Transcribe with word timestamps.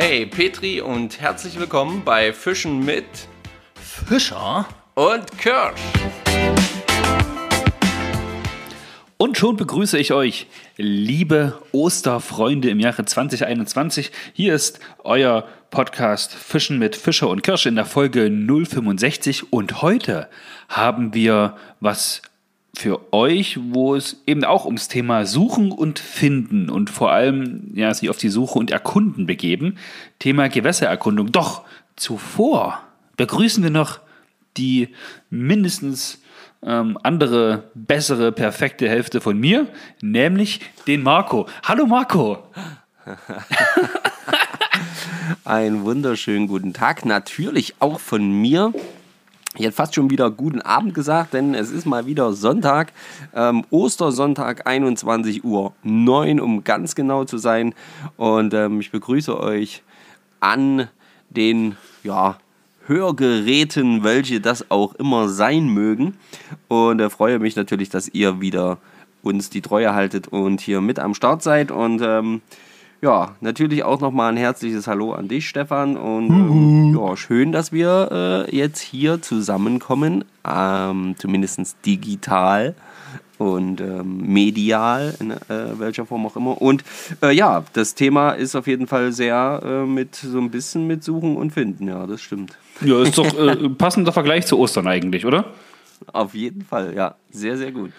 Hey 0.00 0.26
Petri 0.26 0.80
und 0.80 1.20
herzlich 1.20 1.58
willkommen 1.58 2.02
bei 2.04 2.32
Fischen 2.32 2.84
mit 2.84 3.04
Fischer 3.74 4.64
und 4.94 5.36
Kirsch. 5.38 5.80
Und 9.16 9.36
schon 9.36 9.56
begrüße 9.56 9.98
ich 9.98 10.12
euch, 10.12 10.46
liebe 10.76 11.60
Osterfreunde 11.72 12.70
im 12.70 12.78
Jahre 12.78 13.06
2021. 13.06 14.12
Hier 14.34 14.54
ist 14.54 14.78
euer 15.02 15.48
Podcast 15.72 16.32
Fischen 16.32 16.78
mit 16.78 16.94
Fischer 16.94 17.28
und 17.28 17.42
Kirsch 17.42 17.66
in 17.66 17.74
der 17.74 17.84
Folge 17.84 18.30
065. 18.30 19.52
Und 19.52 19.82
heute 19.82 20.28
haben 20.68 21.12
wir 21.12 21.56
was 21.80 22.22
für 22.78 23.12
euch, 23.12 23.58
wo 23.60 23.96
es 23.96 24.22
eben 24.28 24.44
auch 24.44 24.64
ums 24.64 24.86
Thema 24.86 25.26
Suchen 25.26 25.72
und 25.72 25.98
Finden 25.98 26.70
und 26.70 26.90
vor 26.90 27.10
allem 27.10 27.72
ja, 27.74 27.92
sich 27.92 28.08
auf 28.08 28.18
die 28.18 28.28
Suche 28.28 28.56
und 28.56 28.70
Erkunden 28.70 29.26
begeben. 29.26 29.78
Thema 30.20 30.48
Gewässererkundung. 30.48 31.32
Doch 31.32 31.64
zuvor 31.96 32.80
begrüßen 33.16 33.64
wir 33.64 33.70
noch 33.70 33.98
die 34.56 34.90
mindestens 35.28 36.22
ähm, 36.62 36.96
andere, 37.02 37.64
bessere, 37.74 38.30
perfekte 38.30 38.88
Hälfte 38.88 39.20
von 39.20 39.36
mir, 39.36 39.66
nämlich 40.00 40.60
den 40.86 41.02
Marco. 41.02 41.48
Hallo 41.64 41.84
Marco. 41.84 42.44
Einen 45.44 45.82
wunderschönen 45.82 46.46
guten 46.46 46.74
Tag. 46.74 47.04
Natürlich 47.04 47.74
auch 47.80 47.98
von 47.98 48.30
mir. 48.30 48.72
Ich 49.58 49.64
hätte 49.64 49.74
fast 49.74 49.96
schon 49.96 50.08
wieder 50.08 50.30
guten 50.30 50.60
Abend 50.60 50.94
gesagt, 50.94 51.34
denn 51.34 51.52
es 51.52 51.72
ist 51.72 51.84
mal 51.84 52.06
wieder 52.06 52.32
Sonntag, 52.32 52.92
ähm, 53.34 53.64
Ostersonntag, 53.70 54.68
21 54.68 55.42
Uhr 55.42 55.72
9, 55.82 56.38
um 56.38 56.62
ganz 56.62 56.94
genau 56.94 57.24
zu 57.24 57.38
sein. 57.38 57.74
Und 58.16 58.54
ähm, 58.54 58.78
ich 58.78 58.92
begrüße 58.92 59.36
euch 59.38 59.82
an 60.38 60.86
den 61.30 61.76
ja, 62.04 62.38
Hörgeräten, 62.86 64.04
welche 64.04 64.40
das 64.40 64.70
auch 64.70 64.94
immer 64.94 65.28
sein 65.28 65.66
mögen. 65.66 66.14
Und 66.68 67.00
äh, 67.00 67.10
freue 67.10 67.40
mich 67.40 67.56
natürlich, 67.56 67.90
dass 67.90 68.06
ihr 68.06 68.40
wieder 68.40 68.78
uns 69.22 69.50
die 69.50 69.60
Treue 69.60 69.92
haltet 69.92 70.28
und 70.28 70.60
hier 70.60 70.80
mit 70.80 71.00
am 71.00 71.14
Start 71.14 71.42
seid. 71.42 71.72
Und 71.72 72.00
ähm, 72.00 72.42
ja, 73.00 73.36
natürlich 73.40 73.84
auch 73.84 74.00
nochmal 74.00 74.32
ein 74.32 74.36
herzliches 74.36 74.86
Hallo 74.86 75.12
an 75.12 75.28
dich, 75.28 75.48
Stefan. 75.48 75.96
Und 75.96 76.30
ähm, 76.30 76.98
ja, 76.98 77.16
schön, 77.16 77.52
dass 77.52 77.72
wir 77.72 78.46
äh, 78.48 78.56
jetzt 78.56 78.80
hier 78.80 79.22
zusammenkommen, 79.22 80.24
ähm, 80.46 81.14
zumindest 81.18 81.76
digital 81.86 82.74
und 83.38 83.80
ähm, 83.80 84.32
medial, 84.32 85.14
in 85.20 85.30
äh, 85.30 85.36
welcher 85.78 86.06
Form 86.06 86.26
auch 86.26 86.36
immer. 86.36 86.60
Und 86.60 86.82
äh, 87.22 87.32
ja, 87.32 87.64
das 87.72 87.94
Thema 87.94 88.32
ist 88.32 88.56
auf 88.56 88.66
jeden 88.66 88.86
Fall 88.86 89.12
sehr 89.12 89.60
äh, 89.64 89.86
mit 89.86 90.16
so 90.16 90.38
ein 90.38 90.50
bisschen 90.50 90.86
mit 90.86 91.04
Suchen 91.04 91.36
und 91.36 91.52
Finden, 91.52 91.88
ja, 91.88 92.06
das 92.06 92.20
stimmt. 92.20 92.58
Ja, 92.80 93.00
ist 93.02 93.16
doch 93.16 93.38
äh, 93.38 93.68
passender 93.70 94.12
Vergleich 94.12 94.46
zu 94.46 94.58
Ostern 94.58 94.88
eigentlich, 94.88 95.24
oder? 95.24 95.46
Auf 96.12 96.34
jeden 96.34 96.62
Fall, 96.62 96.94
ja, 96.94 97.14
sehr, 97.30 97.56
sehr 97.56 97.72
gut. 97.72 97.92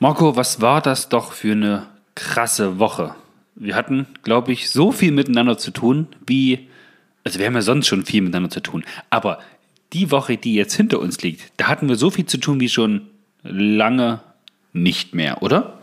Marco, 0.00 0.36
was 0.36 0.60
war 0.60 0.80
das 0.80 1.08
doch 1.08 1.32
für 1.32 1.52
eine 1.52 1.86
krasse 2.14 2.78
Woche? 2.78 3.14
Wir 3.60 3.74
hatten, 3.74 4.06
glaube 4.22 4.52
ich, 4.52 4.70
so 4.70 4.92
viel 4.92 5.10
miteinander 5.10 5.58
zu 5.58 5.72
tun, 5.72 6.06
wie, 6.26 6.68
also 7.24 7.38
wir 7.38 7.46
haben 7.46 7.54
ja 7.54 7.62
sonst 7.62 7.88
schon 7.88 8.04
viel 8.04 8.22
miteinander 8.22 8.50
zu 8.50 8.60
tun, 8.60 8.84
aber 9.10 9.40
die 9.92 10.10
Woche, 10.10 10.36
die 10.36 10.54
jetzt 10.54 10.74
hinter 10.74 11.00
uns 11.00 11.20
liegt, 11.22 11.52
da 11.56 11.66
hatten 11.66 11.88
wir 11.88 11.96
so 11.96 12.10
viel 12.10 12.26
zu 12.26 12.38
tun 12.38 12.60
wie 12.60 12.68
schon 12.68 13.08
lange 13.42 14.20
nicht 14.72 15.14
mehr, 15.14 15.42
oder? 15.42 15.78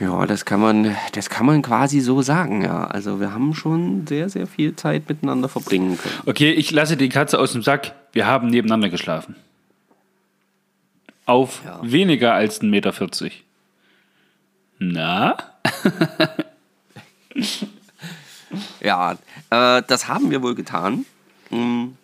Ja, 0.00 0.26
das 0.26 0.44
kann 0.44 0.60
man, 0.60 0.96
das 1.12 1.30
kann 1.30 1.46
man 1.46 1.62
quasi 1.62 2.00
so 2.00 2.20
sagen, 2.20 2.62
ja. 2.62 2.84
Also 2.84 3.20
wir 3.20 3.32
haben 3.32 3.54
schon 3.54 4.06
sehr, 4.08 4.28
sehr 4.28 4.48
viel 4.48 4.74
Zeit 4.74 5.08
miteinander 5.08 5.48
verbringen 5.48 5.96
können. 5.96 6.14
Okay, 6.26 6.50
ich 6.50 6.72
lasse 6.72 6.96
die 6.96 7.08
Katze 7.08 7.38
aus 7.38 7.52
dem 7.52 7.62
Sack. 7.62 7.94
Wir 8.12 8.26
haben 8.26 8.48
nebeneinander 8.48 8.88
geschlafen. 8.88 9.36
Auf 11.26 11.62
ja. 11.64 11.78
weniger 11.82 12.34
als 12.34 12.60
1,40 12.60 12.66
Meter. 12.66 12.92
Na? 14.92 15.36
ja, 18.80 19.12
äh, 19.50 19.82
das 19.86 20.08
haben 20.08 20.30
wir 20.30 20.42
wohl 20.42 20.54
getan. 20.54 21.06
Hm. 21.48 21.96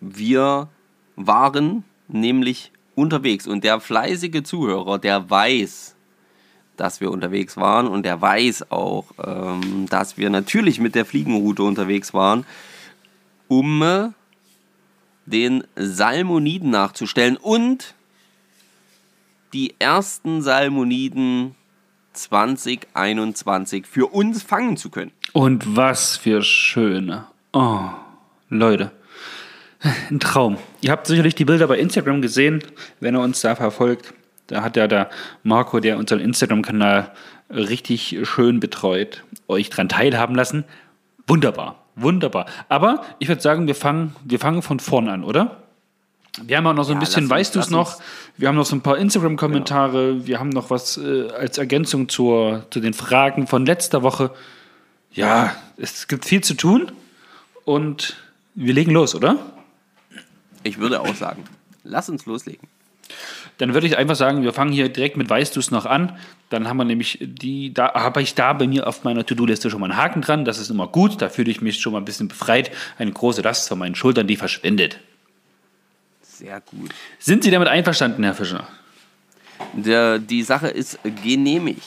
Wir 0.00 0.68
waren 1.16 1.84
nämlich 2.08 2.70
unterwegs 2.94 3.46
und 3.46 3.64
der 3.64 3.80
fleißige 3.80 4.42
Zuhörer, 4.44 4.98
der 4.98 5.28
weiß, 5.30 5.96
dass 6.76 7.00
wir 7.00 7.10
unterwegs 7.10 7.56
waren 7.56 7.86
und 7.86 8.04
der 8.04 8.20
weiß 8.20 8.70
auch, 8.70 9.06
ähm, 9.24 9.86
dass 9.88 10.16
wir 10.16 10.30
natürlich 10.30 10.78
mit 10.78 10.94
der 10.94 11.04
Fliegenroute 11.04 11.62
unterwegs 11.62 12.14
waren, 12.14 12.44
um 13.48 14.14
den 15.26 15.64
Salmoniden 15.76 16.70
nachzustellen 16.70 17.36
und 17.36 17.94
die 19.54 19.74
ersten 19.78 20.42
Salmoniden 20.42 21.54
2021 22.12 23.86
für 23.86 24.12
uns 24.12 24.42
fangen 24.42 24.76
zu 24.76 24.90
können. 24.90 25.12
Und 25.32 25.76
was 25.76 26.16
für 26.16 26.42
schöne. 26.42 27.26
Oh, 27.52 27.88
Leute. 28.50 28.90
Ein 30.10 30.18
Traum. 30.18 30.58
Ihr 30.80 30.90
habt 30.90 31.06
sicherlich 31.06 31.34
die 31.34 31.44
Bilder 31.44 31.68
bei 31.68 31.78
Instagram 31.78 32.20
gesehen, 32.20 32.64
wenn 33.00 33.14
ihr 33.14 33.20
uns 33.20 33.40
da 33.42 33.54
verfolgt. 33.54 34.12
Da 34.48 34.62
hat 34.62 34.76
ja 34.76 34.88
der 34.88 35.08
Marco, 35.42 35.78
der 35.80 35.98
unseren 35.98 36.20
Instagram-Kanal 36.20 37.12
richtig 37.50 38.18
schön 38.24 38.60
betreut, 38.60 39.24
euch 39.46 39.70
daran 39.70 39.88
teilhaben 39.88 40.34
lassen. 40.34 40.64
Wunderbar, 41.26 41.84
wunderbar. 41.94 42.46
Aber 42.68 43.04
ich 43.18 43.28
würde 43.28 43.40
sagen, 43.40 43.66
wir 43.66 43.74
fangen, 43.74 44.16
wir 44.24 44.38
fangen 44.38 44.62
von 44.62 44.80
vorn 44.80 45.08
an, 45.08 45.22
oder? 45.22 45.63
Wir 46.42 46.56
haben 46.56 46.66
auch 46.66 46.74
noch 46.74 46.84
so 46.84 46.92
ein 46.92 46.96
ja, 46.96 47.00
bisschen, 47.00 47.30
weißt 47.30 47.54
du 47.54 47.60
es 47.60 47.70
noch? 47.70 48.00
Wir 48.36 48.48
haben 48.48 48.56
noch 48.56 48.66
so 48.66 48.74
ein 48.74 48.80
paar 48.80 48.98
Instagram-Kommentare. 48.98 50.14
Genau. 50.14 50.26
Wir 50.26 50.40
haben 50.40 50.48
noch 50.48 50.70
was 50.70 50.96
äh, 50.96 51.28
als 51.30 51.58
Ergänzung 51.58 52.08
zur, 52.08 52.66
zu 52.70 52.80
den 52.80 52.92
Fragen 52.92 53.46
von 53.46 53.64
letzter 53.64 54.02
Woche. 54.02 54.32
Ja, 55.12 55.54
es 55.76 56.08
gibt 56.08 56.24
viel 56.24 56.42
zu 56.42 56.54
tun 56.54 56.90
und 57.64 58.16
wir 58.54 58.74
legen 58.74 58.90
los, 58.90 59.14
oder? 59.14 59.38
Ich 60.64 60.78
würde 60.78 61.00
auch 61.00 61.14
sagen, 61.14 61.44
lass 61.84 62.08
uns 62.08 62.26
loslegen. 62.26 62.68
Dann 63.58 63.74
würde 63.74 63.86
ich 63.86 63.96
einfach 63.96 64.16
sagen, 64.16 64.42
wir 64.42 64.52
fangen 64.52 64.72
hier 64.72 64.88
direkt 64.88 65.16
mit 65.16 65.30
Weißt 65.30 65.54
du 65.54 65.60
es 65.60 65.70
noch 65.70 65.86
an. 65.86 66.18
Dann 66.50 66.66
haben 66.66 66.78
wir 66.78 66.84
nämlich 66.84 67.18
die, 67.20 67.72
da 67.72 67.94
habe 67.94 68.22
ich 68.22 68.34
da 68.34 68.52
bei 68.52 68.66
mir 68.66 68.88
auf 68.88 69.04
meiner 69.04 69.24
To-Do-Liste 69.24 69.70
schon 69.70 69.80
mal 69.80 69.90
einen 69.90 69.96
Haken 69.96 70.22
dran. 70.22 70.44
Das 70.44 70.58
ist 70.58 70.70
immer 70.70 70.88
gut. 70.88 71.22
Da 71.22 71.28
fühle 71.28 71.52
ich 71.52 71.60
mich 71.60 71.78
schon 71.78 71.92
mal 71.92 72.00
ein 72.00 72.04
bisschen 72.04 72.26
befreit. 72.26 72.72
Eine 72.98 73.12
große 73.12 73.42
Last 73.42 73.68
von 73.68 73.78
meinen 73.78 73.94
Schultern, 73.94 74.26
die 74.26 74.36
verschwindet. 74.36 74.98
Sehr 76.44 76.60
gut. 76.60 76.90
Sind 77.18 77.42
Sie 77.42 77.50
damit 77.50 77.68
einverstanden, 77.68 78.22
Herr 78.22 78.34
Fischer? 78.34 78.68
Der, 79.72 80.18
die 80.18 80.42
Sache 80.42 80.68
ist 80.68 80.98
genehmigt. 81.22 81.80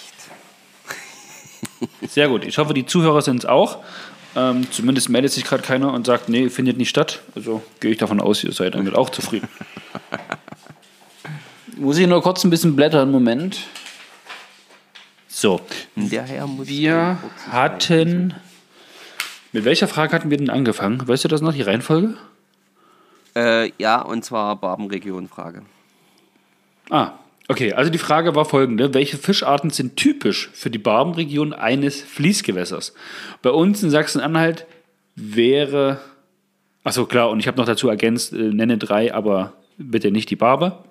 Sehr 2.08 2.28
gut. 2.28 2.44
Ich 2.44 2.58
hoffe, 2.58 2.74
die 2.74 2.88
Zuhörer 2.88 3.22
sind 3.22 3.38
es 3.38 3.46
auch. 3.46 3.84
Ähm, 4.36 4.66
zumindest 4.72 5.10
meldet 5.10 5.32
sich 5.32 5.44
gerade 5.44 5.62
keiner 5.62 5.94
und 5.94 6.08
sagt, 6.08 6.28
nee, 6.30 6.50
findet 6.50 6.78
nicht 6.78 6.90
statt. 6.90 7.22
Also 7.36 7.62
gehe 7.82 7.92
ich 7.92 8.00
davon 8.00 8.20
aus, 8.20 8.44
ihr 8.44 8.52
seid 8.52 8.74
damit 8.74 8.96
auch 8.96 9.12
zufrieden. 9.12 9.48
Muss 11.78 12.00
ich 12.00 12.08
nur 12.08 12.24
kurz 12.24 12.44
ein 12.44 12.50
bisschen 12.50 12.76
blättern, 12.76 13.12
Moment. 13.12 13.60
So. 15.28 15.62
wir 16.68 17.20
hatten. 17.52 18.34
Mit 19.52 19.66
welcher 19.66 19.88
Frage 19.88 20.14
hatten 20.14 20.32
wir 20.32 20.38
denn 20.38 20.50
angefangen? 20.50 21.08
Weißt 21.08 21.26
du 21.26 21.28
das 21.28 21.42
noch, 21.42 21.54
die 21.54 21.62
Reihenfolge? 21.62 22.16
Äh, 23.38 23.72
ja, 23.78 24.02
und 24.02 24.26
zwar 24.26 24.56
Barbenregion-Frage. 24.56 25.62
Ah, 26.90 27.12
Okay, 27.50 27.72
also 27.72 27.90
die 27.90 27.98
Frage 27.98 28.36
war 28.36 28.46
folgende: 28.46 28.94
Welche 28.94 29.18
Fischarten 29.18 29.70
sind 29.70 29.96
typisch 29.96 30.50
für 30.54 30.70
die 30.70 30.80
Barbenregion 30.80 31.54
eines 31.54 32.02
Fließgewässers? 32.02 32.94
Bei 33.42 33.52
uns 33.52 33.82
in 33.84 33.90
Sachsen-Anhalt 33.90 34.66
wäre, 35.16 36.00
achso 36.84 37.06
klar, 37.06 37.30
und 37.30 37.40
ich 37.40 37.48
habe 37.48 37.58
noch 37.58 37.66
dazu 37.66 37.88
ergänzt, 37.88 38.34
äh, 38.34 38.36
nenne 38.36 38.78
drei, 38.78 39.14
aber 39.14 39.54
bitte 39.78 40.12
nicht 40.12 40.30
die 40.30 40.36
Barbe. 40.36 40.84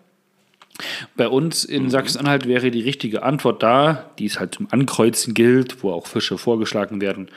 Bei 1.15 1.29
uns 1.29 1.65
in 1.65 1.85
mhm. 1.85 1.91
Sachsen-Anhalt 1.91 2.47
wäre 2.47 2.71
die 2.71 2.81
richtige 2.81 3.23
Antwort 3.23 3.63
da, 3.63 4.11
die 4.19 4.27
es 4.27 4.41
halt 4.41 4.55
zum 4.55 4.69
Ankreuzen 4.71 5.35
gilt, 5.35 5.83
wo 5.83 5.93
auch 5.93 6.07
Fische 6.07 6.39
vorgeschlagen 6.39 7.03
werden. 7.03 7.29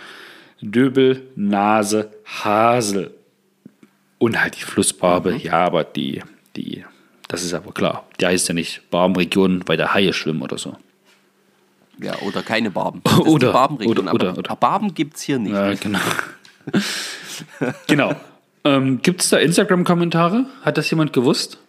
Döbel, 0.62 1.28
Nase, 1.36 2.12
Hasel. 2.26 3.14
Und 4.20 4.40
halt 4.40 4.58
die 4.58 4.64
Flussbarbe, 4.64 5.34
mhm. 5.34 5.40
ja, 5.40 5.54
aber 5.54 5.84
die, 5.84 6.22
die 6.56 6.84
das 7.30 7.44
ist 7.44 7.54
aber 7.54 7.72
klar. 7.72 8.06
Die 8.20 8.26
heißt 8.26 8.48
ja 8.50 8.54
nicht 8.54 8.90
Barbenregion, 8.90 9.64
weil 9.68 9.78
da 9.78 9.94
Haie 9.94 10.14
schwimmen 10.14 10.42
oder 10.42 10.58
so. 10.58 10.76
Ja, 12.02 12.16
oder 12.22 12.42
keine 12.42 12.72
Barben. 12.72 13.02
Oder, 13.26 13.52
Barbenregion, 13.52 14.08
oder, 14.08 14.14
oder, 14.14 14.38
oder. 14.38 14.56
Barben 14.56 14.94
gibt 14.94 15.18
es 15.18 15.24
hier 15.24 15.38
nicht. 15.38 15.52
Ja, 15.52 15.74
genau. 15.74 16.00
genau. 17.88 18.16
Ähm, 18.64 19.02
gibt 19.02 19.22
es 19.22 19.30
da 19.30 19.38
Instagram-Kommentare? 19.38 20.46
Hat 20.62 20.78
das 20.78 20.90
jemand 20.90 21.12
gewusst? 21.12 21.60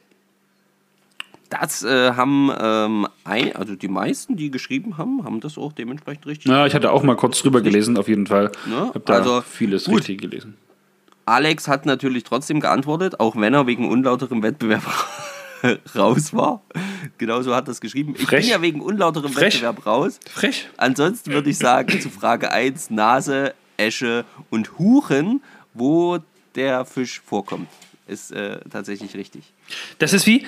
Da 1.48 1.58
Das 1.62 1.82
äh, 1.82 2.12
haben 2.12 2.52
ähm, 2.60 3.08
ein, 3.24 3.56
also 3.56 3.74
die 3.74 3.88
meisten, 3.88 4.36
die 4.36 4.52
geschrieben 4.52 4.98
haben, 4.98 5.24
haben 5.24 5.40
das 5.40 5.58
auch 5.58 5.72
dementsprechend 5.72 6.26
richtig. 6.26 6.50
Ja, 6.50 6.64
ich 6.64 6.74
hatte 6.74 6.92
auch 6.92 7.02
mal 7.02 7.16
kurz 7.16 7.42
drüber 7.42 7.60
gelesen, 7.60 7.98
auf 7.98 8.06
jeden 8.06 8.28
Fall. 8.28 8.52
Ne? 8.66 8.92
Hab 8.94 9.04
da 9.06 9.14
Also, 9.14 9.40
vieles 9.42 9.84
gut. 9.84 9.98
richtig 9.98 10.20
gelesen. 10.20 10.56
Alex 11.26 11.68
hat 11.68 11.86
natürlich 11.86 12.24
trotzdem 12.24 12.60
geantwortet, 12.60 13.20
auch 13.20 13.36
wenn 13.36 13.54
er 13.54 13.66
wegen 13.66 13.88
unlauterem 13.88 14.42
Wettbewerb 14.42 14.82
raus 15.94 16.34
war. 16.34 16.62
Genauso 17.18 17.54
hat 17.54 17.68
er 17.68 17.72
es 17.72 17.80
geschrieben. 17.80 18.14
Ich 18.16 18.26
Frech. 18.26 18.42
bin 18.42 18.50
ja 18.50 18.62
wegen 18.62 18.80
unlauterem 18.80 19.32
Frech. 19.32 19.54
Wettbewerb 19.54 19.86
raus. 19.86 20.20
Frech. 20.30 20.68
Ansonsten 20.76 21.32
würde 21.32 21.50
ich 21.50 21.58
sagen, 21.58 22.00
zu 22.00 22.10
Frage 22.10 22.50
1, 22.50 22.90
Nase, 22.90 23.54
Esche 23.76 24.24
und 24.50 24.78
Huchen, 24.78 25.42
wo 25.74 26.18
der 26.54 26.84
Fisch 26.84 27.20
vorkommt. 27.20 27.68
Ist 28.06 28.32
äh, 28.32 28.58
tatsächlich 28.68 29.14
richtig. 29.14 29.52
Das 29.98 30.12
ist 30.12 30.26
wie, 30.26 30.44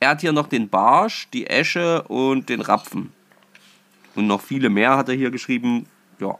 er 0.00 0.10
hat 0.10 0.20
hier 0.20 0.32
noch 0.32 0.48
den 0.48 0.68
Barsch, 0.68 1.28
die 1.32 1.46
Esche 1.46 2.02
und 2.02 2.48
den 2.48 2.60
Rapfen. 2.60 3.12
Und 4.14 4.26
noch 4.26 4.40
viele 4.40 4.68
mehr 4.70 4.96
hat 4.96 5.08
er 5.08 5.14
hier 5.14 5.30
geschrieben. 5.30 5.86
Ja, 6.20 6.38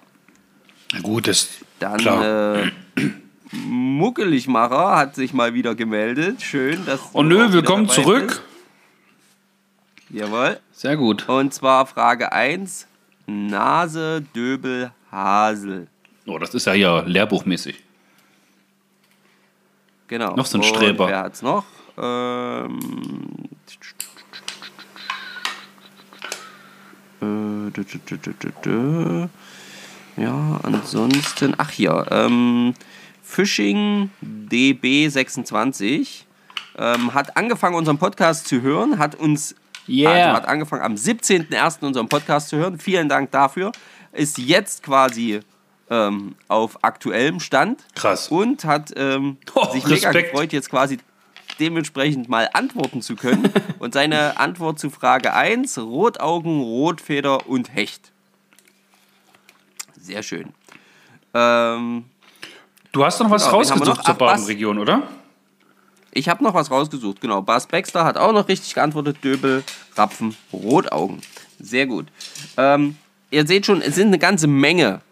Na 0.93 1.01
Gut, 1.01 1.27
das 1.29 1.49
dann 1.79 1.99
klar. 1.99 2.57
äh, 2.65 2.71
Muckeligmacher 3.53 4.97
hat 4.97 5.15
sich 5.15 5.33
mal 5.33 5.55
wieder 5.55 5.75
gemeldet. 5.75 6.43
Schön, 6.43 6.85
dass 6.87 7.01
oh 7.13 7.23
du 7.23 7.29
nö, 7.29 7.53
willkommen 7.53 7.89
zurück. 7.89 8.27
bist. 8.29 8.43
Jawohl. 10.11 10.61
Sehr 10.73 10.97
gut. 10.97 11.29
Und 11.29 11.53
zwar 11.53 11.87
Frage 11.87 12.33
1. 12.33 12.87
Nase, 13.27 14.23
Döbel, 14.35 14.93
Hasel. 15.11 15.89
Oh, 16.27 16.39
das 16.39 16.55
ist 16.55 16.67
ja 16.67 16.73
hier 16.73 17.03
lehrbuchmäßig. 17.07 17.83
Genau. 20.09 20.37
Noch 20.37 20.47
so 20.47 20.59
ein 20.59 20.63
Und 20.63 20.69
Streber. 20.69 21.09
Wer 21.09 21.19
hat's 21.19 21.43
noch? 21.43 21.65
Ähm, 21.99 22.79
äh. 27.21 29.29
Ja, 30.23 30.61
ansonsten. 30.63 31.55
Ach 31.59 31.71
hier. 31.71 32.07
Ähm, 32.11 32.75
Fishing 33.23 34.11
DB26 34.25 36.23
ähm, 36.79 37.13
hat 37.15 37.37
angefangen, 37.37 37.75
unseren 37.75 37.99
Podcast 37.99 38.47
zu 38.47 38.63
hören, 38.63 38.99
hat 38.99 39.15
uns 39.17 39.55
Yeah. 39.89 40.11
also 40.11 40.37
hat 40.39 40.49
angefangen 40.49 40.83
am 40.83 40.95
17.01. 40.95 41.85
unseren 41.85 42.09
Podcast 42.09 42.49
zu 42.49 42.57
hören. 42.57 42.79
Vielen 42.79 43.09
Dank 43.09 43.31
dafür. 43.31 43.73
Ist 44.13 44.39
jetzt 44.39 44.83
quasi 44.83 45.41
ähm, 45.91 46.35
auf 46.49 46.83
aktuellem 46.85 47.41
Stand. 47.41 47.85
Krass. 47.95 48.29
Und 48.29 48.65
hat 48.65 48.93
ähm, 48.97 49.37
Oh, 49.55 49.71
sich 49.73 49.85
mega 49.85 50.09
Respekt. 50.11 50.31
gefreut, 50.33 50.53
jetzt 50.53 50.71
quasi 50.71 50.99
dementsprechend 51.61 52.29
mal 52.29 52.51
antworten 52.53 53.03
zu 53.03 53.17
können. 53.17 53.51
und 53.79 53.95
seine 53.95 54.39
Antwort 54.39 54.79
zu 54.79 54.91
Frage 54.91 55.33
1, 55.33 55.79
Rotaugen, 55.79 56.61
Rotfeder 56.61 57.47
und 57.49 57.75
Hecht. 57.75 58.13
Sehr 60.01 60.23
schön. 60.23 60.53
Ähm, 61.35 62.05
Du 62.93 63.05
hast 63.05 63.21
noch 63.21 63.31
was 63.31 63.45
Genau, 63.45 63.57
rausgesucht 63.59 63.87
noch? 63.87 64.05
zur? 64.05 64.15
Badenregion, 64.15 64.79
oder? 64.79 65.03
ich 66.13 66.31
habe 66.31 66.43
noch 66.43 66.55
was 66.55 66.71
rausgesucht, 66.71 67.21
genau. 67.21 67.43
Bas 67.43 67.67
Baxter 67.67 68.05
hat 68.05 68.17
auch 68.17 68.33
noch 68.33 68.49
richtig 68.49 68.73
geantwortet. 68.73 69.19
Döbel, 69.23 69.63
Rapfen, 69.97 70.35
Rotaugen. 70.51 71.21
Sehr 71.61 71.85
gut. 71.87 72.07
Ähm, 72.57 72.97
ihr 73.31 73.47
seht 73.47 73.67
schon, 73.67 73.83
es 73.83 73.97
sind 73.97 74.07
eine 74.07 74.19
ganze 74.19 74.47
Menge 74.47 75.03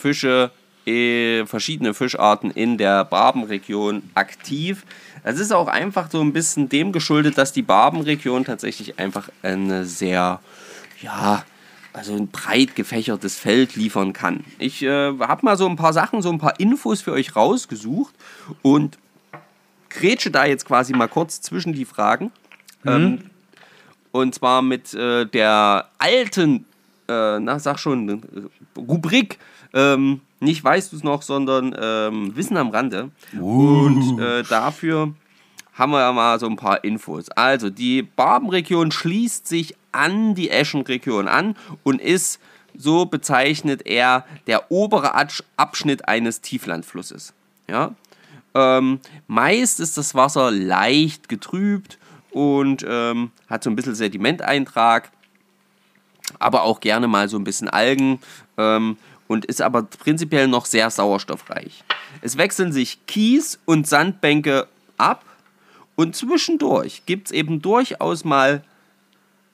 Fische, 0.00 0.50
äh, 0.86 1.44
verschiedene 1.46 1.94
Fischarten 1.94 2.50
in 2.50 2.78
der 2.78 3.04
Barbenregion 3.04 4.02
aktiv. 4.14 4.84
Es 5.22 5.38
ist 5.38 5.52
auch 5.52 5.68
einfach 5.68 6.10
so 6.10 6.20
ein 6.20 6.32
bisschen 6.32 6.68
dem 6.68 6.92
geschuldet, 6.92 7.36
dass 7.38 7.52
die 7.52 7.62
Barbenregion 7.62 8.44
tatsächlich 8.44 8.98
einfach 8.98 9.28
eine 9.42 9.84
sehr, 9.84 10.40
ja, 11.02 11.44
also 11.92 12.14
ein 12.14 12.28
breit 12.28 12.76
gefächertes 12.76 13.38
Feld 13.38 13.76
liefern 13.76 14.12
kann. 14.12 14.44
Ich 14.58 14.82
äh, 14.82 15.18
habe 15.18 15.44
mal 15.44 15.56
so 15.56 15.68
ein 15.68 15.76
paar 15.76 15.92
Sachen, 15.92 16.22
so 16.22 16.30
ein 16.30 16.38
paar 16.38 16.58
Infos 16.58 17.02
für 17.02 17.12
euch 17.12 17.36
rausgesucht 17.36 18.14
und 18.62 18.98
grätsche 19.90 20.30
da 20.30 20.46
jetzt 20.46 20.64
quasi 20.64 20.92
mal 20.92 21.08
kurz 21.08 21.40
zwischen 21.40 21.72
die 21.72 21.84
Fragen. 21.84 22.30
Ähm, 22.86 23.30
und 24.12 24.34
zwar 24.34 24.62
mit 24.62 24.94
äh, 24.94 25.26
der 25.26 25.88
alten, 25.98 26.64
äh, 27.08 27.38
na 27.38 27.58
sag 27.58 27.78
schon, 27.78 28.08
äh, 28.08 28.78
Rubrik, 28.78 29.38
ähm, 29.74 30.20
nicht 30.40 30.64
weißt 30.64 30.92
du 30.92 30.96
es 30.96 31.04
noch, 31.04 31.22
sondern 31.22 31.76
ähm, 31.78 32.34
Wissen 32.34 32.56
am 32.56 32.70
Rande. 32.70 33.10
Und 33.38 34.18
äh, 34.18 34.42
dafür 34.42 35.14
haben 35.74 35.92
wir 35.92 36.12
mal 36.12 36.38
so 36.40 36.46
ein 36.46 36.56
paar 36.56 36.84
Infos. 36.84 37.28
Also 37.30 37.70
die 37.70 38.02
Barbenregion 38.02 38.90
schließt 38.90 39.46
sich 39.46 39.74
an 39.92 40.34
die 40.34 40.50
Eschenregion 40.50 41.28
an 41.28 41.56
und 41.82 42.00
ist, 42.00 42.40
so 42.76 43.06
bezeichnet 43.06 43.86
er, 43.86 44.24
der 44.46 44.70
obere 44.70 45.14
Abschnitt 45.56 46.08
eines 46.08 46.40
Tieflandflusses. 46.40 47.34
Ja? 47.68 47.94
Ähm, 48.54 49.00
meist 49.26 49.80
ist 49.80 49.96
das 49.96 50.14
Wasser 50.14 50.50
leicht 50.50 51.28
getrübt 51.28 51.98
und 52.30 52.84
ähm, 52.88 53.30
hat 53.48 53.64
so 53.64 53.70
ein 53.70 53.76
bisschen 53.76 53.94
Sedimenteintrag, 53.94 55.10
aber 56.38 56.62
auch 56.62 56.80
gerne 56.80 57.08
mal 57.08 57.28
so 57.28 57.38
ein 57.38 57.44
bisschen 57.44 57.68
Algen 57.68 58.20
ähm, 58.56 58.96
und 59.30 59.44
ist 59.44 59.62
aber 59.62 59.84
prinzipiell 59.84 60.48
noch 60.48 60.66
sehr 60.66 60.90
sauerstoffreich. 60.90 61.84
Es 62.20 62.36
wechseln 62.36 62.72
sich 62.72 63.06
Kies 63.06 63.60
und 63.64 63.86
Sandbänke 63.86 64.66
ab 64.98 65.24
und 65.94 66.16
zwischendurch 66.16 67.06
gibt 67.06 67.26
es 67.28 67.32
eben 67.32 67.62
durchaus 67.62 68.24
mal 68.24 68.64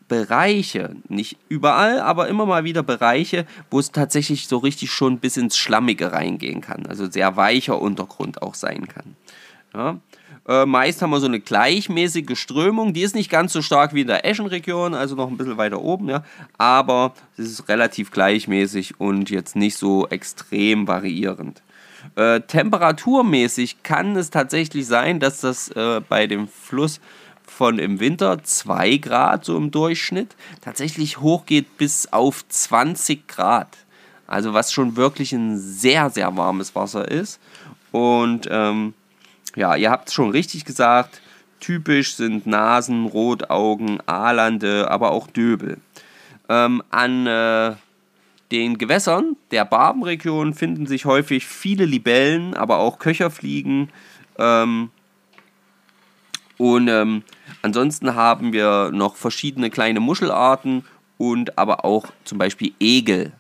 Bereiche, 0.09 0.97
nicht 1.09 1.37
überall, 1.51 2.01
aber 2.01 2.29
immer 2.29 2.47
mal 2.47 2.65
wieder 2.65 2.83
Bereiche, 2.83 3.45
wo 3.71 3.79
es 3.79 3.93
tatsächlich 3.93 4.49
so 4.49 4.57
richtig 4.57 4.91
schon 4.93 5.19
bis 5.19 5.37
ins 5.37 5.59
Schlammige 5.59 6.11
reingehen 6.11 6.63
kann. 6.63 6.87
Also 6.87 7.11
sehr 7.11 7.37
weicher 7.37 7.79
Untergrund 7.79 8.41
auch 8.41 8.55
sein 8.55 8.89
kann. 8.89 9.15
Ja. 9.75 9.99
Äh, 10.49 10.65
meist 10.65 11.03
haben 11.03 11.11
wir 11.11 11.21
so 11.21 11.27
eine 11.27 11.41
gleichmäßige 11.41 12.39
Strömung, 12.39 12.93
die 12.93 13.03
ist 13.03 13.15
nicht 13.15 13.31
ganz 13.31 13.53
so 13.53 13.63
stark 13.63 13.95
wie 13.95 14.03
in 14.03 14.07
der 14.07 14.25
Eschenregion, 14.25 14.95
also 14.95 15.17
noch 15.17 15.29
ein 15.29 15.37
bisschen 15.37 15.57
weiter 15.57 15.81
oben, 15.81 16.09
ja, 16.09 16.25
aber 16.57 17.15
es 17.37 17.51
ist 17.51 17.69
relativ 17.69 18.13
gleichmäßig 18.13 19.01
und 19.01 19.29
jetzt 19.29 19.57
nicht 19.57 19.77
so 19.77 20.07
extrem 20.09 20.87
variierend. 20.87 21.63
Äh, 22.15 22.41
temperaturmäßig 22.43 23.83
kann 23.83 24.15
es 24.15 24.31
tatsächlich 24.31 24.87
sein, 24.87 25.19
dass 25.19 25.41
das 25.41 25.69
äh, 25.71 26.01
bei 26.09 26.29
dem 26.29 26.47
Fluss 26.47 27.01
von 27.45 27.79
im 27.79 27.99
Winter 27.99 28.43
2 28.43 28.99
Grad 28.99 29.45
so 29.45 29.57
im 29.57 29.73
Durchschnitt 29.73 30.37
tatsächlich 30.61 31.21
hochgeht 31.21 31.79
bis 31.79 32.13
auf 32.13 32.47
20 32.49 33.27
Grad. 33.27 33.77
Also 34.29 34.55
was 34.55 34.73
schon 34.73 34.97
wirklich 34.97 35.33
ein 35.33 35.59
sehr, 35.59 36.11
sehr 36.11 36.37
warmes 36.37 36.75
Wasser 36.75 37.09
ist. 37.09 37.41
Und 37.93 38.49
ähm, 38.51 38.95
ja, 39.57 39.75
ihr 39.75 39.91
habt 39.91 40.09
es 40.09 40.15
schon 40.15 40.31
richtig 40.31 40.65
gesagt, 40.65 41.21
typisch 41.61 42.15
sind 42.15 42.47
Nasen, 42.47 43.07
Rotaugen, 43.07 44.01
Aalande, 44.07 44.91
aber 44.91 45.11
auch 45.11 45.27
Döbel. 45.27 45.79
Ähm, 46.49 46.83
an 46.91 47.27
äh, 47.27 47.75
den 48.53 48.79
Gewässern 48.79 49.37
der 49.51 49.65
Barbenregion 49.65 50.55
finden 50.55 50.87
sich 50.87 51.07
häufig 51.07 51.47
viele 51.47 51.85
Libellen, 51.85 52.55
aber 52.55 52.79
auch 52.79 52.99
Köcherfliegen. 52.99 53.91
Ähm, 54.39 54.91
und 56.59 56.89
ähm, 56.89 57.23
ansonsten 57.63 58.15
haben 58.15 58.53
wir 58.53 58.91
noch 58.93 59.17
verschiedene 59.17 59.71
kleine 59.71 60.01
Muschelarten 60.01 60.85
und 61.19 61.59
aber 61.59 61.85
auch 61.85 62.07
zum 62.25 62.39
Beispiel 62.39 62.73
Egel. 62.79 63.33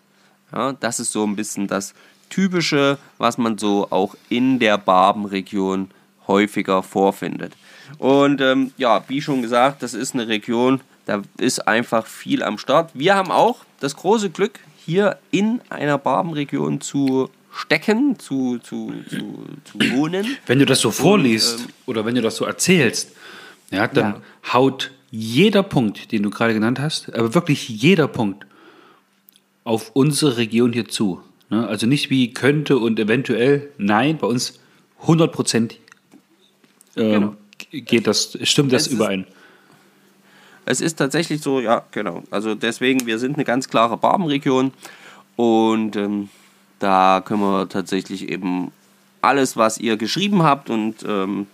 Ja, 0.52 0.72
das 0.72 1.00
ist 1.00 1.12
so 1.12 1.24
ein 1.24 1.36
bisschen 1.36 1.66
das 1.66 1.94
Typische, 2.28 2.98
was 3.18 3.38
man 3.38 3.56
so 3.58 3.86
auch 3.90 4.16
in 4.28 4.58
der 4.58 4.78
Barbenregion 4.78 5.90
häufiger 6.28 6.82
vorfindet. 6.82 7.52
Und 7.98 8.40
ähm, 8.40 8.72
ja, 8.76 9.04
wie 9.08 9.22
schon 9.22 9.42
gesagt, 9.42 9.82
das 9.82 9.94
ist 9.94 10.14
eine 10.14 10.28
Region, 10.28 10.80
Da 11.06 11.22
ist 11.38 11.68
einfach 11.68 12.06
viel 12.06 12.42
am 12.42 12.58
Start. 12.58 12.90
Wir 12.94 13.14
haben 13.14 13.30
auch 13.30 13.58
das 13.80 13.96
große 13.96 14.30
Glück, 14.30 14.58
hier 14.84 15.18
in 15.30 15.60
einer 15.68 15.98
Barbenregion 15.98 16.80
zu 16.80 17.30
stecken, 17.52 18.18
zu, 18.18 18.58
zu, 18.58 18.92
zu, 19.08 19.46
zu 19.64 19.78
wohnen. 19.96 20.36
Wenn 20.46 20.58
du 20.58 20.66
das 20.66 20.80
so 20.80 20.90
vorliest 20.90 21.60
ähm, 21.60 21.66
oder 21.86 22.04
wenn 22.04 22.14
du 22.14 22.22
das 22.22 22.36
so 22.36 22.44
erzählst, 22.44 23.12
ja, 23.70 23.86
dann 23.88 24.14
ja. 24.14 24.52
haut 24.52 24.92
jeder 25.10 25.62
Punkt, 25.62 26.12
den 26.12 26.22
du 26.22 26.30
gerade 26.30 26.54
genannt 26.54 26.78
hast, 26.78 27.14
aber 27.14 27.34
wirklich 27.34 27.68
jeder 27.68 28.08
Punkt 28.08 28.46
auf 29.64 29.90
unsere 29.94 30.36
Region 30.36 30.72
hier 30.72 30.88
zu. 30.88 31.20
Ne? 31.50 31.66
Also 31.66 31.86
nicht 31.86 32.10
wie 32.10 32.32
könnte 32.32 32.78
und 32.78 32.98
eventuell, 32.98 33.70
nein, 33.78 34.18
bei 34.18 34.26
uns 34.26 34.60
100 35.02 35.32
Prozent 35.32 35.78
genau. 36.96 37.36
geht 37.70 38.06
das, 38.06 38.36
stimmt 38.42 38.72
das 38.72 38.86
es 38.86 38.92
überein. 38.92 39.20
Ist, 39.20 39.28
es 40.66 40.80
ist 40.80 40.96
tatsächlich 40.96 41.40
so, 41.40 41.60
ja, 41.60 41.84
genau. 41.92 42.24
Also 42.30 42.54
deswegen, 42.54 43.06
wir 43.06 43.18
sind 43.18 43.36
eine 43.36 43.44
ganz 43.44 43.68
klare 43.68 43.96
Barbenregion 43.96 44.72
und 45.36 45.94
ähm, 45.96 46.28
da 46.80 47.22
können 47.24 47.40
wir 47.40 47.68
tatsächlich 47.68 48.28
eben 48.28 48.72
alles, 49.22 49.56
was 49.56 49.78
ihr 49.78 49.96
geschrieben 49.96 50.42
habt 50.42 50.68
und 50.68 51.04
ähm, 51.06 51.46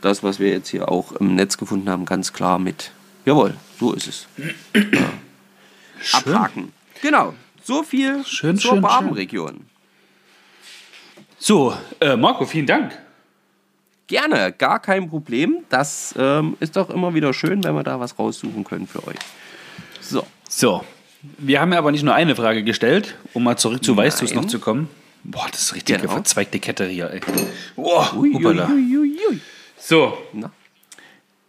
das, 0.00 0.22
was 0.22 0.38
wir 0.38 0.48
jetzt 0.48 0.68
hier 0.68 0.90
auch 0.90 1.12
im 1.12 1.34
Netz 1.34 1.58
gefunden 1.58 1.88
haben, 1.90 2.04
ganz 2.06 2.32
klar 2.32 2.58
mit. 2.58 2.92
Jawohl, 3.24 3.54
so 3.78 3.92
ist 3.92 4.06
es. 4.06 4.26
Ja. 4.74 5.12
Abhaken. 6.12 6.72
Genau. 7.02 7.34
So 7.62 7.82
viel 7.82 8.24
schön, 8.24 8.56
zur 8.58 8.72
schön, 8.72 8.82
Barbenregion. 8.82 9.48
Schön. 9.48 9.64
So, 11.38 11.76
äh, 12.00 12.16
Marco, 12.16 12.46
vielen 12.46 12.66
Dank. 12.66 12.96
Gerne, 14.06 14.52
gar 14.52 14.80
kein 14.80 15.08
Problem. 15.10 15.64
Das 15.68 16.14
ähm, 16.16 16.56
ist 16.60 16.76
doch 16.76 16.90
immer 16.90 17.14
wieder 17.14 17.34
schön, 17.34 17.64
wenn 17.64 17.74
wir 17.74 17.82
da 17.82 17.98
was 17.98 18.18
raussuchen 18.18 18.62
können 18.62 18.86
für 18.86 19.06
euch. 19.06 19.16
So. 20.00 20.24
So. 20.48 20.84
Wir 21.38 21.60
haben 21.60 21.72
ja 21.72 21.78
aber 21.78 21.90
nicht 21.90 22.04
nur 22.04 22.14
eine 22.14 22.36
Frage 22.36 22.62
gestellt, 22.62 23.16
um 23.32 23.42
mal 23.42 23.56
zurück 23.56 23.82
zu 23.82 23.96
Weißt 23.96 24.20
du 24.20 24.24
es 24.24 24.34
noch 24.34 24.44
zu 24.44 24.60
kommen. 24.60 24.88
Boah, 25.24 25.48
das 25.50 25.62
ist 25.62 25.74
richtig 25.74 26.00
genau. 26.00 26.12
verzweigte 26.12 26.60
Kette 26.60 26.86
hier, 26.86 27.10
ey. 27.10 27.20
Boah, 27.74 28.14
ui, 28.16 28.32
ui, 28.32 28.44
ui, 28.44 28.96
ui. 29.28 29.40
So. 29.76 30.16
Na? 30.32 30.52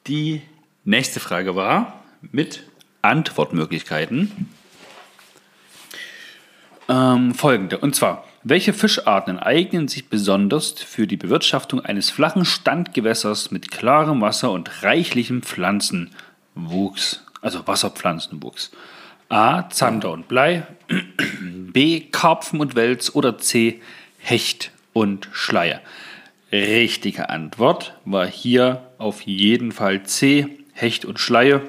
Die 0.08 0.42
nächste 0.84 1.20
Frage 1.20 1.56
war 1.56 2.02
mit 2.22 2.64
Antwortmöglichkeiten. 3.04 4.50
Ähm, 6.90 7.36
folgende. 7.36 7.78
Und 7.78 7.96
zwar, 7.96 8.27
welche 8.44 8.74
Fischarten 8.74 9.40
eignen 9.40 9.88
sich 9.88 10.10
besonders 10.10 10.72
für 10.72 11.08
die 11.08 11.18
Bewirtschaftung 11.18 11.84
eines 11.84 12.10
flachen 12.10 12.46
Standgewässers 12.46 13.52
mit 13.52 13.72
klarem 13.72 14.22
Wasser 14.22 14.52
und 14.52 14.84
reichlichem 14.84 15.42
Pflanzenwuchs? 15.42 17.24
Also 17.42 17.66
Wasserpflanzenwuchs. 17.68 18.72
A. 19.30 19.70
Zander 19.70 20.12
und 20.12 20.28
Blei. 20.28 20.66
B. 21.42 22.00
Karpfen 22.00 22.60
und 22.60 22.76
Wels. 22.76 23.14
Oder 23.14 23.38
C. 23.38 23.82
Hecht 24.20 24.72
und 24.94 25.28
Schleier. 25.32 25.82
Richtige 26.52 27.30
Antwort 27.30 27.98
war 28.06 28.26
hier 28.26 28.84
auf 28.98 29.22
jeden 29.22 29.72
Fall 29.72 30.04
C. 30.04 30.48
Hecht 30.74 31.06
und 31.06 31.20
Schleie. 31.20 31.62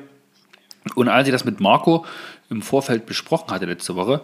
Und 0.95 1.09
als 1.09 1.27
ich 1.27 1.33
das 1.33 1.45
mit 1.45 1.61
Marco 1.61 2.07
im 2.51 2.63
Vorfeld 2.63 3.07
besprochen 3.07 3.51
hatte 3.51 3.67
letzte 3.67 3.97
Woche, 3.97 4.23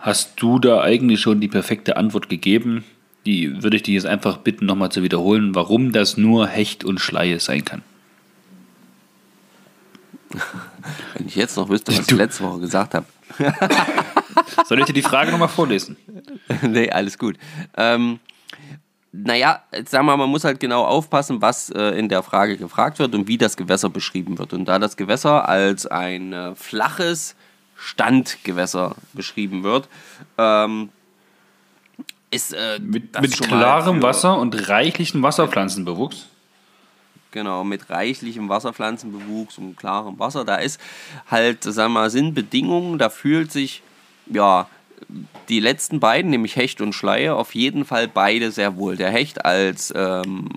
hast 0.00 0.40
du 0.40 0.58
da 0.58 0.80
eigentlich 0.80 1.20
schon 1.20 1.40
die 1.40 1.48
perfekte 1.48 1.96
Antwort 1.96 2.28
gegeben. 2.28 2.84
Die 3.26 3.62
würde 3.62 3.76
ich 3.76 3.82
dich 3.82 3.94
jetzt 3.94 4.06
einfach 4.06 4.38
bitten, 4.38 4.66
nochmal 4.66 4.90
zu 4.90 5.02
wiederholen, 5.02 5.54
warum 5.54 5.92
das 5.92 6.16
nur 6.16 6.46
Hecht 6.46 6.84
und 6.84 7.00
Schleie 7.00 7.40
sein 7.40 7.64
kann. 7.64 7.82
Wenn 11.14 11.26
ich 11.26 11.36
jetzt 11.36 11.56
noch 11.56 11.68
wüsste, 11.68 11.92
was 11.96 12.06
du. 12.06 12.14
ich 12.14 12.18
letzte 12.18 12.44
Woche 12.44 12.60
gesagt 12.60 12.94
habe. 12.94 13.06
Soll 14.66 14.80
ich 14.80 14.86
dir 14.86 14.92
die 14.92 15.02
Frage 15.02 15.30
nochmal 15.30 15.48
vorlesen? 15.48 15.96
nee, 16.62 16.90
alles 16.90 17.18
gut. 17.18 17.36
Ähm, 17.76 18.20
naja, 19.12 19.62
sagen 19.86 20.06
wir 20.06 20.16
mal, 20.16 20.16
man 20.16 20.30
muss 20.30 20.44
halt 20.44 20.60
genau 20.60 20.84
aufpassen, 20.84 21.40
was 21.40 21.70
äh, 21.70 21.98
in 21.98 22.08
der 22.08 22.22
Frage 22.22 22.56
gefragt 22.56 22.98
wird 22.98 23.14
und 23.14 23.26
wie 23.26 23.38
das 23.38 23.56
Gewässer 23.56 23.88
beschrieben 23.88 24.38
wird. 24.38 24.52
Und 24.52 24.66
da 24.66 24.78
das 24.78 24.96
Gewässer 24.96 25.48
als 25.48 25.86
ein 25.86 26.32
äh, 26.32 26.54
flaches, 26.54 27.34
Standgewässer 27.78 28.96
beschrieben 29.14 29.62
wird. 29.62 29.88
Ähm, 30.36 30.90
ist, 32.30 32.52
äh, 32.52 32.78
mit, 32.80 33.18
mit 33.20 33.40
klarem 33.40 34.02
Wasser 34.02 34.38
und 34.38 34.68
reichlichem 34.68 35.22
Wasserpflanzenbewuchs. 35.22 36.26
Genau, 37.30 37.62
mit 37.62 37.88
reichlichem 37.88 38.48
Wasserpflanzenbewuchs 38.48 39.58
und 39.58 39.76
klarem 39.76 40.18
Wasser. 40.18 40.44
Da 40.44 40.56
ist 40.56 40.80
halt, 41.30 41.62
sagen 41.62 41.92
wir 41.92 42.00
mal, 42.00 42.10
sind 42.10 42.34
Bedingungen, 42.34 42.98
da 42.98 43.10
fühlt 43.10 43.52
sich, 43.52 43.82
ja, 44.26 44.66
die 45.48 45.60
letzten 45.60 46.00
beiden, 46.00 46.30
nämlich 46.30 46.56
Hecht 46.56 46.80
und 46.80 46.92
Schleie, 46.94 47.34
auf 47.34 47.54
jeden 47.54 47.84
Fall 47.84 48.08
beide 48.08 48.50
sehr 48.50 48.76
wohl. 48.76 48.96
Der 48.96 49.10
Hecht 49.10 49.44
als 49.44 49.92
ähm, 49.96 50.48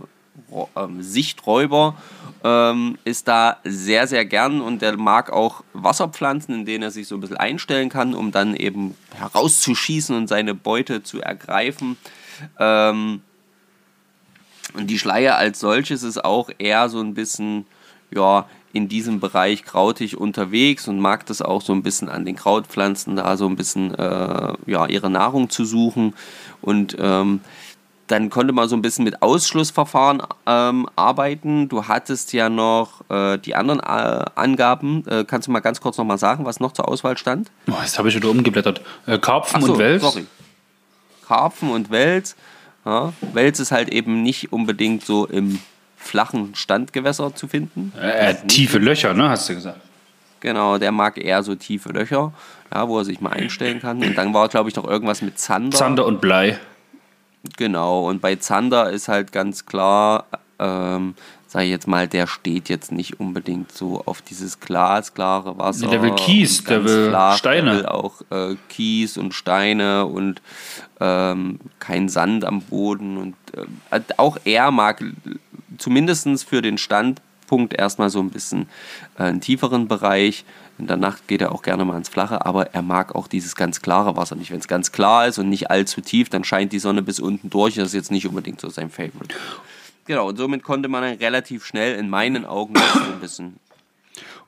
ähm, 0.75 1.01
Sichträuber 1.01 1.95
ähm, 2.43 2.97
ist 3.03 3.27
da 3.27 3.57
sehr, 3.63 4.07
sehr 4.07 4.25
gern 4.25 4.61
und 4.61 4.81
der 4.81 4.97
mag 4.97 5.31
auch 5.31 5.63
Wasserpflanzen, 5.73 6.55
in 6.55 6.65
denen 6.65 6.83
er 6.83 6.91
sich 6.91 7.07
so 7.07 7.15
ein 7.15 7.21
bisschen 7.21 7.37
einstellen 7.37 7.89
kann, 7.89 8.13
um 8.13 8.31
dann 8.31 8.55
eben 8.55 8.95
herauszuschießen 9.15 10.15
und 10.15 10.27
seine 10.27 10.55
Beute 10.55 11.03
zu 11.03 11.21
ergreifen. 11.21 11.97
Ähm, 12.59 13.21
und 14.73 14.87
die 14.87 14.99
Schleier 14.99 15.37
als 15.37 15.59
solches 15.59 16.03
ist 16.03 16.23
auch 16.23 16.49
eher 16.57 16.89
so 16.89 16.99
ein 16.99 17.13
bisschen, 17.13 17.65
ja, 18.09 18.47
in 18.73 18.87
diesem 18.87 19.19
Bereich 19.19 19.63
krautig 19.63 20.17
unterwegs 20.17 20.87
und 20.87 20.99
mag 20.99 21.25
das 21.25 21.41
auch 21.41 21.61
so 21.61 21.73
ein 21.73 21.83
bisschen 21.83 22.07
an 22.07 22.25
den 22.25 22.37
Krautpflanzen 22.37 23.17
da 23.17 23.35
so 23.35 23.45
ein 23.47 23.57
bisschen 23.57 23.93
äh, 23.95 24.53
ja, 24.65 24.85
ihre 24.87 25.09
Nahrung 25.09 25.49
zu 25.49 25.65
suchen. 25.65 26.13
Und 26.61 26.95
ähm, 26.99 27.41
dann 28.11 28.29
konnte 28.29 28.53
man 28.53 28.67
so 28.67 28.75
ein 28.75 28.81
bisschen 28.81 29.05
mit 29.05 29.21
Ausschlussverfahren 29.21 30.21
ähm, 30.45 30.87
arbeiten. 30.95 31.69
Du 31.69 31.87
hattest 31.87 32.33
ja 32.33 32.49
noch 32.49 33.09
äh, 33.09 33.37
die 33.37 33.55
anderen 33.55 33.79
äh, 33.79 34.25
Angaben. 34.35 35.05
Äh, 35.07 35.23
kannst 35.23 35.47
du 35.47 35.51
mal 35.51 35.61
ganz 35.61 35.79
kurz 35.79 35.97
noch 35.97 36.05
mal 36.05 36.17
sagen, 36.17 36.45
was 36.45 36.59
noch 36.59 36.73
zur 36.73 36.89
Auswahl 36.89 37.17
stand? 37.17 37.51
Oh, 37.69 37.73
jetzt 37.81 37.97
habe 37.97 38.09
ich 38.09 38.15
wieder 38.15 38.29
umgeblättert. 38.29 38.81
Äh, 39.05 39.17
Karpfen 39.17 39.61
so, 39.61 39.73
und 39.73 39.79
Wels. 39.79 40.01
Sorry. 40.01 40.25
Karpfen 41.25 41.71
und 41.71 41.89
Wels. 41.89 42.35
Ja, 42.83 43.13
Wels 43.33 43.59
ist 43.59 43.71
halt 43.71 43.89
eben 43.89 44.23
nicht 44.23 44.51
unbedingt 44.51 45.05
so 45.05 45.25
im 45.25 45.59
flachen 45.95 46.55
Standgewässer 46.55 47.33
zu 47.35 47.47
finden. 47.47 47.93
Äh, 47.99 48.35
tiefe 48.47 48.79
Löcher, 48.79 49.13
ne, 49.13 49.29
hast 49.29 49.47
du 49.47 49.55
gesagt. 49.55 49.79
Genau, 50.41 50.79
der 50.79 50.91
mag 50.91 51.17
eher 51.17 51.43
so 51.43 51.53
tiefe 51.55 51.89
Löcher, 51.89 52.33
ja, 52.73 52.87
wo 52.89 52.97
er 52.97 53.05
sich 53.05 53.21
mal 53.21 53.29
einstellen 53.29 53.79
kann. 53.79 54.03
Und 54.03 54.15
dann 54.17 54.33
war, 54.33 54.49
glaube 54.49 54.69
ich, 54.69 54.75
noch 54.75 54.87
irgendwas 54.87 55.21
mit 55.21 55.39
Zander. 55.39 55.77
Zander 55.77 56.05
und 56.05 56.19
Blei. 56.19 56.59
Genau, 57.57 58.07
und 58.07 58.21
bei 58.21 58.35
Zander 58.35 58.89
ist 58.91 59.07
halt 59.07 59.31
ganz 59.31 59.65
klar, 59.65 60.25
ähm, 60.59 61.15
sag 61.47 61.63
ich 61.63 61.69
jetzt 61.69 61.87
mal, 61.87 62.07
der 62.07 62.27
steht 62.27 62.69
jetzt 62.69 62.91
nicht 62.91 63.19
unbedingt 63.19 63.71
so 63.71 64.03
auf 64.05 64.21
dieses 64.21 64.59
glasklare 64.59 65.57
Wasser. 65.57 65.87
Der 65.87 66.01
will 66.01 66.15
Kies, 66.15 66.63
der 66.63 66.85
will 66.85 67.09
flach, 67.09 67.37
Steine. 67.37 67.71
Der 67.71 67.79
will 67.79 67.85
auch 67.87 68.21
äh, 68.29 68.55
Kies 68.69 69.17
und 69.17 69.33
Steine 69.33 70.05
und 70.05 70.41
ähm, 70.99 71.59
kein 71.79 72.07
Sand 72.09 72.45
am 72.45 72.61
Boden. 72.61 73.17
Und 73.17 73.35
äh, 73.91 73.99
auch 74.15 74.37
er 74.45 74.71
mag 74.71 75.03
zumindest 75.77 76.45
für 76.45 76.61
den 76.61 76.77
Standpunkt 76.77 77.73
erstmal 77.73 78.09
so 78.09 78.19
ein 78.19 78.29
bisschen 78.29 78.69
äh, 79.17 79.23
einen 79.23 79.41
tieferen 79.41 79.87
Bereich. 79.87 80.45
In 80.81 80.87
der 80.87 80.97
Nacht 80.97 81.27
geht 81.27 81.41
er 81.41 81.51
auch 81.51 81.61
gerne 81.61 81.85
mal 81.85 81.95
ins 81.95 82.09
Flache, 82.09 82.43
aber 82.43 82.73
er 82.73 82.81
mag 82.81 83.13
auch 83.13 83.27
dieses 83.27 83.55
ganz 83.55 83.83
klare 83.83 84.17
Wasser 84.17 84.35
nicht. 84.35 84.49
Wenn 84.49 84.57
es 84.57 84.67
ganz 84.67 84.91
klar 84.91 85.27
ist 85.27 85.37
und 85.37 85.47
nicht 85.47 85.69
allzu 85.69 86.01
tief, 86.01 86.27
dann 86.27 86.43
scheint 86.43 86.73
die 86.73 86.79
Sonne 86.79 87.03
bis 87.03 87.19
unten 87.19 87.51
durch. 87.51 87.75
Das 87.75 87.89
ist 87.89 87.93
jetzt 87.93 88.09
nicht 88.09 88.25
unbedingt 88.25 88.59
so 88.59 88.67
sein 88.67 88.89
Favorite. 88.89 89.35
Genau, 90.07 90.29
und 90.29 90.37
somit 90.37 90.63
konnte 90.63 90.89
man 90.89 91.03
dann 91.03 91.17
relativ 91.19 91.67
schnell 91.67 91.99
in 91.99 92.09
meinen 92.09 92.45
Augen 92.45 92.73
so 92.75 92.99
ein 92.99 93.19
bisschen 93.19 93.57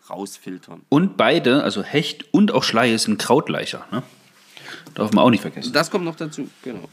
rausfiltern. 0.10 0.82
Und 0.90 1.18
beide, 1.18 1.62
also 1.62 1.84
Hecht 1.84 2.26
und 2.34 2.52
auch 2.52 2.64
Schleie, 2.64 2.98
sind 2.98 3.20
Krautleicher. 3.20 3.86
Ne? 3.92 4.02
Darf 4.96 5.12
man 5.12 5.24
auch 5.24 5.30
nicht 5.30 5.42
vergessen. 5.42 5.72
Das 5.72 5.92
kommt 5.92 6.04
noch 6.04 6.16
dazu, 6.16 6.50
genau. 6.64 6.90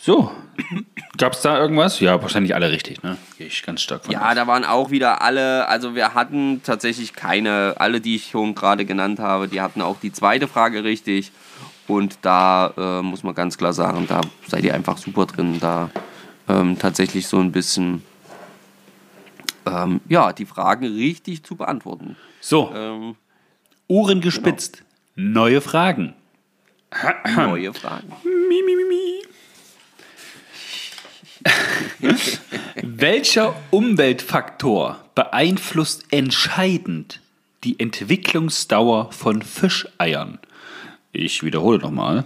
So, 0.00 0.30
gab 1.16 1.32
es 1.32 1.42
da 1.42 1.58
irgendwas? 1.58 1.98
Ja, 1.98 2.22
wahrscheinlich 2.22 2.54
alle 2.54 2.70
richtig, 2.70 3.02
ne? 3.02 3.16
Gehe 3.36 3.48
ich 3.48 3.62
ganz 3.64 3.82
stark 3.82 4.04
von 4.04 4.12
Ja, 4.12 4.28
aus. 4.28 4.34
da 4.36 4.46
waren 4.46 4.64
auch 4.64 4.90
wieder 4.90 5.22
alle, 5.22 5.66
also 5.68 5.94
wir 5.96 6.14
hatten 6.14 6.62
tatsächlich 6.62 7.14
keine, 7.14 7.74
alle, 7.78 8.00
die 8.00 8.14
ich 8.16 8.30
schon 8.30 8.54
gerade 8.54 8.84
genannt 8.84 9.18
habe, 9.18 9.48
die 9.48 9.60
hatten 9.60 9.82
auch 9.82 9.98
die 10.00 10.12
zweite 10.12 10.46
Frage 10.46 10.84
richtig. 10.84 11.32
Und 11.88 12.18
da 12.22 12.72
äh, 12.76 13.02
muss 13.02 13.22
man 13.24 13.34
ganz 13.34 13.58
klar 13.58 13.72
sagen, 13.72 14.06
da 14.08 14.20
seid 14.46 14.62
ihr 14.62 14.74
einfach 14.74 14.98
super 14.98 15.26
drin, 15.26 15.58
da 15.58 15.90
ähm, 16.48 16.78
tatsächlich 16.78 17.26
so 17.26 17.38
ein 17.40 17.50
bisschen, 17.50 18.02
ähm, 19.66 20.00
ja, 20.08 20.32
die 20.32 20.46
Fragen 20.46 20.84
richtig 20.86 21.42
zu 21.42 21.56
beantworten. 21.56 22.16
So, 22.40 22.70
ähm, 22.74 23.16
Ohren 23.88 24.20
gespitzt, 24.20 24.84
genau. 25.16 25.40
neue 25.40 25.60
Fragen. 25.60 26.14
Neue 27.36 27.72
Fragen. 27.74 28.12
Mi, 28.22 28.62
mi, 28.64 28.76
mi, 28.76 28.84
mi. 28.88 29.07
Welcher 32.82 33.56
Umweltfaktor 33.70 35.04
beeinflusst 35.14 36.04
entscheidend 36.10 37.20
die 37.64 37.78
Entwicklungsdauer 37.80 39.12
von 39.12 39.42
Fischeiern? 39.42 40.38
Ich 41.12 41.42
wiederhole 41.42 41.78
nochmal. 41.78 42.24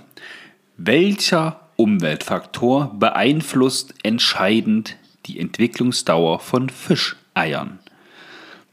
Welcher 0.76 1.61
Umweltfaktor 1.76 2.95
beeinflusst 2.99 3.95
entscheidend 4.02 4.97
die 5.26 5.38
Entwicklungsdauer 5.38 6.41
von 6.41 6.69
Fischeiern? 6.69 7.79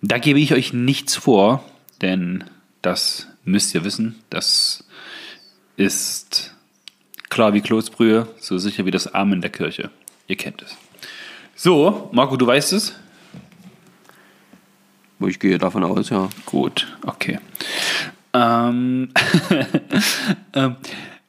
Da 0.02 0.18
gebe 0.18 0.40
ich 0.40 0.54
euch 0.54 0.74
nichts 0.74 1.16
vor, 1.16 1.64
denn 2.02 2.44
das 2.82 3.28
müsst 3.44 3.74
ihr 3.76 3.84
wissen. 3.84 4.16
Das 4.30 4.84
ist 5.78 6.56
klar 7.30 7.54
wie 7.54 7.62
Kloßbrühe, 7.62 8.28
so 8.40 8.58
sicher 8.58 8.86
wie 8.86 8.92
das 8.92 9.14
Amen 9.14 9.42
der 9.42 9.50
Kirche. 9.50 9.92
Ihr 10.28 10.38
kennt 10.38 10.62
es. 10.62 10.78
So, 11.62 12.08
Marco, 12.14 12.38
du 12.38 12.48
weißt 12.48 12.72
es? 12.72 12.96
Ich 15.20 15.38
gehe 15.40 15.58
davon 15.58 15.84
aus, 15.84 16.10
ja. 16.10 16.30
Gut, 16.46 16.88
okay. 17.06 17.38
Ähm, 18.34 19.10
ähm, 20.54 20.78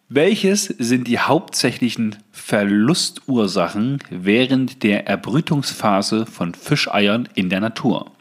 welches 0.09 0.67
sind 0.67 1.09
die 1.09 1.19
hauptsächlichen 1.19 2.15
Verlustursachen 2.31 3.99
während 4.09 4.85
der 4.85 5.09
Erbrütungsphase 5.09 6.27
von 6.27 6.55
Fischeiern 6.55 7.29
in 7.35 7.51
der 7.51 7.59
Natur? 7.59 8.13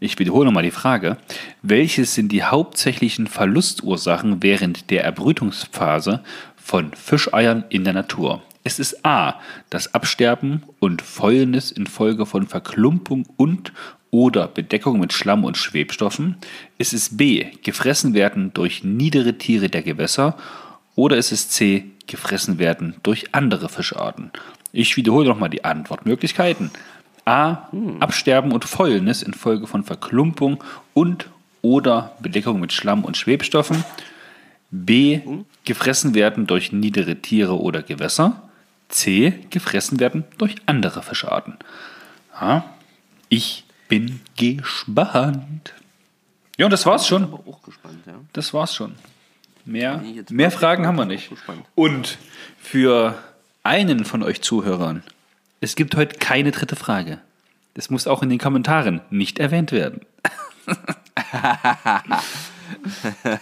Ich 0.00 0.18
wiederhole 0.18 0.46
nochmal 0.46 0.64
die 0.64 0.72
Frage. 0.72 1.18
Welches 1.62 2.16
sind 2.16 2.32
die 2.32 2.42
hauptsächlichen 2.42 3.28
Verlustursachen 3.28 4.42
während 4.42 4.90
der 4.90 5.04
Erbrütungsphase 5.04 6.24
von 6.56 6.92
Fischeiern 6.94 7.62
in 7.68 7.84
der 7.84 7.92
Natur? 7.92 8.42
Es 8.66 8.78
ist 8.78 9.04
A. 9.04 9.40
Das 9.68 9.92
Absterben 9.92 10.62
und 10.80 11.02
Fäulnis 11.02 11.70
infolge 11.70 12.24
von 12.24 12.46
Verklumpung 12.46 13.26
und 13.36 13.74
oder 14.10 14.48
Bedeckung 14.48 14.98
mit 15.00 15.12
Schlamm 15.12 15.44
und 15.44 15.58
Schwebstoffen. 15.58 16.36
Es 16.78 16.94
ist 16.94 17.18
B. 17.18 17.46
Gefressen 17.62 18.14
werden 18.14 18.54
durch 18.54 18.82
niedere 18.82 19.36
Tiere 19.36 19.68
der 19.68 19.82
Gewässer. 19.82 20.38
Oder 20.94 21.18
es 21.18 21.30
ist 21.30 21.52
C. 21.52 21.84
Gefressen 22.06 22.58
werden 22.58 22.94
durch 23.02 23.34
andere 23.34 23.68
Fischarten. 23.68 24.30
Ich 24.72 24.96
wiederhole 24.96 25.28
nochmal 25.28 25.50
die 25.50 25.64
Antwortmöglichkeiten. 25.64 26.70
A. 27.26 27.68
Absterben 28.00 28.52
und 28.52 28.64
Fäulnis 28.64 29.22
infolge 29.22 29.66
von 29.66 29.84
Verklumpung 29.84 30.64
und 30.94 31.28
oder 31.60 32.12
Bedeckung 32.20 32.60
mit 32.60 32.72
Schlamm 32.72 33.04
und 33.04 33.18
Schwebstoffen. 33.18 33.84
B. 34.70 35.20
Gefressen 35.64 36.14
werden 36.14 36.46
durch 36.46 36.72
niedere 36.72 37.16
Tiere 37.16 37.60
oder 37.60 37.82
Gewässer. 37.82 38.43
C. 38.94 39.40
Gefressen 39.50 40.00
werden 40.00 40.24
durch 40.38 40.56
andere 40.66 41.02
Fischarten. 41.02 41.56
Ja, 42.40 42.64
ich 43.28 43.64
bin 43.88 44.20
gespannt. 44.36 45.74
Ja, 46.56 46.66
und 46.66 46.70
das 46.70 46.86
war's 46.86 47.06
schon. 47.06 47.22
Gespannt, 47.64 48.06
ja. 48.06 48.14
Das 48.32 48.54
war's 48.54 48.74
schon. 48.74 48.94
Mehr, 49.64 49.98
Nee, 49.98 50.22
mehr 50.30 50.50
Fragen 50.50 50.86
haben 50.86 50.96
wir 50.96 51.06
nicht. 51.06 51.30
Und 51.74 52.18
für 52.58 53.18
einen 53.62 54.04
von 54.04 54.22
euch 54.22 54.42
Zuhörern, 54.42 55.02
es 55.60 55.74
gibt 55.74 55.96
heute 55.96 56.18
keine 56.18 56.52
dritte 56.52 56.76
Frage. 56.76 57.18
Das 57.72 57.90
muss 57.90 58.06
auch 58.06 58.22
in 58.22 58.28
den 58.28 58.38
Kommentaren 58.38 59.00
nicht 59.10 59.40
erwähnt 59.40 59.72
werden. 59.72 60.02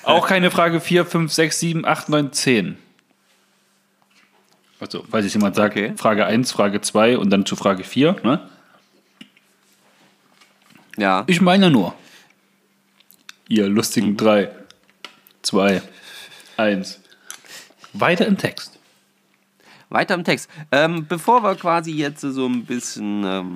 auch 0.05 0.27
keine 0.27 0.51
Frage 0.51 0.81
4, 0.81 1.05
5, 1.05 1.33
6, 1.33 1.61
7, 1.61 1.85
8, 1.85 2.09
9, 2.09 2.33
10. 2.33 2.79
Also, 4.83 5.05
falls 5.09 5.25
jetzt 5.25 5.35
jemand 5.35 5.55
sagt, 5.55 5.77
Okay. 5.77 5.93
Frage 5.97 6.27
1, 6.27 6.51
Frage 6.51 6.81
2 6.81 7.17
und 7.17 7.31
dann 7.31 7.47
zu 7.47 7.55
Frage 7.55 7.85
4. 7.85 8.17
Ne? 8.25 8.49
Ja. 10.97 11.23
Ich 11.29 11.41
meine 11.41 11.71
nur, 11.71 11.95
ihr 13.47 13.69
lustigen 13.69 14.17
3, 14.17 14.51
2, 15.43 15.83
1. 16.57 17.01
Weiter 17.93 18.27
im 18.27 18.37
Text. 18.37 18.81
Weiter 19.89 20.15
im 20.15 20.25
Text. 20.25 20.51
Ähm, 20.73 21.07
bevor 21.07 21.45
wir 21.45 21.55
quasi 21.55 21.93
jetzt 21.93 22.23
so 22.23 22.47
ein 22.49 22.65
bisschen 22.65 23.23
ähm, 23.25 23.55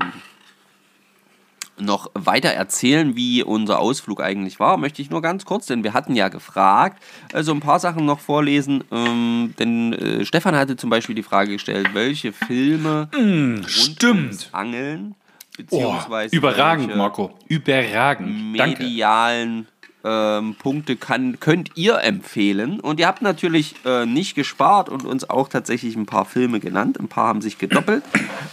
noch 1.79 2.11
weiter 2.15 2.51
erzählen, 2.51 3.17
wie 3.17 3.43
unser 3.43 3.79
Ausflug 3.79 4.23
eigentlich 4.23 4.59
war, 4.61 4.77
möchte 4.77 5.03
ich 5.03 5.11
nur 5.11 5.23
ganz 5.23 5.45
kurz, 5.45 5.67
denn 5.67 5.85
wir 5.85 5.93
hatten 5.93 6.15
ja 6.15 6.29
gefragt, 6.29 7.03
also 7.33 7.53
ein 7.53 7.61
paar 7.61 7.81
Sachen 7.81 8.07
noch 8.07 8.21
vorlesen. 8.21 8.85
Ähm, 8.91 9.55
denn 9.59 9.93
äh, 9.93 10.25
Stefan 10.25 10.57
hatte 10.57 10.77
zum 10.77 10.91
Beispiel 10.91 11.15
die 11.15 11.23
Frage 11.23 11.53
gestellt, 11.53 11.91
welche 11.93 12.33
Filme 12.33 13.09
ums 13.15 13.71
stimmt. 13.71 14.49
Angeln 14.53 15.15
Oh, 15.59 15.63
beziehungsweise 15.63 16.37
überragend, 16.37 16.89
welche 16.89 16.99
Marco. 16.99 17.31
Überragend. 17.49 18.53
Medialen 18.53 19.67
ähm, 20.05 20.55
Punkte 20.59 20.97
kann, 20.97 21.41
könnt 21.41 21.73
ihr 21.77 22.01
empfehlen. 22.01 22.81
Und 22.81 23.01
ihr 23.01 23.07
habt 23.07 23.23
natürlich 23.23 23.75
äh, 23.85 24.07
nicht 24.07 24.35
gespart 24.35 24.89
und 24.89 25.05
uns 25.05 25.29
auch 25.29 25.49
tatsächlich 25.49 25.97
ein 25.97 26.07
paar 26.07 26.25
Filme 26.25 26.61
genannt. 26.61 27.01
Ein 27.01 27.09
paar 27.09 27.29
haben 27.29 27.41
sich 27.41 27.59
gedoppelt, 27.59 28.05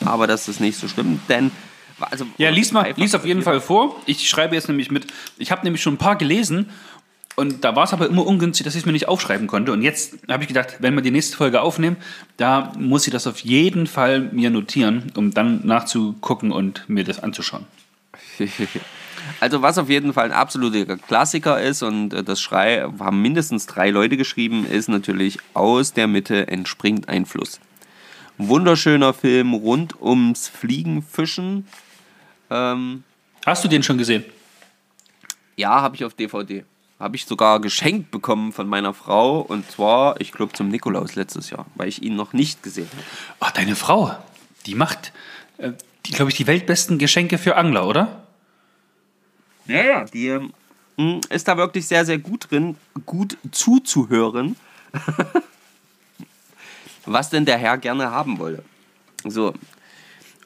aber 0.05 0.27
das 0.27 0.47
ist 0.47 0.59
nicht 0.59 0.77
so 0.77 0.87
schlimm, 0.87 1.19
denn 1.29 1.51
also 1.99 2.25
Ja, 2.37 2.49
lies 2.49 2.71
mal, 2.71 2.93
lies 2.95 3.15
auf 3.15 3.25
jeden 3.25 3.41
Fall 3.41 3.61
vor. 3.61 4.01
Ich 4.05 4.29
schreibe 4.29 4.55
jetzt 4.55 4.67
nämlich 4.67 4.91
mit. 4.91 5.07
Ich 5.37 5.51
habe 5.51 5.63
nämlich 5.63 5.81
schon 5.81 5.95
ein 5.95 5.97
paar 5.97 6.15
gelesen 6.15 6.69
und 7.35 7.63
da 7.63 7.75
war 7.75 7.85
es 7.85 7.93
aber 7.93 8.07
immer 8.07 8.25
ungünstig, 8.25 8.63
dass 8.65 8.75
ich 8.75 8.81
es 8.81 8.85
mir 8.85 8.91
nicht 8.91 9.07
aufschreiben 9.07 9.47
konnte. 9.47 9.71
Und 9.71 9.81
jetzt 9.81 10.17
habe 10.29 10.43
ich 10.43 10.47
gedacht, 10.47 10.77
wenn 10.79 10.93
wir 10.93 11.01
die 11.01 11.11
nächste 11.11 11.35
Folge 11.35 11.61
aufnehmen, 11.61 11.97
da 12.37 12.71
muss 12.77 13.07
ich 13.07 13.13
das 13.13 13.25
auf 13.25 13.39
jeden 13.39 13.87
Fall 13.87 14.19
mir 14.19 14.49
notieren, 14.49 15.11
um 15.15 15.33
dann 15.33 15.65
nachzugucken 15.65 16.51
und 16.51 16.87
mir 16.87 17.03
das 17.03 17.19
anzuschauen. 17.19 17.65
Also 19.39 19.61
was 19.61 19.77
auf 19.77 19.89
jeden 19.89 20.11
Fall 20.11 20.25
ein 20.25 20.31
absoluter 20.33 20.97
Klassiker 20.97 21.61
ist 21.61 21.81
und 21.81 22.13
äh, 22.13 22.23
das 22.23 22.41
Schrei 22.41 22.85
haben 22.99 23.21
mindestens 23.21 23.65
drei 23.65 23.89
Leute 23.89 24.17
geschrieben, 24.17 24.65
ist 24.65 24.89
natürlich 24.89 25.39
aus 25.53 25.93
der 25.93 26.07
Mitte 26.07 26.47
entspringt 26.49 27.07
ein 27.07 27.25
Fluss. 27.25 27.61
Wunderschöner 28.37 29.13
Film 29.13 29.53
rund 29.53 30.01
ums 30.01 30.49
Fliegenfischen. 30.49 31.67
Ähm, 32.53 33.03
Hast 33.45 33.63
du 33.63 33.67
den 33.67 33.83
schon 33.83 33.97
gesehen? 33.97 34.23
Ja, 35.55 35.81
habe 35.81 35.95
ich 35.95 36.05
auf 36.05 36.13
DVD. 36.13 36.63
Habe 36.99 37.15
ich 37.15 37.25
sogar 37.25 37.59
geschenkt 37.59 38.11
bekommen 38.11 38.53
von 38.53 38.67
meiner 38.67 38.93
Frau. 38.93 39.41
Und 39.41 39.69
zwar, 39.69 40.21
ich 40.21 40.31
glaube, 40.31 40.53
zum 40.53 40.69
Nikolaus 40.69 41.15
letztes 41.15 41.49
Jahr, 41.49 41.65
weil 41.75 41.89
ich 41.89 42.01
ihn 42.01 42.15
noch 42.15 42.33
nicht 42.33 42.63
gesehen 42.63 42.87
habe. 42.91 43.03
Ach, 43.39 43.51
deine 43.51 43.75
Frau, 43.75 44.15
die 44.65 44.75
macht, 44.75 45.11
äh, 45.57 45.73
glaube 46.03 46.31
ich, 46.31 46.37
die 46.37 46.47
weltbesten 46.47 46.99
Geschenke 46.99 47.37
für 47.37 47.57
Angler, 47.57 47.87
oder? 47.87 48.23
Ja, 49.65 49.83
ja. 49.83 50.05
Die 50.05 50.27
ähm, 50.27 50.53
mh, 50.97 51.21
ist 51.29 51.47
da 51.47 51.57
wirklich 51.57 51.87
sehr, 51.87 52.05
sehr 52.05 52.19
gut 52.19 52.49
drin, 52.49 52.77
gut 53.05 53.37
zuzuhören, 53.51 54.55
was 57.05 57.29
denn 57.29 57.45
der 57.45 57.57
Herr 57.57 57.77
gerne 57.77 58.11
haben 58.11 58.39
wollte. 58.39 58.63
So. 59.25 59.53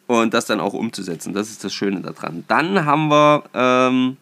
Und 0.07 0.33
das 0.33 0.45
dann 0.45 0.61
auch 0.61 0.73
umzusetzen. 0.73 1.33
Das 1.33 1.49
ist 1.49 1.63
das 1.63 1.73
Schöne 1.73 1.99
daran. 2.01 2.45
Dann 2.47 2.85
haben 2.85 3.09
wir 3.09 3.43
ähm, 3.53 4.17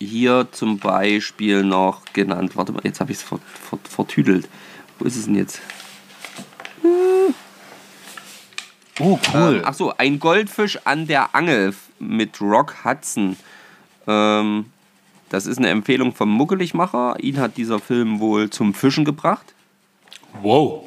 hier 0.00 0.48
zum 0.50 0.78
Beispiel 0.78 1.62
noch 1.62 2.04
genannt. 2.12 2.56
Warte 2.56 2.72
mal, 2.72 2.82
jetzt 2.84 3.00
habe 3.00 3.12
ich 3.12 3.18
es 3.18 3.22
vert, 3.22 3.40
vert, 3.44 3.86
vertüdelt. 3.86 4.48
Wo 4.98 5.04
ist 5.04 5.16
es 5.16 5.26
denn 5.26 5.36
jetzt? 5.36 5.60
Oh, 9.00 9.18
cool. 9.32 9.56
Ähm, 9.56 9.62
ach 9.64 9.74
so, 9.74 9.92
ein 9.96 10.18
Goldfisch 10.18 10.78
an 10.84 11.06
der 11.06 11.34
Angel 11.34 11.74
mit 11.98 12.40
Rock 12.40 12.84
Hudson. 12.84 13.36
Ähm, 14.06 14.66
das 15.30 15.46
ist 15.46 15.58
eine 15.58 15.68
Empfehlung 15.68 16.14
vom 16.14 16.30
Muggeligmacher. 16.30 17.16
Ihn 17.20 17.38
hat 17.38 17.56
dieser 17.56 17.80
Film 17.80 18.20
wohl 18.20 18.50
zum 18.50 18.74
Fischen 18.74 19.04
gebracht. 19.04 19.54
wow. 20.42 20.84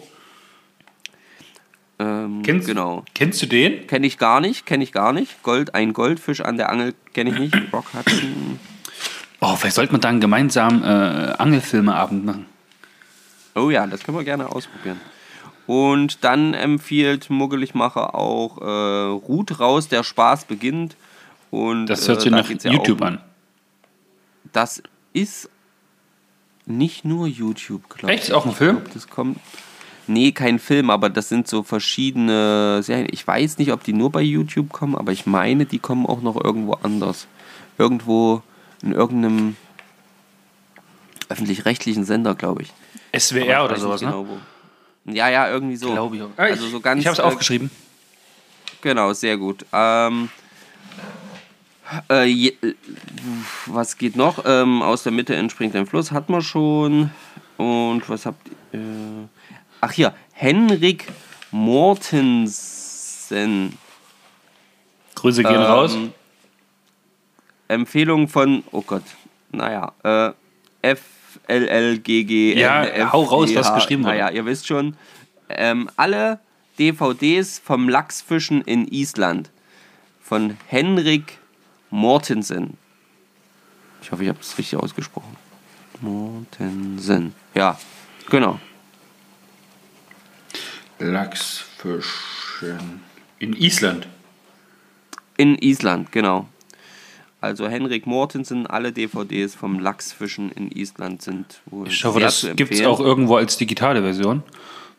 Ähm, 1.99 2.43
Kennst, 2.43 2.67
genau. 2.67 3.03
kennst 3.15 3.41
du 3.41 3.47
den? 3.47 3.87
Kenne 3.87 4.05
ich 4.05 4.17
gar 4.17 4.39
nicht, 4.39 4.65
kenne 4.65 4.83
ich 4.83 4.91
gar 4.91 5.13
nicht. 5.13 5.41
Gold, 5.41 5.73
ein 5.73 5.93
Goldfisch 5.93 6.41
an 6.41 6.57
der 6.57 6.69
Angel 6.69 6.93
kenne 7.13 7.31
ich 7.31 7.39
nicht. 7.39 7.55
Rock 7.73 7.85
Hudson. 7.93 8.59
Oh, 9.39 9.55
vielleicht 9.55 9.75
sollte 9.75 9.91
man 9.93 10.01
da 10.01 10.09
einen 10.09 10.21
gemeinsamen 10.21 10.83
äh, 10.83 11.33
Angelfilmeabend 11.37 12.25
machen. 12.25 12.45
Oh 13.55 13.69
ja, 13.69 13.87
das 13.87 14.03
können 14.03 14.17
wir 14.17 14.23
gerne 14.23 14.51
ausprobieren. 14.51 14.99
Und 15.65 16.23
dann 16.23 16.53
empfiehlt 16.53 17.29
Muggeligmacher 17.29 18.15
auch 18.15 18.61
äh, 18.61 19.09
Ruht 19.27 19.59
raus, 19.59 19.87
der 19.87 20.03
Spaß 20.03 20.45
beginnt. 20.45 20.95
Und, 21.51 21.87
Das 21.87 22.07
hört 22.07 22.21
sich 22.21 22.31
äh, 22.31 22.35
nach 22.35 22.49
ja 22.49 22.71
YouTube 22.71 23.01
auch, 23.01 23.07
an. 23.07 23.19
Das 24.53 24.81
ist 25.13 25.49
nicht 26.65 27.05
nur 27.05 27.27
YouTube, 27.27 27.89
glaube 27.89 28.13
ich. 28.13 28.21
Echt? 28.21 28.31
Auch 28.31 28.45
ein 28.45 28.53
Film? 28.53 28.77
Glaub, 28.77 28.93
das 28.93 29.09
kommt. 29.09 29.39
Nee, 30.07 30.31
kein 30.31 30.59
Film, 30.59 30.89
aber 30.89 31.09
das 31.09 31.29
sind 31.29 31.47
so 31.47 31.63
verschiedene 31.63 32.81
Serien. 32.83 33.07
Ich 33.11 33.25
weiß 33.27 33.57
nicht, 33.57 33.71
ob 33.71 33.83
die 33.83 33.93
nur 33.93 34.11
bei 34.11 34.21
YouTube 34.21 34.71
kommen, 34.71 34.95
aber 34.95 35.11
ich 35.11 35.25
meine, 35.25 35.65
die 35.65 35.79
kommen 35.79 36.05
auch 36.05 36.21
noch 36.21 36.41
irgendwo 36.41 36.73
anders. 36.73 37.27
Irgendwo 37.77 38.41
in 38.81 38.93
irgendeinem 38.93 39.55
öffentlich-rechtlichen 41.29 42.05
Sender, 42.05 42.35
glaube 42.35 42.63
ich. 42.63 42.73
SWR 43.19 43.41
ich 43.41 43.65
oder 43.65 43.77
sowas, 43.77 44.01
ne? 44.01 44.07
genau, 44.07 44.27
wo. 44.27 45.11
Ja, 45.11 45.29
ja, 45.29 45.49
irgendwie 45.49 45.75
so. 45.77 45.91
Glaube 45.91 46.15
ich 46.15 46.21
auch. 46.21 46.29
Also 46.37 46.67
so 46.67 46.79
ganz, 46.79 47.01
ich 47.01 47.07
habe 47.07 47.13
es 47.13 47.19
äh, 47.19 47.23
aufgeschrieben. 47.23 47.69
Genau, 48.81 49.13
sehr 49.13 49.37
gut. 49.37 49.65
Ähm, 49.73 50.29
Äh, 52.09 52.25
je, 52.25 52.49
äh, 52.61 52.75
was 53.65 53.97
geht 53.97 54.15
noch? 54.15 54.43
Ähm, 54.45 54.81
aus 54.81 55.03
der 55.03 55.11
Mitte 55.11 55.35
entspringt 55.35 55.75
ein 55.75 55.85
Fluss, 55.85 56.11
hat 56.11 56.29
man 56.29 56.41
schon. 56.41 57.11
Und 57.57 58.09
was 58.09 58.25
habt 58.25 58.49
ihr? 58.73 58.79
Äh, 58.79 59.27
ach 59.81 59.91
hier, 59.91 60.13
Henrik 60.33 61.07
Mortensen. 61.51 62.57
Grüße 65.15 65.43
gehen 65.43 65.61
raus. 65.61 65.95
Ähm, 65.95 66.13
Empfehlung 67.67 68.27
von, 68.27 68.63
oh 68.71 68.81
Gott, 68.81 69.03
naja, 69.51 69.91
äh, 70.03 70.31
FLLGG. 70.95 72.57
Ja, 72.57 73.11
hau 73.11 73.23
raus, 73.23 73.53
was 73.55 73.73
geschrieben 73.73 74.03
wurde. 74.03 74.13
Naja, 74.13 74.29
ihr 74.29 74.45
wisst 74.45 74.67
schon. 74.67 74.95
Ähm, 75.49 75.89
alle 75.95 76.39
DVDs 76.79 77.59
vom 77.59 77.89
Lachsfischen 77.89 78.61
in 78.61 78.87
Island 78.87 79.49
von 80.21 80.57
Henrik 80.67 81.39
Mortensen. 81.89 82.77
Ich 84.01 84.11
hoffe, 84.11 84.23
ich 84.23 84.29
habe 84.29 84.39
es 84.39 84.57
richtig 84.57 84.79
ausgesprochen. 84.79 85.35
Mortensen. 86.01 87.33
Ja, 87.55 87.77
genau. 88.29 88.59
Lachsfischen 90.99 93.01
in 93.39 93.53
Island. 93.53 94.07
In 95.37 95.57
Island, 95.57 96.11
genau. 96.11 96.47
Also 97.39 97.67
Henrik 97.67 98.07
Mortensen, 98.07 98.65
alle 98.65 98.91
DVDs 98.91 99.53
vom 99.53 99.79
Lachsfischen 99.79 100.51
in 100.51 100.71
Island 100.71 101.21
sind 101.21 101.61
wohl. 101.67 101.87
Ich 101.87 102.03
hoffe, 102.03 102.19
das 102.19 102.47
gibt 102.55 102.73
es 102.73 102.85
auch 102.85 102.99
irgendwo 102.99 103.35
als 103.35 103.57
digitale 103.57 104.01
Version. 104.01 104.41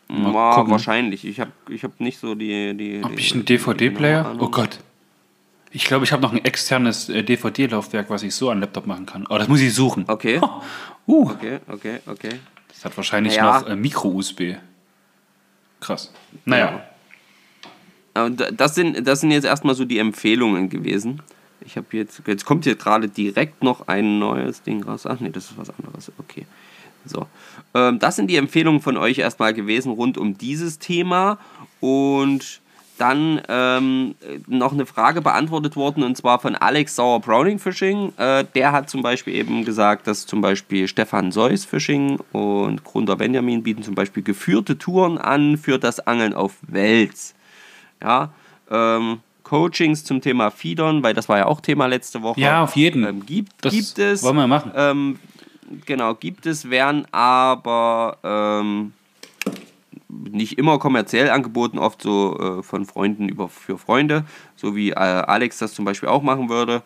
Mal 0.07 0.67
wahrscheinlich. 0.69 1.25
Ich 1.25 1.39
habe 1.39 1.51
ich 1.69 1.83
hab 1.83 1.99
nicht 1.99 2.19
so 2.19 2.33
die. 2.33 2.75
die 2.75 3.03
Habe 3.03 3.15
ich 3.15 3.33
einen 3.33 3.45
DVD-Player? 3.45 4.37
Oh 4.39 4.49
Gott. 4.49 4.79
Ich 5.71 5.85
glaube, 5.85 6.05
ich 6.05 6.11
habe 6.11 6.23
noch 6.23 6.31
ein 6.31 6.43
externes 6.43 7.09
äh, 7.09 7.23
DVD-Laufwerk, 7.23 8.09
was 8.09 8.23
ich 8.23 8.33
so 8.33 8.49
an 8.49 8.59
Laptop 8.59 8.87
machen 8.87 9.05
kann. 9.05 9.27
Oh, 9.29 9.37
das 9.37 9.47
muss 9.47 9.61
ich 9.61 9.73
suchen. 9.73 10.05
Okay. 10.07 10.39
Oh. 10.41 10.61
Uh. 11.07 11.31
Okay, 11.31 11.57
okay, 11.67 11.99
okay. 12.05 12.39
Das 12.67 12.85
hat 12.85 12.95
wahrscheinlich 12.95 13.35
naja. 13.35 13.61
noch 13.61 13.67
äh, 13.67 13.75
Micro-USB. 13.75 14.57
Krass. 15.79 16.11
Naja. 16.45 16.83
Ja. 18.15 18.29
Das 18.29 18.75
sind, 18.75 19.07
das 19.07 19.21
sind 19.21 19.31
jetzt 19.31 19.45
erstmal 19.45 19.75
so 19.75 19.85
die 19.85 19.99
Empfehlungen 19.99 20.69
gewesen. 20.69 21.21
Ich 21.61 21.77
habe 21.77 21.87
jetzt, 21.91 22.21
jetzt 22.25 22.45
kommt 22.45 22.63
hier 22.65 22.75
gerade 22.75 23.07
direkt 23.07 23.63
noch 23.63 23.87
ein 23.87 24.19
neues 24.19 24.61
Ding 24.63 24.83
raus. 24.83 25.05
Ach 25.05 25.19
nee, 25.19 25.29
das 25.29 25.51
ist 25.51 25.57
was 25.57 25.69
anderes. 25.69 26.11
Okay. 26.17 26.45
So. 27.05 27.27
Ähm, 27.73 27.99
das 27.99 28.15
sind 28.15 28.27
die 28.27 28.35
Empfehlungen 28.35 28.81
von 28.81 28.97
euch 28.97 29.19
erstmal 29.19 29.53
gewesen 29.53 29.91
rund 29.91 30.17
um 30.17 30.37
dieses 30.37 30.79
Thema. 30.79 31.37
Und 31.79 32.61
dann 32.99 33.41
ähm, 33.47 34.15
noch 34.47 34.73
eine 34.73 34.85
Frage 34.85 35.21
beantwortet 35.21 35.75
worden 35.75 36.03
und 36.03 36.15
zwar 36.15 36.39
von 36.39 36.55
Alex 36.55 36.95
Sauer 36.95 37.19
Browning 37.19 37.59
Fishing. 37.59 38.13
Äh, 38.17 38.45
der 38.55 38.71
hat 38.71 38.89
zum 38.89 39.01
Beispiel 39.01 39.35
eben 39.35 39.65
gesagt, 39.65 40.07
dass 40.07 40.25
zum 40.25 40.41
Beispiel 40.41 40.87
Stefan 40.87 41.31
Seuss 41.31 41.65
Fishing 41.65 42.19
und 42.31 42.83
Gründer 42.83 43.15
Benjamin 43.15 43.63
bieten 43.63 43.83
zum 43.83 43.95
Beispiel 43.95 44.23
geführte 44.23 44.77
Touren 44.77 45.17
an 45.17 45.57
für 45.57 45.79
das 45.79 45.99
Angeln 45.99 46.33
auf 46.33 46.57
Wels. 46.61 47.35
Ja, 48.01 48.31
ähm, 48.69 49.19
Coachings 49.43 50.03
zum 50.03 50.21
Thema 50.21 50.51
Fiedern, 50.51 51.01
weil 51.01 51.13
das 51.13 51.27
war 51.27 51.39
ja 51.39 51.45
auch 51.47 51.59
Thema 51.59 51.87
letzte 51.87 52.21
Woche. 52.21 52.39
Ja, 52.39 52.63
auf 52.63 52.75
jeden. 52.75 53.03
Ähm, 53.03 53.25
gibt, 53.25 53.53
das 53.61 53.73
gibt 53.73 53.97
es. 53.97 54.21
Wollen 54.21 54.35
wir 54.35 54.47
machen. 54.47 54.71
Ähm, 54.75 55.19
genau, 55.85 56.13
gibt 56.13 56.45
es, 56.45 56.69
werden 56.69 57.07
aber 57.11 58.17
ähm, 58.23 58.93
nicht 60.09 60.57
immer 60.57 60.79
kommerziell 60.79 61.29
angeboten, 61.29 61.77
oft 61.77 62.01
so 62.01 62.59
äh, 62.59 62.63
von 62.63 62.85
Freunden 62.85 63.29
über 63.29 63.47
für 63.47 63.77
Freunde, 63.77 64.25
so 64.55 64.75
wie 64.75 64.89
äh, 64.89 64.95
Alex 64.95 65.59
das 65.59 65.73
zum 65.73 65.85
Beispiel 65.85 66.09
auch 66.09 66.23
machen 66.23 66.49
würde. 66.49 66.81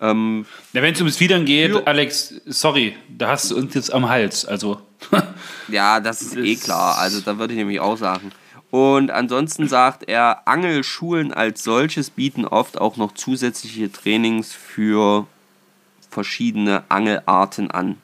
Ähm, 0.00 0.44
ja, 0.72 0.82
wenn 0.82 0.92
es 0.92 1.00
ums 1.00 1.16
Fiedern 1.16 1.46
geht, 1.46 1.70
jo. 1.70 1.82
Alex, 1.84 2.34
sorry, 2.44 2.94
da 3.08 3.28
hast 3.28 3.50
du 3.50 3.56
uns 3.56 3.74
jetzt 3.74 3.92
am 3.92 4.08
Hals. 4.08 4.44
Also. 4.44 4.80
ja, 5.68 6.00
das 6.00 6.22
ist 6.22 6.36
eh 6.36 6.56
klar. 6.56 6.98
Also 6.98 7.20
da 7.20 7.38
würde 7.38 7.54
ich 7.54 7.58
nämlich 7.58 7.80
auch 7.80 7.96
sagen. 7.96 8.30
Und 8.70 9.10
ansonsten 9.10 9.68
sagt 9.68 10.08
er, 10.08 10.46
Angelschulen 10.46 11.32
als 11.32 11.64
solches 11.64 12.10
bieten 12.10 12.44
oft 12.44 12.78
auch 12.78 12.96
noch 12.96 13.12
zusätzliche 13.12 13.90
Trainings 13.90 14.52
für 14.52 15.26
verschiedene 16.10 16.84
Angelarten 16.88 17.70
an. 17.70 17.96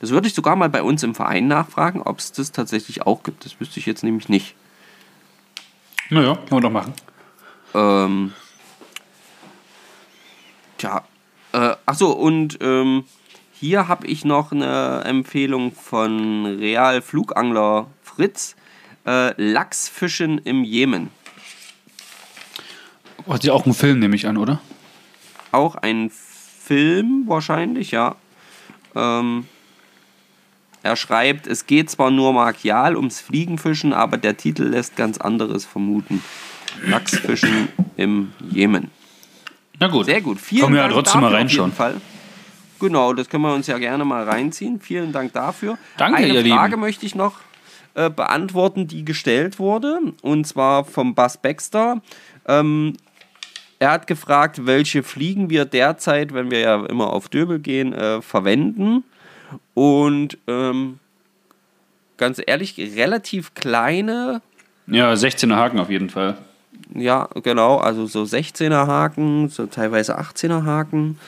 Das 0.00 0.10
würde 0.10 0.26
ich 0.26 0.34
sogar 0.34 0.56
mal 0.56 0.68
bei 0.68 0.82
uns 0.82 1.02
im 1.02 1.14
Verein 1.14 1.48
nachfragen, 1.48 2.02
ob 2.02 2.18
es 2.18 2.32
das 2.32 2.52
tatsächlich 2.52 3.02
auch 3.02 3.22
gibt. 3.22 3.44
Das 3.44 3.58
wüsste 3.60 3.80
ich 3.80 3.86
jetzt 3.86 4.04
nämlich 4.04 4.28
nicht. 4.28 4.54
Naja, 6.10 6.34
können 6.34 6.50
wir 6.50 6.60
doch 6.60 6.70
machen. 6.70 6.92
Ähm, 7.74 8.32
tja, 10.78 11.04
äh, 11.52 11.74
achso, 11.86 12.12
und 12.12 12.58
ähm, 12.60 13.04
hier 13.52 13.88
habe 13.88 14.06
ich 14.06 14.24
noch 14.24 14.52
eine 14.52 15.02
Empfehlung 15.04 15.72
von 15.72 16.44
Real 16.46 17.00
Flugangler 17.00 17.86
Fritz. 18.02 18.56
Äh, 19.06 19.34
Lachsfischen 19.40 20.38
im 20.38 20.64
Jemen. 20.64 21.10
Hat 23.28 23.44
ja 23.44 23.52
auch 23.52 23.66
ein 23.66 23.74
Film, 23.74 23.98
nehme 23.98 24.16
ich 24.16 24.26
an, 24.26 24.36
oder? 24.38 24.60
Auch 25.52 25.76
ein 25.76 26.10
Film 26.10 27.24
wahrscheinlich, 27.26 27.90
ja. 27.90 28.16
Ähm, 28.94 29.46
er 30.84 30.96
schreibt, 30.96 31.46
es 31.46 31.66
geht 31.66 31.90
zwar 31.90 32.10
nur 32.10 32.34
markial 32.34 32.94
ums 32.94 33.18
Fliegenfischen, 33.18 33.94
aber 33.94 34.18
der 34.18 34.36
Titel 34.36 34.64
lässt 34.64 34.96
ganz 34.96 35.16
anderes 35.16 35.64
vermuten. 35.64 36.22
Lachsfischen 36.86 37.68
im 37.96 38.32
Jemen. 38.50 38.90
Na 39.80 39.88
gut. 39.88 40.04
Sehr 40.04 40.20
gut. 40.20 40.38
Vielen 40.38 40.62
Kommen 40.62 40.74
wir 40.74 40.82
ja 40.82 40.88
trotzdem 40.88 41.22
mal 41.22 41.32
reinschauen. 41.34 41.72
Genau, 42.80 43.14
das 43.14 43.30
können 43.30 43.44
wir 43.44 43.54
uns 43.54 43.66
ja 43.66 43.78
gerne 43.78 44.04
mal 44.04 44.24
reinziehen. 44.24 44.78
Vielen 44.78 45.10
Dank 45.10 45.32
dafür. 45.32 45.78
Danke, 45.96 46.18
Eine 46.18 46.40
ihr 46.40 46.54
Frage 46.54 46.72
Lieben. 46.72 46.80
möchte 46.82 47.06
ich 47.06 47.14
noch 47.14 47.36
äh, 47.94 48.10
beantworten, 48.10 48.86
die 48.86 49.06
gestellt 49.06 49.58
wurde. 49.58 50.00
Und 50.20 50.46
zwar 50.46 50.84
vom 50.84 51.14
Buzz 51.14 51.38
Baxter. 51.38 52.02
Ähm, 52.46 52.98
er 53.78 53.90
hat 53.90 54.06
gefragt, 54.06 54.66
welche 54.66 55.02
Fliegen 55.02 55.48
wir 55.48 55.64
derzeit, 55.64 56.34
wenn 56.34 56.50
wir 56.50 56.58
ja 56.58 56.84
immer 56.84 57.10
auf 57.10 57.30
Döbel 57.30 57.58
gehen, 57.58 57.94
äh, 57.94 58.20
verwenden. 58.20 59.02
Und 59.74 60.38
ähm, 60.46 60.98
ganz 62.16 62.40
ehrlich, 62.44 62.78
relativ 62.78 63.54
kleine. 63.54 64.40
Ja, 64.86 65.12
16er 65.12 65.56
Haken 65.56 65.78
auf 65.78 65.90
jeden 65.90 66.10
Fall. 66.10 66.36
Ja, 66.94 67.28
genau, 67.42 67.78
also 67.78 68.06
so 68.06 68.22
16er 68.22 68.86
Haken, 68.86 69.48
so 69.48 69.66
teilweise 69.66 70.18
18er 70.18 70.64
Haken 70.64 71.18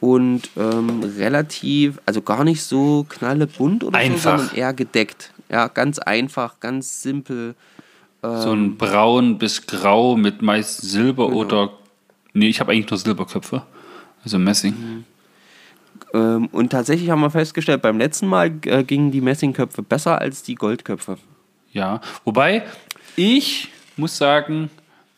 und 0.00 0.50
ähm, 0.56 1.02
relativ, 1.16 1.98
also 2.06 2.22
gar 2.22 2.44
nicht 2.44 2.62
so 2.62 3.06
knallebunt 3.08 3.84
oder 3.84 3.98
einfach. 3.98 4.38
so, 4.38 4.44
sondern 4.44 4.56
eher 4.56 4.72
gedeckt. 4.72 5.32
Ja, 5.48 5.68
ganz 5.68 5.98
einfach, 5.98 6.60
ganz 6.60 7.02
simpel. 7.02 7.54
Ähm, 8.22 8.40
so 8.40 8.52
ein 8.52 8.76
braun 8.76 9.38
bis 9.38 9.66
grau 9.66 10.16
mit 10.16 10.42
meist 10.42 10.82
Silber 10.82 11.28
genau. 11.28 11.40
oder. 11.40 11.70
Nee, 12.32 12.48
ich 12.48 12.60
habe 12.60 12.72
eigentlich 12.72 12.90
nur 12.90 12.98
Silberköpfe. 12.98 13.62
Also 14.22 14.38
Messing. 14.38 14.74
Mhm. 14.74 15.04
Ähm, 16.16 16.46
und 16.46 16.70
tatsächlich 16.70 17.10
haben 17.10 17.20
wir 17.20 17.30
festgestellt, 17.30 17.82
beim 17.82 17.98
letzten 17.98 18.26
Mal 18.26 18.58
äh, 18.64 18.84
gingen 18.84 19.10
die 19.10 19.20
Messingköpfe 19.20 19.82
besser 19.82 20.18
als 20.18 20.42
die 20.42 20.54
Goldköpfe. 20.54 21.18
Ja, 21.72 22.00
wobei 22.24 22.64
ich 23.16 23.68
muss 23.96 24.16
sagen, 24.16 24.70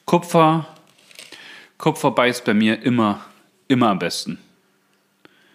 Kupfer, 0.06 0.66
Kupfer 1.76 2.10
beißt 2.10 2.44
bei 2.44 2.54
mir 2.54 2.82
immer, 2.82 3.20
immer 3.68 3.90
am 3.90 4.00
besten. 4.00 4.38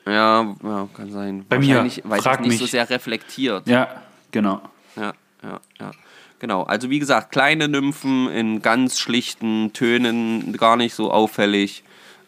Ja, 0.05 0.55
ja 0.63 0.87
kann 0.95 1.11
sein. 1.11 1.45
Bei 1.49 1.59
mir, 1.59 1.89
weil 2.05 2.21
frag 2.21 2.39
es 2.39 2.41
nicht 2.41 2.49
mich. 2.51 2.59
so 2.59 2.65
sehr 2.65 2.89
reflektiert. 2.89 3.67
Ja, 3.67 4.01
genau. 4.31 4.61
Ja, 4.95 5.13
ja, 5.43 5.59
ja. 5.79 5.91
Genau, 6.39 6.63
also 6.63 6.89
wie 6.89 6.99
gesagt, 6.99 7.31
kleine 7.31 7.67
Nymphen 7.67 8.29
in 8.29 8.61
ganz 8.61 8.99
schlichten 8.99 9.71
Tönen, 9.73 10.53
gar 10.53 10.75
nicht 10.75 10.93
so 10.93 11.11
auffällig. 11.11 11.83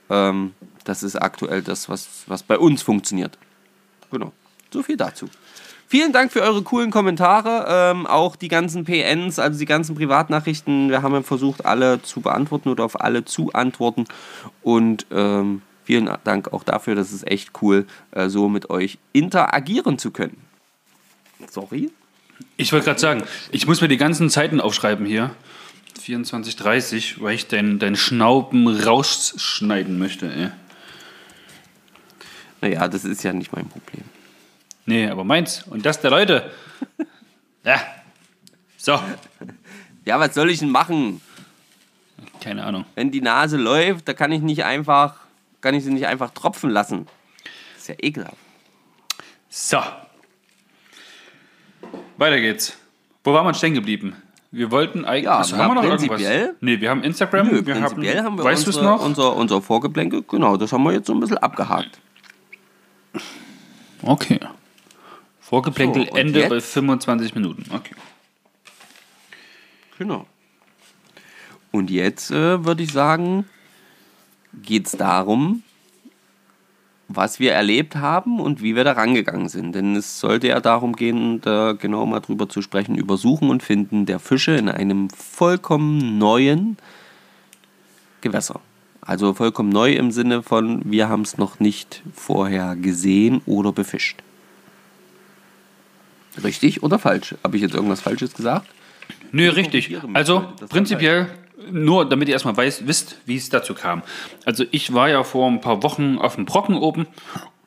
Ähm, 0.10 0.54
das 0.86 1.04
ist 1.04 1.15
aktuell 1.15 1.62
das, 1.62 1.89
was, 1.89 2.24
was 2.28 2.43
bei 2.43 2.58
uns 2.58 2.82
funktioniert. 2.82 3.38
Genau. 4.12 4.32
So 4.71 4.82
viel 4.82 4.98
dazu. 4.98 5.30
Vielen 5.88 6.13
Dank 6.13 6.32
für 6.32 6.41
eure 6.41 6.63
coolen 6.63 6.89
Kommentare. 6.89 7.65
Ähm, 7.69 8.08
auch 8.08 8.36
die 8.36 8.48
ganzen 8.48 8.86
PNs, 8.86 9.38
also 9.38 9.60
die 9.60 9.65
ganzen 9.65 9.95
Privatnachrichten. 9.95 10.89
Wir 10.89 11.04
haben 11.04 11.24
versucht, 11.24 11.65
alle 11.65 12.02
zu 12.02 12.21
beantworten 12.21 12.69
oder 12.69 12.84
auf 12.84 13.00
alle 13.00 13.24
zu 13.26 13.54
antworten. 13.54 14.06
Und 14.63 15.06
ähm, 15.12 15.62
vielen 15.84 16.10
Dank 16.24 16.54
auch 16.54 16.63
dafür. 16.63 16.95
Das 16.95 17.12
ist 17.12 17.28
echt 17.28 17.52
cool, 17.62 17.86
äh, 18.12 18.30
so 18.30 18.50
mit 18.50 18.69
euch 18.69 18.98
interagieren 19.13 20.00
zu 20.00 20.12
können. 20.12 20.38
Sorry. 21.50 21.91
Ich 22.58 22.74
wollte 22.74 22.86
gerade 22.86 23.00
sagen, 23.00 23.24
ich 23.52 23.67
muss 23.67 23.82
mir 23.82 23.88
die 23.88 23.98
ganzen 23.98 24.30
Zeiten 24.30 24.60
aufschreiben 24.60 25.06
hier. 25.06 25.32
24.30, 26.02 27.21
weil 27.21 27.36
ich 27.36 27.48
deinen 27.48 27.80
dein 27.80 27.95
Schnauben 27.95 28.67
rausschneiden 28.67 29.98
möchte. 29.98 30.32
Ey. 30.32 30.52
Naja, 32.62 32.88
das 32.88 33.06
ist 33.06 33.24
ja 33.24 33.34
nicht 33.34 33.54
mein 33.54 33.68
Problem. 33.68 34.04
Nee, 34.86 35.08
aber 35.08 35.24
meins. 35.24 35.63
Und 35.63 35.86
das 35.86 36.00
der 36.02 36.12
Leute. 36.12 36.52
ja. 37.63 37.80
So. 38.78 39.00
Ja, 40.06 40.20
was 40.20 40.36
soll 40.36 40.50
ich 40.50 40.60
denn 40.60 40.70
machen? 40.70 41.22
Keine 42.41 42.63
Ahnung. 42.63 42.86
Wenn 42.96 43.12
die 43.12 43.22
Nase 43.22 43.58
läuft, 43.58 44.08
da 44.08 44.13
kann 44.13 44.32
ich 44.32 44.41
nicht 44.41 44.63
einfach 44.63 45.26
kann 45.65 45.74
ich 45.74 45.84
sie 45.84 45.91
nicht 45.91 46.06
einfach 46.06 46.30
tropfen 46.30 46.70
lassen. 46.70 47.08
Das 47.74 47.82
ist 47.82 47.88
ja 47.88 47.96
ekelhaft. 48.00 48.38
So. 49.50 49.80
Weiter 52.18 52.39
geht's. 52.39 52.78
Wo 53.24 53.34
waren 53.34 53.48
wir 53.48 53.56
stehen 53.56 53.74
geblieben? 53.74 54.15
Wir 54.52 54.70
wollten 54.70 55.06
eigentlich. 55.06 55.24
Ja, 55.26 55.39
was, 55.39 55.52
wir 55.52 55.58
haben 55.58 55.74
noch 55.74 55.82
prinzipiell- 55.82 56.56
Nee, 56.62 56.80
wir 56.80 56.91
haben 56.91 57.02
Instagram. 57.04 57.48
Nö, 57.48 57.65
wir 57.65 57.74
prinzipiell 57.74 58.22
haben, 58.22 58.38
wir 58.38 58.44
weißt 58.44 58.68
du 58.68 58.70
es 58.70 58.78
unsere, 58.78 58.94
noch? 58.96 59.04
Unser, 59.04 59.36
unser 59.36 59.60
Vorgeplänkel, 59.63 60.24
genau, 60.28 60.56
das 60.56 60.72
haben 60.72 60.84
wir 60.84 60.91
jetzt 60.94 61.08
so 61.08 61.13
ein 61.15 61.20
bisschen 61.20 61.39
abgehakt. 61.39 62.00
Okay. 64.01 64.39
Vorgeplänkel 65.39 66.08
So, 66.10 66.15
Ende 66.15 66.39
jetzt? 66.39 66.49
bei 66.49 66.62
25 66.62 67.36
Minuten. 67.36 67.65
Okay. 67.71 67.95
Genau. 69.97 70.25
Und 71.71 71.89
jetzt 71.91 72.32
äh, 72.32 72.65
würde 72.65 72.84
ich 72.84 72.91
sagen, 72.91 73.45
geht 74.54 74.88
es 74.88 74.93
darum, 74.93 75.63
was 77.08 77.39
wir 77.39 77.54
erlebt 77.54 77.95
haben 77.95 78.39
und 78.39 78.62
wie 78.62 78.75
wir 78.75 78.84
da 78.84 78.93
rangegangen 78.93 79.49
sind. 79.49 79.73
Denn 79.73 79.95
es 79.95 80.19
sollte 80.19 80.47
ja 80.47 80.60
darum 80.60 80.95
gehen, 80.95 81.41
da 81.41 81.73
genau 81.73 82.06
mal 82.06 82.19
drüber 82.19 82.49
zu 82.49 82.62
sprechen, 82.62 82.95
über 82.95 83.17
Suchen 83.17 83.49
und 83.49 83.62
Finden 83.62 84.06
der 84.06 84.19
Fische 84.19 84.56
in 84.56 84.69
einem 84.69 85.10
vollkommen 85.10 86.17
neuen 86.17 86.78
Gewässer. 88.21 88.60
Also 89.06 89.34
vollkommen 89.34 89.70
neu 89.70 89.94
im 89.94 90.12
Sinne 90.12 90.41
von, 90.41 90.82
wir 90.84 91.08
haben 91.10 91.22
es 91.22 91.38
noch 91.38 91.60
nicht 91.60 92.02
vorher 92.13 92.76
gesehen 92.76 93.41
oder 93.46 93.72
befischt. 93.72 94.18
Richtig 96.44 96.82
oder 96.84 96.98
falsch? 96.98 97.36
Habe 97.44 97.56
ich 97.56 97.62
jetzt 97.62 97.76
irgendwas 97.76 98.02
Falsches 98.02 98.34
gesagt? 98.34 98.68
Nö, 99.32 99.50
richtig. 99.50 99.86
korrigiere 99.86 100.08
mich, 100.08 100.18
Also 100.18 100.48
prinzipiell, 100.70 101.28
nur 101.72 102.10
damit 102.10 102.28
ihr 102.28 102.34
erstmal 102.34 102.58
weiß, 102.58 102.88
wisst, 102.88 103.18
wie 103.26 103.36
es 103.36 103.50
dazu 103.50 103.76
kam. 103.76 104.02
Also 104.44 104.65
ich 104.72 104.94
war 104.94 105.08
ja 105.10 105.24
vor 105.24 105.50
ein 105.50 105.62
paar 105.62 105.84
Wochen 105.84 106.18
auf 106.18 106.36
dem 106.36 106.46
Brocken 106.46 106.76
oben 106.76 107.06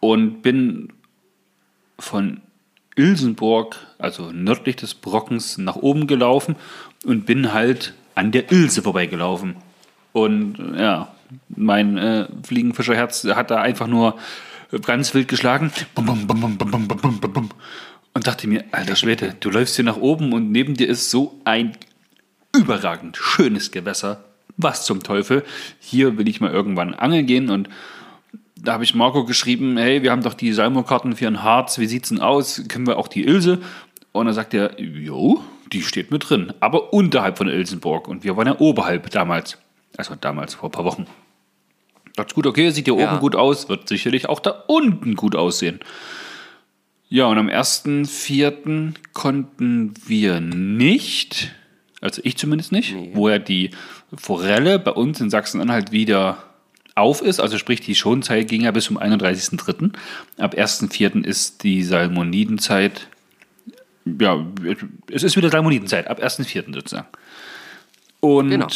und 0.01 0.42
bin 0.42 0.92
von 2.01 2.40
Ilsenburg, 2.96 3.77
also 3.98 4.33
nördlich 4.33 4.77
des 4.77 4.94
Brockens, 4.94 5.57
nach 5.57 5.77
oben 5.77 6.09
gelaufen 6.09 6.57
und 7.05 7.27
bin 7.27 7.53
halt 7.53 7.94
an 8.16 8.33
der 8.33 8.51
Ilse 8.51 8.83
vorbeigelaufen. 8.83 9.57
Und 10.12 10.74
ja, 10.77 11.12
mein 11.48 11.98
äh, 11.98 12.28
Fliegenfischerherz 12.42 13.24
hat 13.24 13.50
da 13.50 13.60
einfach 13.60 13.86
nur 13.86 14.16
ganz 14.84 15.14
wild 15.14 15.28
geschlagen. 15.28 15.72
Bum, 15.94 16.06
bum, 16.06 16.26
bum, 16.26 16.40
bum, 16.40 16.58
bum, 16.58 16.70
bum, 16.70 16.86
bum, 16.86 17.20
bum, 17.20 17.32
bum. 17.32 17.50
Und 18.14 18.26
dachte 18.26 18.48
mir, 18.48 18.64
alter 18.72 18.96
Schwede, 18.96 19.34
du 19.40 19.50
läufst 19.50 19.76
hier 19.76 19.84
nach 19.84 19.96
oben 19.96 20.32
und 20.32 20.50
neben 20.50 20.74
dir 20.74 20.88
ist 20.88 21.10
so 21.10 21.40
ein 21.44 21.76
überragend 22.56 23.16
schönes 23.16 23.70
Gewässer. 23.70 24.24
Was 24.56 24.84
zum 24.84 25.02
Teufel? 25.02 25.44
Hier 25.78 26.18
will 26.18 26.28
ich 26.28 26.40
mal 26.40 26.50
irgendwann 26.50 26.94
angeln 26.94 27.26
gehen 27.26 27.50
und 27.50 27.68
da 28.56 28.72
habe 28.72 28.82
ich 28.82 28.94
Marco 28.94 29.24
geschrieben, 29.24 29.76
hey, 29.76 30.02
wir 30.02 30.10
haben 30.10 30.22
doch 30.22 30.34
die 30.34 30.52
Salmo-Karten 30.52 31.14
für 31.14 31.28
ein 31.28 31.44
Harz, 31.44 31.78
wie 31.78 31.86
sieht's 31.86 32.08
denn 32.08 32.20
aus? 32.20 32.64
Können 32.68 32.88
wir 32.88 32.96
auch 32.96 33.08
die 33.08 33.24
Ilse? 33.24 33.60
Und 34.12 34.26
dann 34.26 34.34
sagt 34.34 34.52
er, 34.52 34.80
jo, 34.80 35.44
die 35.72 35.82
steht 35.82 36.10
mit 36.10 36.28
drin, 36.28 36.52
aber 36.58 36.92
unterhalb 36.92 37.38
von 37.38 37.48
Ilsenburg. 37.48 38.08
Und 38.08 38.24
wir 38.24 38.36
waren 38.36 38.48
ja 38.48 38.58
oberhalb 38.58 39.10
damals. 39.10 39.58
Also 39.98 40.14
damals, 40.14 40.54
vor 40.54 40.70
ein 40.70 40.72
paar 40.72 40.84
Wochen. 40.87 41.06
Dachte 42.16 42.34
gut, 42.34 42.46
okay, 42.46 42.70
sieht 42.70 42.87
hier 42.87 42.96
Ja. 42.98 43.11
oben 43.11 43.20
gut 43.20 43.37
aus, 43.37 43.68
wird 43.68 43.88
sicherlich 43.88 44.28
auch 44.28 44.40
da 44.40 44.50
unten 44.66 45.14
gut 45.14 45.37
aussehen. 45.37 45.80
Ja, 47.11 47.26
und 47.26 47.38
am 47.38 47.48
1.4. 47.48 48.94
konnten 49.12 49.94
wir 50.06 50.40
nicht, 50.40 51.52
also 52.00 52.20
ich 52.24 52.37
zumindest 52.37 52.70
nicht, 52.72 52.94
wo 53.14 53.28
ja 53.28 53.38
die 53.38 53.70
Forelle 54.16 54.78
bei 54.78 54.90
uns 54.92 55.20
in 55.20 55.30
Sachsen-Anhalt 55.30 55.90
wieder 55.90 56.42
auf 56.94 57.22
ist, 57.22 57.40
also 57.40 57.56
sprich 57.58 57.80
die 57.80 57.94
Schonzeit 57.94 58.48
ging 58.48 58.62
ja 58.62 58.72
bis 58.72 58.84
zum 58.84 58.98
31.3. 58.98 59.92
Ab 60.38 60.54
1.4. 60.54 61.24
ist 61.24 61.62
die 61.62 61.82
Salmonidenzeit, 61.82 63.08
ja, 64.20 64.44
es 65.11 65.22
ist 65.22 65.37
wieder 65.37 65.50
Salmonidenzeit, 65.50 66.08
ab 66.08 66.20
1.4. 66.22 66.74
sozusagen. 66.74 67.06
Und 68.20 68.50
Genau. 68.50 68.66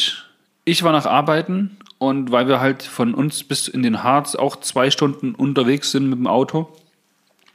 Ich 0.65 0.83
war 0.83 0.93
nach 0.93 1.07
Arbeiten 1.07 1.77
und 1.99 2.31
weil 2.33 2.49
wir 2.49 2.61
halt 2.61 2.83
von 2.83 3.15
uns 3.15 3.45
bis 3.45 3.69
in 3.69 3.83
den 3.83 4.03
Harz 4.03 4.35
auch 4.35 4.57
zwei 4.57 4.91
Stunden 4.91 5.35
unterwegs 5.35 5.91
sind 5.93 6.09
mit 6.09 6.19
dem 6.19 6.27
Auto, 6.27 6.69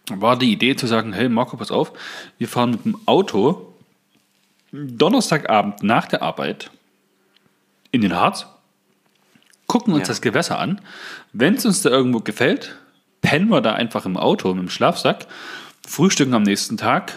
war 0.09 0.37
die 0.37 0.51
Idee 0.51 0.75
zu 0.75 0.87
sagen, 0.87 1.13
hey 1.13 1.29
Marco, 1.29 1.57
pass 1.57 1.71
auf, 1.71 1.91
wir 2.37 2.47
fahren 2.47 2.71
mit 2.71 2.85
dem 2.85 2.97
Auto 3.05 3.73
Donnerstagabend 4.71 5.83
nach 5.83 6.07
der 6.07 6.21
Arbeit 6.21 6.71
in 7.91 8.01
den 8.01 8.15
Harz, 8.15 8.45
gucken 9.65 9.93
uns 9.93 10.03
Ja. 10.03 10.07
das 10.09 10.21
Gewässer 10.21 10.59
an. 10.59 10.81
Wenn 11.33 11.55
es 11.55 11.65
uns 11.65 11.81
da 11.81 11.89
irgendwo 11.89 12.19
gefällt, 12.19 12.77
pennen 13.21 13.49
wir 13.49 13.61
da 13.61 13.73
einfach 13.73 14.05
im 14.05 14.17
Auto 14.17 14.53
mit 14.53 14.63
dem 14.63 14.69
Schlafsack, 14.69 15.25
frühstücken 15.87 16.33
am 16.33 16.43
nächsten 16.43 16.77
Tag 16.77 17.13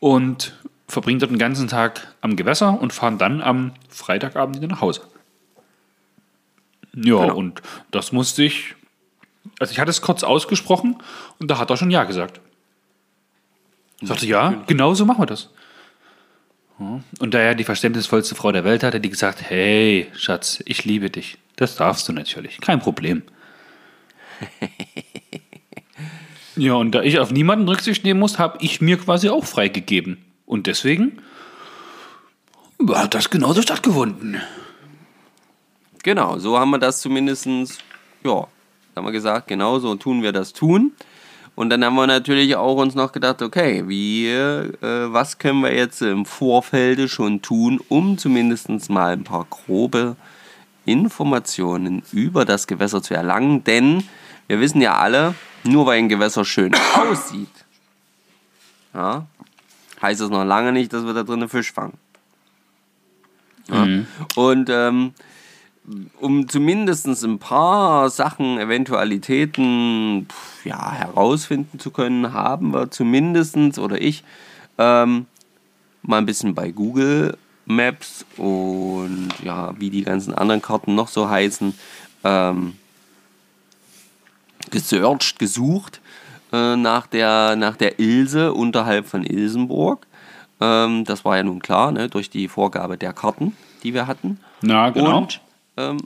und 0.00 0.54
verbringen 0.94 1.20
dort 1.20 1.30
den 1.30 1.38
ganzen 1.38 1.68
Tag 1.68 2.14
am 2.22 2.36
Gewässer 2.36 2.80
und 2.80 2.92
fahren 2.92 3.18
dann 3.18 3.42
am 3.42 3.72
Freitagabend 3.90 4.56
wieder 4.56 4.68
nach 4.68 4.80
Hause. 4.80 5.02
Ja, 6.94 7.20
Genau. 7.20 7.36
und 7.36 7.60
das 7.90 8.12
musste 8.12 8.44
ich, 8.44 8.74
also 9.58 9.72
ich 9.72 9.78
hatte 9.78 9.90
es 9.90 10.00
kurz 10.00 10.22
ausgesprochen 10.22 10.96
und 11.38 11.50
da 11.50 11.58
hat 11.58 11.70
er 11.70 11.76
schon 11.76 11.90
Ja 11.90 12.04
gesagt. 12.04 12.40
Ich 14.00 14.08
sagte, 14.08 14.26
ja, 14.26 14.62
genau 14.66 14.94
so 14.94 15.04
machen 15.04 15.22
wir 15.22 15.26
das. 15.26 15.50
Und 16.78 17.34
da 17.34 17.38
er 17.38 17.54
die 17.54 17.64
verständnisvollste 17.64 18.34
Frau 18.34 18.50
der 18.50 18.64
Welt 18.64 18.82
hat, 18.82 18.94
hat 18.94 19.04
die 19.04 19.10
gesagt, 19.10 19.48
hey, 19.48 20.08
Schatz, 20.14 20.62
ich 20.66 20.84
liebe 20.84 21.08
dich. 21.08 21.38
Das 21.56 21.76
darfst 21.76 22.08
du 22.08 22.12
natürlich, 22.12 22.60
kein 22.60 22.80
Problem. 22.80 23.22
ja, 26.56 26.74
und 26.74 26.92
da 26.92 27.02
ich 27.02 27.18
auf 27.20 27.30
niemanden 27.30 27.68
Rücksicht 27.68 28.04
nehmen 28.04 28.20
muss, 28.20 28.38
habe 28.38 28.58
ich 28.60 28.80
mir 28.80 28.98
quasi 28.98 29.28
auch 29.28 29.44
freigegeben. 29.44 30.18
Und 30.46 30.66
deswegen 30.66 31.20
hat 32.88 33.14
das 33.14 33.30
genauso 33.30 33.62
stattgefunden. 33.62 34.40
Genau, 36.02 36.38
so 36.38 36.58
haben 36.58 36.70
wir 36.70 36.78
das 36.78 37.00
zumindestens, 37.00 37.78
ja, 38.22 38.46
haben 38.94 39.06
wir 39.06 39.12
gesagt, 39.12 39.48
genau 39.48 39.78
so 39.78 39.94
tun 39.94 40.22
wir 40.22 40.32
das 40.32 40.52
tun. 40.52 40.92
Und 41.54 41.70
dann 41.70 41.84
haben 41.84 41.94
wir 41.94 42.06
natürlich 42.06 42.56
auch 42.56 42.76
uns 42.76 42.94
noch 42.94 43.12
gedacht, 43.12 43.40
okay, 43.40 43.84
wie, 43.86 44.28
äh, 44.28 44.72
was 44.80 45.38
können 45.38 45.60
wir 45.60 45.72
jetzt 45.72 46.02
im 46.02 46.26
Vorfelde 46.26 47.08
schon 47.08 47.42
tun, 47.42 47.80
um 47.88 48.18
zumindest 48.18 48.90
mal 48.90 49.12
ein 49.12 49.24
paar 49.24 49.46
grobe 49.48 50.16
Informationen 50.84 52.02
über 52.12 52.44
das 52.44 52.66
Gewässer 52.66 53.02
zu 53.02 53.14
erlangen. 53.14 53.62
Denn 53.64 54.02
wir 54.48 54.60
wissen 54.60 54.80
ja 54.80 54.98
alle, 54.98 55.34
nur 55.62 55.86
weil 55.86 55.98
ein 55.98 56.08
Gewässer 56.08 56.44
schön 56.44 56.74
aussieht, 56.94 57.48
ja, 58.92 59.26
heißt 60.04 60.20
das 60.20 60.30
noch 60.30 60.44
lange 60.44 60.72
nicht, 60.72 60.92
dass 60.92 61.04
wir 61.04 61.14
da 61.14 61.22
drinnen 61.22 61.48
Fisch 61.48 61.72
fangen. 61.72 61.98
Ja? 63.68 63.86
Und 64.36 64.70
ähm, 64.70 65.14
um 66.20 66.48
zumindest 66.48 67.06
ein 67.06 67.38
paar 67.38 68.08
Sachen, 68.10 68.58
Eventualitäten 68.58 70.26
pf, 70.28 70.66
ja, 70.66 70.92
herausfinden 70.92 71.78
zu 71.78 71.90
können, 71.90 72.32
haben 72.32 72.72
wir 72.72 72.90
zumindest, 72.90 73.78
oder 73.78 74.00
ich, 74.00 74.24
ähm, 74.78 75.26
mal 76.02 76.18
ein 76.18 76.26
bisschen 76.26 76.54
bei 76.54 76.70
Google 76.70 77.36
Maps 77.66 78.26
und 78.36 79.30
ja, 79.42 79.74
wie 79.78 79.90
die 79.90 80.02
ganzen 80.02 80.34
anderen 80.34 80.60
Karten 80.60 80.94
noch 80.94 81.08
so 81.08 81.28
heißen, 81.28 81.74
ähm, 82.24 82.76
gesearched, 84.70 85.38
gesucht 85.38 86.00
äh, 86.54 86.76
nach, 86.76 87.08
der, 87.08 87.56
nach 87.56 87.76
der 87.76 87.98
Ilse 87.98 88.52
unterhalb 88.54 89.06
von 89.06 89.24
Ilsenburg. 89.24 90.06
Ähm, 90.60 91.04
das 91.04 91.24
war 91.24 91.36
ja 91.36 91.42
nun 91.42 91.58
klar, 91.58 91.90
ne, 91.90 92.08
durch 92.08 92.30
die 92.30 92.46
Vorgabe 92.46 92.96
der 92.96 93.12
Karten, 93.12 93.56
die 93.82 93.92
wir 93.92 94.06
hatten. 94.06 94.38
Na, 94.62 94.90
genau. 94.90 95.18
Und 95.18 95.40
ähm, 95.76 95.98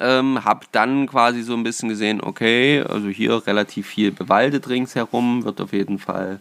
ähm, 0.00 0.44
habe 0.44 0.66
dann 0.72 1.06
quasi 1.06 1.42
so 1.42 1.54
ein 1.54 1.62
bisschen 1.62 1.88
gesehen, 1.88 2.20
okay, 2.20 2.82
also 2.82 3.08
hier 3.08 3.46
relativ 3.46 3.86
viel 3.86 4.10
bewaldet 4.10 4.68
ringsherum, 4.68 5.44
wird 5.44 5.60
auf 5.60 5.72
jeden 5.72 6.00
Fall 6.00 6.40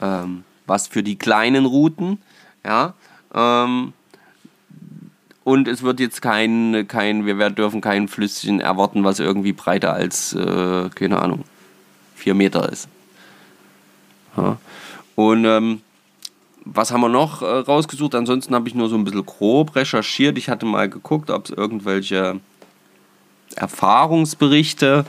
ähm, 0.00 0.44
was 0.66 0.86
für 0.86 1.02
die 1.02 1.16
kleinen 1.16 1.64
Routen, 1.64 2.22
ja. 2.64 2.94
Ähm, 3.34 3.92
und 5.42 5.66
es 5.66 5.82
wird 5.82 5.98
jetzt 5.98 6.20
kein, 6.22 6.86
kein 6.86 7.26
wir 7.26 7.50
dürfen 7.50 7.80
kein 7.80 8.06
Flüsschen 8.06 8.60
erwarten, 8.60 9.02
was 9.02 9.18
irgendwie 9.18 9.54
breiter 9.54 9.94
als, 9.94 10.34
äh, 10.34 10.90
keine 10.94 11.20
Ahnung, 11.20 11.44
vier 12.18 12.34
Meter 12.34 12.70
ist. 12.70 12.88
Ja. 14.36 14.58
Und 15.14 15.44
ähm, 15.44 15.80
was 16.64 16.92
haben 16.92 17.00
wir 17.00 17.08
noch 17.08 17.42
äh, 17.42 17.46
rausgesucht? 17.46 18.14
Ansonsten 18.14 18.54
habe 18.54 18.68
ich 18.68 18.74
nur 18.74 18.88
so 18.88 18.96
ein 18.96 19.04
bisschen 19.04 19.24
grob 19.24 19.74
recherchiert. 19.74 20.38
Ich 20.38 20.48
hatte 20.48 20.66
mal 20.66 20.88
geguckt, 20.88 21.30
ob 21.30 21.46
es 21.46 21.50
irgendwelche 21.50 22.40
Erfahrungsberichte 23.56 25.04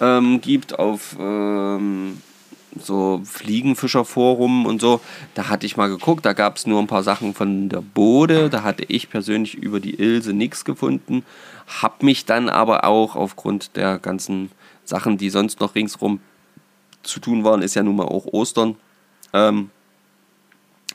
ähm, 0.00 0.40
gibt 0.40 0.78
auf, 0.78 1.16
ähm, 1.20 2.18
so 2.80 3.20
Fliegenfischerforum 3.24 4.64
und 4.64 4.80
so. 4.80 5.00
Da 5.34 5.48
hatte 5.48 5.66
ich 5.66 5.76
mal 5.76 5.88
geguckt, 5.88 6.24
da 6.24 6.32
gab 6.32 6.56
es 6.56 6.66
nur 6.66 6.80
ein 6.80 6.86
paar 6.86 7.02
Sachen 7.02 7.34
von 7.34 7.68
der 7.68 7.82
Bode. 7.82 8.48
Da 8.48 8.62
hatte 8.62 8.84
ich 8.88 9.10
persönlich 9.10 9.54
über 9.54 9.80
die 9.80 9.94
Ilse 9.94 10.32
nichts 10.32 10.64
gefunden. 10.64 11.24
Hab 11.82 12.02
mich 12.02 12.24
dann 12.24 12.48
aber 12.48 12.84
auch 12.84 13.14
aufgrund 13.14 13.76
der 13.76 13.98
ganzen 13.98 14.50
Sachen, 14.84 15.18
die 15.18 15.30
sonst 15.30 15.60
noch 15.60 15.74
ringsrum 15.74 16.20
zu 17.02 17.20
tun 17.20 17.44
waren, 17.44 17.62
ist 17.62 17.74
ja 17.74 17.82
nun 17.82 17.96
mal 17.96 18.06
auch 18.06 18.26
Ostern, 18.26 18.76
ähm, 19.32 19.70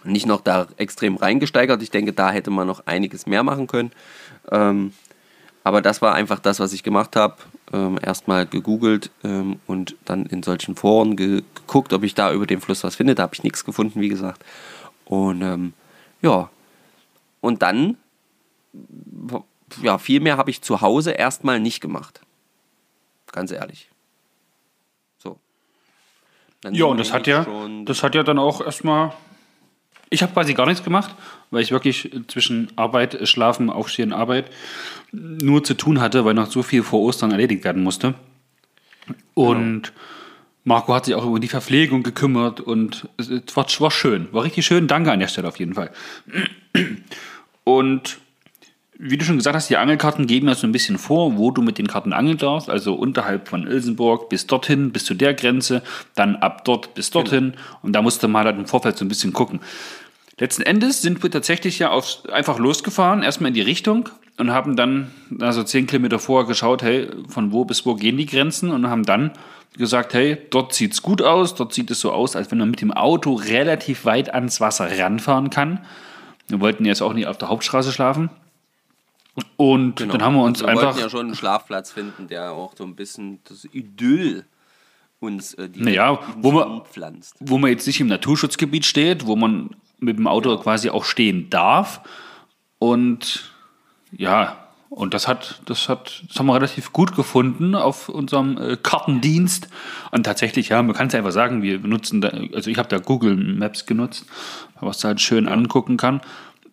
nicht 0.04 0.26
noch 0.26 0.42
da 0.42 0.68
extrem 0.78 1.16
reingesteigert. 1.18 1.82
Ich 1.82 1.92
denke, 1.92 2.14
da 2.14 2.32
hätte 2.32 2.50
man 2.50 2.68
noch 2.68 2.86
einiges 2.86 3.26
mehr 3.26 3.44
machen 3.44 3.68
können. 3.68 3.92
Ähm, 4.52 4.94
aber 5.64 5.82
das 5.82 6.02
war 6.02 6.14
einfach 6.14 6.40
das, 6.40 6.60
was 6.60 6.72
ich 6.72 6.84
gemacht 6.84 7.16
habe. 7.16 7.36
Ähm, 7.74 8.00
Erstmal 8.02 8.46
gegoogelt 8.46 9.12
ähm, 9.24 9.60
und 9.68 9.98
dann 10.06 10.26
in 10.26 10.44
solchen 10.44 10.76
Foren 10.76 11.18
ge 11.18 11.44
geguckt, 11.56 11.92
ob 11.92 12.04
ich 12.04 12.16
da 12.16 12.32
über 12.32 12.46
den 12.48 12.62
Fluss 12.62 12.86
was 12.86 12.96
finde. 12.96 13.16
Da 13.16 13.24
habe 13.24 13.36
ich 13.36 13.44
nichts 13.44 13.66
gefunden, 13.66 14.00
wie 14.00 14.08
gesagt. 14.08 14.46
Und 15.04 15.42
ähm, 15.42 15.74
ja, 16.22 16.50
und 17.42 17.62
dann, 17.62 17.98
ja, 19.82 19.98
viel 19.98 20.22
mehr 20.22 20.38
habe 20.38 20.50
ich 20.50 20.62
zu 20.62 20.80
Hause 20.80 21.12
erstmal 21.12 21.60
nicht 21.60 21.82
gemacht. 21.82 22.22
Ganz 23.34 23.52
ehrlich. 23.52 23.90
Dann 26.68 26.76
ja, 26.76 26.86
und 26.86 27.00
das 27.00 27.14
hat 27.14 27.28
ja, 27.28 27.46
das 27.86 28.04
hat 28.04 28.16
ja 28.16 28.24
dann 28.24 28.40
auch 28.40 28.62
erstmal 28.62 29.14
ich 30.10 30.22
habe 30.22 30.34
quasi 30.34 30.54
gar 30.54 30.66
nichts 30.66 30.84
gemacht, 30.84 31.16
weil 31.52 31.62
ich 31.62 31.72
wirklich 31.72 32.12
zwischen 32.28 32.70
Arbeit, 32.76 33.28
Schlafen, 33.28 33.70
Aufstehen, 33.70 34.14
Arbeit 34.14 34.50
nur 35.12 35.64
zu 35.64 35.74
tun 35.74 36.00
hatte, 36.00 36.26
weil 36.26 36.34
noch 36.34 36.50
so 36.50 36.64
viel 36.64 36.84
vor 36.84 37.02
Ostern 37.02 37.32
erledigt 37.32 37.64
werden 37.64 37.84
musste. 37.84 38.14
Und 39.34 39.84
genau. 39.84 39.96
Marco 40.64 40.94
hat 40.94 41.06
sich 41.06 41.16
auch 41.16 41.26
über 41.26 41.40
die 41.40 41.48
Verpflegung 41.48 42.04
gekümmert 42.04 42.62
und 42.62 43.08
es 43.18 43.30
war, 43.56 43.66
war 43.80 43.92
schön, 43.92 44.28
war 44.32 44.44
richtig 44.44 44.66
schön. 44.66 44.88
Danke 44.88 45.12
an 45.12 45.20
der 45.20 45.28
Stelle 45.28 45.48
auf 45.48 45.60
jeden 45.60 45.74
Fall. 45.74 45.92
Und 47.64 48.20
wie 49.00 49.18
du 49.18 49.26
schon 49.26 49.38
gesagt 49.38 49.56
hast, 49.56 49.70
die 49.70 49.78
Angelkarten 49.78 50.26
geben 50.26 50.48
ja 50.48 50.56
so 50.56 50.66
ein 50.66 50.72
bisschen 50.72 50.98
vor, 50.98 51.38
wo 51.38 51.52
du 51.52 51.62
mit 51.62 51.78
den 51.78 51.88
Karten 51.88 52.14
angeln 52.14 52.38
darfst. 52.38 52.70
Also 52.70 52.96
unterhalb 52.96 53.48
von 53.48 53.68
Ilsenburg 53.68 54.30
bis 54.30 54.48
dorthin, 54.48 54.92
bis 54.92 55.06
zu 55.06 55.14
der 55.14 55.34
Grenze, 55.34 55.84
dann 56.16 56.36
ab 56.38 56.66
dort 56.66 56.96
bis 56.96 57.12
dorthin. 57.12 57.52
Genau. 57.52 57.64
Und 57.84 57.94
da 57.94 58.02
musste 58.02 58.28
man 58.28 58.46
halt 58.46 58.58
im 58.58 58.66
Vorfeld 58.66 58.98
so 58.98 59.06
ein 59.06 59.08
bisschen 59.08 59.34
gucken. 59.34 59.60
Letzten 60.40 60.64
Endes 60.64 61.02
sind 61.02 61.22
wir 61.22 61.32
tatsächlich 61.32 61.80
ja 61.80 61.92
auf, 61.92 62.24
einfach 62.32 62.60
losgefahren, 62.60 63.24
erstmal 63.24 63.50
in 63.50 63.54
die 63.56 63.62
Richtung 63.62 64.10
und 64.38 64.52
haben 64.52 64.76
dann 64.76 65.12
also 65.40 65.64
zehn 65.64 65.88
Kilometer 65.88 66.20
vorher 66.20 66.48
geschaut, 66.48 66.84
hey, 66.84 67.10
von 67.28 67.52
wo 67.52 67.66
bis 67.66 67.86
wo 67.86 67.96
gehen 67.96 68.18
die 68.18 68.28
Grenzen 68.28 68.72
und 68.72 68.88
haben 68.88 69.04
dann 69.04 69.32
gesagt, 69.78 70.14
hey, 70.14 70.38
dort 70.50 70.74
sieht 70.74 70.94
es 70.94 71.02
gut 71.02 71.22
aus, 71.22 71.56
dort 71.56 71.74
sieht 71.74 71.92
es 71.92 72.02
so 72.02 72.12
aus, 72.12 72.36
als 72.36 72.52
wenn 72.52 72.60
man 72.60 72.70
mit 72.70 72.82
dem 72.82 72.92
Auto 72.92 73.34
relativ 73.34 74.06
weit 74.06 74.34
ans 74.34 74.62
Wasser 74.62 74.88
ranfahren 75.00 75.50
kann. 75.50 75.86
Wir 76.48 76.60
wollten 76.62 76.86
jetzt 76.86 77.02
auch 77.02 77.14
nicht 77.14 77.28
auf 77.28 77.38
der 77.38 77.50
Hauptstraße 77.50 77.92
schlafen. 77.92 78.30
Und 79.56 79.98
genau. 79.98 80.14
dann 80.14 80.24
haben 80.24 80.36
wir 80.36 80.44
uns 80.44 80.62
wir 80.62 80.70
einfach. 80.70 80.82
Wir 80.82 80.88
wollten 80.88 81.00
ja 81.00 81.10
schon 81.10 81.26
einen 81.28 81.36
Schlafplatz 81.36 81.92
finden, 81.92 82.28
der 82.28 82.52
auch 82.52 82.74
so 82.78 82.84
ein 82.84 82.96
bisschen 82.96 83.40
das 83.46 83.66
Idyll 83.66 84.46
uns 85.20 85.54
äh, 85.56 85.70
die 85.70 85.82
naja, 85.82 86.20
wo 86.38 86.52
man, 86.52 86.84
pflanzt. 86.86 87.36
Wo 87.40 87.58
man 87.58 87.72
jetzt 87.72 87.88
nicht 87.88 88.00
im 88.00 88.08
Naturschutzgebiet 88.08 88.86
steht, 88.86 89.26
wo 89.26 89.36
man 89.36 89.72
mit 90.00 90.18
dem 90.18 90.28
Auto 90.28 90.56
quasi 90.58 90.90
auch 90.90 91.06
stehen 91.06 91.50
darf. 91.50 92.02
Und 92.80 93.52
ja, 94.12 94.68
und 94.90 95.14
das 95.14 95.28
hat, 95.28 95.62
das 95.66 95.90
hat, 95.90 96.24
das 96.28 96.40
haben 96.40 96.46
wir 96.46 96.56
relativ 96.56 96.94
gut 96.94 97.16
gefunden 97.16 97.76
auf 97.76 98.10
unserem 98.10 98.58
äh, 98.58 98.78
Kartendienst. 98.78 99.68
Und 100.12 100.24
tatsächlich, 100.24 100.70
ja, 100.70 100.82
man 100.82 100.96
kann 100.96 101.08
es 101.08 101.16
einfach 101.16 101.32
sagen, 101.32 101.62
wir 101.62 101.82
benutzen 101.82 102.22
da, 102.22 102.30
also 102.54 102.70
ich 102.70 102.78
habe 102.78 102.88
da 102.88 103.00
Google 103.00 103.36
Maps 103.36 103.86
genutzt, 103.86 104.26
was 104.80 105.00
da 105.00 105.10
halt 105.10 105.22
schön 105.22 105.48
angucken 105.48 105.98
kann. 105.98 106.22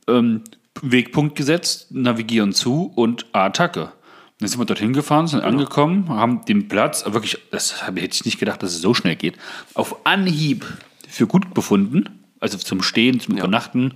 Ähm, 0.06 0.42
Wegpunkt 0.82 1.36
gesetzt, 1.36 1.92
navigieren 1.92 2.52
zu 2.52 2.92
und 2.94 3.26
Attacke. 3.32 3.92
Dann 4.40 4.48
sind 4.48 4.58
wir 4.58 4.64
dorthin 4.64 4.92
gefahren, 4.92 5.26
sind 5.26 5.40
genau. 5.40 5.52
angekommen, 5.52 6.08
haben 6.08 6.44
den 6.44 6.68
Platz, 6.68 7.04
wirklich, 7.06 7.38
das 7.50 7.86
hätte 7.86 8.00
ich 8.00 8.24
nicht 8.24 8.38
gedacht, 8.38 8.62
dass 8.62 8.72
es 8.72 8.80
so 8.80 8.92
schnell 8.92 9.16
geht, 9.16 9.36
auf 9.74 10.04
Anhieb 10.04 10.66
für 11.08 11.26
gut 11.26 11.54
befunden 11.54 12.24
also 12.44 12.58
zum 12.58 12.82
Stehen, 12.82 13.20
zum 13.20 13.36
ja. 13.36 13.42
Übernachten. 13.42 13.94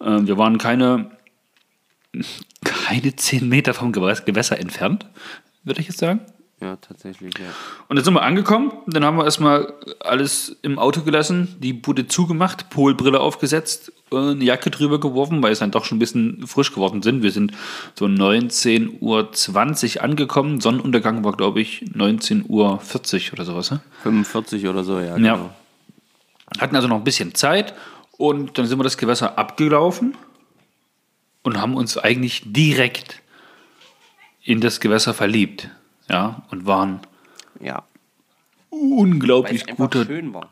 Äh, 0.00 0.20
wir 0.22 0.38
waren 0.38 0.56
keine, 0.56 1.10
keine 2.64 3.14
zehn 3.14 3.46
Meter 3.46 3.74
vom 3.74 3.92
Gewässer 3.92 4.58
entfernt, 4.58 5.06
würde 5.64 5.82
ich 5.82 5.88
jetzt 5.88 5.98
sagen. 5.98 6.20
Ja, 6.60 6.76
tatsächlich, 6.76 7.32
ja. 7.38 7.46
Und 7.88 7.96
dann 7.96 8.04
sind 8.04 8.12
wir 8.12 8.22
angekommen, 8.22 8.70
dann 8.86 9.02
haben 9.02 9.16
wir 9.16 9.24
erstmal 9.24 9.72
alles 10.00 10.56
im 10.60 10.78
Auto 10.78 11.00
gelassen, 11.00 11.56
die 11.58 11.72
Bude 11.72 12.06
zugemacht, 12.06 12.68
Polbrille 12.68 13.18
aufgesetzt, 13.18 13.92
eine 14.10 14.44
Jacke 14.44 14.70
drüber 14.70 15.00
geworfen, 15.00 15.42
weil 15.42 15.52
es 15.52 15.60
dann 15.60 15.70
doch 15.70 15.86
schon 15.86 15.96
ein 15.96 16.00
bisschen 16.00 16.46
frisch 16.46 16.72
geworden 16.72 17.00
sind. 17.00 17.22
Wir 17.22 17.30
sind 17.30 17.52
so 17.94 18.04
19.20 18.04 19.96
Uhr 19.96 20.02
angekommen. 20.02 20.60
Sonnenuntergang 20.60 21.24
war, 21.24 21.32
glaube 21.32 21.62
ich, 21.62 21.84
19.40 21.94 22.48
Uhr 22.48 22.80
oder 23.32 23.44
sowas. 23.44 23.70
Ne? 23.70 23.80
45 24.02 24.66
oder 24.68 24.84
so, 24.84 24.98
ja. 25.00 25.14
Genau. 25.14 25.36
Ja. 25.36 25.54
Hatten 26.58 26.76
also 26.76 26.88
noch 26.88 26.96
ein 26.96 27.04
bisschen 27.04 27.34
Zeit 27.34 27.74
und 28.18 28.58
dann 28.58 28.66
sind 28.66 28.78
wir 28.78 28.84
das 28.84 28.98
Gewässer 28.98 29.38
abgelaufen 29.38 30.14
und 31.42 31.58
haben 31.58 31.74
uns 31.74 31.96
eigentlich 31.96 32.42
direkt 32.44 33.22
in 34.42 34.60
das 34.60 34.80
Gewässer 34.80 35.14
verliebt. 35.14 35.70
Ja, 36.10 36.42
und 36.50 36.66
waren 36.66 37.00
ja. 37.60 37.84
unglaublich 38.70 39.64
guter, 39.66 40.04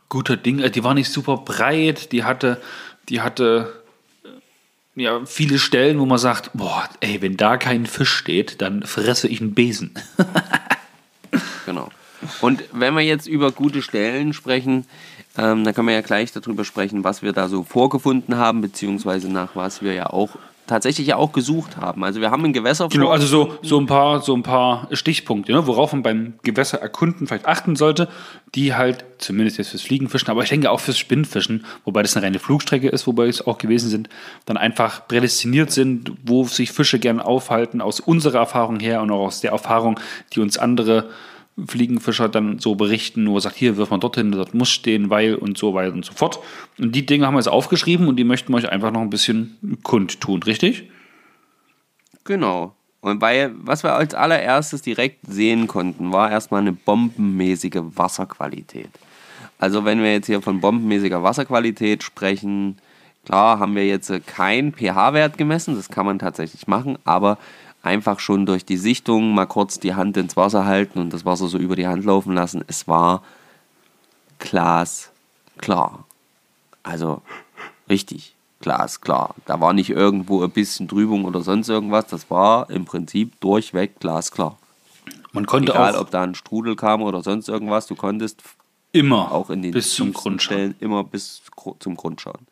guter 0.08 0.36
Ding. 0.36 0.60
Also 0.60 0.72
die 0.72 0.84
war 0.84 0.94
nicht 0.94 1.10
super 1.10 1.38
breit, 1.38 2.12
die 2.12 2.22
hatte, 2.22 2.60
die 3.08 3.20
hatte 3.20 3.82
äh, 4.24 5.02
ja, 5.02 5.26
viele 5.26 5.58
Stellen, 5.58 5.98
wo 5.98 6.06
man 6.06 6.18
sagt, 6.18 6.50
boah, 6.54 6.88
ey, 7.00 7.20
wenn 7.22 7.36
da 7.36 7.56
kein 7.56 7.86
Fisch 7.86 8.12
steht, 8.12 8.62
dann 8.62 8.84
fresse 8.84 9.26
ich 9.26 9.40
einen 9.40 9.54
Besen. 9.54 9.94
genau. 11.66 11.90
Und 12.40 12.62
wenn 12.72 12.94
wir 12.94 13.02
jetzt 13.02 13.26
über 13.26 13.50
gute 13.50 13.82
Stellen 13.82 14.32
sprechen, 14.32 14.86
ähm, 15.36 15.64
dann 15.64 15.74
können 15.74 15.88
wir 15.88 15.94
ja 15.94 16.02
gleich 16.02 16.30
darüber 16.30 16.64
sprechen, 16.64 17.02
was 17.02 17.22
wir 17.22 17.32
da 17.32 17.48
so 17.48 17.64
vorgefunden 17.64 18.36
haben, 18.36 18.60
beziehungsweise 18.60 19.28
nach 19.28 19.56
was 19.56 19.82
wir 19.82 19.94
ja 19.94 20.06
auch 20.06 20.36
tatsächlich 20.68 21.09
ja 21.09 21.16
auch 21.16 21.33
gesucht 21.33 21.76
haben. 21.76 22.04
Also 22.04 22.20
wir 22.20 22.31
haben 22.31 22.44
ein 22.44 22.52
Gewässer 22.52 22.88
Genau, 22.88 23.09
also 23.09 23.26
so, 23.26 23.59
so, 23.62 23.81
ein 23.81 23.87
paar, 23.87 24.20
so 24.20 24.35
ein 24.35 24.44
paar 24.44 24.87
Stichpunkte, 24.92 25.52
ne, 25.52 25.66
worauf 25.66 25.92
man 25.92 26.02
beim 26.02 26.35
Gewässer 26.44 26.81
erkunden 26.81 27.26
vielleicht 27.26 27.46
achten 27.46 27.74
sollte, 27.74 28.09
die 28.54 28.74
halt, 28.74 29.04
zumindest 29.18 29.59
jetzt 29.59 29.70
fürs 29.70 29.83
Fliegenfischen, 29.83 30.28
aber 30.28 30.42
ich 30.42 30.50
denke 30.50 30.70
auch 30.70 30.81
fürs 30.81 30.98
Spinnfischen, 30.98 31.64
wobei 31.85 32.02
das 32.02 32.16
eine 32.16 32.26
reine 32.26 32.38
Flugstrecke 32.38 32.88
ist, 32.88 33.07
wobei 33.07 33.26
es 33.26 33.44
auch 33.44 33.59
gewesen 33.59 33.88
sind, 33.88 34.09
dann 34.44 34.57
einfach 34.57 35.09
prädestiniert 35.09 35.72
sind, 35.72 36.12
wo 36.24 36.44
sich 36.44 36.70
Fische 36.70 36.98
gern 36.98 37.20
aufhalten, 37.20 37.81
aus 37.81 37.98
unserer 37.98 38.38
Erfahrung 38.38 38.78
her 38.78 39.02
und 39.02 39.11
auch 39.11 39.26
aus 39.26 39.40
der 39.40 39.50
Erfahrung, 39.52 39.98
die 40.35 40.40
uns 40.40 40.59
andere 40.59 41.09
Fliegenfischer 41.66 42.28
dann 42.28 42.58
so 42.58 42.74
berichten, 42.74 43.26
er 43.26 43.40
sagt, 43.40 43.56
hier 43.56 43.76
wirf 43.76 43.90
mal 43.90 43.98
dorthin, 43.98 44.32
dort 44.32 44.54
muss 44.54 44.70
stehen, 44.70 45.10
weil 45.10 45.34
und 45.34 45.58
so 45.58 45.74
weiter 45.74 45.92
und 45.92 46.04
so 46.04 46.12
fort. 46.12 46.38
Und 46.78 46.94
die 46.94 47.06
Dinge 47.06 47.26
haben 47.26 47.34
wir 47.34 47.40
jetzt 47.40 47.48
aufgeschrieben 47.48 48.08
und 48.08 48.16
die 48.16 48.24
möchten 48.24 48.52
wir 48.52 48.58
euch 48.58 48.68
einfach 48.68 48.92
noch 48.92 49.00
ein 49.00 49.10
bisschen 49.10 49.78
kundtun, 49.82 50.42
richtig? 50.42 50.90
Genau. 52.24 52.74
Und 53.00 53.20
weil, 53.20 53.52
was 53.56 53.84
wir 53.84 53.94
als 53.94 54.14
allererstes 54.14 54.82
direkt 54.82 55.26
sehen 55.26 55.66
konnten, 55.66 56.12
war 56.12 56.30
erstmal 56.30 56.60
eine 56.60 56.72
bombenmäßige 56.72 57.80
Wasserqualität. 57.94 58.90
Also 59.58 59.84
wenn 59.84 60.02
wir 60.02 60.12
jetzt 60.12 60.26
hier 60.26 60.42
von 60.42 60.60
bombenmäßiger 60.60 61.22
Wasserqualität 61.22 62.02
sprechen, 62.02 62.78
klar 63.24 63.58
haben 63.58 63.74
wir 63.74 63.86
jetzt 63.86 64.12
keinen 64.26 64.72
pH-Wert 64.72 65.38
gemessen, 65.38 65.76
das 65.76 65.88
kann 65.88 66.06
man 66.06 66.18
tatsächlich 66.18 66.66
machen, 66.66 66.98
aber 67.04 67.38
einfach 67.82 68.20
schon 68.20 68.46
durch 68.46 68.64
die 68.64 68.76
Sichtung 68.76 69.34
mal 69.34 69.46
kurz 69.46 69.78
die 69.78 69.94
Hand 69.94 70.16
ins 70.16 70.36
Wasser 70.36 70.66
halten 70.66 70.98
und 70.98 71.12
das 71.12 71.24
Wasser 71.24 71.48
so 71.48 71.58
über 71.58 71.76
die 71.76 71.86
Hand 71.86 72.04
laufen 72.04 72.34
lassen. 72.34 72.64
Es 72.66 72.88
war 72.88 73.22
glasklar. 74.38 76.04
Also 76.82 77.22
richtig 77.88 78.34
glasklar. 78.60 79.34
Da 79.46 79.60
war 79.60 79.72
nicht 79.72 79.90
irgendwo 79.90 80.42
ein 80.42 80.50
bisschen 80.50 80.88
Trübung 80.88 81.24
oder 81.24 81.42
sonst 81.42 81.68
irgendwas. 81.68 82.06
Das 82.08 82.30
war 82.30 82.68
im 82.70 82.84
Prinzip 82.84 83.40
durchweg 83.40 84.00
glasklar. 84.00 84.58
Man 85.32 85.46
konnte 85.46 85.72
Egal, 85.72 85.94
auch 85.94 86.00
ob 86.00 86.10
da 86.10 86.22
ein 86.22 86.34
Strudel 86.34 86.74
kam 86.74 87.03
oder 87.03 87.22
sonst 87.22 87.48
irgendwas, 87.48 87.86
du 87.86 87.94
konntest 87.94 88.42
immer 88.92 89.30
auch 89.32 89.50
in 89.50 89.62
den 89.62 89.72
bis 89.72 89.94
zum 89.94 90.12
Grund 90.12 90.42
schauen. 90.42 90.74
immer 90.80 91.05
bis 91.05 91.42
zum 91.78 91.96
Grund 91.96 92.20
schauen. 92.20 92.46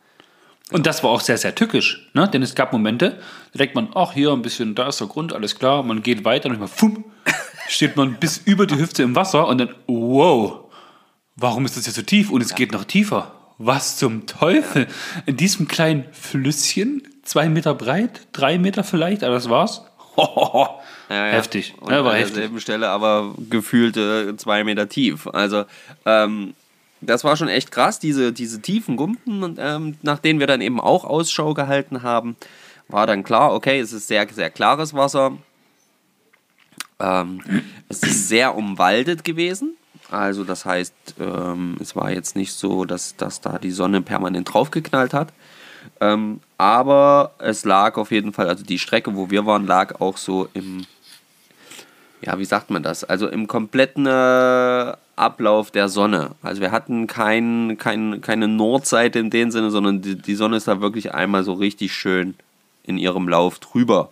Und 0.72 0.86
das 0.86 1.04
war 1.04 1.10
auch 1.10 1.20
sehr, 1.20 1.38
sehr 1.38 1.54
tückisch, 1.54 2.08
ne? 2.12 2.28
denn 2.28 2.42
es 2.42 2.56
gab 2.56 2.72
Momente, 2.72 3.20
da 3.52 3.58
denkt 3.58 3.76
man, 3.76 3.88
ach, 3.94 4.12
hier 4.12 4.32
ein 4.32 4.42
bisschen, 4.42 4.74
da 4.74 4.88
ist 4.88 4.98
der 4.98 5.06
Grund, 5.06 5.32
alles 5.32 5.56
klar, 5.56 5.84
man 5.84 6.02
geht 6.02 6.24
weiter 6.24 6.46
und 6.46 6.58
manchmal, 6.58 6.68
fumm, 6.68 7.04
steht 7.68 7.96
man 7.96 8.14
bis 8.14 8.38
über 8.38 8.66
die 8.66 8.76
Hüfte 8.76 9.04
im 9.04 9.14
Wasser 9.14 9.46
und 9.46 9.58
dann, 9.58 9.74
wow, 9.86 10.64
warum 11.36 11.64
ist 11.66 11.76
das 11.76 11.84
hier 11.84 11.92
so 11.92 12.02
tief 12.02 12.30
und 12.30 12.40
es 12.40 12.50
ja. 12.50 12.56
geht 12.56 12.72
noch 12.72 12.84
tiefer? 12.84 13.32
Was 13.58 13.96
zum 13.96 14.26
Teufel? 14.26 14.86
In 15.24 15.36
diesem 15.36 15.66
kleinen 15.68 16.04
Flüsschen, 16.12 17.02
zwei 17.22 17.48
Meter 17.48 17.74
breit, 17.74 18.26
drei 18.32 18.58
Meter 18.58 18.84
vielleicht, 18.84 19.24
aber 19.24 19.34
das 19.34 19.48
war's. 19.48 19.82
ja, 20.16 20.76
ja. 21.10 21.24
Heftig. 21.32 21.74
Und 21.80 21.92
ja, 21.92 22.04
war 22.04 22.12
an 22.12 22.18
heftig. 22.18 22.34
derselben 22.34 22.60
Stelle 22.60 22.88
aber 22.88 23.34
gefühlte 23.48 24.34
zwei 24.36 24.64
Meter 24.64 24.88
tief. 24.88 25.26
Also, 25.28 25.64
ähm, 26.04 26.54
das 27.01 27.24
war 27.24 27.36
schon 27.36 27.49
echt 27.49 27.70
krass, 27.70 27.99
diese, 27.99 28.32
diese 28.32 28.61
tiefen 28.61 28.97
Gumpen, 28.97 29.57
ähm, 29.59 29.97
nach 30.03 30.18
denen 30.18 30.40
wir 30.40 30.47
dann 30.47 30.61
eben 30.61 30.80
auch 30.80 31.05
Ausschau 31.05 31.55
gehalten 31.55 32.03
haben, 32.03 32.36
war 32.88 33.07
dann 33.07 33.22
klar, 33.22 33.53
okay, 33.53 33.80
es 33.80 33.92
ist 33.92 34.09
sehr, 34.09 34.26
sehr 34.28 34.51
klares 34.51 34.94
Wasser. 34.94 35.36
Ähm, 36.99 37.42
es 37.88 38.03
ist 38.03 38.28
sehr 38.28 38.55
umwaldet 38.55 39.24
gewesen. 39.24 39.76
Also 40.11 40.44
das 40.44 40.64
heißt, 40.64 40.94
ähm, 41.18 41.76
es 41.80 41.97
war 41.97 42.11
jetzt 42.11 42.36
nicht 42.36 42.53
so, 42.53 42.84
dass, 42.84 43.16
dass 43.16 43.40
da 43.40 43.59
die 43.59 43.72
Sonne 43.72 44.03
permanent 44.03 44.53
draufgeknallt 44.53 45.14
hat. 45.14 45.32
Ähm, 46.01 46.40
aber 46.59 47.34
es 47.38 47.64
lag 47.64 47.97
auf 47.97 48.11
jeden 48.11 48.32
Fall, 48.32 48.49
also 48.49 48.64
die 48.64 48.78
Strecke, 48.78 49.14
wo 49.16 49.30
wir 49.30 49.47
waren, 49.47 49.66
lag 49.66 50.01
auch 50.01 50.16
so 50.16 50.49
im, 50.55 50.86
ja, 52.20 52.38
wie 52.38 52.44
sagt 52.44 52.70
man 52.70 52.82
das? 52.82 53.05
Also 53.05 53.28
im 53.28 53.47
kompletten 53.47 54.07
äh, 54.07 54.94
Ablauf 55.16 55.70
der 55.70 55.88
Sonne. 55.88 56.32
Also 56.42 56.60
wir 56.60 56.70
hatten 56.70 57.06
kein, 57.06 57.76
kein, 57.78 58.20
keine 58.20 58.48
Nordseite 58.48 59.18
in 59.18 59.30
dem 59.30 59.50
Sinne, 59.50 59.70
sondern 59.70 60.02
die, 60.02 60.14
die 60.14 60.34
Sonne 60.34 60.58
ist 60.58 60.68
da 60.68 60.80
wirklich 60.80 61.14
einmal 61.14 61.42
so 61.42 61.54
richtig 61.54 61.94
schön 61.94 62.34
in 62.84 62.98
ihrem 62.98 63.28
Lauf 63.28 63.58
drüber. 63.58 64.10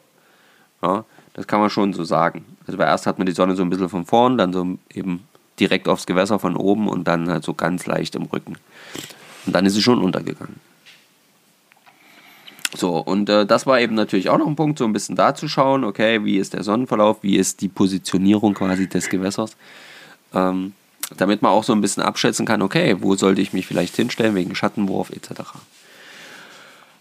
Ja, 0.82 1.04
das 1.34 1.46
kann 1.46 1.60
man 1.60 1.70
schon 1.70 1.92
so 1.92 2.04
sagen. 2.04 2.44
Also 2.66 2.80
erst 2.80 3.06
hat 3.06 3.18
man 3.18 3.26
die 3.26 3.32
Sonne 3.32 3.54
so 3.54 3.62
ein 3.62 3.70
bisschen 3.70 3.90
von 3.90 4.06
vorn, 4.06 4.38
dann 4.38 4.52
so 4.52 4.78
eben 4.92 5.28
direkt 5.60 5.88
aufs 5.88 6.06
Gewässer 6.06 6.38
von 6.38 6.56
oben 6.56 6.88
und 6.88 7.06
dann 7.06 7.28
halt 7.28 7.44
so 7.44 7.54
ganz 7.54 7.86
leicht 7.86 8.14
im 8.14 8.24
Rücken. 8.24 8.56
Und 9.46 9.54
dann 9.54 9.66
ist 9.66 9.74
sie 9.74 9.82
schon 9.82 10.02
untergegangen. 10.02 10.60
So, 12.76 12.96
und 12.98 13.28
äh, 13.28 13.46
das 13.46 13.66
war 13.66 13.78
eben 13.80 13.94
natürlich 13.94 14.30
auch 14.30 14.38
noch 14.38 14.48
ein 14.48 14.56
Punkt, 14.56 14.78
so 14.78 14.84
ein 14.84 14.92
bisschen 14.92 15.14
da 15.14 15.34
zu 15.34 15.46
schauen, 15.46 15.84
okay, 15.84 16.24
wie 16.24 16.38
ist 16.38 16.54
der 16.54 16.64
Sonnenverlauf, 16.64 17.18
wie 17.22 17.36
ist 17.36 17.60
die 17.60 17.68
Positionierung 17.68 18.54
quasi 18.54 18.88
des 18.88 19.08
Gewässers, 19.08 19.56
ähm, 20.32 20.72
damit 21.16 21.42
man 21.42 21.52
auch 21.52 21.64
so 21.64 21.72
ein 21.72 21.80
bisschen 21.80 22.02
abschätzen 22.02 22.46
kann, 22.46 22.62
okay, 22.62 22.96
wo 23.00 23.14
sollte 23.14 23.40
ich 23.40 23.52
mich 23.52 23.66
vielleicht 23.66 23.96
hinstellen 23.96 24.34
wegen 24.34 24.54
Schattenwurf 24.54 25.10
etc. 25.10 25.42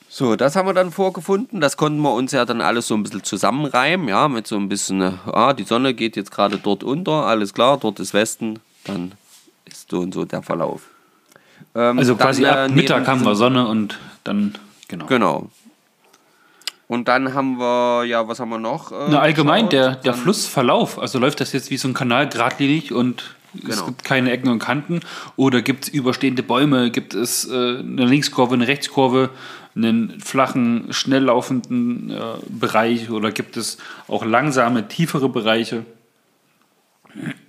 So, 0.09 0.35
das 0.35 0.55
haben 0.55 0.67
wir 0.67 0.73
dann 0.73 0.91
vorgefunden. 0.91 1.59
Das 1.59 1.75
konnten 1.75 1.99
wir 2.01 2.13
uns 2.13 2.31
ja 2.33 2.45
dann 2.45 2.61
alles 2.61 2.87
so 2.87 2.93
ein 2.93 3.01
bisschen 3.01 3.23
zusammenreimen, 3.23 4.07
ja, 4.07 4.27
mit 4.27 4.45
so 4.45 4.57
ein 4.57 4.69
bisschen, 4.69 5.01
äh, 5.01 5.11
ah, 5.25 5.53
die 5.53 5.63
Sonne 5.63 5.93
geht 5.95 6.15
jetzt 6.15 6.31
gerade 6.31 6.57
dort 6.57 6.83
unter, 6.83 7.25
alles 7.25 7.53
klar, 7.53 7.77
dort 7.79 7.99
ist 7.99 8.13
Westen, 8.13 8.59
dann 8.83 9.13
ist 9.65 9.89
so 9.89 10.01
und 10.01 10.13
so 10.13 10.25
der 10.25 10.43
Verlauf. 10.43 10.83
Ähm, 11.73 11.97
also 11.97 12.15
quasi 12.15 12.43
dann, 12.43 12.57
ab 12.57 12.69
äh, 12.69 12.73
Mittag 12.73 13.07
haben 13.07 13.23
wir 13.25 13.35
Sonne 13.35 13.67
und 13.67 13.97
dann, 14.23 14.55
genau. 14.87 15.05
Genau. 15.07 15.49
Und 16.87 17.07
dann 17.07 17.33
haben 17.33 17.57
wir, 17.57 18.03
ja, 18.03 18.27
was 18.27 18.39
haben 18.39 18.49
wir 18.49 18.59
noch? 18.59 18.91
Äh, 18.91 19.07
Na, 19.09 19.19
allgemein, 19.19 19.69
der, 19.69 19.95
der 19.95 20.13
Flussverlauf. 20.13 20.99
Also 20.99 21.17
läuft 21.17 21.41
das 21.41 21.53
jetzt 21.53 21.71
wie 21.71 21.77
so 21.77 21.87
ein 21.87 21.95
Kanal 21.95 22.29
geradlinig 22.29 22.93
und 22.93 23.35
Genau. 23.53 23.73
Es 23.73 23.85
gibt 23.85 24.03
keine 24.03 24.31
Ecken 24.31 24.49
und 24.49 24.59
Kanten. 24.59 25.01
Oder 25.35 25.61
gibt 25.61 25.85
es 25.85 25.89
überstehende 25.89 26.43
Bäume? 26.43 26.91
Gibt 26.91 27.13
es 27.13 27.45
äh, 27.45 27.79
eine 27.79 28.05
Linkskurve, 28.05 28.53
eine 28.53 28.67
Rechtskurve? 28.67 29.29
einen 29.75 30.19
flachen, 30.19 30.93
schnell 30.93 31.23
laufenden 31.23 32.11
äh, 32.11 32.35
Bereich 32.47 33.09
oder 33.09 33.31
gibt 33.31 33.57
es 33.57 33.77
auch 34.07 34.23
langsame, 34.23 34.87
tiefere 34.87 35.29
Bereiche? 35.29 35.85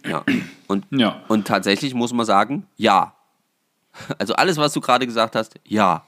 Ja. 0.07 0.25
Und, 0.67 0.87
ja. 0.91 1.23
und 1.29 1.47
tatsächlich 1.47 1.95
muss 1.95 2.13
man 2.13 2.27
sagen, 2.27 2.67
ja. 2.77 3.15
Also 4.19 4.35
alles, 4.35 4.57
was 4.57 4.73
du 4.73 4.81
gerade 4.81 5.07
gesagt 5.07 5.37
hast, 5.37 5.55
ja. 5.65 6.05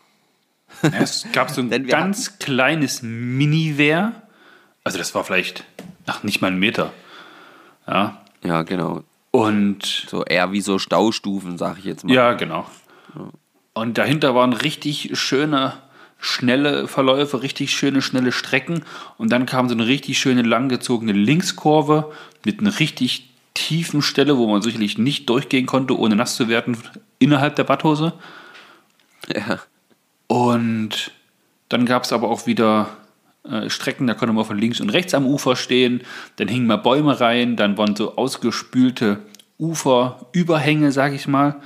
Es 0.92 1.26
gab 1.32 1.50
so 1.50 1.60
ein 1.70 1.86
ganz 1.86 2.28
hatten... 2.28 2.38
kleines 2.38 3.02
Mini-Wehr. 3.02 4.22
Also 4.84 4.98
das 4.98 5.14
war 5.14 5.24
vielleicht, 5.24 5.64
ach, 6.06 6.22
nicht 6.22 6.40
mal 6.40 6.48
ein 6.48 6.58
Meter. 6.58 6.92
Ja. 7.86 8.22
Ja, 8.42 8.62
genau. 8.62 9.02
Und. 9.36 10.06
So 10.08 10.24
eher 10.24 10.52
wie 10.52 10.60
so 10.60 10.78
Staustufen, 10.78 11.58
sag 11.58 11.78
ich 11.78 11.84
jetzt 11.84 12.04
mal. 12.04 12.12
Ja, 12.12 12.32
genau. 12.34 12.66
Und 13.74 13.98
dahinter 13.98 14.34
waren 14.34 14.52
richtig 14.52 15.10
schöne 15.18 15.74
schnelle 16.18 16.88
Verläufe, 16.88 17.42
richtig 17.42 17.72
schöne, 17.72 18.02
schnelle 18.02 18.32
Strecken. 18.32 18.84
Und 19.18 19.30
dann 19.30 19.46
kam 19.46 19.68
so 19.68 19.74
eine 19.74 19.86
richtig 19.86 20.18
schöne, 20.18 20.42
langgezogene 20.42 21.12
Linkskurve 21.12 22.12
mit 22.44 22.60
einer 22.60 22.78
richtig 22.78 23.30
tiefen 23.54 24.02
Stelle, 24.02 24.36
wo 24.36 24.46
man 24.46 24.62
sicherlich 24.62 24.98
nicht 24.98 25.28
durchgehen 25.28 25.66
konnte, 25.66 25.98
ohne 25.98 26.16
nass 26.16 26.36
zu 26.36 26.48
werden, 26.48 26.76
innerhalb 27.18 27.56
der 27.56 27.64
Badhose. 27.64 28.12
Ja. 29.34 29.60
Und 30.26 31.12
dann 31.68 31.86
gab 31.86 32.04
es 32.04 32.12
aber 32.12 32.28
auch 32.28 32.46
wieder 32.46 32.88
äh, 33.50 33.70
Strecken, 33.70 34.06
da 34.06 34.14
konnte 34.14 34.32
man 34.32 34.44
von 34.44 34.58
links 34.58 34.80
und 34.80 34.90
rechts 34.90 35.14
am 35.14 35.26
Ufer 35.26 35.56
stehen. 35.56 36.02
Dann 36.36 36.48
hingen 36.48 36.66
mal 36.66 36.76
Bäume 36.76 37.20
rein, 37.20 37.56
dann 37.56 37.78
waren 37.78 37.96
so 37.96 38.16
ausgespülte 38.16 39.20
Uferüberhänge, 39.58 40.92
sag 40.92 41.14
ich 41.14 41.26
mal, 41.26 41.56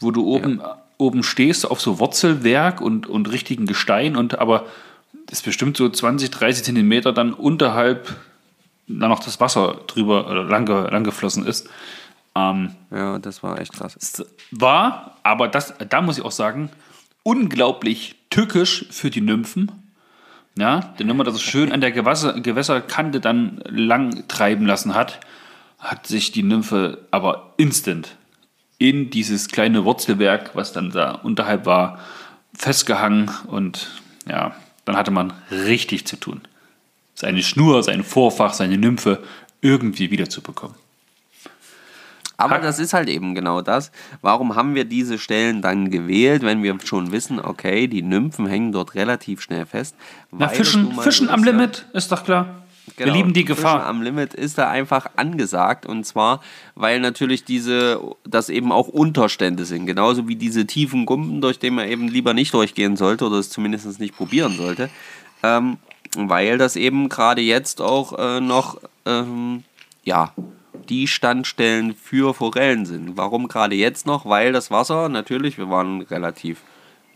wo 0.00 0.10
du 0.10 0.26
oben 0.26 0.58
ja 0.60 0.78
oben 0.98 1.22
stehst 1.22 1.70
auf 1.70 1.80
so 1.80 1.98
Wurzelwerk 1.98 2.80
und, 2.80 3.06
und 3.06 3.30
richtigen 3.30 3.66
Gestein 3.66 4.16
und 4.16 4.38
aber 4.38 4.66
das 5.26 5.40
ist 5.40 5.44
bestimmt 5.44 5.76
so 5.76 5.88
20, 5.88 6.30
30 6.30 6.64
Zentimeter 6.64 7.12
dann 7.12 7.32
unterhalb 7.32 8.14
da 8.86 9.08
noch 9.08 9.20
das 9.20 9.40
Wasser 9.40 9.80
drüber 9.86 10.30
oder 10.30 10.44
lang, 10.44 10.66
lang 10.66 11.04
geflossen 11.04 11.46
ist. 11.46 11.68
Ähm, 12.34 12.74
ja, 12.90 13.18
das 13.18 13.42
war 13.42 13.58
echt 13.58 13.72
krass. 13.72 13.96
War, 14.50 15.16
aber 15.22 15.48
das, 15.48 15.74
da 15.88 16.02
muss 16.02 16.18
ich 16.18 16.24
auch 16.24 16.32
sagen, 16.32 16.68
unglaublich 17.22 18.16
tückisch 18.28 18.86
für 18.90 19.10
die 19.10 19.22
Nymphen. 19.22 19.72
Ja, 20.56 20.94
denn 20.98 21.08
wenn 21.08 21.16
man 21.16 21.26
das 21.26 21.42
schön 21.42 21.72
an 21.72 21.80
der 21.80 21.90
Gewässer, 21.90 22.40
Gewässerkante 22.40 23.20
dann 23.20 23.60
lang 23.66 24.28
treiben 24.28 24.66
lassen 24.66 24.94
hat, 24.94 25.18
hat 25.78 26.06
sich 26.06 26.30
die 26.30 26.44
Nymphe 26.44 27.06
aber 27.10 27.54
instant 27.56 28.16
in 28.78 29.10
dieses 29.10 29.48
kleine 29.48 29.84
Wurzelwerk, 29.84 30.54
was 30.54 30.72
dann 30.72 30.90
da 30.90 31.12
unterhalb 31.12 31.66
war, 31.66 31.98
festgehangen 32.56 33.30
und 33.48 34.00
ja, 34.28 34.54
dann 34.84 34.96
hatte 34.96 35.10
man 35.10 35.32
richtig 35.50 36.06
zu 36.06 36.16
tun. 36.16 36.42
Seine 37.14 37.42
Schnur, 37.42 37.82
sein 37.82 38.04
Vorfach, 38.04 38.52
seine 38.52 38.78
Nymphe 38.78 39.22
irgendwie 39.60 40.10
wiederzubekommen. 40.10 40.76
Aber 42.36 42.58
das 42.58 42.78
ist 42.78 42.94
halt 42.94 43.08
eben 43.08 43.34
genau 43.34 43.62
das. 43.62 43.92
Warum 44.20 44.56
haben 44.56 44.74
wir 44.74 44.84
diese 44.84 45.18
Stellen 45.18 45.62
dann 45.62 45.90
gewählt, 45.90 46.42
wenn 46.42 46.62
wir 46.62 46.76
schon 46.84 47.12
wissen, 47.12 47.38
okay, 47.38 47.86
die 47.86 48.02
Nymphen 48.02 48.46
hängen 48.46 48.72
dort 48.72 48.94
relativ 48.94 49.40
schnell 49.40 49.66
fest? 49.66 49.94
Na, 50.32 50.48
Fischen, 50.48 50.92
Fischen 51.00 51.28
am 51.28 51.44
Limit, 51.44 51.86
ist 51.92 52.10
doch 52.10 52.24
klar. 52.24 52.64
Genau, 52.96 53.06
wir 53.06 53.12
lieben 53.14 53.32
die 53.32 53.44
Gefahr. 53.44 53.78
Fischen 53.78 53.88
am 53.88 54.02
Limit 54.02 54.34
ist 54.34 54.58
da 54.58 54.68
einfach 54.68 55.06
angesagt 55.16 55.86
und 55.86 56.04
zwar, 56.04 56.42
weil 56.74 57.00
natürlich 57.00 57.44
diese, 57.44 58.00
das 58.24 58.48
eben 58.50 58.72
auch 58.72 58.88
Unterstände 58.88 59.64
sind, 59.64 59.86
genauso 59.86 60.28
wie 60.28 60.36
diese 60.36 60.66
tiefen 60.66 61.06
Gumpen, 61.06 61.40
durch 61.40 61.58
die 61.58 61.70
man 61.70 61.88
eben 61.88 62.08
lieber 62.08 62.34
nicht 62.34 62.52
durchgehen 62.52 62.96
sollte 62.96 63.26
oder 63.26 63.36
es 63.36 63.48
zumindest 63.48 64.00
nicht 64.00 64.16
probieren 64.16 64.56
sollte, 64.56 64.90
ähm, 65.42 65.78
weil 66.16 66.58
das 66.58 66.76
eben 66.76 67.08
gerade 67.08 67.40
jetzt 67.40 67.80
auch 67.80 68.18
äh, 68.18 68.40
noch, 68.40 68.80
ähm, 69.06 69.64
ja, 70.04 70.32
die 70.88 71.06
Standstellen 71.06 71.94
für 71.94 72.34
Forellen 72.34 72.86
sind. 72.86 73.16
Warum 73.16 73.48
gerade 73.48 73.74
jetzt 73.74 74.06
noch? 74.06 74.26
Weil 74.26 74.52
das 74.52 74.70
Wasser 74.70 75.08
natürlich, 75.08 75.58
wir 75.58 75.70
waren 75.70 76.02
relativ 76.02 76.60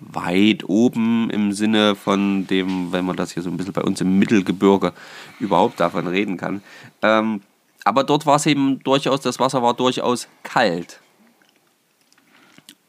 weit 0.01 0.69
oben 0.69 1.29
im 1.31 1.53
Sinne 1.53 1.97
von 1.97 2.47
dem, 2.47 2.93
wenn 2.93 3.05
man 3.05 3.17
das 3.17 3.33
hier 3.33 3.43
so 3.43 3.51
ein 3.51 3.57
bisschen 3.57 3.73
bei 3.73 3.83
uns 3.83 4.01
im 4.01 4.19
Mittelgebirge 4.19 4.93
überhaupt 5.41 5.81
davon 5.81 6.07
reden 6.07 6.37
kann. 6.37 6.63
Ähm, 7.03 7.43
aber 7.85 8.05
dort 8.05 8.27
war 8.27 8.37
es 8.37 8.47
eben 8.47 8.81
durchaus, 8.81 9.21
das 9.21 9.41
Wasser 9.41 9.63
war 9.63 9.75
durchaus 9.75 10.29
kalt. 10.43 11.01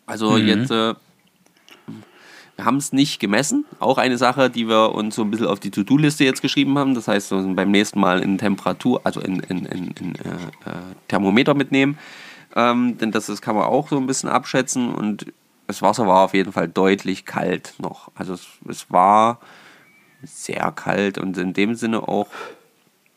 Also 0.06 0.32
mhm. 0.32 0.48
jetzt, 0.48 0.72
äh, 0.72 0.94
haben 2.64 2.78
es 2.78 2.93
nicht 2.93 3.20
gemessen. 3.20 3.66
Auch 3.80 3.97
eine 3.97 4.18
Sache, 4.18 4.49
die 4.49 4.68
wir 4.68 4.93
uns 4.93 5.16
so 5.16 5.24
ein 5.24 5.32
bisschen 5.32 5.47
auf 5.47 5.60
die 5.60 5.72
To-Do-Liste 5.72 6.24
jetzt 6.24 6.41
geschrieben 6.41 6.78
haben. 6.78 6.93
Das 6.93 7.07
heißt, 7.07 7.32
wir 7.32 7.41
beim 7.55 7.72
nächsten 7.72 7.99
Mal 7.99 8.22
in 8.22 8.38
Temperatur, 8.38 9.01
also 9.03 9.20
in, 9.20 9.39
in, 9.41 9.66
in, 9.66 9.88
in 9.99 10.16
äh, 10.16 10.30
äh, 10.66 10.72
Thermometer 11.07 11.53
mitnehmen. 11.53 11.97
Ähm, 12.55 12.97
denn 12.97 13.12
das, 13.12 13.28
das 13.28 13.41
kann 13.41 13.55
man 13.55 13.66
auch 13.66 13.89
so 13.89 13.97
ein 13.97 14.07
bisschen 14.07 14.30
abschätzen 14.30 14.93
und 14.93 15.28
das 15.68 15.84
Wasser 15.84 16.07
war 16.07 16.26
auf 16.26 16.34
jeden 16.34 16.51
Fall 16.51 16.68
deutlich 16.68 17.26
kalt 17.26 17.76
noch. 17.78 18.12
Also 18.16 18.34
es, 18.34 18.47
es 18.68 18.89
war 18.89 19.39
sehr 20.24 20.72
kalt 20.72 21.20
und 21.20 21.38
in 21.38 21.53
dem 21.53 21.76
Sinne 21.76 22.07
auch, 22.07 22.28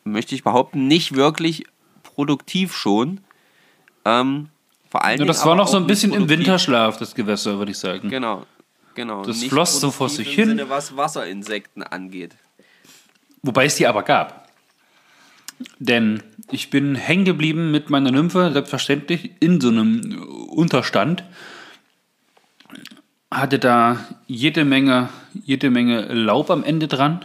möchte 0.04 0.34
ich 0.34 0.44
behaupten, 0.44 0.86
nicht 0.86 1.14
wirklich 1.14 1.64
produktiv 2.02 2.74
schon. 2.76 3.20
Ähm, 4.04 4.48
vor 4.90 5.02
allen 5.02 5.20
ja, 5.20 5.24
das 5.24 5.46
war 5.46 5.54
noch 5.54 5.68
so 5.68 5.78
ein 5.78 5.86
bisschen 5.86 6.12
im 6.12 6.28
Winterschlaf, 6.28 6.98
das 6.98 7.14
Gewässer, 7.14 7.56
würde 7.56 7.70
ich 7.70 7.78
sagen. 7.78 8.10
Genau, 8.10 8.44
genau. 8.94 9.24
Das 9.24 9.42
floss 9.44 9.80
so 9.80 9.90
vor 9.90 10.08
sich 10.08 10.28
hin. 10.28 10.48
Sinne, 10.48 10.68
was 10.68 10.96
Wasserinsekten 10.96 11.82
angeht. 11.82 12.36
Wobei 13.42 13.64
es 13.64 13.76
die 13.76 13.86
aber 13.86 14.02
gab. 14.02 14.48
Denn 15.78 16.22
ich 16.50 16.70
bin 16.70 16.94
hängen 16.94 17.24
geblieben 17.24 17.70
mit 17.70 17.90
meiner 17.90 18.10
Nymphe, 18.10 18.52
selbstverständlich, 18.52 19.32
in 19.40 19.60
so 19.60 19.68
einem 19.68 20.22
Unterstand 20.48 21.24
hatte 23.30 23.58
da 23.58 24.04
jede 24.26 24.64
Menge, 24.64 25.08
jede 25.44 25.70
Menge 25.70 26.02
Laub 26.12 26.50
am 26.50 26.62
Ende 26.62 26.86
dran. 26.86 27.24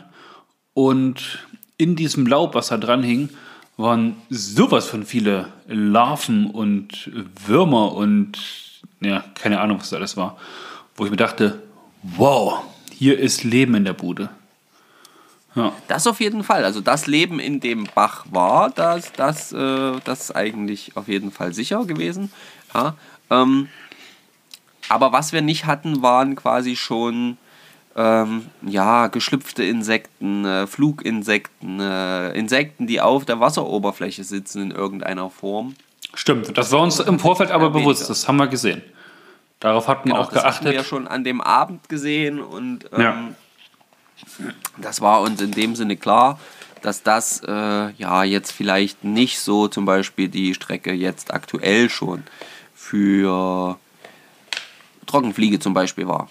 Und 0.74 1.46
in 1.78 1.96
diesem 1.96 2.26
Laub, 2.26 2.56
was 2.56 2.70
da 2.70 2.78
dran 2.78 3.04
hing, 3.04 3.30
waren 3.76 4.16
sowas 4.30 4.88
von 4.88 5.06
viele 5.06 5.52
Larven 5.68 6.50
und 6.50 7.12
Würmer 7.46 7.94
und 7.94 8.38
ja, 9.02 9.24
keine 9.36 9.60
Ahnung, 9.60 9.80
was 9.80 9.90
da 9.90 9.98
alles 9.98 10.18
war, 10.18 10.38
wo 10.98 11.06
ich 11.06 11.12
mir 11.12 11.18
dachte, 11.18 11.62
wow, 12.02 12.64
hier 12.92 13.18
ist 13.18 13.44
Leben 13.44 13.76
in 13.76 13.86
der 13.86 13.94
Bude. 13.94 14.30
Ja. 15.56 15.72
Das 15.88 16.06
auf 16.06 16.20
jeden 16.20 16.44
Fall. 16.44 16.66
Also 16.66 16.82
das 16.82 17.08
Leben 17.08 17.40
in 17.40 17.60
dem 17.60 17.88
Bach 17.96 18.26
war, 18.30 18.70
das, 18.70 19.12
das, 19.14 19.52
äh, 19.54 19.94
das 20.04 20.22
ist 20.22 20.36
eigentlich 20.36 20.96
auf 20.96 21.08
jeden 21.08 21.32
Fall 21.32 21.54
sicher 21.54 21.86
gewesen. 21.86 22.32
Ja, 22.74 22.96
ähm, 23.30 23.70
aber 24.90 25.12
was 25.12 25.34
wir 25.34 25.42
nicht 25.42 25.66
hatten, 25.66 26.02
waren 26.02 26.36
quasi 26.36 26.76
schon 26.76 27.38
ähm, 27.96 28.46
ja, 28.62 29.08
geschlüpfte 29.08 29.64
Insekten, 29.64 30.46
äh, 30.46 30.68
Fluginsekten, 30.68 31.80
äh, 31.80 32.32
Insekten, 32.34 32.86
die 32.86 33.02
auf 33.02 33.26
der 33.26 33.40
Wasseroberfläche 33.40 34.24
sitzen 34.24 34.62
in 34.62 34.72
irgendeiner 34.72 35.30
Form. 35.30 35.76
Stimmt, 36.14 36.56
das 36.58 36.72
war 36.72 36.82
uns 36.82 37.00
im 37.00 37.20
Vorfeld 37.20 37.52
aber 37.52 37.72
bewusst, 37.72 38.10
das 38.10 38.28
haben 38.28 38.38
wir 38.38 38.48
gesehen. 38.48 38.82
Darauf 39.60 39.88
hatten 39.88 40.10
genau, 40.10 40.18
wir 40.18 40.22
auch 40.22 40.32
das 40.32 40.44
geachtet. 40.44 40.66
Das 40.66 40.68
haben 40.68 40.76
wir 40.78 40.84
schon 40.84 41.08
an 41.08 41.24
dem 41.24 41.42
Abend 41.42 41.90
gesehen 41.90 42.40
und 42.40 42.86
ähm, 42.94 43.02
ja. 43.02 43.16
das 44.78 45.02
war 45.02 45.22
uns 45.22 45.42
in 45.42 45.52
dem 45.52 45.76
Sinne 45.76 45.98
klar, 45.98 46.40
dass 46.82 47.02
das 47.02 47.42
äh, 47.44 47.92
ja 47.92 48.24
jetzt 48.24 48.52
vielleicht 48.52 49.04
nicht 49.04 49.40
so 49.40 49.68
zum 49.68 49.86
Beispiel 49.86 50.28
die 50.28 50.54
Strecke 50.54 50.94
jetzt 50.94 51.34
aktuell 51.34 51.90
schon 51.90 52.24
für 52.76 53.80
Trockenfliege 55.08 55.60
zum 55.60 55.74
Beispiel 55.74 56.08
war. 56.08 56.30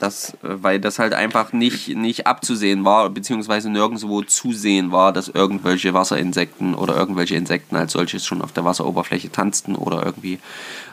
Das, 0.00 0.34
äh, 0.34 0.36
weil 0.42 0.80
das 0.80 0.98
halt 0.98 1.12
einfach 1.12 1.52
nicht, 1.52 1.88
nicht 1.88 2.26
abzusehen 2.26 2.84
war, 2.84 3.08
beziehungsweise 3.10 3.70
nirgendwo 3.70 4.22
zu 4.22 4.52
sehen 4.52 4.90
war, 4.90 5.12
dass 5.12 5.28
irgendwelche 5.28 5.94
Wasserinsekten 5.94 6.74
oder 6.74 6.96
irgendwelche 6.96 7.36
Insekten 7.36 7.76
als 7.76 7.92
solches 7.92 8.26
schon 8.26 8.42
auf 8.42 8.52
der 8.52 8.64
Wasseroberfläche 8.64 9.30
tanzten 9.30 9.76
oder 9.76 10.04
irgendwie 10.04 10.40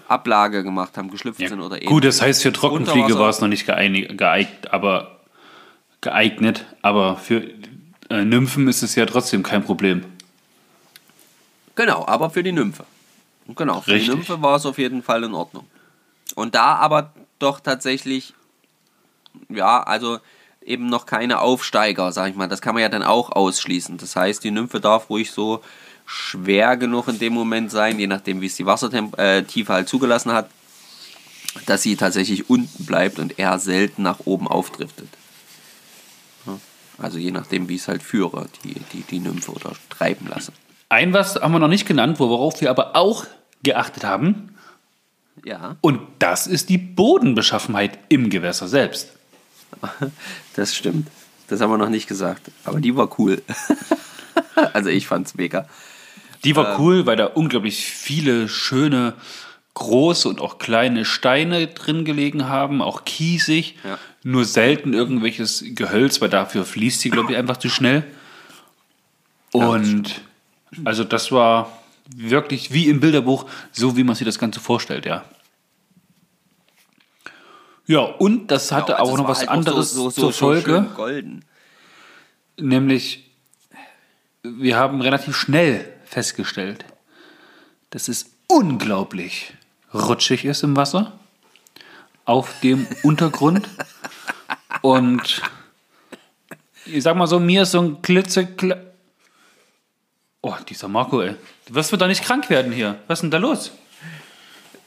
Ablage 0.07 0.63
gemacht 0.63 0.97
haben, 0.97 1.09
geschlüpft 1.09 1.39
ja. 1.39 1.49
sind 1.49 1.61
oder 1.61 1.77
ähnliches. 1.77 1.91
Gut, 1.91 2.03
das 2.03 2.21
heißt, 2.21 2.43
für 2.43 2.53
Trockenfliege 2.53 3.17
war 3.17 3.29
es 3.29 3.41
noch 3.41 3.47
nicht 3.47 3.65
geeignet, 3.65 4.71
aber 4.71 5.21
geeignet, 6.01 6.65
aber 6.81 7.17
für 7.17 7.43
äh, 8.09 8.23
Nymphen 8.23 8.67
ist 8.67 8.83
es 8.83 8.95
ja 8.95 9.05
trotzdem 9.05 9.41
kein 9.41 9.63
Problem. 9.63 10.03
Genau, 11.75 12.05
aber 12.07 12.29
für 12.29 12.43
die 12.43 12.51
Nymphe. 12.51 12.85
Genau, 13.55 13.81
für 13.81 13.91
Richtig. 13.91 14.09
die 14.09 14.15
Nymphe 14.17 14.41
war 14.41 14.55
es 14.55 14.65
auf 14.65 14.77
jeden 14.77 15.03
Fall 15.03 15.23
in 15.23 15.33
Ordnung. 15.33 15.65
Und 16.35 16.55
da 16.55 16.75
aber 16.75 17.13
doch 17.39 17.59
tatsächlich 17.59 18.33
ja, 19.49 19.83
also 19.83 20.19
eben 20.61 20.87
noch 20.87 21.05
keine 21.05 21.39
Aufsteiger, 21.39 22.11
sag 22.11 22.29
ich 22.29 22.35
mal. 22.35 22.47
Das 22.47 22.61
kann 22.61 22.73
man 22.73 22.81
ja 22.81 22.89
dann 22.89 23.03
auch 23.03 23.31
ausschließen. 23.31 23.97
Das 23.97 24.15
heißt, 24.15 24.43
die 24.43 24.51
Nymphe 24.51 24.79
darf 24.79 25.09
ruhig 25.09 25.31
so 25.31 25.61
schwer 26.05 26.77
genug 26.77 27.07
in 27.07 27.19
dem 27.19 27.33
Moment 27.33 27.71
sein, 27.71 27.99
je 27.99 28.07
nachdem, 28.07 28.41
wie 28.41 28.45
es 28.45 28.55
die 28.55 28.65
Wassertiefe 28.65 29.13
äh, 29.17 29.75
halt 29.75 29.89
zugelassen 29.89 30.31
hat, 30.31 30.49
dass 31.65 31.83
sie 31.83 31.95
tatsächlich 31.95 32.49
unten 32.49 32.85
bleibt 32.85 33.19
und 33.19 33.39
eher 33.39 33.59
selten 33.59 34.03
nach 34.03 34.19
oben 34.25 34.47
aufdriftet. 34.47 35.09
Also 36.97 37.19
je 37.19 37.31
nachdem, 37.31 37.69
wie 37.69 37.75
es 37.75 37.87
halt 37.87 38.01
führe, 38.01 38.47
die, 38.63 38.73
die, 38.93 39.01
die 39.01 39.19
Nymphe 39.19 39.51
oder 39.51 39.73
treiben 39.89 40.27
lasse. 40.27 40.51
Ein 40.89 41.13
was 41.13 41.35
haben 41.35 41.51
wir 41.51 41.59
noch 41.59 41.67
nicht 41.67 41.87
genannt, 41.87 42.19
worauf 42.19 42.59
wir 42.61 42.69
aber 42.69 42.95
auch 42.95 43.25
geachtet 43.61 44.03
haben. 44.03 44.55
Ja. 45.45 45.75
Und 45.81 45.99
das 46.19 46.47
ist 46.47 46.69
die 46.69 46.77
Bodenbeschaffenheit 46.77 47.99
im 48.09 48.29
Gewässer 48.29 48.67
selbst. 48.67 49.16
Das 50.55 50.75
stimmt. 50.75 51.07
Das 51.47 51.61
haben 51.61 51.69
wir 51.69 51.77
noch 51.77 51.89
nicht 51.89 52.07
gesagt. 52.07 52.51
Aber 52.65 52.79
die 52.79 52.95
war 52.95 53.19
cool. 53.19 53.41
also 54.73 54.89
ich 54.89 55.07
fand's 55.07 55.35
mega. 55.35 55.67
Die 56.43 56.55
war 56.55 56.73
ähm, 56.73 56.75
cool, 56.79 57.05
weil 57.05 57.15
da 57.15 57.25
unglaublich 57.25 57.85
viele 57.85 58.49
schöne 58.49 59.13
große 59.73 60.27
und 60.27 60.41
auch 60.41 60.57
kleine 60.57 61.05
Steine 61.05 61.67
drin 61.67 62.03
gelegen 62.03 62.49
haben, 62.49 62.81
auch 62.81 63.05
kiesig. 63.05 63.75
Ja. 63.83 63.99
Nur 64.23 64.45
selten 64.45 64.93
irgendwelches 64.93 65.63
Gehölz, 65.69 66.19
weil 66.19 66.29
dafür 66.29 66.65
fließt 66.65 66.99
sie, 66.99 67.09
glaube 67.09 67.31
ich, 67.31 67.37
einfach 67.37 67.57
zu 67.57 67.69
schnell. 67.69 68.03
Und 69.51 70.09
ja, 70.09 70.79
also 70.83 71.03
das 71.03 71.31
war 71.31 71.71
wirklich 72.15 72.73
wie 72.73 72.87
im 72.89 72.99
Bilderbuch, 72.99 73.45
so 73.71 73.95
wie 73.95 74.03
man 74.03 74.15
sich 74.15 74.25
das 74.25 74.39
Ganze 74.39 74.59
vorstellt, 74.59 75.05
ja. 75.05 75.23
Ja, 77.87 78.01
und 78.01 78.47
das 78.51 78.73
hatte 78.73 78.91
genau, 78.91 78.99
also 78.99 79.13
auch 79.13 79.17
noch 79.17 79.27
was 79.29 79.39
halt 79.39 79.49
anderes 79.49 79.93
so, 79.93 80.09
so, 80.09 80.29
zur 80.29 80.33
Folge. 80.33 80.85
golden. 80.95 81.45
Nämlich, 82.57 83.31
wir 84.43 84.75
haben 84.75 85.01
relativ 85.01 85.37
schnell 85.37 85.87
festgestellt, 86.05 86.83
dass 87.89 88.09
es 88.09 88.31
unglaublich 88.47 89.53
rutschig 89.93 90.43
ist 90.43 90.63
im 90.63 90.75
Wasser, 90.75 91.13
auf 92.25 92.59
dem 92.59 92.87
Untergrund. 93.03 93.69
Und 94.81 95.41
ich 96.85 97.03
sag 97.03 97.15
mal 97.15 97.27
so, 97.27 97.39
mir 97.39 97.63
ist 97.63 97.71
so 97.71 97.81
ein 97.81 98.01
klitzekle. 98.01 98.93
Oh, 100.41 100.55
dieser 100.67 100.89
Marco, 100.89 101.21
ey. 101.21 101.35
Du 101.67 101.75
wirst 101.75 101.93
da 101.93 102.07
nicht 102.07 102.23
krank 102.23 102.49
werden 102.49 102.73
hier. 102.73 102.99
Was 103.07 103.19
ist 103.19 103.23
denn 103.23 103.31
da 103.31 103.37
los? 103.37 103.71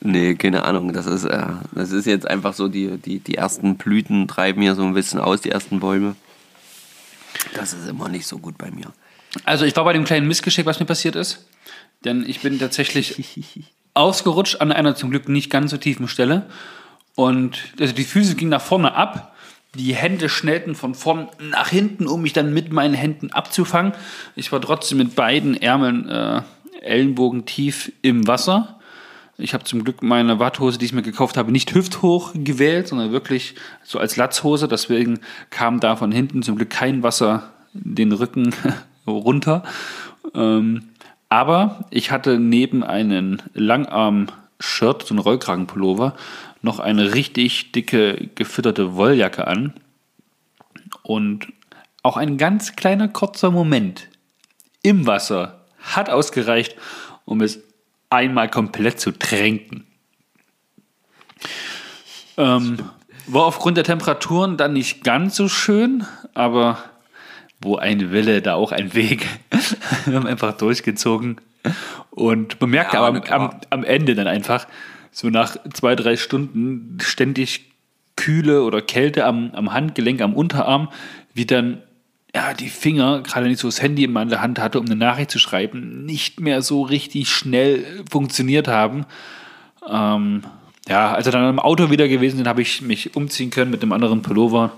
Nee, 0.00 0.34
keine 0.34 0.64
Ahnung. 0.64 0.92
Das 0.92 1.06
ist, 1.06 1.24
äh, 1.24 1.46
das 1.72 1.92
ist 1.92 2.06
jetzt 2.06 2.26
einfach 2.26 2.54
so, 2.54 2.68
die, 2.68 2.96
die, 2.96 3.18
die 3.18 3.34
ersten 3.34 3.76
Blüten 3.76 4.28
treiben 4.28 4.62
hier 4.62 4.74
so 4.74 4.82
ein 4.82 4.94
bisschen 4.94 5.20
aus, 5.20 5.42
die 5.42 5.50
ersten 5.50 5.80
Bäume. 5.80 6.16
Das 7.54 7.72
ist 7.72 7.88
immer 7.88 8.08
nicht 8.08 8.26
so 8.26 8.38
gut 8.38 8.56
bei 8.56 8.70
mir. 8.70 8.92
Also 9.44 9.64
ich 9.64 9.76
war 9.76 9.84
bei 9.84 9.92
dem 9.92 10.04
kleinen 10.04 10.26
Missgeschick, 10.26 10.66
was 10.66 10.80
mir 10.80 10.86
passiert 10.86 11.16
ist. 11.16 11.46
Denn 12.04 12.24
ich 12.26 12.40
bin 12.40 12.58
tatsächlich 12.58 13.22
ausgerutscht 13.94 14.60
an 14.60 14.72
einer 14.72 14.94
zum 14.94 15.10
Glück 15.10 15.28
nicht 15.28 15.50
ganz 15.50 15.70
so 15.70 15.76
tiefen 15.76 16.08
Stelle. 16.08 16.46
Und 17.14 17.58
also 17.78 17.92
die 17.92 18.04
Füße 18.04 18.36
gingen 18.36 18.50
nach 18.50 18.62
vorne 18.62 18.94
ab. 18.94 19.36
Die 19.74 19.94
Hände 19.94 20.28
schnellten 20.28 20.74
von 20.74 20.94
vorn 20.94 21.28
nach 21.38 21.68
hinten, 21.68 22.08
um 22.08 22.22
mich 22.22 22.32
dann 22.32 22.52
mit 22.52 22.72
meinen 22.72 22.94
Händen 22.94 23.30
abzufangen. 23.30 23.92
Ich 24.34 24.50
war 24.50 24.60
trotzdem 24.60 24.98
mit 24.98 25.14
beiden 25.14 25.60
Ärmeln 25.60 26.08
äh, 26.08 26.42
Ellenbogen 26.80 27.44
tief 27.44 27.92
im 28.02 28.26
Wasser. 28.26 28.79
Ich 29.40 29.54
habe 29.54 29.64
zum 29.64 29.84
Glück 29.84 30.02
meine 30.02 30.38
Watthose, 30.38 30.78
die 30.78 30.84
ich 30.84 30.92
mir 30.92 31.02
gekauft 31.02 31.36
habe, 31.36 31.50
nicht 31.50 31.74
hüfthoch 31.74 32.32
gewählt, 32.34 32.88
sondern 32.88 33.10
wirklich 33.10 33.54
so 33.82 33.98
als 33.98 34.16
Latzhose. 34.16 34.68
Deswegen 34.68 35.20
kam 35.48 35.80
da 35.80 35.96
von 35.96 36.12
hinten 36.12 36.42
zum 36.42 36.56
Glück 36.56 36.70
kein 36.70 37.02
Wasser 37.02 37.50
den 37.72 38.12
Rücken 38.12 38.54
runter. 39.06 39.62
Ähm, 40.34 40.90
aber 41.28 41.86
ich 41.90 42.10
hatte 42.10 42.38
neben 42.38 42.82
einen 42.84 43.40
Langarm-Shirt, 43.54 45.06
so 45.06 45.14
ein 45.14 45.18
Rollkragenpullover, 45.18 46.16
noch 46.60 46.78
eine 46.78 47.14
richtig 47.14 47.72
dicke, 47.72 48.28
gefütterte 48.34 48.94
Wolljacke 48.94 49.46
an. 49.46 49.74
Und 51.02 51.46
auch 52.02 52.16
ein 52.16 52.36
ganz 52.36 52.76
kleiner, 52.76 53.08
kurzer 53.08 53.50
Moment 53.50 54.08
im 54.82 55.06
Wasser 55.06 55.60
hat 55.78 56.10
ausgereicht, 56.10 56.76
um 57.24 57.40
es 57.40 57.60
einmal 58.10 58.50
komplett 58.50 59.00
zu 59.00 59.12
tränken. 59.12 59.86
Ähm, 62.36 62.78
war 63.26 63.44
aufgrund 63.44 63.76
der 63.76 63.84
Temperaturen 63.84 64.56
dann 64.56 64.72
nicht 64.72 65.04
ganz 65.04 65.36
so 65.36 65.48
schön, 65.48 66.04
aber 66.34 66.78
wo 67.60 67.76
ein 67.76 68.10
Wille, 68.10 68.42
da 68.42 68.54
auch 68.54 68.72
ein 68.72 68.94
Weg. 68.94 69.26
Wir 70.06 70.16
haben 70.16 70.26
einfach 70.26 70.56
durchgezogen. 70.56 71.40
Und 72.10 72.60
man 72.60 72.70
merkt 72.70 72.94
ja, 72.94 73.02
aber 73.02 73.30
am, 73.30 73.42
am, 73.50 73.60
am, 73.68 73.84
Ende 73.84 74.14
dann 74.14 74.26
einfach, 74.26 74.66
so 75.12 75.28
nach 75.28 75.56
zwei, 75.72 75.94
drei 75.94 76.16
Stunden 76.16 76.98
ständig 77.00 77.70
Kühle 78.16 78.62
oder 78.62 78.80
Kälte 78.80 79.24
am, 79.24 79.52
am 79.52 79.72
Handgelenk, 79.72 80.20
am 80.20 80.34
Unterarm, 80.34 80.88
wie 81.34 81.46
dann 81.46 81.82
ja, 82.34 82.54
die 82.54 82.68
Finger, 82.68 83.22
gerade 83.22 83.44
wenn 83.44 83.52
ich 83.52 83.58
so 83.58 83.68
das 83.68 83.82
Handy 83.82 84.04
in 84.04 84.12
meiner 84.12 84.40
Hand 84.40 84.58
hatte, 84.58 84.78
um 84.78 84.86
eine 84.86 84.96
Nachricht 84.96 85.30
zu 85.30 85.38
schreiben, 85.38 86.04
nicht 86.04 86.40
mehr 86.40 86.62
so 86.62 86.82
richtig 86.82 87.28
schnell 87.28 88.04
funktioniert 88.08 88.68
haben. 88.68 89.04
Ähm, 89.88 90.44
ja, 90.88 91.12
als 91.12 91.26
wir 91.26 91.32
dann 91.32 91.48
im 91.48 91.58
Auto 91.58 91.90
wieder 91.90 92.08
gewesen 92.08 92.38
sind, 92.38 92.48
habe 92.48 92.62
ich 92.62 92.82
mich 92.82 93.16
umziehen 93.16 93.50
können 93.50 93.70
mit 93.70 93.82
einem 93.82 93.92
anderen 93.92 94.22
Pullover. 94.22 94.72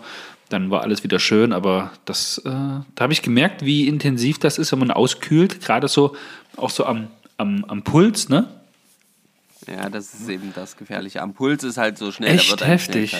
Dann 0.48 0.70
war 0.70 0.82
alles 0.82 1.02
wieder 1.04 1.18
schön, 1.18 1.52
aber 1.52 1.92
das, 2.04 2.38
äh, 2.38 2.50
da 2.50 2.84
habe 3.00 3.12
ich 3.12 3.22
gemerkt, 3.22 3.64
wie 3.64 3.86
intensiv 3.86 4.38
das 4.38 4.58
ist, 4.58 4.72
wenn 4.72 4.78
man 4.78 4.90
auskühlt, 4.90 5.60
gerade 5.60 5.88
so 5.88 6.16
auch 6.56 6.70
so 6.70 6.84
am, 6.84 7.08
am, 7.36 7.64
am 7.66 7.82
Puls, 7.82 8.28
ne? 8.28 8.48
Ja, 9.66 9.88
das 9.88 10.12
ist 10.12 10.28
eben 10.28 10.52
das 10.54 10.76
Gefährliche. 10.76 11.22
Am 11.22 11.34
Puls 11.34 11.64
ist 11.64 11.78
halt 11.78 11.96
so 11.96 12.10
schnell. 12.12 12.34
Echt 12.34 12.66
heftig. 12.66 13.16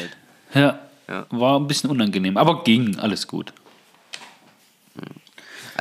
Ja, 0.55 0.78
ja, 1.09 1.26
war 1.30 1.59
ein 1.59 1.66
bisschen 1.66 1.91
unangenehm, 1.91 2.37
aber 2.37 2.64
ging 2.64 2.99
alles 2.99 3.26
gut. 3.26 3.53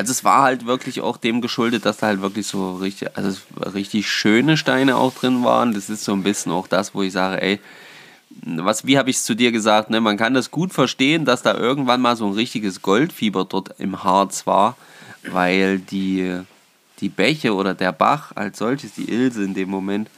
Also 0.02 0.14
es 0.14 0.24
war 0.24 0.41
halt 0.41 0.66
wirklich 0.66 0.99
auch 1.02 1.16
dem 1.16 1.41
geschuldet, 1.41 1.86
dass 1.86 1.97
da 1.97 2.08
halt 2.08 2.24
wirklich 2.24 2.47
so 2.47 2.78
richtig, 2.78 3.16
also 3.16 3.38
richtig 3.76 4.10
schöne 4.10 4.58
Steine 4.58 4.95
auch 4.95 5.14
drin 5.14 5.43
waren. 5.43 5.76
Das 5.76 5.91
ist 5.91 6.04
so 6.04 6.12
ein 6.14 6.24
bisschen 6.24 6.52
auch 6.52 6.66
das, 6.68 6.95
wo 6.95 7.04
ich 7.04 7.14
sage, 7.14 7.39
ey, 7.39 7.60
was, 8.43 8.88
wie 8.88 8.97
habe 8.97 9.12
ich 9.12 9.18
es 9.18 9.26
zu 9.26 9.36
dir 9.36 9.52
gesagt, 9.52 9.91
ne? 9.91 10.02
man 10.02 10.18
kann 10.18 10.34
das 10.34 10.49
gut 10.49 10.74
verstehen, 10.74 11.24
dass 11.24 11.43
da 11.43 11.54
irgendwann 11.54 12.02
mal 12.02 12.16
so 12.16 12.26
ein 12.26 12.34
richtiges 12.34 12.82
Goldfieber 12.82 13.45
dort 13.45 13.76
im 13.78 14.04
Harz 14.04 14.47
war, 14.47 14.76
weil 15.30 15.78
die, 15.78 16.36
die 16.99 17.10
Bäche 17.10 17.54
oder 17.54 17.76
der 17.76 17.91
Bach 17.91 18.32
als 18.34 18.58
solches, 18.58 18.95
die 18.95 19.08
Ilse 19.08 19.43
in 19.43 19.54
dem 19.54 19.70
Moment, 19.70 20.10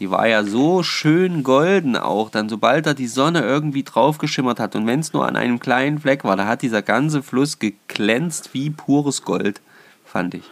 die 0.00 0.10
war 0.10 0.28
ja 0.28 0.44
so 0.44 0.82
schön 0.82 1.42
golden 1.42 1.96
auch, 1.96 2.30
dann 2.30 2.48
sobald 2.48 2.86
da 2.86 2.94
die 2.94 3.08
Sonne 3.08 3.40
irgendwie 3.40 3.82
drauf 3.82 4.18
geschimmert 4.18 4.60
hat 4.60 4.76
und 4.76 4.86
wenn 4.86 5.00
es 5.00 5.12
nur 5.12 5.26
an 5.26 5.36
einem 5.36 5.58
kleinen 5.60 5.98
Fleck 5.98 6.24
war, 6.24 6.36
da 6.36 6.46
hat 6.46 6.62
dieser 6.62 6.82
ganze 6.82 7.22
Fluss 7.22 7.58
geglänzt 7.58 8.50
wie 8.52 8.70
pures 8.70 9.22
Gold, 9.22 9.60
fand 10.04 10.34
ich. 10.34 10.44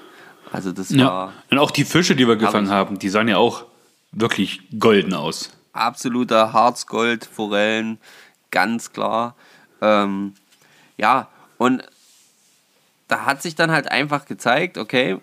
Also 0.52 0.72
das 0.72 0.90
Ja. 0.90 1.06
war 1.06 1.32
Und 1.50 1.58
auch 1.58 1.70
die 1.70 1.84
Fische, 1.84 2.16
die 2.16 2.26
wir 2.26 2.36
gefangen 2.36 2.70
haben, 2.70 2.98
die 2.98 3.08
sahen 3.08 3.28
ja 3.28 3.36
auch 3.36 3.64
wirklich 4.12 4.62
golden 4.78 5.14
aus. 5.14 5.50
absoluter 5.72 6.52
Harzgold, 6.54 7.26
Forellen, 7.26 7.98
ganz 8.50 8.92
klar. 8.92 9.34
Ähm, 9.82 10.32
ja, 10.96 11.28
und 11.58 11.82
da 13.08 13.26
hat 13.26 13.42
sich 13.42 13.54
dann 13.54 13.70
halt 13.70 13.90
einfach 13.90 14.24
gezeigt, 14.24 14.78
okay, 14.78 15.18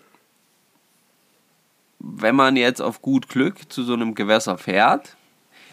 wenn 2.04 2.36
man 2.36 2.56
jetzt 2.56 2.82
auf 2.82 3.00
gut 3.00 3.28
Glück 3.28 3.72
zu 3.72 3.82
so 3.82 3.94
einem 3.94 4.14
Gewässer 4.14 4.58
fährt, 4.58 5.16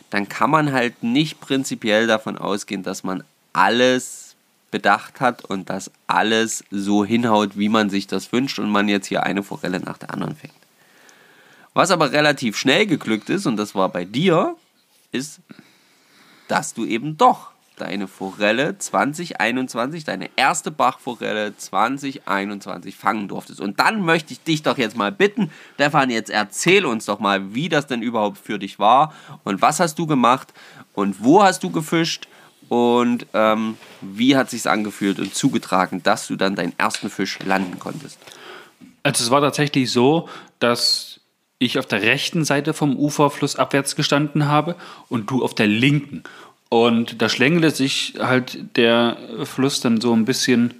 dann 0.09 0.29
kann 0.29 0.49
man 0.49 0.71
halt 0.71 1.03
nicht 1.03 1.41
prinzipiell 1.41 2.07
davon 2.07 2.37
ausgehen, 2.37 2.83
dass 2.83 3.03
man 3.03 3.23
alles 3.53 4.35
bedacht 4.71 5.19
hat 5.19 5.43
und 5.43 5.69
dass 5.69 5.91
alles 6.07 6.63
so 6.71 7.03
hinhaut, 7.03 7.57
wie 7.57 7.69
man 7.69 7.89
sich 7.89 8.07
das 8.07 8.31
wünscht 8.31 8.59
und 8.59 8.69
man 8.69 8.87
jetzt 8.87 9.07
hier 9.07 9.23
eine 9.23 9.43
Forelle 9.43 9.81
nach 9.81 9.97
der 9.97 10.13
anderen 10.13 10.35
fängt. 10.35 10.53
Was 11.73 11.91
aber 11.91 12.11
relativ 12.11 12.57
schnell 12.57 12.85
geglückt 12.85 13.29
ist, 13.29 13.45
und 13.45 13.57
das 13.57 13.75
war 13.75 13.89
bei 13.89 14.05
dir, 14.05 14.55
ist, 15.11 15.39
dass 16.47 16.73
du 16.73 16.85
eben 16.85 17.17
doch 17.17 17.50
deine 17.81 18.07
Forelle 18.07 18.77
2021, 18.77 20.03
deine 20.03 20.29
erste 20.35 20.69
Bachforelle 20.69 21.57
2021 21.57 22.95
fangen 22.95 23.27
durftest. 23.27 23.59
Und 23.59 23.79
dann 23.79 24.05
möchte 24.05 24.33
ich 24.33 24.43
dich 24.43 24.61
doch 24.61 24.77
jetzt 24.77 24.95
mal 24.95 25.11
bitten, 25.11 25.51
Stefan, 25.73 26.11
jetzt 26.11 26.29
erzähl 26.29 26.85
uns 26.85 27.05
doch 27.05 27.19
mal, 27.19 27.55
wie 27.55 27.69
das 27.69 27.87
denn 27.87 28.03
überhaupt 28.03 28.37
für 28.37 28.59
dich 28.59 28.77
war 28.77 29.13
und 29.43 29.61
was 29.61 29.79
hast 29.79 29.97
du 29.97 30.05
gemacht 30.05 30.53
und 30.93 31.23
wo 31.23 31.41
hast 31.41 31.63
du 31.63 31.71
gefischt 31.71 32.27
und 32.69 33.25
ähm, 33.33 33.77
wie 34.01 34.37
hat 34.37 34.49
sich's 34.51 34.67
angefühlt 34.67 35.19
und 35.19 35.33
zugetragen, 35.33 36.03
dass 36.03 36.27
du 36.27 36.35
dann 36.35 36.55
deinen 36.55 36.77
ersten 36.77 37.09
Fisch 37.09 37.39
landen 37.39 37.79
konntest. 37.79 38.19
Also 39.03 39.23
es 39.23 39.31
war 39.31 39.41
tatsächlich 39.41 39.91
so, 39.91 40.29
dass 40.59 41.21
ich 41.61 41.77
auf 41.77 41.85
der 41.85 42.01
rechten 42.01 42.43
Seite 42.43 42.73
vom 42.73 42.97
Ufer 42.97 43.29
flussabwärts 43.29 43.95
gestanden 43.95 44.47
habe 44.47 44.75
und 45.09 45.29
du 45.29 45.43
auf 45.43 45.53
der 45.53 45.67
linken. 45.67 46.23
Und 46.71 47.21
da 47.21 47.27
schlängelte 47.27 47.69
sich 47.69 48.13
halt 48.17 48.77
der 48.77 49.17
Fluss 49.43 49.81
dann 49.81 49.99
so 49.99 50.13
ein 50.13 50.23
bisschen 50.23 50.73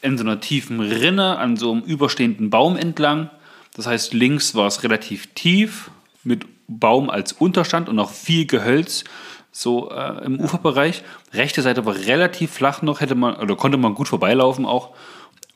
in 0.00 0.16
so 0.16 0.22
einer 0.22 0.38
tiefen 0.38 0.78
Rinne 0.78 1.38
an 1.38 1.56
so 1.56 1.72
einem 1.72 1.82
überstehenden 1.82 2.50
Baum 2.50 2.76
entlang. 2.76 3.28
Das 3.74 3.88
heißt, 3.88 4.14
links 4.14 4.54
war 4.54 4.68
es 4.68 4.84
relativ 4.84 5.26
tief 5.34 5.90
mit 6.22 6.46
Baum 6.68 7.10
als 7.10 7.32
Unterstand 7.32 7.88
und 7.88 7.98
auch 7.98 8.12
viel 8.12 8.46
Gehölz 8.46 9.02
so 9.50 9.90
äh, 9.90 10.24
im 10.24 10.38
Uferbereich. 10.38 11.02
Rechte 11.32 11.62
Seite 11.62 11.84
war 11.84 11.96
relativ 11.96 12.52
flach 12.52 12.80
noch, 12.82 13.00
hätte 13.00 13.16
man 13.16 13.34
oder 13.34 13.56
konnte 13.56 13.78
man 13.78 13.96
gut 13.96 14.06
vorbeilaufen 14.06 14.64
auch. 14.64 14.94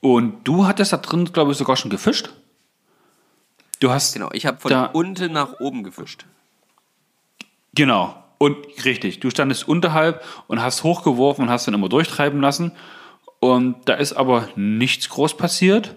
Und 0.01 0.43
du 0.43 0.67
hattest 0.67 0.93
da 0.93 0.97
drin, 0.97 1.33
glaube 1.33 1.53
ich, 1.53 1.59
sogar 1.59 1.77
schon 1.77 1.93
gefischt. 1.93 2.31
Du 3.79 3.91
hast 3.91 4.13
Genau, 4.15 4.31
ich 4.33 4.45
habe 4.45 4.59
von 4.59 4.73
unten 4.93 5.33
nach 5.33 5.61
oben 5.61 5.85
gefischt. 5.85 6.25
Genau. 7.75 8.26
Und 8.39 8.57
richtig, 8.85 9.21
du 9.21 9.31
standest 9.31 9.67
unterhalb 9.67 10.23
und 10.47 10.63
hast 10.63 10.85
hochgeworfen 10.85 11.45
und 11.45 11.51
hast 11.51 11.67
dann 11.67 11.75
immer 11.75 11.89
durchtreiben 11.89 12.41
lassen. 12.41 12.73
Und 13.41 13.77
da 13.87 13.95
ist 13.95 14.13
aber 14.13 14.49
nichts 14.57 15.09
groß 15.09 15.37
passiert. 15.37 15.95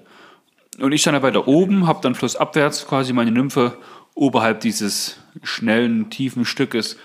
Und 0.80 0.92
ich 0.94 1.02
stand 1.02 1.18
da 1.18 1.22
weiter 1.22 1.48
oben, 1.48 1.88
habe 1.88 2.00
dann 2.02 2.16
flussabwärts 2.16 2.88
quasi 2.88 3.12
meine 3.12 3.32
Nymphe 3.32 3.78
oberhalb 4.16 4.62
dieses 4.62 5.18
schnellen, 5.44 6.10
tiefen 6.10 6.46
Stückes 6.46 6.98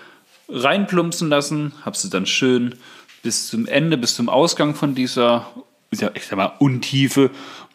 reinplumpsen 0.47 1.29
lassen, 1.29 1.73
habe 1.83 1.97
sie 1.97 2.09
dann 2.09 2.25
schön 2.25 2.75
bis 3.23 3.47
zum 3.47 3.65
Ende, 3.67 3.97
bis 3.97 4.15
zum 4.15 4.29
Ausgang 4.29 4.75
von 4.75 4.95
dieser, 4.95 5.47
ich 5.91 6.25
sag 6.27 6.37
mal, 6.37 6.53
Untiefe 6.59 7.31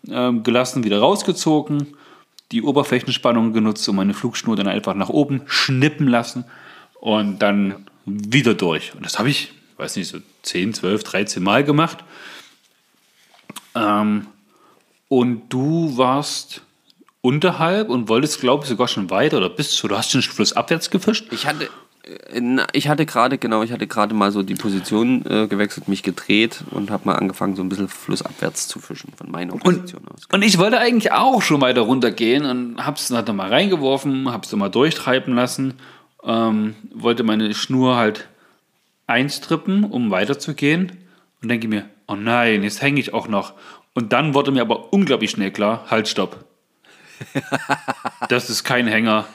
ähm, 0.09 0.43
gelassen, 0.43 0.85
wieder 0.85 1.01
rausgezogen, 1.01 1.97
die 2.53 2.63
Oberflächenspannung 2.63 3.53
genutzt, 3.53 3.89
um 3.89 3.97
meine 3.97 4.15
Flugschnur 4.15 4.57
dann 4.57 4.69
einfach 4.69 4.95
nach 4.95 5.09
oben 5.09 5.43
schnippen 5.47 6.07
lassen 6.07 6.45
und 7.01 7.41
dann 7.41 7.87
wieder 8.05 8.55
durch. 8.55 8.95
Und 8.95 9.05
das 9.05 9.19
habe 9.19 9.31
ich, 9.31 9.53
weiß 9.77 9.97
nicht, 9.97 10.09
so 10.09 10.19
10, 10.43 10.75
12, 10.75 11.03
13 11.03 11.43
Mal 11.43 11.65
gemacht. 11.65 11.99
Ähm, 13.75 14.27
und 15.09 15.49
du 15.49 15.97
warst 15.97 16.63
unterhalb 17.23 17.89
und 17.89 18.09
wolltest, 18.09 18.41
glaube 18.41 18.65
ich, 18.65 18.71
sogar 18.71 18.89
schon 18.89 19.11
weiter 19.11 19.39
oder 19.39 19.51
bist 19.51 19.77
schon, 19.77 19.91
du 19.91 19.97
hast 19.97 20.11
schon 20.11 20.23
flussabwärts 20.23 20.91
gefischt? 20.91 21.27
Ich 21.33 21.47
hatte, 21.47 21.69
äh, 22.05 22.67
ich 22.73 22.89
hatte 22.89 23.07
gerade, 23.07 23.39
genau, 23.39 23.63
ich 23.63 23.73
hatte 23.73 23.87
gerade 23.87 24.15
mal 24.15 24.33
so 24.33 24.43
die 24.43 24.55
Position 24.55 25.25
äh, 25.27 25.47
gewechselt, 25.47 25.89
mich 25.89 26.03
gedreht 26.03 26.65
und 26.71 26.91
habe 26.91 27.07
mal 27.07 27.17
angefangen, 27.17 27.57
so 27.57 27.63
ein 27.63 27.69
bisschen 27.69 27.89
flussabwärts 27.89 28.69
zu 28.69 28.79
fischen, 28.79 29.13
von 29.17 29.31
meiner 29.31 29.55
Position 29.55 30.03
aus. 30.09 30.27
Und 30.33 30.43
ich 30.43 30.59
wollte 30.59 30.79
eigentlich 30.79 31.13
auch 31.13 31.43
schon 31.43 31.61
weiter 31.61 31.83
runtergehen 31.83 32.45
und 32.45 32.85
hab's 32.85 33.09
dann 33.09 33.19
halt 33.19 33.33
mal 33.35 33.49
reingeworfen, 33.49 34.31
hab's 34.33 34.51
dann 34.51 34.59
mal 34.59 34.71
durchtreiben 34.71 35.35
lassen, 35.35 35.75
ähm, 36.25 36.75
wollte 36.93 37.23
meine 37.23 37.55
Schnur 37.55 37.97
halt 37.97 38.29
einstrippen, 39.07 39.85
um 39.85 40.11
weiterzugehen 40.11 40.93
und 41.43 41.49
denke 41.49 41.69
mir, 41.69 41.89
oh 42.07 42.15
nein, 42.15 42.63
jetzt 42.63 42.83
hänge 42.83 43.01
ich 43.01 43.15
auch 43.15 43.29
noch. 43.29 43.55
Und 43.95 44.13
dann 44.13 44.35
wurde 44.35 44.53
mir 44.53 44.63
aber 44.63 44.93
unglaublich 44.93 45.31
schnell 45.31 45.51
klar, 45.51 45.87
halt, 45.91 46.09
stopp. 46.09 46.45
das 48.29 48.51
ist 48.51 48.65
kein 48.65 48.87
Hänger. 48.87 49.27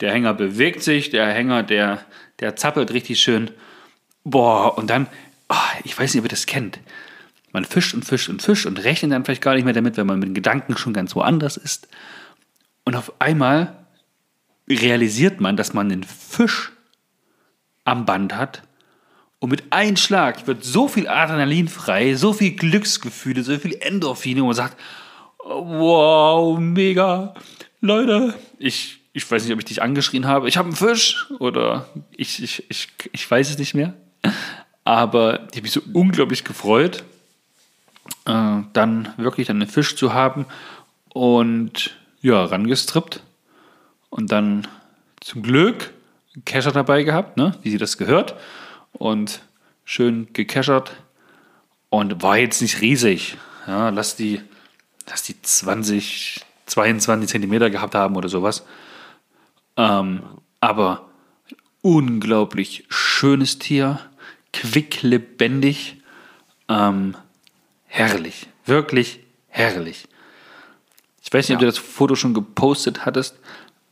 Der 0.00 0.12
Hänger 0.12 0.34
bewegt 0.34 0.82
sich, 0.82 1.10
der 1.10 1.28
Hänger, 1.28 1.62
der, 1.62 2.04
der 2.40 2.56
zappelt 2.56 2.92
richtig 2.92 3.20
schön. 3.20 3.50
Boah, 4.24 4.76
und 4.78 4.88
dann, 4.88 5.06
ah, 5.48 5.68
ich 5.84 5.98
weiß 5.98 6.14
nicht, 6.14 6.20
ob 6.20 6.26
ihr 6.26 6.30
das 6.30 6.46
kennt. 6.46 6.80
Man 7.52 7.64
fischt 7.64 7.94
und 7.94 8.04
fischt 8.04 8.28
und 8.28 8.42
fischt 8.42 8.66
und 8.66 8.82
rechnet 8.84 9.12
dann 9.12 9.24
vielleicht 9.24 9.42
gar 9.42 9.54
nicht 9.54 9.64
mehr 9.64 9.74
damit, 9.74 9.96
wenn 9.96 10.06
man 10.06 10.18
mit 10.18 10.28
den 10.28 10.34
Gedanken 10.34 10.76
schon 10.76 10.92
ganz 10.92 11.14
woanders 11.14 11.56
ist. 11.56 11.88
Und 12.84 12.96
auf 12.96 13.12
einmal 13.20 13.79
realisiert 14.74 15.40
man, 15.40 15.56
dass 15.56 15.74
man 15.74 15.90
einen 15.90 16.04
Fisch 16.04 16.72
am 17.84 18.04
Band 18.04 18.34
hat. 18.36 18.62
Und 19.38 19.50
mit 19.50 19.72
einem 19.72 19.96
Schlag 19.96 20.46
wird 20.46 20.64
so 20.64 20.86
viel 20.86 21.08
Adrenalin 21.08 21.68
frei, 21.68 22.14
so 22.14 22.32
viel 22.32 22.52
Glücksgefühle, 22.52 23.42
so 23.42 23.56
viel 23.58 23.76
Endorphine, 23.80 24.42
wo 24.42 24.46
man 24.46 24.54
sagt, 24.54 24.76
wow, 25.38 26.58
mega. 26.58 27.34
Leute, 27.80 28.34
ich, 28.58 29.00
ich 29.14 29.30
weiß 29.30 29.44
nicht, 29.44 29.52
ob 29.52 29.58
ich 29.58 29.64
dich 29.64 29.82
angeschrien 29.82 30.26
habe, 30.26 30.48
ich 30.48 30.58
habe 30.58 30.68
einen 30.68 30.76
Fisch 30.76 31.26
oder 31.38 31.88
ich, 32.16 32.42
ich, 32.42 32.64
ich, 32.68 32.88
ich 33.12 33.30
weiß 33.30 33.50
es 33.50 33.58
nicht 33.58 33.74
mehr. 33.74 33.94
Aber 34.84 35.48
ich 35.50 35.56
habe 35.56 35.62
mich 35.62 35.72
so 35.72 35.80
unglaublich 35.94 36.44
gefreut, 36.44 37.04
äh, 38.26 38.58
dann 38.72 39.14
wirklich 39.16 39.46
dann 39.46 39.62
einen 39.62 39.70
Fisch 39.70 39.96
zu 39.96 40.12
haben 40.12 40.44
und 41.08 41.96
ja, 42.20 42.44
rangestrippt 42.44 43.22
und 44.10 44.30
dann 44.32 44.66
zum 45.20 45.42
Glück 45.42 45.92
einen 46.34 46.44
Kescher 46.44 46.72
dabei 46.72 47.02
gehabt, 47.02 47.36
ne, 47.36 47.56
wie 47.62 47.70
sie 47.70 47.78
das 47.78 47.98
gehört 47.98 48.34
und 48.92 49.40
schön 49.84 50.28
gekeschert 50.32 50.92
und 51.88 52.22
war 52.22 52.36
jetzt 52.38 52.62
nicht 52.62 52.80
riesig. 52.80 53.36
Ja, 53.66 53.88
lass 53.90 54.16
die, 54.16 54.40
lass 55.08 55.22
die 55.22 55.40
20, 55.40 56.44
22 56.66 57.28
Zentimeter 57.28 57.70
gehabt 57.70 57.94
haben 57.94 58.16
oder 58.16 58.28
sowas. 58.28 58.64
Ähm, 59.76 60.22
aber 60.60 61.08
unglaublich 61.82 62.84
schönes 62.88 63.58
Tier, 63.58 63.98
quicklebendig, 64.52 65.96
ähm, 66.68 67.16
herrlich, 67.86 68.48
wirklich 68.66 69.20
herrlich. 69.48 70.06
Ich 71.22 71.32
weiß 71.32 71.48
nicht, 71.48 71.56
ob 71.56 71.62
Ja. 71.62 71.66
du 71.68 71.72
das 71.72 71.78
Foto 71.78 72.14
schon 72.16 72.34
gepostet 72.34 73.04
hattest, 73.06 73.36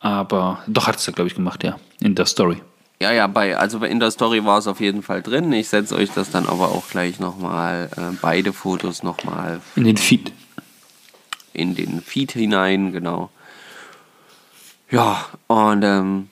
aber 0.00 0.62
doch 0.66 0.86
hattest 0.86 1.06
du, 1.08 1.12
glaube 1.12 1.28
ich, 1.28 1.34
gemacht, 1.34 1.64
ja, 1.64 1.76
in 2.00 2.14
der 2.14 2.26
Story. 2.26 2.62
Ja, 3.00 3.12
ja, 3.12 3.26
bei, 3.28 3.56
also 3.56 3.78
in 3.84 4.00
der 4.00 4.10
Story 4.10 4.44
war 4.44 4.58
es 4.58 4.66
auf 4.66 4.80
jeden 4.80 5.02
Fall 5.02 5.22
drin. 5.22 5.52
Ich 5.52 5.68
setze 5.68 5.94
euch 5.94 6.10
das 6.10 6.30
dann 6.30 6.46
aber 6.46 6.68
auch 6.72 6.88
gleich 6.88 7.20
nochmal, 7.20 7.88
äh, 7.96 8.16
beide 8.20 8.52
Fotos 8.52 9.02
nochmal 9.04 9.60
In 9.76 9.84
den 9.84 9.96
Feed. 9.96 10.32
in 11.52 11.74
den 11.76 12.00
Feed 12.02 12.32
hinein, 12.32 12.92
genau. 12.92 13.30
Ja, 14.90 15.26
und 15.46 15.82
ähm, 15.84 16.28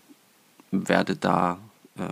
werdet 0.73 1.25
da, 1.25 1.59
äh, 1.99 2.03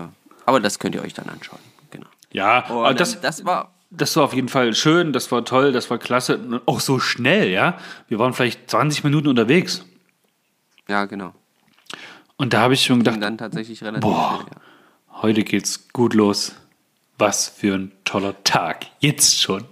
aber 0.47 0.61
das 0.61 0.79
könnt 0.79 0.95
ihr 0.95 1.03
euch 1.03 1.15
dann 1.15 1.29
anschauen, 1.29 1.59
genau. 1.91 2.07
Ja, 2.33 2.61
Und 2.69 2.77
aber 2.85 2.95
das, 2.95 3.13
das, 3.21 3.39
das 3.39 3.45
war, 3.47 3.73
das 3.91 4.15
war 4.17 4.25
auf 4.25 4.35
jeden 4.35 4.49
Fall 4.49 4.75
schön, 4.75 5.13
das 5.13 5.33
war 5.33 5.45
toll, 5.45 5.73
das 5.73 5.89
war 5.91 5.99
klasse. 5.99 6.37
Und 6.39 6.61
Auch 6.67 6.81
so 6.81 6.99
schnell, 7.01 7.49
ja. 7.51 7.79
Wir 8.09 8.19
waren 8.19 8.35
vielleicht 8.35 8.71
20 8.71 9.05
Minuten 9.05 9.29
unterwegs. 9.29 9.85
ja, 10.89 11.07
genau. 11.07 11.33
Und 12.37 12.53
da 12.53 12.61
habe 12.61 12.75
ich 12.75 12.85
schon 12.85 12.99
gedacht, 12.99 13.23
dann 13.23 13.39
tatsächlich 13.39 13.83
relativ 13.83 14.03
Boah. 14.03 14.41
schnell, 14.43 14.55
ja. 14.55 15.23
heute 15.23 15.45
geht's 15.45 15.89
gut 15.93 16.15
los. 16.15 16.55
Was 17.17 17.49
für 17.49 17.75
ein 17.75 17.93
toller 18.05 18.43
Tag. 18.43 18.87
Jetzt 18.99 19.41
schon. 19.41 19.65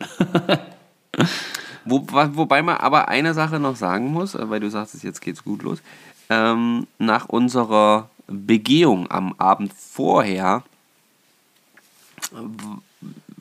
Wo, 1.85 2.07
wobei 2.09 2.63
man 2.63 2.77
aber 2.77 3.09
eine 3.09 3.35
Sache 3.35 3.59
noch 3.59 3.75
sagen 3.75 4.13
muss, 4.13 4.37
äh, 4.37 4.49
weil 4.49 4.61
du 4.61 4.71
sagst, 4.71 5.03
jetzt 5.03 5.21
geht's 5.21 5.43
gut 5.43 5.63
los. 5.63 5.83
Ähm, 6.31 6.87
nach 6.99 7.29
unserer 7.29 8.09
Begehung 8.29 9.11
am 9.11 9.35
Abend 9.39 9.73
vorher 9.73 10.63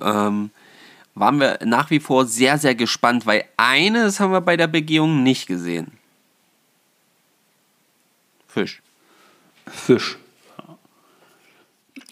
ähm, 0.01 0.49
waren 1.13 1.39
wir 1.39 1.59
nach 1.63 1.89
wie 1.91 1.99
vor 1.99 2.25
sehr, 2.25 2.57
sehr 2.57 2.73
gespannt, 2.73 3.25
weil 3.25 3.45
eines 3.57 4.19
haben 4.19 4.31
wir 4.31 4.41
bei 4.41 4.57
der 4.57 4.67
Begehung 4.67 5.23
nicht 5.23 5.45
gesehen. 5.45 5.91
Fisch. 8.47 8.80
Fisch. 9.67 10.17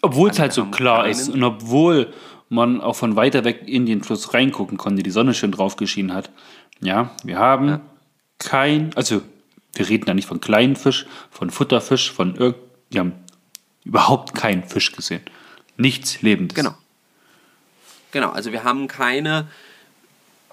Obwohl 0.02 0.30
es 0.30 0.38
halt 0.38 0.52
so 0.52 0.66
klar 0.66 1.08
ist 1.08 1.28
und 1.28 1.42
obwohl 1.42 2.12
man 2.48 2.80
auch 2.80 2.96
von 2.96 3.16
weiter 3.16 3.44
weg 3.44 3.62
in 3.66 3.86
den 3.86 4.02
Fluss 4.02 4.34
reingucken 4.34 4.76
konnte, 4.76 5.02
die 5.02 5.10
Sonne 5.10 5.34
schön 5.34 5.52
drauf 5.52 5.76
geschienen 5.76 6.12
hat. 6.12 6.30
Ja, 6.80 7.10
wir 7.22 7.38
haben 7.38 7.68
ja. 7.68 7.80
kein, 8.38 8.90
also 8.96 9.22
wir 9.74 9.88
reden 9.88 10.06
da 10.06 10.14
nicht 10.14 10.26
von 10.26 10.40
kleinen 10.40 10.76
Fisch, 10.76 11.06
von 11.30 11.50
Futterfisch, 11.50 12.10
von 12.10 12.34
irgend, 12.34 12.58
wir 12.90 13.00
haben 13.00 13.12
überhaupt 13.84 14.34
keinen 14.34 14.64
Fisch 14.64 14.92
gesehen. 14.92 15.22
Nichts 15.76 16.22
Lebendes. 16.22 16.56
Genau. 16.56 16.74
Genau, 18.12 18.30
also 18.30 18.50
wir 18.50 18.64
haben 18.64 18.88
keine, 18.88 19.46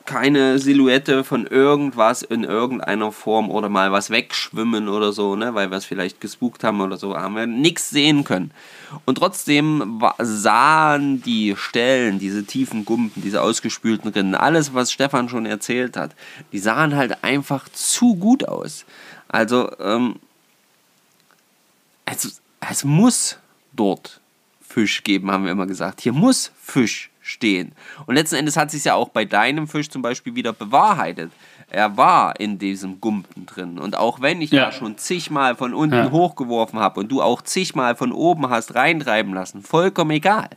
keine 0.08 0.58
Silhouette 0.58 1.24
von 1.24 1.46
irgendwas 1.46 2.24
in 2.24 2.46
irgendeiner 2.46 3.12
Form 3.12 3.52
oder 3.52 3.70
mal 3.70 3.92
was 3.92 4.10
wegschwimmen 4.10 4.88
oder 4.88 5.12
so, 5.12 5.36
ne, 5.36 5.54
weil 5.54 5.70
wir 5.70 5.78
es 5.78 5.86
vielleicht 5.86 6.22
gespukt 6.22 6.64
haben 6.64 6.82
oder 6.82 6.98
so, 6.98 7.16
haben 7.16 7.36
wir 7.36 7.46
nichts 7.46 7.90
sehen 7.90 8.24
können. 8.24 8.52
Und 9.06 9.16
trotzdem 9.16 10.02
sahen 10.18 11.22
die 11.22 11.56
Stellen, 11.58 12.20
diese 12.20 12.46
tiefen 12.46 12.86
Gumpen, 12.86 13.22
diese 13.22 13.42
ausgespülten 13.42 14.10
Rinnen, 14.10 14.34
alles, 14.34 14.74
was 14.74 14.94
Stefan 14.94 15.28
schon 15.28 15.46
erzählt 15.46 15.98
hat, 15.98 16.16
die 16.54 16.60
sahen 16.60 16.96
halt 16.96 17.24
einfach 17.24 17.68
zu 17.70 18.16
gut 18.16 18.48
aus. 18.48 18.86
Also, 19.28 19.70
ähm, 19.80 20.16
es, 22.06 22.42
es 22.62 22.84
muss 22.86 23.38
dort 23.74 24.22
Fisch 24.62 25.04
geben, 25.04 25.32
haben 25.32 25.44
wir 25.44 25.52
immer 25.52 25.68
gesagt. 25.68 26.00
Hier 26.00 26.14
muss 26.14 26.52
Fisch 26.62 27.10
stehen. 27.28 27.74
Und 28.06 28.16
letzten 28.16 28.36
Endes 28.36 28.58
hat 28.58 28.72
sich 28.72 28.84
ja 28.86 28.96
auch 28.96 29.10
bei 29.10 29.26
deinem 29.26 29.68
Fisch 29.68 29.90
zum 29.90 30.02
Beispiel 30.02 30.36
wieder 30.36 30.54
bewahrheitet. 30.54 31.32
Er 31.70 31.98
war 31.98 32.40
in 32.40 32.60
diesem 32.60 33.02
Gumpen 33.02 33.46
drin. 33.46 33.78
Und 33.78 33.98
auch 33.98 34.22
wenn 34.22 34.42
ich 34.42 34.52
ja. 34.52 34.66
da 34.66 34.72
schon 34.72 34.98
zigmal 34.98 35.56
von 35.56 35.74
unten 35.74 35.96
ja. 35.96 36.12
hochgeworfen 36.12 36.80
habe 36.80 37.02
und 37.02 37.12
du 37.12 37.22
auch 37.22 37.42
zigmal 37.42 37.96
von 37.96 38.12
oben 38.12 38.50
hast 38.50 38.76
reintreiben 38.76 39.34
lassen, 39.34 39.62
vollkommen 39.62 40.12
egal. 40.12 40.50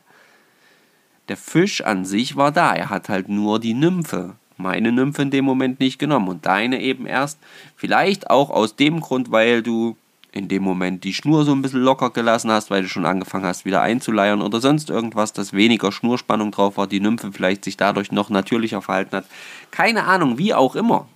Der 1.29 1.37
Fisch 1.37 1.81
an 1.83 2.05
sich 2.05 2.37
war 2.37 2.53
da. 2.53 2.75
Er 2.75 2.91
hat 2.91 3.09
halt 3.09 3.29
nur 3.29 3.59
die 3.59 3.75
Nymphe, 3.75 4.37
meine 4.57 4.93
Nymphe 4.93 5.23
in 5.23 5.31
dem 5.31 5.45
Moment 5.45 5.81
nicht 5.81 5.99
genommen 5.99 6.29
und 6.29 6.47
deine 6.47 6.81
eben 6.81 7.07
erst. 7.07 7.39
Vielleicht 7.77 8.31
auch 8.31 8.51
aus 8.51 8.77
dem 8.77 9.01
Grund, 9.01 9.31
weil 9.31 9.63
du 9.63 9.97
in 10.33 10.49
dem 10.49 10.63
Moment 10.63 11.05
die 11.05 11.15
Schnur 11.15 11.45
so 11.45 11.53
ein 11.53 11.63
bisschen 11.63 11.83
locker 11.83 12.11
gelassen 12.11 12.51
hast, 12.51 12.71
weil 12.71 12.83
du 12.83 12.89
schon 12.89 13.07
angefangen 13.07 13.47
hast, 13.47 13.65
wieder 13.65 13.83
einzuleiern 13.83 14.43
oder 14.43 14.61
sonst 14.61 14.91
irgendwas, 14.91 15.33
dass 15.33 15.53
weniger 15.53 15.91
Schnurspannung 15.91 16.53
drauf 16.53 16.77
war, 16.77 16.87
die 16.87 17.01
Nymphe 17.01 17.31
vielleicht 17.33 17.65
sich 17.65 17.77
dadurch 17.77 18.13
noch 18.13 18.31
natürlicher 18.31 18.83
verhalten 18.83 19.17
hat. 19.17 19.25
Keine 19.71 20.05
Ahnung, 20.05 20.39
wie 20.39 20.55
auch 20.55 20.77
immer. 20.77 21.09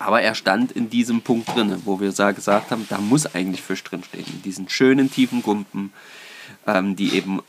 Aber 0.00 0.22
er 0.22 0.34
stand 0.34 0.72
in 0.72 0.90
diesem 0.90 1.22
Punkt 1.22 1.54
drin, 1.54 1.82
wo 1.84 2.00
wir 2.00 2.08
gesagt 2.08 2.70
haben, 2.70 2.86
da 2.88 2.98
muss 2.98 3.34
eigentlich 3.34 3.62
Fisch 3.62 3.82
drin 3.82 4.04
stehen. 4.04 4.26
In 4.26 4.42
diesen 4.42 4.68
schönen 4.68 5.10
tiefen 5.10 5.42
Gumpen, 5.42 5.92
ähm, 6.66 6.94
die 6.94 7.14
eben 7.14 7.40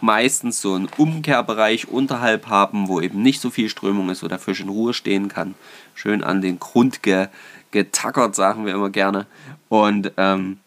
meistens 0.00 0.60
so 0.60 0.74
einen 0.74 0.88
Umkehrbereich 0.96 1.88
unterhalb 1.88 2.48
haben, 2.48 2.88
wo 2.88 3.00
eben 3.00 3.22
nicht 3.22 3.40
so 3.40 3.50
viel 3.50 3.68
Strömung 3.68 4.10
ist, 4.10 4.22
wo 4.24 4.28
der 4.28 4.40
Fisch 4.40 4.60
in 4.60 4.68
Ruhe 4.68 4.94
stehen 4.94 5.28
kann. 5.28 5.54
Schön 5.94 6.24
an 6.24 6.42
den 6.42 6.58
Grund 6.58 7.04
ge 7.04 7.28
getackert, 7.72 8.34
sagen 8.34 8.64
wir 8.66 8.74
immer 8.74 8.90
gerne. 8.90 9.26
Und 9.68 10.12
ähm, 10.16 10.58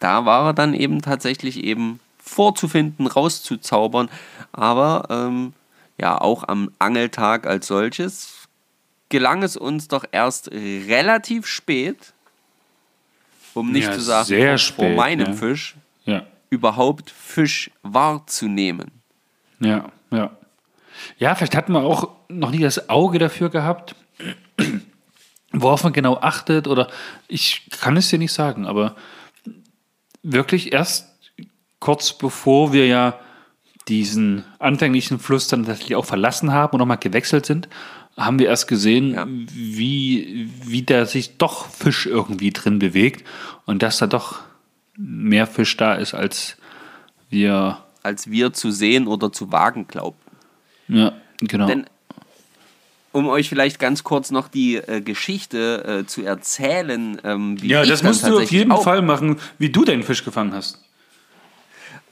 da 0.00 0.26
war 0.26 0.48
er 0.48 0.52
dann 0.52 0.74
eben 0.74 1.00
tatsächlich 1.00 1.64
eben 1.64 2.00
vorzufinden, 2.18 3.06
rauszuzaubern. 3.06 4.10
Aber 4.52 5.06
ähm, 5.10 5.52
ja, 5.98 6.20
auch 6.20 6.44
am 6.46 6.70
Angeltag 6.78 7.46
als 7.46 7.66
solches 7.66 8.46
gelang 9.08 9.42
es 9.42 9.56
uns 9.56 9.88
doch 9.88 10.04
erst 10.10 10.50
relativ 10.52 11.46
spät, 11.46 12.12
um 13.54 13.70
nicht 13.72 13.86
ja, 13.86 13.92
zu 13.92 14.00
sagen, 14.00 14.26
sehr 14.26 14.58
spät, 14.58 14.76
vor 14.76 14.88
meinem 14.90 15.28
ja. 15.28 15.32
Fisch, 15.32 15.76
Ja. 16.04 16.26
überhaupt 16.50 17.10
Fisch 17.10 17.70
wahrzunehmen. 17.82 18.90
Ja, 19.60 19.86
ja. 20.10 20.36
Ja, 21.18 21.34
vielleicht 21.34 21.54
hatten 21.54 21.72
wir 21.72 21.84
auch 21.84 22.10
noch 22.28 22.50
nie 22.50 22.58
das 22.58 22.88
Auge 22.88 23.18
dafür 23.18 23.48
gehabt, 23.48 23.94
worauf 25.52 25.84
man 25.84 25.92
genau 25.92 26.16
achtet 26.18 26.66
oder 26.68 26.88
ich 27.28 27.68
kann 27.80 27.96
es 27.96 28.08
dir 28.10 28.18
nicht 28.18 28.32
sagen, 28.32 28.66
aber 28.66 28.96
wirklich 30.22 30.72
erst 30.72 31.08
kurz 31.80 32.12
bevor 32.12 32.72
wir 32.72 32.86
ja 32.86 33.18
diesen 33.88 34.44
anfänglichen 34.58 35.18
Fluss 35.20 35.46
dann 35.48 35.64
tatsächlich 35.64 35.94
auch 35.96 36.04
verlassen 36.04 36.52
haben 36.52 36.72
und 36.72 36.78
nochmal 36.80 36.98
gewechselt 36.98 37.46
sind, 37.46 37.68
haben 38.16 38.38
wir 38.38 38.48
erst 38.48 38.66
gesehen, 38.66 39.12
Ja. 39.14 39.26
wie, 39.28 40.50
wie 40.64 40.82
da 40.82 41.06
sich 41.06 41.36
doch 41.38 41.68
Fisch 41.68 42.06
irgendwie 42.06 42.50
drin 42.50 42.78
bewegt 42.80 43.24
und 43.66 43.82
dass 43.82 43.98
da 43.98 44.06
doch 44.06 44.40
mehr 44.96 45.46
Fisch 45.46 45.76
da 45.76 45.94
ist, 45.94 46.14
als 46.14 46.56
wir, 47.28 47.78
Als 48.02 48.30
wir 48.30 48.52
zu 48.52 48.70
sehen 48.70 49.06
oder 49.06 49.30
zu 49.32 49.52
wagen 49.52 49.86
glaubten. 49.86 50.36
ja, 50.88 51.12
genau. 51.38 51.66
Denn 51.66 51.86
um 53.16 53.28
euch 53.28 53.48
vielleicht 53.48 53.78
ganz 53.78 54.04
kurz 54.04 54.30
noch 54.30 54.46
die 54.46 54.76
äh, 54.76 55.00
Geschichte 55.00 56.02
äh, 56.02 56.06
zu 56.06 56.22
erzählen, 56.22 57.18
ähm, 57.24 57.56
ja, 57.62 57.82
das 57.82 58.02
musst 58.02 58.26
du 58.26 58.38
auf 58.38 58.50
jeden 58.50 58.70
auch, 58.72 58.84
Fall 58.84 59.00
machen, 59.00 59.40
wie 59.56 59.70
du 59.70 59.86
deinen 59.86 60.02
Fisch 60.02 60.22
gefangen 60.22 60.52
hast. 60.52 60.84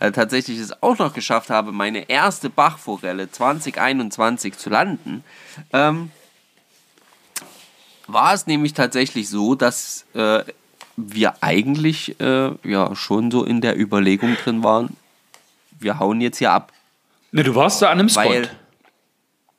äh, 0.00 0.12
tatsächlich 0.12 0.58
es 0.58 0.82
auch 0.82 0.96
noch 0.96 1.12
geschafft 1.12 1.50
habe, 1.50 1.72
meine 1.72 2.08
erste 2.08 2.48
Bachforelle 2.48 3.30
2021 3.30 4.56
zu 4.56 4.70
landen, 4.70 5.22
ähm, 5.74 6.10
war 8.06 8.32
es 8.32 8.46
nämlich 8.46 8.72
tatsächlich 8.72 9.28
so, 9.28 9.54
dass 9.54 10.06
äh, 10.14 10.42
wir 10.96 11.34
eigentlich 11.42 12.18
äh, 12.18 12.50
ja 12.64 12.96
schon 12.96 13.30
so 13.30 13.44
in 13.44 13.60
der 13.60 13.78
Überlegung 13.78 14.38
drin 14.42 14.64
waren, 14.64 14.96
wir 15.80 15.98
hauen 15.98 16.22
jetzt 16.22 16.38
hier 16.38 16.52
ab. 16.52 16.72
Ne, 17.30 17.44
du 17.44 17.54
warst 17.54 17.82
da 17.82 17.90
an 17.90 17.98
einem 17.98 18.08
Spot. 18.08 18.24
Weil, 18.24 18.48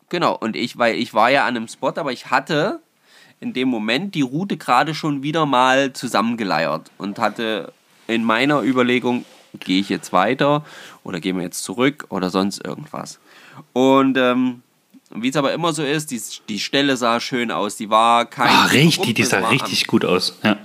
genau, 0.10 0.36
und 0.36 0.56
ich, 0.56 0.78
weil 0.78 0.96
ich 0.96 1.14
war 1.14 1.30
ja 1.30 1.46
an 1.46 1.56
einem 1.56 1.68
Spot, 1.68 1.94
aber 1.96 2.12
ich 2.12 2.30
hatte 2.32 2.80
in 3.40 3.54
dem 3.54 3.68
Moment 3.68 4.16
die 4.16 4.22
Route 4.22 4.58
gerade 4.58 4.96
schon 4.96 5.24
wieder 5.24 5.46
mal 5.46 5.94
zusammengeleiert 5.94 6.92
und 6.98 7.20
hatte 7.20 7.74
in 8.08 8.24
meiner 8.24 8.62
Überlegung, 8.62 9.26
gehe 9.60 9.80
ich 9.80 9.90
jetzt 9.90 10.14
weiter 10.14 10.66
oder 11.04 11.20
gehen 11.20 11.38
wir 11.38 11.44
jetzt 11.44 11.64
zurück 11.64 12.06
oder 12.10 12.30
sonst 12.30 12.66
irgendwas. 12.66 13.20
Und 13.74 14.18
ähm, 14.18 14.62
wie 15.12 15.30
es 15.30 15.36
aber 15.36 15.54
immer 15.54 15.74
so 15.74 15.84
ist, 15.84 16.12
die, 16.12 16.22
die 16.50 16.60
Stelle 16.60 16.98
sah 16.98 17.20
schön 17.20 17.52
aus, 17.52 17.78
die 17.78 17.90
war 17.90 18.26
kein. 18.26 18.50
ah, 18.50 18.68
tiefer 18.68 18.74
richtig, 18.74 19.16
die 19.16 19.24
sah 19.24 19.48
richtig 19.48 19.88
gut 19.88 20.04
aus. 20.04 20.38
Ja. 20.44 20.58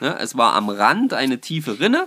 Ne, 0.00 0.18
es 0.18 0.36
war 0.36 0.54
am 0.54 0.68
Rand 0.68 1.14
eine 1.14 1.40
tiefe 1.40 1.78
Rinne 1.80 2.06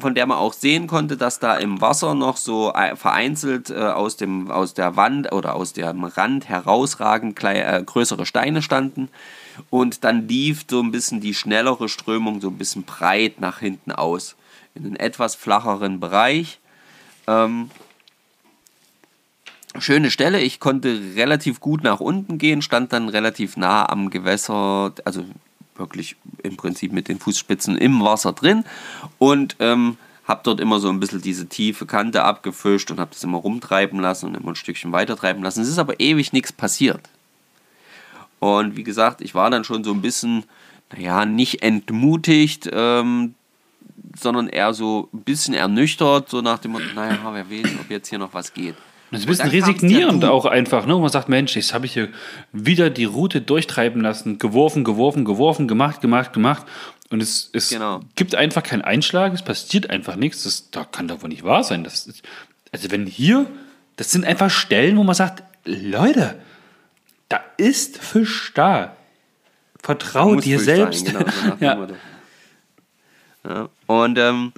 von 0.00 0.14
der 0.14 0.24
man 0.26 0.38
auch 0.38 0.54
sehen 0.54 0.86
konnte, 0.86 1.18
dass 1.18 1.40
da 1.40 1.56
im 1.56 1.82
Wasser 1.82 2.14
noch 2.14 2.38
so 2.38 2.72
äh, 2.72 2.96
vereinzelt 2.96 3.68
äh, 3.68 3.74
aus, 3.74 4.16
dem, 4.16 4.50
aus 4.50 4.72
der 4.72 4.96
Wand 4.96 5.30
oder 5.30 5.56
aus 5.56 5.74
dem 5.74 6.04
Rand 6.04 6.48
herausragend 6.48 7.38
klei- 7.38 7.60
äh, 7.60 7.82
größere 7.84 8.24
Steine 8.24 8.62
standen. 8.62 9.10
Und 9.68 10.04
dann 10.04 10.26
lief 10.26 10.64
so 10.70 10.80
ein 10.80 10.90
bisschen 10.90 11.20
die 11.20 11.34
schnellere 11.34 11.90
Strömung 11.90 12.40
so 12.40 12.48
ein 12.48 12.56
bisschen 12.56 12.84
breit 12.84 13.40
nach 13.40 13.58
hinten 13.58 13.92
aus. 13.92 14.36
In 14.74 14.86
einen 14.86 14.96
etwas 14.96 15.34
flacheren 15.34 16.00
Bereich. 16.00 16.60
Ähm, 17.26 17.70
schöne 19.78 20.10
Stelle. 20.10 20.40
Ich 20.40 20.60
konnte 20.60 20.98
relativ 21.14 21.60
gut 21.60 21.82
nach 21.82 22.00
unten 22.00 22.38
gehen, 22.38 22.62
stand 22.62 22.92
dann 22.94 23.10
relativ 23.10 23.58
nah 23.58 23.86
am 23.86 24.08
Gewässer, 24.08 24.94
also 25.04 25.24
wirklich 25.78 26.16
im 26.42 26.56
Prinzip 26.56 26.92
mit 26.92 27.08
den 27.08 27.18
Fußspitzen 27.18 27.76
im 27.78 28.02
Wasser 28.02 28.32
drin 28.32 28.64
und 29.18 29.56
ähm, 29.60 29.96
habe 30.24 30.40
dort 30.44 30.60
immer 30.60 30.78
so 30.78 30.90
ein 30.90 31.00
bisschen 31.00 31.22
diese 31.22 31.46
tiefe 31.46 31.86
Kante 31.86 32.22
abgefischt 32.22 32.90
und 32.90 33.00
habe 33.00 33.10
das 33.12 33.24
immer 33.24 33.38
rumtreiben 33.38 33.98
lassen 33.98 34.26
und 34.26 34.36
immer 34.36 34.50
ein 34.50 34.56
Stückchen 34.56 34.92
weiter 34.92 35.16
treiben 35.16 35.42
lassen. 35.42 35.62
Es 35.62 35.68
ist 35.68 35.78
aber 35.78 35.98
ewig 36.00 36.32
nichts 36.32 36.52
passiert. 36.52 37.08
Und 38.38 38.76
wie 38.76 38.84
gesagt, 38.84 39.20
ich 39.20 39.34
war 39.34 39.50
dann 39.50 39.64
schon 39.64 39.82
so 39.82 39.92
ein 39.92 40.02
bisschen, 40.02 40.44
naja, 40.92 41.24
nicht 41.24 41.62
entmutigt, 41.62 42.68
ähm, 42.70 43.34
sondern 44.16 44.48
eher 44.48 44.74
so 44.74 45.08
ein 45.12 45.22
bisschen 45.22 45.54
ernüchtert, 45.54 46.28
so 46.28 46.40
nach 46.40 46.58
dem 46.58 46.72
Motto, 46.72 46.86
naja, 46.94 47.18
wer 47.32 47.50
weiß, 47.50 47.72
ob 47.80 47.90
jetzt 47.90 48.08
hier 48.08 48.18
noch 48.18 48.34
was 48.34 48.52
geht. 48.52 48.76
Das 49.10 49.20
ist 49.20 49.26
ein 49.26 49.30
Und 49.30 49.36
bisschen 49.50 49.50
resignierend 49.50 50.22
Du. 50.22 50.30
auch 50.30 50.44
einfach, 50.44 50.84
ne? 50.86 50.94
wo 50.94 51.00
man 51.00 51.08
sagt, 51.10 51.28
Mensch, 51.28 51.56
jetzt 51.56 51.72
habe 51.72 51.86
ich 51.86 51.94
hier 51.94 52.08
wieder 52.52 52.90
die 52.90 53.04
Route 53.06 53.40
durchtreiben 53.40 54.02
lassen, 54.02 54.38
geworfen, 54.38 54.84
geworfen, 54.84 55.24
geworfen, 55.24 55.66
gemacht, 55.66 56.00
gemacht, 56.00 56.32
gemacht. 56.32 56.66
Und 57.10 57.22
es, 57.22 57.48
es 57.54 57.70
Genau. 57.70 58.00
gibt 58.16 58.34
einfach 58.34 58.62
keinen 58.62 58.82
Einschlag, 58.82 59.32
es 59.32 59.42
passiert 59.42 59.88
einfach 59.88 60.16
nichts. 60.16 60.42
Das 60.42 60.70
da 60.70 60.84
kann 60.84 61.08
doch 61.08 61.22
wohl 61.22 61.30
nicht 61.30 61.42
wahr 61.42 61.64
sein. 61.64 61.84
Das 61.84 62.06
ist, 62.06 62.22
also 62.70 62.90
wenn 62.90 63.06
hier, 63.06 63.46
das 63.96 64.10
sind 64.12 64.26
einfach 64.26 64.50
Stellen, 64.50 64.96
wo 64.98 65.04
man 65.04 65.14
sagt, 65.14 65.42
Leute, 65.64 66.34
da 67.30 67.40
ist 67.56 67.96
Fisch 67.98 68.52
da. 68.54 68.94
Vertrau 69.82 70.34
Muss 70.34 70.44
dir 70.44 70.58
Fisch 70.58 70.66
selbst. 70.66 71.06
Sein, 71.06 71.14
genau, 71.14 71.30
so 71.30 71.56
ja. 71.64 71.88
Ja, 73.48 73.68
und 73.86 74.18
ähm, 74.18 74.52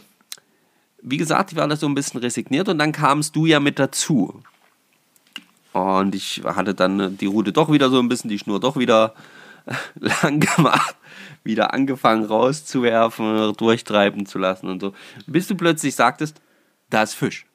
wie 1.02 1.16
gesagt, 1.16 1.52
ich 1.52 1.58
war 1.58 1.68
da 1.68 1.76
so 1.76 1.86
ein 1.86 1.94
bisschen 1.94 2.20
resigniert 2.20 2.68
und 2.68 2.78
dann 2.78 2.92
kamst 2.92 3.36
du 3.36 3.46
ja 3.46 3.60
mit 3.60 3.78
dazu. 3.78 4.42
Und 5.72 6.14
ich 6.14 6.42
hatte 6.44 6.74
dann 6.74 7.16
die 7.16 7.26
Route 7.26 7.52
doch 7.52 7.70
wieder 7.70 7.90
so 7.90 7.98
ein 7.98 8.08
bisschen, 8.08 8.28
die 8.28 8.38
Schnur 8.38 8.60
doch 8.60 8.76
wieder 8.76 9.14
lang 9.94 10.40
gemacht, 10.40 10.96
wieder 11.44 11.72
angefangen 11.72 12.24
rauszuwerfen, 12.24 13.54
durchtreiben 13.54 14.26
zu 14.26 14.38
lassen 14.38 14.68
und 14.68 14.80
so. 14.80 14.94
Bis 15.26 15.46
du 15.46 15.54
plötzlich 15.54 15.94
sagtest, 15.94 16.40
da 16.90 17.02
ist 17.02 17.14
Fisch. 17.14 17.46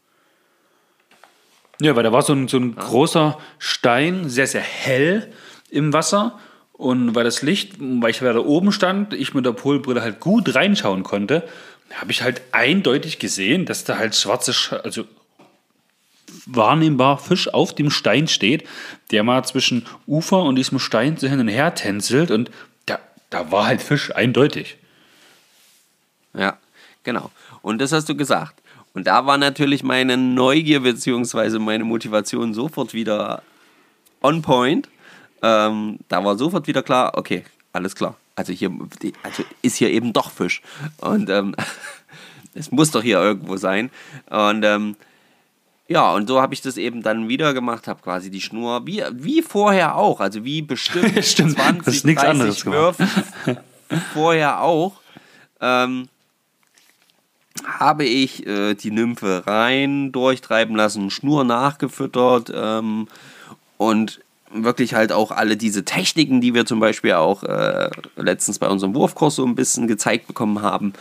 Ja, 1.81 1.95
weil 1.95 2.03
da 2.03 2.11
war 2.11 2.21
so 2.21 2.33
ein, 2.33 2.47
so 2.47 2.57
ein 2.57 2.75
großer 2.75 3.37
Stein, 3.59 4.29
sehr, 4.29 4.47
sehr 4.47 4.61
hell 4.61 5.31
im 5.69 5.91
Wasser. 5.91 6.39
Und 6.71 7.15
weil 7.15 7.23
das 7.23 7.41
Licht, 7.41 7.75
weil 7.79 8.11
ich 8.11 8.19
da 8.19 8.37
oben 8.37 8.71
stand, 8.71 9.13
ich 9.13 9.33
mit 9.33 9.45
der 9.45 9.53
Polbrille 9.53 10.01
halt 10.01 10.19
gut 10.19 10.55
reinschauen 10.55 11.03
konnte, 11.03 11.47
habe 11.95 12.11
ich 12.11 12.21
halt 12.21 12.41
eindeutig 12.51 13.19
gesehen, 13.19 13.65
dass 13.65 13.83
da 13.83 13.97
halt 13.97 14.15
schwarze, 14.15 14.53
Sch 14.53 14.73
also 14.73 15.05
wahrnehmbar 16.45 17.17
Fisch 17.17 17.47
auf 17.47 17.73
dem 17.73 17.89
Stein 17.89 18.27
steht, 18.27 18.67
der 19.11 19.23
mal 19.23 19.43
zwischen 19.45 19.85
Ufer 20.05 20.43
und 20.43 20.55
diesem 20.55 20.79
Stein 20.79 21.17
so 21.17 21.27
hin 21.27 21.39
und 21.39 21.47
her 21.47 21.73
tänzelt 21.75 22.31
und 22.31 22.51
da, 22.85 22.99
da 23.29 23.51
war 23.51 23.65
halt 23.65 23.81
Fisch 23.81 24.13
eindeutig. 24.13 24.77
Ja, 26.33 26.57
genau. 27.03 27.31
Und 27.61 27.79
das 27.79 27.91
hast 27.91 28.09
du 28.09 28.15
gesagt. 28.15 28.61
Und 28.93 29.07
da 29.07 29.25
war 29.25 29.37
natürlich 29.37 29.83
meine 29.83 30.17
Neugier 30.17 30.81
bzw. 30.81 31.59
meine 31.59 31.83
Motivation 31.83 32.53
sofort 32.53 32.93
wieder 32.93 33.43
on 34.21 34.41
point. 34.41 34.89
Ähm, 35.41 35.99
da 36.07 36.23
war 36.23 36.37
sofort 36.37 36.67
wieder 36.67 36.83
klar, 36.83 37.13
okay, 37.15 37.43
alles 37.73 37.95
klar. 37.95 38.15
Also 38.36 38.51
hier 38.51 38.71
also 39.23 39.43
ist 39.61 39.77
hier 39.77 39.89
eben 39.91 40.13
doch 40.13 40.31
Fisch. 40.31 40.61
Und 40.99 41.29
ähm, 41.29 41.55
es 42.53 42.71
muss 42.71 42.91
doch 42.91 43.03
hier 43.03 43.19
irgendwo 43.19 43.57
sein. 43.57 43.89
Und 44.29 44.63
ähm, 44.63 44.95
ja, 45.88 46.13
und 46.13 46.27
so 46.27 46.41
habe 46.41 46.53
ich 46.53 46.61
das 46.61 46.77
eben 46.77 47.03
dann 47.03 47.29
wieder 47.29 47.53
gemacht, 47.53 47.88
habe 47.88 48.01
quasi 48.01 48.31
die 48.31 48.41
Schnur, 48.41 48.88
wie, 48.88 49.03
wie 49.11 49.41
vorher 49.43 49.95
auch, 49.95 50.19
also 50.19 50.43
wie 50.43 50.61
bestimmt 50.61 51.13
Stimmt, 51.25 51.53
20, 51.53 51.83
das 51.86 51.95
ist 51.95 52.05
nichts 52.05 52.23
30 52.23 52.31
anderes 52.39 52.63
gemacht. 52.63 52.99
Würfen 52.99 53.57
vorher 54.13 54.61
auch, 54.61 54.99
ähm, 55.61 56.09
habe 57.63 58.05
ich 58.05 58.45
äh, 58.47 58.73
die 58.73 58.91
Nymphe 58.91 59.43
rein 59.45 60.11
durchtreiben 60.11 60.75
lassen, 60.75 61.11
Schnur 61.11 61.43
nachgefüttert 61.43 62.51
ähm, 62.53 63.07
und 63.77 64.21
wirklich 64.51 64.93
halt 64.93 65.11
auch 65.11 65.31
alle 65.31 65.57
diese 65.57 65.83
Techniken, 65.83 66.39
die 66.39 66.53
wir 66.53 66.65
zum 66.65 66.79
Beispiel 66.79 67.13
auch 67.13 67.43
äh, 67.43 67.89
letztens 68.15 68.59
bei 68.59 68.67
unserem 68.67 68.93
Wurfkurs 68.93 69.35
so 69.35 69.45
ein 69.45 69.55
bisschen 69.55 69.87
gezeigt 69.87 70.27
bekommen 70.27 70.61
haben. 70.61 70.93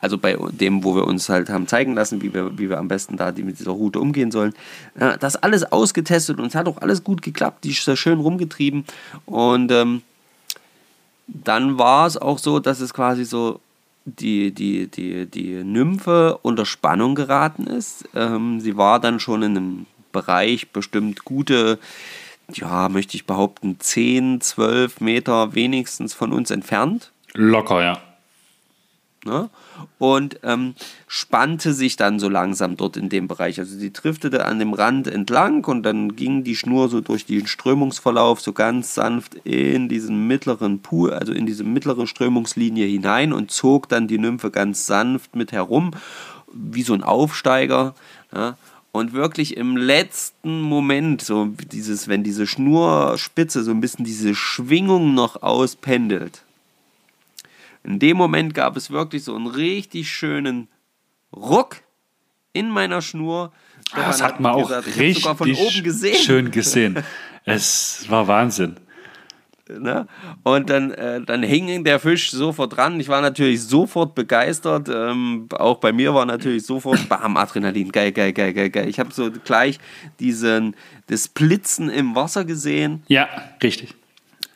Also 0.00 0.18
bei 0.18 0.36
dem, 0.52 0.84
wo 0.84 0.94
wir 0.94 1.06
uns 1.06 1.28
halt 1.28 1.48
haben 1.48 1.66
zeigen 1.66 1.94
lassen, 1.94 2.22
wie 2.22 2.32
wir, 2.32 2.58
wie 2.58 2.68
wir 2.68 2.78
am 2.78 2.88
besten 2.88 3.16
da 3.16 3.32
mit 3.32 3.58
dieser 3.58 3.72
Route 3.72 4.00
umgehen 4.00 4.30
sollen. 4.30 4.54
Äh, 4.98 5.18
das 5.18 5.36
alles 5.36 5.72
ausgetestet 5.72 6.38
und 6.38 6.46
es 6.46 6.54
hat 6.54 6.68
auch 6.68 6.78
alles 6.78 7.02
gut 7.02 7.22
geklappt. 7.22 7.64
Die 7.64 7.70
ist 7.70 7.84
sehr 7.84 7.96
schön 7.96 8.20
rumgetrieben. 8.20 8.84
Und 9.26 9.72
ähm, 9.72 10.02
dann 11.26 11.78
war 11.78 12.06
es 12.06 12.16
auch 12.16 12.38
so, 12.38 12.60
dass 12.60 12.80
es 12.80 12.92
quasi 12.92 13.24
so 13.24 13.60
die, 14.04 14.52
die, 14.52 14.88
die, 14.88 15.26
die 15.26 15.64
Nymphe 15.64 16.38
unter 16.42 16.66
Spannung 16.66 17.14
geraten 17.14 17.66
ist. 17.66 18.08
Ähm, 18.14 18.60
sie 18.60 18.76
war 18.76 19.00
dann 19.00 19.20
schon 19.20 19.42
in 19.42 19.56
einem 19.56 19.86
Bereich 20.12 20.70
bestimmt 20.70 21.24
gute 21.24 21.78
ja, 22.58 22.88
möchte 22.88 23.16
ich 23.16 23.26
behaupten, 23.26 23.76
10, 23.78 24.40
12 24.40 25.00
Meter 25.00 25.54
wenigstens 25.54 26.14
von 26.14 26.32
uns 26.32 26.50
entfernt. 26.50 27.12
Locker, 27.34 27.82
ja. 27.82 28.00
Ne? 29.26 29.50
Und 29.98 30.40
ähm, 30.44 30.74
spannte 31.06 31.74
sich 31.74 31.96
dann 31.96 32.18
so 32.18 32.30
langsam 32.30 32.78
dort 32.78 32.96
in 32.96 33.10
dem 33.10 33.28
Bereich. 33.28 33.58
Also 33.58 33.76
sie 33.76 33.92
driftete 33.92 34.46
an 34.46 34.58
dem 34.58 34.72
Rand 34.72 35.08
entlang 35.08 35.64
und 35.66 35.82
dann 35.82 36.16
ging 36.16 36.42
die 36.42 36.56
Schnur 36.56 36.88
so 36.88 37.02
durch 37.02 37.26
den 37.26 37.46
Strömungsverlauf 37.46 38.40
so 38.40 38.54
ganz 38.54 38.94
sanft 38.94 39.34
in 39.44 39.90
diesen 39.90 40.26
mittleren 40.26 40.80
Pool, 40.80 41.12
also 41.12 41.32
in 41.32 41.44
diese 41.44 41.64
mittlere 41.64 42.06
Strömungslinie 42.06 42.86
hinein 42.86 43.34
und 43.34 43.50
zog 43.50 43.90
dann 43.90 44.08
die 44.08 44.18
Nymphe 44.18 44.50
ganz 44.50 44.86
sanft 44.86 45.36
mit 45.36 45.52
herum, 45.52 45.90
wie 46.52 46.82
so 46.82 46.94
ein 46.94 47.02
Aufsteiger. 47.02 47.94
Ja? 48.34 48.56
Und 48.92 49.12
wirklich 49.12 49.56
im 49.56 49.76
letzten 49.76 50.60
Moment, 50.62 51.22
so 51.22 51.46
dieses, 51.70 52.08
wenn 52.08 52.24
diese 52.24 52.46
Schnurspitze 52.46 53.62
so 53.62 53.70
ein 53.70 53.80
bisschen 53.80 54.04
diese 54.04 54.34
Schwingung 54.34 55.14
noch 55.14 55.42
auspendelt. 55.42 56.42
In 57.84 57.98
dem 57.98 58.16
Moment 58.16 58.52
gab 58.52 58.76
es 58.76 58.90
wirklich 58.90 59.24
so 59.24 59.34
einen 59.36 59.46
richtig 59.46 60.10
schönen 60.10 60.68
Ruck 61.34 61.76
in 62.52 62.68
meiner 62.68 63.00
Schnur. 63.00 63.52
Ah, 63.92 64.06
das 64.06 64.22
hat 64.22 64.40
man 64.40 64.52
auch 64.52 64.68
gesagt, 64.68 64.86
richtig 64.86 65.22
sogar 65.22 65.36
von 65.36 65.54
oben 65.54 65.82
gesehen. 65.82 66.16
schön 66.16 66.50
gesehen. 66.50 67.02
es 67.44 68.04
war 68.08 68.26
Wahnsinn. 68.26 68.76
Ne? 69.78 70.06
Und 70.42 70.70
dann, 70.70 70.90
äh, 70.92 71.20
dann 71.20 71.42
hing 71.42 71.84
der 71.84 72.00
Fisch 72.00 72.30
sofort 72.30 72.76
dran. 72.76 72.98
Ich 73.00 73.08
war 73.08 73.20
natürlich 73.20 73.62
sofort 73.62 74.14
begeistert. 74.14 74.88
Ähm, 74.88 75.48
auch 75.52 75.78
bei 75.78 75.92
mir 75.92 76.14
war 76.14 76.26
natürlich 76.26 76.64
sofort 76.64 77.08
Bam, 77.08 77.36
Adrenalin. 77.36 77.92
Geil, 77.92 78.12
geil, 78.12 78.32
geil, 78.32 78.52
geil, 78.52 78.70
geil. 78.70 78.88
Ich 78.88 78.98
habe 78.98 79.12
so 79.12 79.30
gleich 79.44 79.78
diesen, 80.18 80.74
das 81.06 81.28
Blitzen 81.28 81.88
im 81.90 82.14
Wasser 82.14 82.44
gesehen. 82.44 83.02
Ja, 83.08 83.28
richtig. 83.62 83.94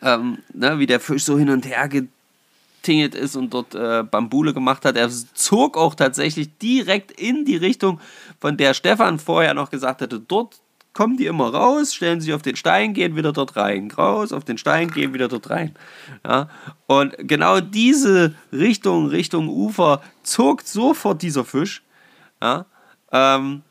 Ähm, 0.02 0.38
ne, 0.52 0.78
wie 0.78 0.86
der 0.86 1.00
Fisch 1.00 1.24
so 1.24 1.38
hin 1.38 1.50
und 1.50 1.66
her 1.66 1.88
getingelt 1.88 3.14
ist 3.14 3.36
und 3.36 3.54
dort 3.54 3.74
äh, 3.74 4.02
Bambule 4.02 4.52
gemacht 4.52 4.84
hat. 4.84 4.96
Er 4.96 5.08
zog 5.08 5.76
auch 5.76 5.94
tatsächlich 5.94 6.58
direkt 6.58 7.12
in 7.12 7.44
die 7.44 7.56
Richtung, 7.56 8.00
von 8.40 8.56
der 8.56 8.74
Stefan 8.74 9.18
vorher 9.18 9.54
noch 9.54 9.70
gesagt 9.70 10.02
hatte, 10.02 10.20
dort 10.20 10.60
kommen 10.94 11.16
die 11.16 11.26
immer 11.26 11.52
raus, 11.52 11.92
stellen 11.92 12.20
sich 12.20 12.32
auf 12.32 12.42
den 12.42 12.56
Stein, 12.56 12.94
gehen 12.94 13.16
wieder 13.16 13.32
dort 13.32 13.56
rein. 13.56 13.90
Raus, 13.90 14.32
auf 14.32 14.44
den 14.44 14.58
Stein, 14.58 14.90
gehen 14.90 15.12
wieder 15.12 15.28
dort 15.28 15.50
rein. 15.50 15.74
Ja? 16.24 16.48
Und 16.86 17.14
genau 17.18 17.60
diese 17.60 18.34
Richtung, 18.52 19.08
Richtung 19.08 19.48
Ufer, 19.48 20.00
zog 20.22 20.62
sofort 20.62 21.20
dieser 21.20 21.44
Fisch. 21.44 21.82
Ja? 22.40 22.66
Ähm, 23.12 23.62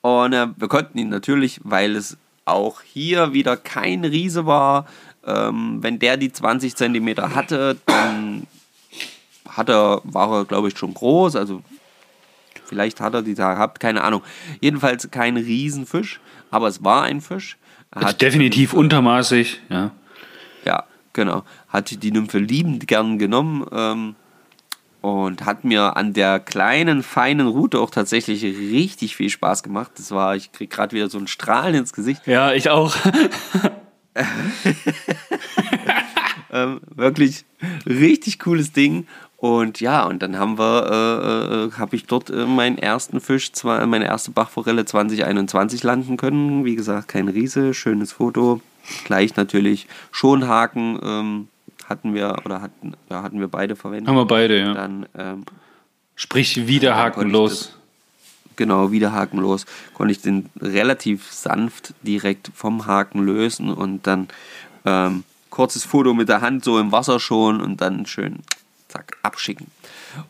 und 0.00 0.32
äh, 0.32 0.48
wir 0.56 0.68
konnten 0.68 0.98
ihn 0.98 1.10
natürlich, 1.10 1.60
weil 1.62 1.94
es 1.94 2.16
auch 2.46 2.80
hier 2.80 3.32
wieder 3.32 3.56
kein 3.56 4.04
Riese 4.04 4.46
war, 4.46 4.86
ähm, 5.26 5.82
wenn 5.82 5.98
der 5.98 6.16
die 6.16 6.32
20 6.32 6.74
cm 6.74 7.34
hatte, 7.34 7.76
dann 7.84 8.46
hat 9.48 9.68
er, 9.68 10.00
war 10.04 10.32
er, 10.32 10.44
glaube 10.44 10.68
ich, 10.68 10.78
schon 10.78 10.94
groß, 10.94 11.36
also 11.36 11.62
Vielleicht 12.66 13.00
hat 13.00 13.14
er 13.14 13.22
die 13.22 13.34
da 13.34 13.54
gehabt, 13.54 13.80
keine 13.80 14.02
Ahnung. 14.02 14.22
Jedenfalls 14.60 15.10
kein 15.10 15.36
Riesenfisch, 15.36 16.20
aber 16.50 16.68
es 16.68 16.84
war 16.84 17.04
ein 17.04 17.20
Fisch. 17.20 17.56
Hat 17.94 18.20
definitiv 18.20 18.74
untermaßig, 18.74 19.60
ja. 19.70 19.92
Ja, 20.64 20.84
genau. 21.12 21.44
Hat 21.68 22.02
die 22.02 22.10
Nymphe 22.10 22.38
liebend 22.38 22.88
gern 22.88 23.18
genommen 23.18 23.64
ähm, 23.72 24.16
und 25.00 25.44
hat 25.44 25.64
mir 25.64 25.96
an 25.96 26.12
der 26.12 26.40
kleinen, 26.40 27.02
feinen 27.02 27.46
Route 27.46 27.78
auch 27.78 27.90
tatsächlich 27.90 28.42
richtig 28.42 29.16
viel 29.16 29.30
Spaß 29.30 29.62
gemacht. 29.62 29.92
Das 29.96 30.10
war, 30.10 30.34
ich 30.34 30.50
krieg 30.52 30.70
gerade 30.70 30.94
wieder 30.96 31.08
so 31.08 31.18
ein 31.18 31.28
Strahlen 31.28 31.76
ins 31.76 31.92
Gesicht. 31.92 32.26
Ja, 32.26 32.52
ich 32.52 32.68
auch. 32.70 32.96
ähm, 36.52 36.80
wirklich 36.94 37.44
richtig 37.86 38.40
cooles 38.40 38.72
Ding. 38.72 39.06
Und 39.46 39.80
ja, 39.80 40.04
und 40.04 40.22
dann 40.22 40.36
haben 40.40 40.58
wir, 40.58 40.90
äh, 40.90 41.66
äh, 41.66 41.72
habe 41.78 41.94
ich 41.94 42.06
dort 42.06 42.30
äh, 42.30 42.46
meinen 42.46 42.78
ersten 42.78 43.20
Fisch, 43.20 43.52
zwar, 43.52 43.86
meine 43.86 44.06
erste 44.06 44.32
Bachforelle 44.32 44.84
2021 44.84 45.84
landen 45.84 46.16
können. 46.16 46.64
Wie 46.64 46.74
gesagt, 46.74 47.06
kein 47.06 47.28
Riese, 47.28 47.72
schönes 47.72 48.10
Foto. 48.10 48.60
Gleich 49.04 49.36
natürlich 49.36 49.86
Schonhaken 50.10 50.98
ähm, 51.00 51.48
hatten 51.88 52.12
wir 52.12 52.38
oder 52.44 52.60
hatten, 52.60 52.94
ja, 53.08 53.22
hatten 53.22 53.38
wir 53.38 53.46
beide 53.46 53.76
verwendet. 53.76 54.08
Haben 54.08 54.16
wir 54.16 54.24
beide, 54.24 54.58
ja. 54.58 54.74
Dann, 54.74 55.06
ähm, 55.16 55.44
Sprich, 56.16 56.66
wieder 56.66 56.96
hakenlos. 56.96 57.78
Genau, 58.56 58.90
wieder 58.90 59.12
hakenlos. 59.12 59.64
Konnte 59.94 60.10
ich 60.10 60.22
den 60.22 60.50
relativ 60.60 61.30
sanft 61.30 61.94
direkt 62.02 62.50
vom 62.52 62.86
Haken 62.86 63.24
lösen 63.24 63.72
und 63.72 64.08
dann 64.08 64.26
ähm, 64.84 65.22
kurzes 65.50 65.84
Foto 65.84 66.14
mit 66.14 66.28
der 66.28 66.40
Hand 66.40 66.64
so 66.64 66.80
im 66.80 66.90
Wasser 66.90 67.20
schon 67.20 67.60
und 67.60 67.80
dann 67.80 68.06
schön 68.06 68.40
zack, 68.96 69.16
abschicken. 69.22 69.66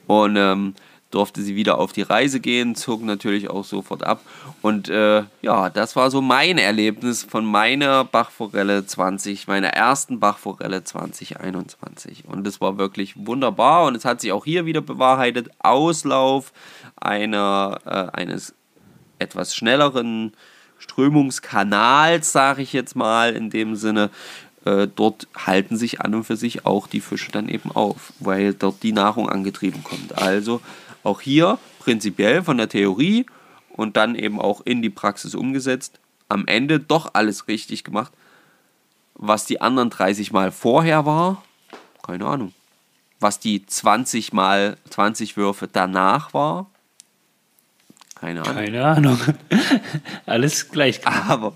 Und 0.06 0.36
ähm, 0.36 0.74
durfte 1.10 1.40
sie 1.40 1.54
wieder 1.54 1.78
auf 1.78 1.92
die 1.92 2.02
Reise 2.02 2.40
gehen, 2.40 2.74
zog 2.74 3.02
natürlich 3.02 3.48
auch 3.48 3.64
sofort 3.64 4.02
ab. 4.02 4.20
Und 4.60 4.88
äh, 4.88 5.22
ja, 5.40 5.70
das 5.70 5.94
war 5.96 6.10
so 6.10 6.20
mein 6.20 6.58
Erlebnis 6.58 7.22
von 7.22 7.44
meiner 7.44 8.04
Bachforelle 8.04 8.84
20, 8.84 9.46
meiner 9.46 9.68
ersten 9.68 10.18
Bachforelle 10.18 10.82
2021. 10.82 12.24
Und 12.26 12.46
es 12.46 12.60
war 12.60 12.76
wirklich 12.76 13.14
wunderbar 13.16 13.86
und 13.86 13.96
es 13.96 14.04
hat 14.04 14.20
sich 14.20 14.32
auch 14.32 14.44
hier 14.44 14.66
wieder 14.66 14.80
bewahrheitet. 14.80 15.50
Auslauf 15.60 16.52
einer, 16.96 17.78
äh, 17.86 18.16
eines 18.18 18.54
etwas 19.18 19.54
schnelleren 19.54 20.32
Strömungskanals, 20.78 22.32
sage 22.32 22.62
ich 22.62 22.72
jetzt 22.72 22.96
mal 22.96 23.34
in 23.34 23.48
dem 23.48 23.76
Sinne, 23.76 24.10
äh, 24.66 24.88
dort 24.94 25.28
halten 25.36 25.76
sich 25.76 26.00
an 26.00 26.14
und 26.14 26.24
für 26.24 26.36
sich 26.36 26.66
auch 26.66 26.88
die 26.88 27.00
Fische 27.00 27.30
dann 27.30 27.48
eben 27.48 27.70
auf, 27.70 28.12
weil 28.18 28.52
dort 28.52 28.82
die 28.82 28.92
Nahrung 28.92 29.28
angetrieben 29.28 29.84
kommt. 29.84 30.18
Also 30.18 30.60
auch 31.04 31.20
hier 31.20 31.58
prinzipiell 31.78 32.42
von 32.42 32.58
der 32.58 32.68
Theorie 32.68 33.26
und 33.70 33.96
dann 33.96 34.16
eben 34.16 34.40
auch 34.40 34.60
in 34.64 34.82
die 34.82 34.90
Praxis 34.90 35.34
umgesetzt, 35.34 36.00
am 36.28 36.46
Ende 36.46 36.80
doch 36.80 37.10
alles 37.14 37.46
richtig 37.46 37.84
gemacht. 37.84 38.12
Was 39.14 39.46
die 39.46 39.60
anderen 39.60 39.90
30 39.90 40.32
Mal 40.32 40.50
vorher 40.50 41.06
war, 41.06 41.44
keine 42.02 42.26
Ahnung. 42.26 42.52
Was 43.20 43.38
die 43.38 43.64
20 43.64 44.32
Mal 44.32 44.76
20 44.90 45.36
Würfe 45.36 45.68
danach 45.72 46.34
war, 46.34 46.66
keine 48.16 48.42
Ahnung. 48.42 48.54
Keine 48.56 48.84
Ahnung. 48.84 49.18
Alles 50.26 50.70
gleich. 50.70 51.02
gemacht. 51.02 51.30
Aber, 51.30 51.54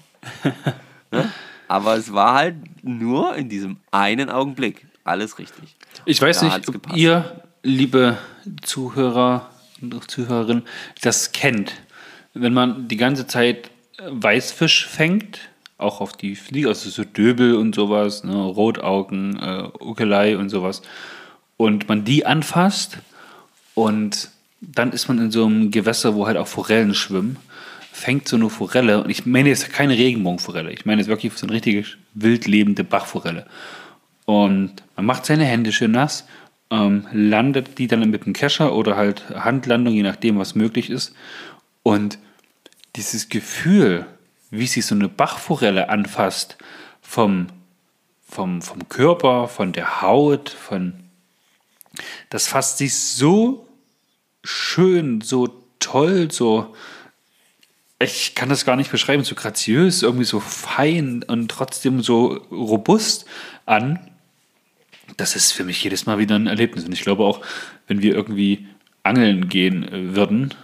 ne? 1.10 1.30
Aber 1.70 1.96
es 1.96 2.12
war 2.12 2.34
halt 2.34 2.56
nur 2.82 3.36
in 3.36 3.48
diesem 3.48 3.76
einen 3.92 4.28
Augenblick 4.28 4.88
alles 5.04 5.38
richtig. 5.38 5.76
Ich 6.04 6.20
weiß 6.20 6.42
nicht, 6.42 6.68
ob 6.68 6.72
gepasst. 6.72 6.96
ihr, 6.96 7.42
liebe 7.62 8.18
Zuhörer 8.62 9.48
und 9.80 10.10
Zuhörerinnen, 10.10 10.64
das 11.00 11.30
kennt. 11.30 11.74
Wenn 12.34 12.54
man 12.54 12.88
die 12.88 12.96
ganze 12.96 13.28
Zeit 13.28 13.70
Weißfisch 14.04 14.88
fängt, 14.88 15.38
auch 15.78 16.00
auf 16.00 16.12
die 16.14 16.34
Fliege, 16.34 16.66
also 16.66 16.90
so 16.90 17.04
Döbel 17.04 17.54
und 17.54 17.76
sowas, 17.76 18.24
ne, 18.24 18.34
Rotaugen, 18.34 19.38
äh, 19.38 19.68
Ukelei 19.80 20.36
und 20.36 20.48
sowas, 20.48 20.82
und 21.56 21.88
man 21.88 22.04
die 22.04 22.26
anfasst 22.26 22.98
und 23.74 24.30
dann 24.60 24.90
ist 24.90 25.06
man 25.06 25.18
in 25.18 25.30
so 25.30 25.46
einem 25.46 25.70
Gewässer, 25.70 26.16
wo 26.16 26.26
halt 26.26 26.36
auch 26.36 26.48
Forellen 26.48 26.94
schwimmen, 26.94 27.36
fängt 27.92 28.28
so 28.28 28.36
eine 28.36 28.50
Forelle, 28.50 29.02
und 29.02 29.10
ich 29.10 29.26
meine 29.26 29.48
jetzt 29.48 29.72
keine 29.72 29.96
Regenbogenforelle, 29.96 30.72
ich 30.72 30.86
meine 30.86 31.00
jetzt 31.00 31.08
wirklich 31.08 31.32
so 31.34 31.46
eine 31.46 31.54
richtige 31.54 31.84
wild 32.14 32.46
lebende 32.46 32.84
Bachforelle. 32.84 33.46
Und 34.24 34.82
man 34.96 35.06
macht 35.06 35.26
seine 35.26 35.44
Hände 35.44 35.72
schön 35.72 35.90
nass, 35.90 36.26
ähm, 36.70 37.06
landet 37.12 37.78
die 37.78 37.88
dann 37.88 38.08
mit 38.10 38.24
dem 38.24 38.32
Kescher 38.32 38.74
oder 38.74 38.96
halt 38.96 39.28
Handlandung, 39.30 39.94
je 39.94 40.02
nachdem, 40.02 40.38
was 40.38 40.54
möglich 40.54 40.88
ist. 40.88 41.14
Und 41.82 42.18
dieses 42.96 43.28
Gefühl, 43.28 44.06
wie 44.50 44.66
sich 44.66 44.86
so 44.86 44.94
eine 44.94 45.08
Bachforelle 45.08 45.88
anfasst, 45.88 46.58
vom, 47.02 47.48
vom, 48.28 48.62
vom 48.62 48.88
Körper, 48.88 49.48
von 49.48 49.72
der 49.72 50.02
Haut, 50.02 50.48
von 50.50 50.94
das 52.28 52.46
fasst 52.46 52.78
sich 52.78 52.94
so 52.94 53.66
schön, 54.44 55.20
so 55.20 55.48
toll, 55.80 56.30
so 56.30 56.74
ich 58.02 58.34
kann 58.34 58.48
das 58.48 58.64
gar 58.64 58.76
nicht 58.76 58.90
beschreiben, 58.90 59.24
so 59.24 59.34
graziös, 59.34 60.02
irgendwie 60.02 60.24
so 60.24 60.40
fein 60.40 61.22
und 61.22 61.50
trotzdem 61.50 62.02
so 62.02 62.28
robust 62.50 63.26
an. 63.66 63.98
Das 65.18 65.36
ist 65.36 65.52
für 65.52 65.64
mich 65.64 65.84
jedes 65.84 66.06
Mal 66.06 66.18
wieder 66.18 66.36
ein 66.36 66.46
Erlebnis. 66.46 66.84
Und 66.84 66.92
ich 66.92 67.02
glaube 67.02 67.24
auch, 67.24 67.44
wenn 67.88 68.00
wir 68.00 68.14
irgendwie 68.14 68.66
angeln 69.02 69.48
gehen 69.48 69.84
äh, 69.84 70.14
würden, 70.16 70.54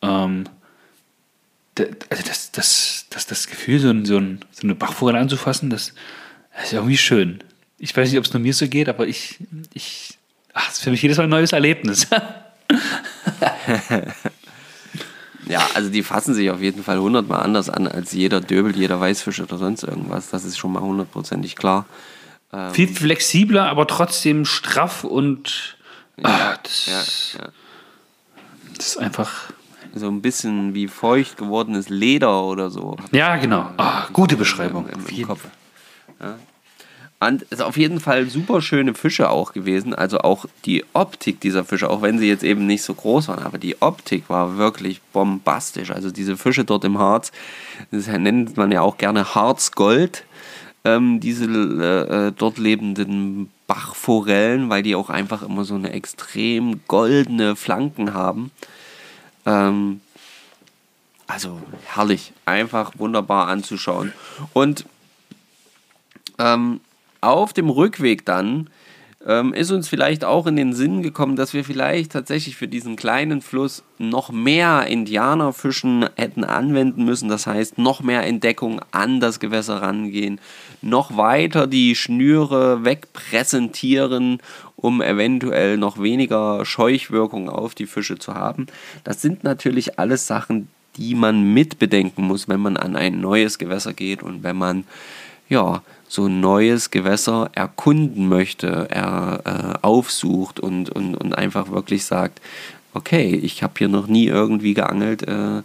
ähm, 0.00 0.44
also 1.76 2.22
das, 2.26 2.50
das, 2.52 3.06
das, 3.10 3.26
das 3.26 3.46
Gefühl, 3.46 3.78
so, 3.78 3.90
ein, 3.90 4.04
so, 4.04 4.16
ein, 4.16 4.40
so 4.50 4.62
eine 4.62 4.74
Bachforelle 4.74 5.18
anzufassen, 5.18 5.70
das, 5.70 5.94
das 6.54 6.64
ist 6.64 6.72
irgendwie 6.72 6.96
schön. 6.96 7.44
Ich 7.78 7.96
weiß 7.96 8.08
nicht, 8.08 8.18
ob 8.18 8.24
es 8.24 8.32
nur 8.32 8.42
mir 8.42 8.54
so 8.54 8.66
geht, 8.66 8.88
aber 8.88 9.06
ich, 9.06 9.38
ich, 9.74 10.18
ach, 10.54 10.66
das 10.66 10.78
ist 10.78 10.84
für 10.84 10.90
mich 10.90 11.02
jedes 11.02 11.18
Mal 11.18 11.24
ein 11.24 11.30
neues 11.30 11.52
Erlebnis. 11.52 12.08
Ja, 15.48 15.66
also 15.74 15.88
die 15.88 16.02
fassen 16.02 16.34
sich 16.34 16.50
auf 16.50 16.60
jeden 16.60 16.84
Fall 16.84 16.98
hundertmal 16.98 17.42
anders 17.42 17.70
an 17.70 17.88
als 17.88 18.12
jeder 18.12 18.40
Döbel, 18.40 18.76
jeder 18.76 19.00
Weißfisch 19.00 19.40
oder 19.40 19.56
sonst 19.56 19.82
irgendwas. 19.82 20.30
Das 20.30 20.44
ist 20.44 20.58
schon 20.58 20.72
mal 20.72 20.82
hundertprozentig 20.82 21.56
klar. 21.56 21.86
Viel 22.72 22.88
flexibler, 22.88 23.68
aber 23.68 23.86
trotzdem 23.86 24.46
straff 24.46 25.04
und 25.04 25.76
ah, 26.22 26.54
das, 26.62 26.86
Ja, 26.86 27.40
ja. 27.40 27.48
das 28.76 28.86
ist 28.86 28.96
einfach. 28.98 29.50
So 29.94 30.08
ein 30.08 30.22
bisschen 30.22 30.74
wie 30.74 30.86
feucht 30.88 31.36
gewordenes 31.36 31.88
Leder 31.88 32.44
oder 32.44 32.70
so. 32.70 32.96
Ja, 33.10 33.36
genau. 33.36 33.70
Ah, 33.76 34.06
gute 34.12 34.36
Beschreibung. 34.36 34.88
Im, 34.88 35.06
im 35.06 35.26
Kopf. 35.26 35.44
Ja. 36.20 36.36
Und 37.20 37.42
es 37.42 37.52
ist 37.58 37.62
auf 37.62 37.76
jeden 37.76 37.98
Fall 37.98 38.26
super 38.26 38.62
schöne 38.62 38.94
Fische 38.94 39.28
auch 39.28 39.52
gewesen. 39.52 39.92
Also 39.92 40.18
auch 40.18 40.46
die 40.64 40.84
Optik 40.92 41.40
dieser 41.40 41.64
Fische, 41.64 41.90
auch 41.90 42.00
wenn 42.00 42.18
sie 42.18 42.28
jetzt 42.28 42.44
eben 42.44 42.66
nicht 42.66 42.82
so 42.82 42.94
groß 42.94 43.28
waren, 43.28 43.40
aber 43.40 43.58
die 43.58 43.82
Optik 43.82 44.28
war 44.28 44.56
wirklich 44.56 45.00
bombastisch. 45.12 45.90
Also 45.90 46.12
diese 46.12 46.36
Fische 46.36 46.64
dort 46.64 46.84
im 46.84 46.98
Harz, 46.98 47.32
das 47.90 48.06
nennt 48.06 48.56
man 48.56 48.70
ja 48.70 48.82
auch 48.82 48.98
gerne 48.98 49.34
Harzgold, 49.34 50.24
ähm, 50.84 51.18
diese 51.18 51.46
äh, 51.46 52.28
äh, 52.28 52.32
dort 52.36 52.56
lebenden 52.56 53.50
Bachforellen, 53.66 54.70
weil 54.70 54.84
die 54.84 54.94
auch 54.94 55.10
einfach 55.10 55.42
immer 55.42 55.64
so 55.64 55.74
eine 55.74 55.92
extrem 55.92 56.80
goldene 56.86 57.56
Flanken 57.56 58.14
haben. 58.14 58.52
Ähm, 59.44 60.00
also 61.26 61.60
herrlich, 61.84 62.32
einfach 62.46 62.92
wunderbar 62.96 63.48
anzuschauen. 63.48 64.12
Und 64.52 64.86
ähm, 66.38 66.80
auf 67.20 67.52
dem 67.52 67.70
Rückweg 67.70 68.24
dann 68.24 68.68
ähm, 69.26 69.52
ist 69.52 69.70
uns 69.70 69.88
vielleicht 69.88 70.24
auch 70.24 70.46
in 70.46 70.56
den 70.56 70.72
Sinn 70.72 71.02
gekommen, 71.02 71.36
dass 71.36 71.52
wir 71.52 71.64
vielleicht 71.64 72.12
tatsächlich 72.12 72.56
für 72.56 72.68
diesen 72.68 72.96
kleinen 72.96 73.42
Fluss 73.42 73.82
noch 73.98 74.30
mehr 74.30 74.86
Indianerfischen 74.86 76.08
hätten 76.16 76.44
anwenden 76.44 77.04
müssen. 77.04 77.28
Das 77.28 77.46
heißt, 77.46 77.78
noch 77.78 78.00
mehr 78.00 78.24
Entdeckung 78.24 78.80
an 78.92 79.18
das 79.18 79.40
Gewässer 79.40 79.82
rangehen, 79.82 80.40
noch 80.82 81.16
weiter 81.16 81.66
die 81.66 81.96
Schnüre 81.96 82.84
wegpräsentieren, 82.84 84.38
um 84.76 85.02
eventuell 85.02 85.76
noch 85.76 86.00
weniger 86.00 86.64
Scheuchwirkung 86.64 87.50
auf 87.50 87.74
die 87.74 87.86
Fische 87.86 88.18
zu 88.18 88.34
haben. 88.34 88.66
Das 89.02 89.20
sind 89.20 89.42
natürlich 89.42 89.98
alles 89.98 90.28
Sachen, 90.28 90.68
die 90.96 91.14
man 91.16 91.52
mitbedenken 91.52 92.24
muss, 92.24 92.48
wenn 92.48 92.60
man 92.60 92.76
an 92.76 92.94
ein 92.94 93.20
neues 93.20 93.58
Gewässer 93.58 93.92
geht 93.92 94.22
und 94.22 94.42
wenn 94.42 94.56
man 94.56 94.84
ja, 95.48 95.82
so 96.08 96.26
ein 96.26 96.40
neues 96.40 96.90
Gewässer 96.90 97.50
erkunden 97.54 98.28
möchte, 98.28 98.88
er 98.90 99.40
äh, 99.44 99.86
aufsucht 99.86 100.58
und, 100.58 100.90
und, 100.90 101.14
und 101.14 101.34
einfach 101.34 101.70
wirklich 101.70 102.04
sagt, 102.06 102.40
okay, 102.94 103.34
ich 103.34 103.62
habe 103.62 103.74
hier 103.78 103.88
noch 103.88 104.06
nie 104.06 104.26
irgendwie 104.26 104.74
geangelt, 104.74 105.22
äh, 105.22 105.62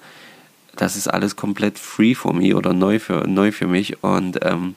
das 0.76 0.96
ist 0.96 1.08
alles 1.08 1.36
komplett 1.36 1.80
free 1.80 2.14
for 2.14 2.34
me 2.34 2.56
oder 2.56 2.74
neu 2.74 3.00
für, 3.00 3.28
neu 3.28 3.52
für 3.52 3.68
mich 3.68 4.04
und 4.04 4.40
ähm, 4.44 4.76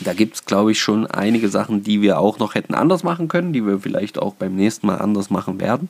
da 0.00 0.14
gibt 0.14 0.36
es, 0.36 0.44
glaube 0.44 0.72
ich, 0.72 0.80
schon 0.80 1.06
einige 1.06 1.48
Sachen, 1.48 1.82
die 1.82 2.00
wir 2.00 2.18
auch 2.18 2.38
noch 2.38 2.54
hätten 2.54 2.74
anders 2.74 3.02
machen 3.02 3.28
können, 3.28 3.52
die 3.52 3.66
wir 3.66 3.80
vielleicht 3.80 4.18
auch 4.18 4.34
beim 4.34 4.54
nächsten 4.54 4.86
Mal 4.86 4.98
anders 4.98 5.28
machen 5.28 5.60
werden. 5.60 5.88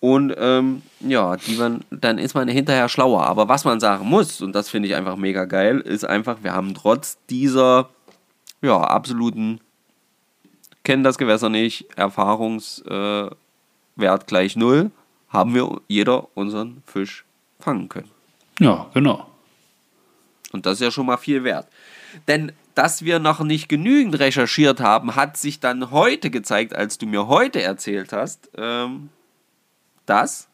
Und 0.00 0.34
ähm, 0.38 0.82
ja, 1.00 1.36
die 1.36 1.56
man, 1.56 1.84
dann 1.90 2.16
ist 2.16 2.34
man 2.34 2.48
hinterher 2.48 2.88
schlauer. 2.88 3.26
Aber 3.26 3.48
was 3.48 3.64
man 3.64 3.80
sagen 3.80 4.08
muss, 4.08 4.40
und 4.40 4.54
das 4.54 4.70
finde 4.70 4.88
ich 4.88 4.94
einfach 4.94 5.16
mega 5.16 5.44
geil, 5.44 5.80
ist 5.80 6.04
einfach, 6.04 6.38
wir 6.42 6.54
haben 6.54 6.74
trotz 6.74 7.18
dieser 7.28 7.90
ja, 8.62 8.78
absoluten, 8.80 9.60
kennen 10.84 11.04
das 11.04 11.18
Gewässer 11.18 11.50
nicht, 11.50 11.86
Erfahrungswert 11.96 13.36
äh, 13.98 14.26
gleich 14.26 14.56
null, 14.56 14.90
haben 15.28 15.54
wir 15.54 15.80
jeder 15.86 16.28
unseren 16.34 16.82
Fisch 16.86 17.24
fangen 17.58 17.88
können. 17.88 18.10
Ja, 18.58 18.90
genau. 18.94 19.26
Und 20.52 20.66
das 20.66 20.74
ist 20.74 20.80
ja 20.80 20.90
schon 20.90 21.06
mal 21.06 21.18
viel 21.18 21.44
wert. 21.44 21.68
Denn 22.26 22.52
dass 22.74 23.04
wir 23.04 23.18
noch 23.18 23.40
nicht 23.40 23.68
genügend 23.68 24.18
recherchiert 24.18 24.80
haben, 24.80 25.14
hat 25.16 25.36
sich 25.36 25.60
dann 25.60 25.90
heute 25.90 26.30
gezeigt, 26.30 26.74
als 26.74 26.98
du 26.98 27.06
mir 27.06 27.26
heute 27.26 27.62
erzählt 27.62 28.12
hast, 28.12 28.48
ähm, 28.56 29.10
dass. 30.10 30.48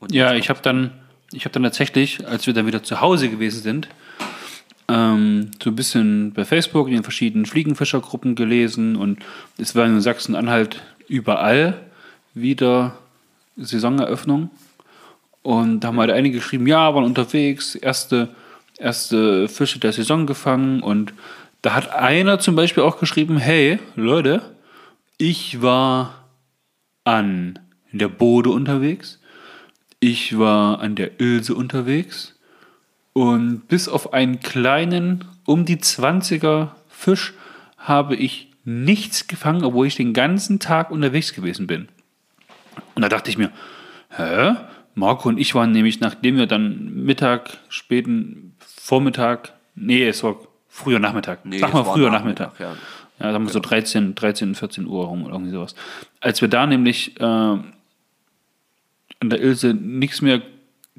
Und 0.00 0.12
Ja, 0.12 0.34
ich 0.34 0.50
habe 0.50 0.60
dann, 0.62 0.92
ich 1.32 1.44
habe 1.44 1.52
dann 1.52 1.62
tatsächlich, 1.62 2.26
als 2.26 2.46
wir 2.46 2.54
dann 2.54 2.66
wieder 2.66 2.82
zu 2.82 3.00
Hause 3.00 3.28
gewesen 3.28 3.62
sind, 3.62 3.88
ähm, 4.88 5.50
so 5.62 5.70
ein 5.70 5.76
bisschen 5.76 6.32
bei 6.32 6.44
Facebook 6.44 6.88
in 6.88 6.94
den 6.94 7.02
verschiedenen 7.02 7.46
Fliegenfischergruppen 7.46 8.34
gelesen 8.34 8.96
und 8.96 9.18
es 9.58 9.74
war 9.74 9.86
in 9.86 10.00
Sachsen-Anhalt 10.00 10.82
überall 11.08 11.80
wieder 12.34 12.98
Saisoneröffnung. 13.56 14.50
Und 15.42 15.80
da 15.80 15.88
haben 15.88 16.00
halt 16.00 16.10
einige 16.10 16.38
geschrieben, 16.38 16.66
ja, 16.66 16.94
waren 16.94 17.04
unterwegs, 17.04 17.74
erste, 17.74 18.28
erste 18.76 19.48
Fische 19.48 19.78
der 19.78 19.92
Saison 19.92 20.26
gefangen. 20.26 20.82
Und 20.82 21.14
da 21.62 21.74
hat 21.74 21.90
einer 21.90 22.38
zum 22.38 22.54
Beispiel 22.54 22.82
auch 22.82 22.98
geschrieben, 22.98 23.38
hey, 23.38 23.78
Leute, 23.96 24.42
ich 25.16 25.62
war 25.62 26.24
an 27.04 27.58
der 27.92 28.08
Bode 28.08 28.50
unterwegs, 28.50 29.20
ich 30.00 30.38
war 30.38 30.80
an 30.80 30.94
der 30.94 31.20
Ilse 31.20 31.54
unterwegs 31.54 32.38
und 33.12 33.66
bis 33.68 33.88
auf 33.88 34.12
einen 34.12 34.40
kleinen, 34.40 35.24
um 35.46 35.64
die 35.64 35.78
20er 35.78 36.68
Fisch 36.88 37.34
habe 37.78 38.14
ich 38.14 38.48
nichts 38.64 39.26
gefangen, 39.26 39.64
obwohl 39.64 39.86
ich 39.86 39.96
den 39.96 40.12
ganzen 40.12 40.60
Tag 40.60 40.90
unterwegs 40.90 41.32
gewesen 41.32 41.66
bin. 41.66 41.88
Und 42.94 43.02
da 43.02 43.08
dachte 43.08 43.30
ich 43.30 43.38
mir, 43.38 43.50
hä? 44.10 44.54
Marco 44.94 45.28
und 45.28 45.38
ich 45.38 45.54
waren 45.54 45.72
nämlich, 45.72 46.00
nachdem 46.00 46.36
wir 46.36 46.46
dann 46.46 47.04
Mittag, 47.04 47.58
späten 47.68 48.54
Vormittag, 48.58 49.52
nee, 49.74 50.06
es 50.06 50.22
war 50.22 50.36
früher 50.68 50.98
Nachmittag. 50.98 51.44
Nee, 51.44 51.58
Sag 51.58 51.72
mal 51.72 51.84
früher 51.84 52.10
Nachmittag. 52.10 52.58
ja. 52.58 52.74
Ja, 53.20 53.32
sagen 53.32 53.46
wir 53.46 53.52
so 53.52 53.58
13, 53.58 54.14
13, 54.14 54.54
14 54.54 54.86
Uhr 54.86 55.06
rum 55.06 55.24
oder 55.24 55.32
irgendwie 55.34 55.50
sowas. 55.50 55.74
Als 56.20 56.40
wir 56.40 56.46
da 56.46 56.66
nämlich 56.66 57.20
äh, 57.20 57.56
an 59.20 59.30
der 59.30 59.40
Ilse 59.40 59.74
nichts 59.74 60.22
mehr 60.22 60.42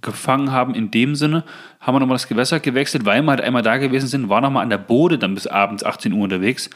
gefangen 0.01 0.51
haben 0.51 0.75
in 0.75 0.91
dem 0.91 1.15
Sinne, 1.15 1.43
haben 1.79 1.95
wir 1.95 1.99
nochmal 1.99 2.15
das 2.15 2.27
Gewässer 2.27 2.59
gewechselt, 2.59 3.05
weil 3.05 3.21
wir 3.21 3.31
halt 3.31 3.41
einmal 3.41 3.61
da 3.61 3.77
gewesen 3.77 4.07
sind, 4.07 4.29
waren 4.29 4.43
nochmal 4.43 4.63
an 4.63 4.69
der 4.69 4.77
Bode 4.77 5.17
dann 5.17 5.35
bis 5.35 5.47
abends 5.47 5.83
18 5.83 6.13
Uhr 6.13 6.23
unterwegs 6.23 6.69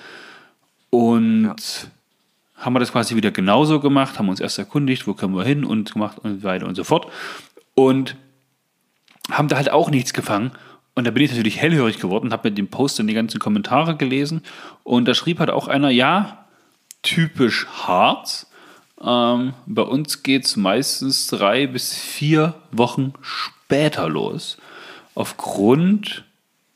und 0.90 1.56
haben 2.56 2.74
wir 2.74 2.80
das 2.80 2.92
quasi 2.92 3.16
wieder 3.16 3.32
genauso 3.32 3.80
gemacht, 3.80 4.20
haben 4.20 4.30
uns 4.30 4.40
erst 4.40 4.60
erkundigt, 4.60 5.08
wo 5.08 5.14
können 5.14 5.36
wir 5.36 5.44
hin 5.44 5.64
und 5.64 5.94
gemacht 5.94 6.20
und 6.20 6.42
so 6.42 6.44
weiter 6.44 6.68
und 6.68 6.76
so 6.76 6.84
fort 6.84 7.12
und 7.76 8.16
haben 9.32 9.48
da 9.48 9.56
halt 9.56 9.72
auch 9.72 9.90
nichts 9.90 10.14
gefangen. 10.14 10.52
Und 10.96 11.08
da 11.08 11.12
bin 11.12 11.24
ich 11.24 11.32
natürlich 11.32 11.60
hellhörig 11.60 12.00
geworden, 12.00 12.32
habe 12.32 12.50
mit 12.50 12.58
dem 12.58 12.68
Post 12.68 13.00
dann 13.00 13.08
die 13.08 13.14
ganzen 13.14 13.40
Kommentare 13.40 13.96
gelesen. 13.96 14.44
Und 14.84 15.08
da 15.08 15.14
schrieb 15.14 15.40
halt 15.40 15.50
auch 15.50 15.68
einer, 15.68 15.90
ja, 15.90 16.46
typisch 17.02 17.66
Harz. 17.68 18.50
Ähm, 19.02 19.54
bei 19.66 19.82
uns 19.82 20.24
geht 20.24 20.46
es 20.46 20.56
meistens 20.56 21.28
drei 21.28 21.68
bis 21.68 21.94
vier 21.96 22.56
Wochen 22.72 23.14
später 23.22 24.08
los. 24.08 24.58
Aufgrund 25.16 26.24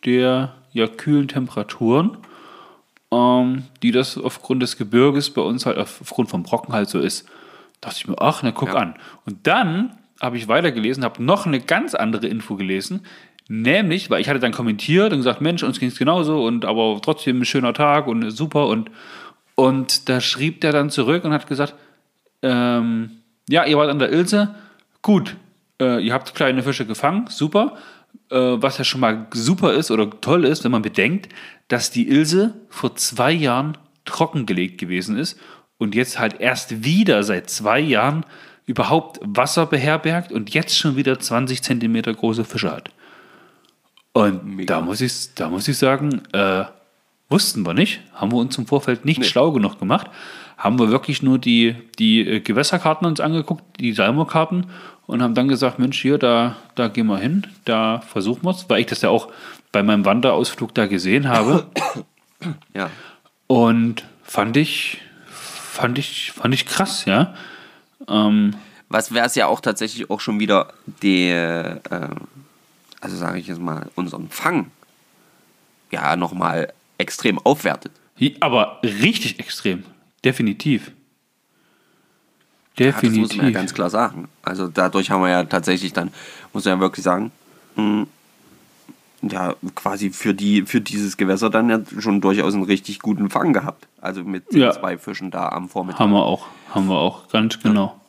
der 0.05 0.53
ja, 0.73 0.87
kühlen 0.87 1.27
Temperaturen, 1.27 2.17
ähm, 3.11 3.63
die 3.81 3.91
das 3.91 4.17
aufgrund 4.17 4.61
des 4.63 4.77
Gebirges 4.77 5.29
bei 5.31 5.41
uns 5.41 5.65
halt 5.65 5.77
auf- 5.77 6.01
aufgrund 6.01 6.29
vom 6.29 6.43
Brocken 6.43 6.73
halt 6.73 6.89
so 6.89 6.99
ist. 6.99 7.27
Da 7.81 7.89
dachte 7.89 7.99
ich 8.01 8.07
mir, 8.07 8.15
ach, 8.19 8.41
na 8.43 8.51
guck 8.51 8.69
Ja. 8.69 8.75
an. 8.75 8.95
Und 9.25 9.45
dann 9.47 9.95
habe 10.21 10.37
ich 10.37 10.47
weitergelesen, 10.47 11.03
habe 11.03 11.23
noch 11.23 11.45
eine 11.45 11.59
ganz 11.59 11.93
andere 11.95 12.27
Info 12.27 12.55
gelesen, 12.55 13.05
nämlich, 13.47 14.09
weil 14.09 14.19
ich 14.21 14.29
hatte 14.29 14.39
dann 14.39 14.51
kommentiert 14.51 15.11
und 15.13 15.19
gesagt, 15.19 15.41
Mensch, 15.41 15.63
uns 15.63 15.79
ging 15.79 15.89
es 15.89 15.97
genauso 15.97 16.43
und 16.43 16.65
aber 16.65 16.99
trotzdem 17.03 17.39
ein 17.41 17.45
schöner 17.45 17.73
Tag 17.73 18.07
und 18.07 18.29
super 18.31 18.67
und 18.67 18.89
und 19.55 20.07
da 20.09 20.21
schrieb 20.21 20.61
der 20.61 20.71
dann 20.71 20.91
zurück 20.91 21.23
und 21.23 21.33
hat 21.33 21.47
gesagt, 21.47 21.73
ähm, 22.41 23.11
ja, 23.49 23.65
ihr 23.65 23.77
wart 23.77 23.89
an 23.89 23.99
der 23.99 24.11
Ilse, 24.11 24.55
gut, 25.01 25.35
äh, 25.81 26.03
ihr 26.03 26.13
habt 26.13 26.35
kleine 26.35 26.63
Fische 26.63 26.85
gefangen, 26.85 27.27
super. 27.29 27.77
Äh, 28.29 28.35
was 28.35 28.77
ja 28.77 28.83
schon 28.83 29.01
mal 29.01 29.27
super 29.33 29.73
ist 29.73 29.91
oder 29.91 30.09
toll 30.21 30.45
ist, 30.45 30.63
wenn 30.63 30.71
man 30.71 30.81
bedenkt, 30.81 31.29
dass 31.67 31.91
die 31.91 32.09
Ilse 32.09 32.55
vor 32.69 32.95
zwei 32.95 33.31
Jahren 33.31 33.77
trockengelegt 34.05 34.79
gewesen 34.79 35.17
ist 35.17 35.39
und 35.77 35.95
jetzt 35.95 36.19
halt 36.19 36.39
erst 36.39 36.83
wieder 36.83 37.23
seit 37.23 37.49
zwei 37.49 37.79
Jahren 37.79 38.25
überhaupt 38.65 39.19
Wasser 39.23 39.65
beherbergt 39.65 40.31
und 40.31 40.53
jetzt 40.53 40.77
schon 40.77 40.95
wieder 40.95 41.19
20 41.19 41.63
Zentimeter 41.63 42.13
große 42.13 42.43
Fische 42.43 42.71
hat. 42.71 42.89
Und 44.13 44.45
Mega. 44.45 44.75
da 44.75 44.81
muss 44.81 44.99
ich, 45.01 45.33
da 45.35 45.49
muss 45.49 45.67
ich 45.67 45.77
sagen, 45.77 46.23
äh, 46.33 46.65
wussten 47.29 47.65
wir 47.65 47.73
nicht, 47.73 48.01
haben 48.13 48.31
wir 48.31 48.37
uns 48.37 48.57
im 48.57 48.65
Vorfeld 48.65 49.05
nicht 49.05 49.25
schlau 49.25 49.51
genug 49.51 49.79
gemacht, 49.79 50.07
haben 50.57 50.79
wir 50.79 50.89
wirklich 50.89 51.21
nur 51.21 51.37
die, 51.37 51.75
die 51.99 52.21
äh, 52.27 52.39
Gewässerkarten 52.39 53.07
uns 53.07 53.19
angeguckt, 53.19 53.63
die 53.79 53.93
Salmo-Karten 53.93 54.67
und 55.05 55.21
haben 55.21 55.35
dann 55.35 55.47
gesagt, 55.47 55.79
Mensch, 55.79 56.01
hier, 56.01 56.17
da, 56.17 56.57
da 56.75 56.87
gehen 56.87 57.07
wir 57.07 57.17
hin, 57.17 57.47
da 57.65 58.01
versuchen 58.01 58.43
wir 58.43 58.51
es, 58.51 58.69
weil 58.69 58.81
ich 58.81 58.87
das 58.87 59.01
ja 59.01 59.09
auch 59.09 59.29
bei 59.71 59.83
meinem 59.83 60.05
Wanderausflug 60.05 60.73
da 60.73 60.87
gesehen 60.87 61.27
habe 61.29 61.67
Ja. 62.73 62.89
und 63.47 64.03
fand 64.23 64.57
ich, 64.57 64.99
fand 65.27 65.97
ich, 65.97 66.31
fand 66.31 66.53
ich 66.53 66.65
krass, 66.65 67.05
ja. 67.05 67.33
Ähm, 68.07 68.55
Was 68.89 69.13
wäre 69.13 69.25
es 69.25 69.35
ja 69.35 69.47
auch 69.47 69.59
tatsächlich 69.59 70.09
auch 70.09 70.19
schon 70.21 70.39
wieder 70.39 70.73
der, 71.03 71.81
äh, 71.89 72.07
also 73.01 73.15
sage 73.15 73.39
ich 73.39 73.47
jetzt 73.47 73.61
mal, 73.61 73.89
unseren 73.95 74.29
Fang 74.29 74.71
ja 75.91 76.15
nochmal 76.15 76.73
extrem 76.97 77.37
aufwertet. 77.39 77.91
aber 78.39 78.79
richtig 78.83 79.39
extrem, 79.39 79.83
definitiv. 80.23 80.91
Ja, 82.79 82.91
das 82.91 82.95
muss 82.95 83.01
Definitiv. 83.01 83.37
man 83.37 83.45
ja 83.47 83.51
ganz 83.51 83.73
klar 83.73 83.89
sagen. 83.89 84.27
Also 84.43 84.67
dadurch 84.67 85.09
haben 85.09 85.21
wir 85.23 85.29
ja 85.29 85.43
tatsächlich 85.45 85.93
dann, 85.93 86.11
muss 86.53 86.65
man 86.65 86.75
ja 86.75 86.79
wirklich 86.79 87.03
sagen, 87.03 87.31
mh, 87.75 88.05
ja, 89.23 89.55
quasi 89.73 90.11
für, 90.11 90.35
die, 90.35 90.61
für 90.61 90.79
dieses 90.79 91.17
Gewässer 91.17 91.49
dann 91.49 91.69
ja 91.71 91.79
schon 91.99 92.21
durchaus 92.21 92.53
einen 92.53 92.63
richtig 92.63 92.99
guten 92.99 93.31
Fang 93.31 93.51
gehabt. 93.51 93.87
Also 93.99 94.23
mit 94.23 94.53
den 94.53 94.59
Ja. 94.61 94.71
zwei 94.73 94.99
Fischen 94.99 95.31
da 95.31 95.49
am 95.49 95.69
Vormittag. 95.69 95.99
Haben 96.01 96.11
wir 96.11 96.23
auch, 96.23 96.45
haben 96.69 96.87
wir 96.87 96.97
auch, 96.99 97.27
ganz 97.29 97.59
genau. 97.59 97.99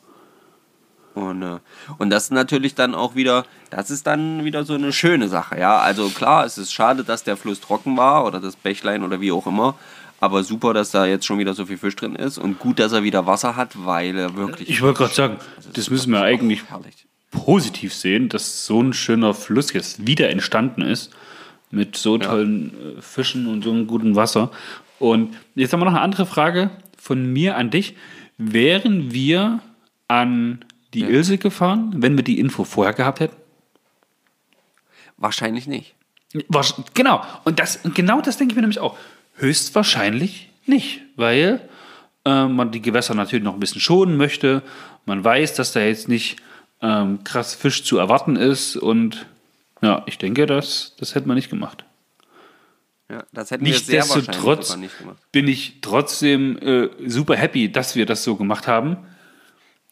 Und, 1.15 1.43
äh, 1.43 1.59
und 1.97 2.11
das 2.11 2.25
ist 2.25 2.31
natürlich 2.33 2.75
dann 2.75 2.95
auch 2.95 3.15
wieder, 3.15 3.45
das 3.71 3.91
ist 3.91 4.07
dann 4.07 4.45
wieder 4.45 4.65
so 4.65 4.75
eine 4.75 4.93
schöne 4.93 5.29
Sache, 5.29 5.59
ja. 5.59 5.79
Also 5.79 6.11
klar, 6.11 6.45
es 6.45 6.59
ist 6.59 6.73
schade, 6.73 7.05
dass 7.05 7.25
der 7.25 7.39
Fluss 7.39 7.61
trocken 7.61 7.97
war 7.97 8.27
oder 8.27 8.39
das 8.39 8.55
Bächlein 8.55 9.03
oder 9.03 9.21
wie 9.21 9.33
auch 9.33 9.47
immer. 9.47 9.77
Aber 10.21 10.43
super, 10.43 10.75
dass 10.75 10.91
da 10.91 11.07
jetzt 11.07 11.27
schon 11.27 11.39
wieder 11.39 11.55
so 11.55 11.67
viel 11.67 11.79
Fisch 11.79 11.95
drin 11.95 12.17
ist 12.17 12.39
und 12.39 12.59
gut, 12.59 12.79
dass 12.79 12.93
er 12.93 13.03
wieder 13.05 13.27
Wasser 13.27 13.55
hat, 13.57 13.85
weil 13.85 14.17
er 14.17 14.35
wirklich. 14.35 14.69
Ich 14.69 14.83
wollte 14.83 14.99
gerade 14.99 15.15
sagen, 15.15 15.37
das 15.75 15.91
müssen 15.91 16.13
wir 16.13 16.23
eigentlich 16.23 16.69
herrlich. 16.69 17.07
positiv 17.31 17.95
sehen, 17.95 18.29
dass 18.29 18.67
so 18.67 18.83
ein 18.83 18.93
schöner 18.93 19.33
Fluss 19.33 19.73
jetzt 19.73 20.07
wieder 20.07 20.31
entstanden 20.31 20.83
ist 20.83 21.13
mit 21.71 21.97
so 21.97 22.19
tollen 22.19 22.99
äh, 22.99 23.03
Fischen 23.03 23.47
und 23.47 23.63
so 23.63 23.71
einem 23.71 23.87
guten 23.87 24.17
Wasser. 24.17 24.51
Und 24.99 25.37
jetzt 25.55 25.73
haben 25.73 25.81
wir 25.81 25.85
noch 25.85 25.93
eine 25.93 26.01
andere 26.01 26.27
Frage 26.27 26.71
von 26.97 27.33
mir 27.33 27.57
an 27.57 27.71
dich. 27.71 27.95
Wären 28.39 29.13
wir 29.13 29.61
an 30.09 30.65
die 30.95 31.03
Ilse 31.03 31.39
gefahren, 31.39 31.93
wenn 31.97 32.17
wir 32.17 32.25
die 32.25 32.41
Info 32.41 32.65
vorher 32.65 32.95
gehabt 32.95 33.21
hätten? 33.21 33.37
Wahrscheinlich 35.17 35.67
nicht. 35.67 35.95
Genau, 36.95 37.23
und 37.45 37.59
das, 37.59 37.77
und 37.85 37.95
genau 37.95 38.21
das 38.21 38.37
denke 38.37 38.53
ich 38.53 38.57
mir 38.57 38.63
nämlich 38.63 38.81
auch. 38.81 38.97
Höchstwahrscheinlich 39.39 40.51
nicht, 40.67 41.01
weil 41.17 41.61
äh, 42.25 42.47
man 42.47 42.71
die 42.71 42.83
Gewässer 42.83 43.15
natürlich 43.15 43.45
noch 43.45 43.55
ein 43.55 43.61
bisschen 43.61 43.81
schonen 43.81 44.17
möchte. 44.17 44.63
Man 45.07 45.25
weiß, 45.25 45.55
dass 45.55 45.73
da 45.73 45.81
jetzt 45.81 46.09
nicht 46.09 46.37
ähm, 46.83 47.25
krass 47.25 47.55
Fisch 47.55 47.85
zu 47.85 47.99
erwarten 47.99 48.37
ist 48.37 48.77
und 48.77 49.27
ja, 49.81 50.03
ich 50.07 50.19
denke, 50.19 50.47
das, 50.47 50.95
das 50.99 51.15
hätte 51.15 51.29
man 51.29 51.37
nicht 51.37 51.51
gemacht. 51.51 51.85
Ja, 53.11 53.25
das 53.33 53.51
hätten 53.51 53.65
Nichtsdestotrotz 53.65 54.77
nicht 54.77 54.99
gemacht. 54.99 55.17
bin 55.33 55.49
ich 55.49 55.81
trotzdem 55.81 56.59
äh, 56.59 56.89
super 57.07 57.37
happy, 57.37 57.73
dass 57.73 57.97
wir 57.97 58.05
das 58.05 58.23
so 58.23 58.37
gemacht 58.37 58.67
haben, 58.67 58.99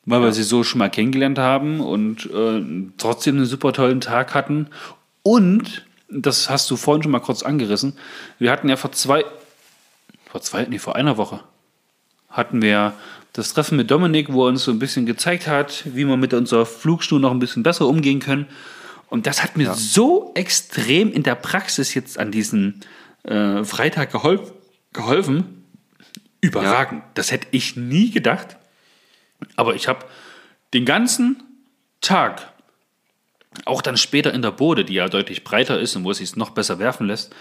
weil 0.04 0.20
wir 0.20 0.32
sie 0.32 0.42
so 0.42 0.64
schon 0.64 0.80
mal 0.80 0.90
kennengelernt 0.90 1.38
haben 1.38 1.80
und 1.80 2.26
äh, 2.26 2.62
trotzdem 2.98 3.36
einen 3.36 3.46
super 3.46 3.72
tollen 3.72 4.02
Tag 4.02 4.34
hatten. 4.34 4.68
Und, 5.22 5.86
das 6.10 6.50
hast 6.50 6.70
du 6.70 6.76
vorhin 6.76 7.02
schon 7.02 7.12
mal 7.12 7.20
kurz 7.20 7.42
angerissen, 7.42 7.94
wir 8.38 8.52
hatten 8.52 8.68
ja 8.68 8.76
vor 8.76 8.92
zwei, 8.92 9.24
vor 10.30 10.40
zwei, 10.40 10.64
nee, 10.64 10.78
vor 10.78 10.96
einer 10.96 11.16
Woche 11.16 11.40
hatten 12.28 12.60
wir 12.60 12.94
das 13.32 13.52
Treffen 13.54 13.76
mit 13.76 13.90
Dominik, 13.90 14.32
wo 14.32 14.44
er 14.44 14.48
uns 14.48 14.64
so 14.64 14.70
ein 14.70 14.78
bisschen 14.78 15.06
gezeigt 15.06 15.46
hat, 15.46 15.84
wie 15.86 16.06
wir 16.06 16.16
mit 16.16 16.34
unserer 16.34 16.66
Flugstuhl 16.66 17.20
noch 17.20 17.30
ein 17.30 17.38
bisschen 17.38 17.62
besser 17.62 17.86
umgehen 17.86 18.20
können. 18.20 18.46
Und 19.08 19.26
das 19.26 19.42
hat 19.42 19.56
mir 19.56 19.74
so 19.74 20.32
extrem 20.34 21.12
in 21.12 21.22
der 21.22 21.34
Praxis 21.34 21.94
jetzt 21.94 22.18
an 22.18 22.30
diesem 22.30 22.80
äh, 23.24 23.62
Freitag 23.64 24.10
geholf 24.10 24.52
geholfen. 24.92 25.64
Überragend. 26.40 27.02
Das 27.14 27.30
hätte 27.30 27.46
ich 27.50 27.76
nie 27.76 28.10
gedacht. 28.10 28.56
Aber 29.54 29.74
ich 29.74 29.88
habe 29.88 30.06
den 30.74 30.84
ganzen 30.84 31.42
Tag, 32.00 32.52
auch 33.64 33.82
dann 33.82 33.96
später 33.96 34.32
in 34.32 34.42
der 34.42 34.50
Bode, 34.50 34.84
die 34.84 34.94
ja 34.94 35.08
deutlich 35.08 35.44
breiter 35.44 35.78
ist 35.78 35.94
und 35.96 36.04
wo 36.04 36.10
es 36.10 36.18
sich 36.18 36.36
noch 36.36 36.50
besser 36.50 36.78
werfen 36.78 37.06
lässt, 37.06 37.34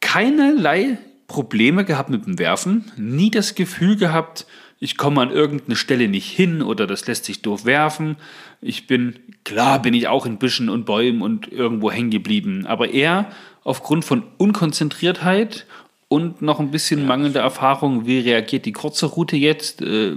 keinerlei 0.00 0.98
Probleme 1.30 1.84
gehabt 1.84 2.10
mit 2.10 2.26
dem 2.26 2.40
Werfen, 2.40 2.90
nie 2.96 3.30
das 3.30 3.54
Gefühl 3.54 3.96
gehabt, 3.96 4.46
ich 4.80 4.96
komme 4.96 5.20
an 5.20 5.30
irgendeine 5.30 5.76
Stelle 5.76 6.08
nicht 6.08 6.28
hin 6.28 6.60
oder 6.60 6.88
das 6.88 7.06
lässt 7.06 7.26
sich 7.26 7.40
doof 7.40 7.64
werfen. 7.64 8.16
Ich 8.60 8.88
bin, 8.88 9.14
klar 9.44 9.80
bin 9.80 9.94
ich 9.94 10.08
auch 10.08 10.26
in 10.26 10.38
Büschen 10.38 10.68
und 10.68 10.86
Bäumen 10.86 11.22
und 11.22 11.52
irgendwo 11.52 11.92
hängen 11.92 12.10
geblieben, 12.10 12.66
aber 12.66 12.90
eher 12.90 13.30
aufgrund 13.62 14.04
von 14.04 14.24
Unkonzentriertheit 14.38 15.66
und 16.08 16.42
noch 16.42 16.58
ein 16.58 16.72
bisschen 16.72 17.06
mangelnder 17.06 17.42
Erfahrung, 17.42 18.06
wie 18.06 18.18
reagiert 18.18 18.66
die 18.66 18.72
kurze 18.72 19.06
Route 19.06 19.36
jetzt, 19.36 19.82
äh, 19.82 20.16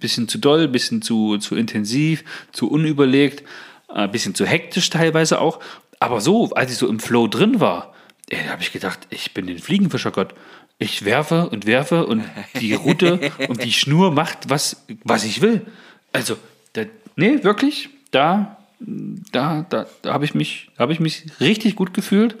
bisschen 0.00 0.28
zu 0.28 0.38
doll, 0.38 0.66
bisschen 0.66 1.02
zu, 1.02 1.36
zu 1.36 1.56
intensiv, 1.56 2.24
zu 2.52 2.70
unüberlegt, 2.70 3.44
ein 3.88 4.10
bisschen 4.10 4.34
zu 4.34 4.46
hektisch 4.46 4.88
teilweise 4.88 5.42
auch. 5.42 5.60
Aber 6.00 6.22
so, 6.22 6.48
als 6.52 6.72
ich 6.72 6.78
so 6.78 6.88
im 6.88 7.00
Flow 7.00 7.26
drin 7.26 7.60
war, 7.60 7.92
da 8.30 8.36
habe 8.50 8.62
ich 8.62 8.72
gedacht, 8.72 9.00
ich 9.10 9.32
bin 9.34 9.46
den 9.46 9.58
Fliegenfischergott. 9.58 10.34
Ich 10.78 11.04
werfe 11.04 11.48
und 11.48 11.66
werfe 11.66 12.06
und 12.06 12.24
die 12.60 12.74
Route 12.74 13.32
und 13.48 13.64
die 13.64 13.72
Schnur 13.72 14.12
macht, 14.12 14.48
was, 14.48 14.84
was 15.04 15.24
ich 15.24 15.40
will. 15.40 15.66
Also, 16.12 16.36
da, 16.74 16.82
nee, 17.16 17.42
wirklich, 17.42 17.88
da, 18.12 18.56
da, 18.80 19.66
da, 19.68 19.86
da 20.02 20.12
habe 20.12 20.24
ich, 20.24 20.34
mich- 20.34 20.70
hab 20.78 20.90
ich 20.90 21.00
mich 21.00 21.24
richtig 21.40 21.74
gut 21.74 21.94
gefühlt 21.94 22.36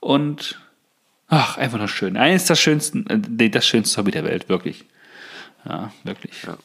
und 0.00 0.60
ach, 1.28 1.56
einfach 1.56 1.78
nur 1.78 1.88
schön. 1.88 2.16
Eines 2.16 2.44
der 2.46 2.56
schönsten, 2.56 3.06
äh, 3.06 3.18
nee, 3.28 3.48
das 3.48 3.66
schönste 3.66 3.96
Hobby 3.98 4.10
der 4.10 4.24
Welt, 4.24 4.48
wirklich. 4.48 4.84
Ja, 5.64 5.90
wirklich. 6.04 6.42
Ja. 6.46 6.56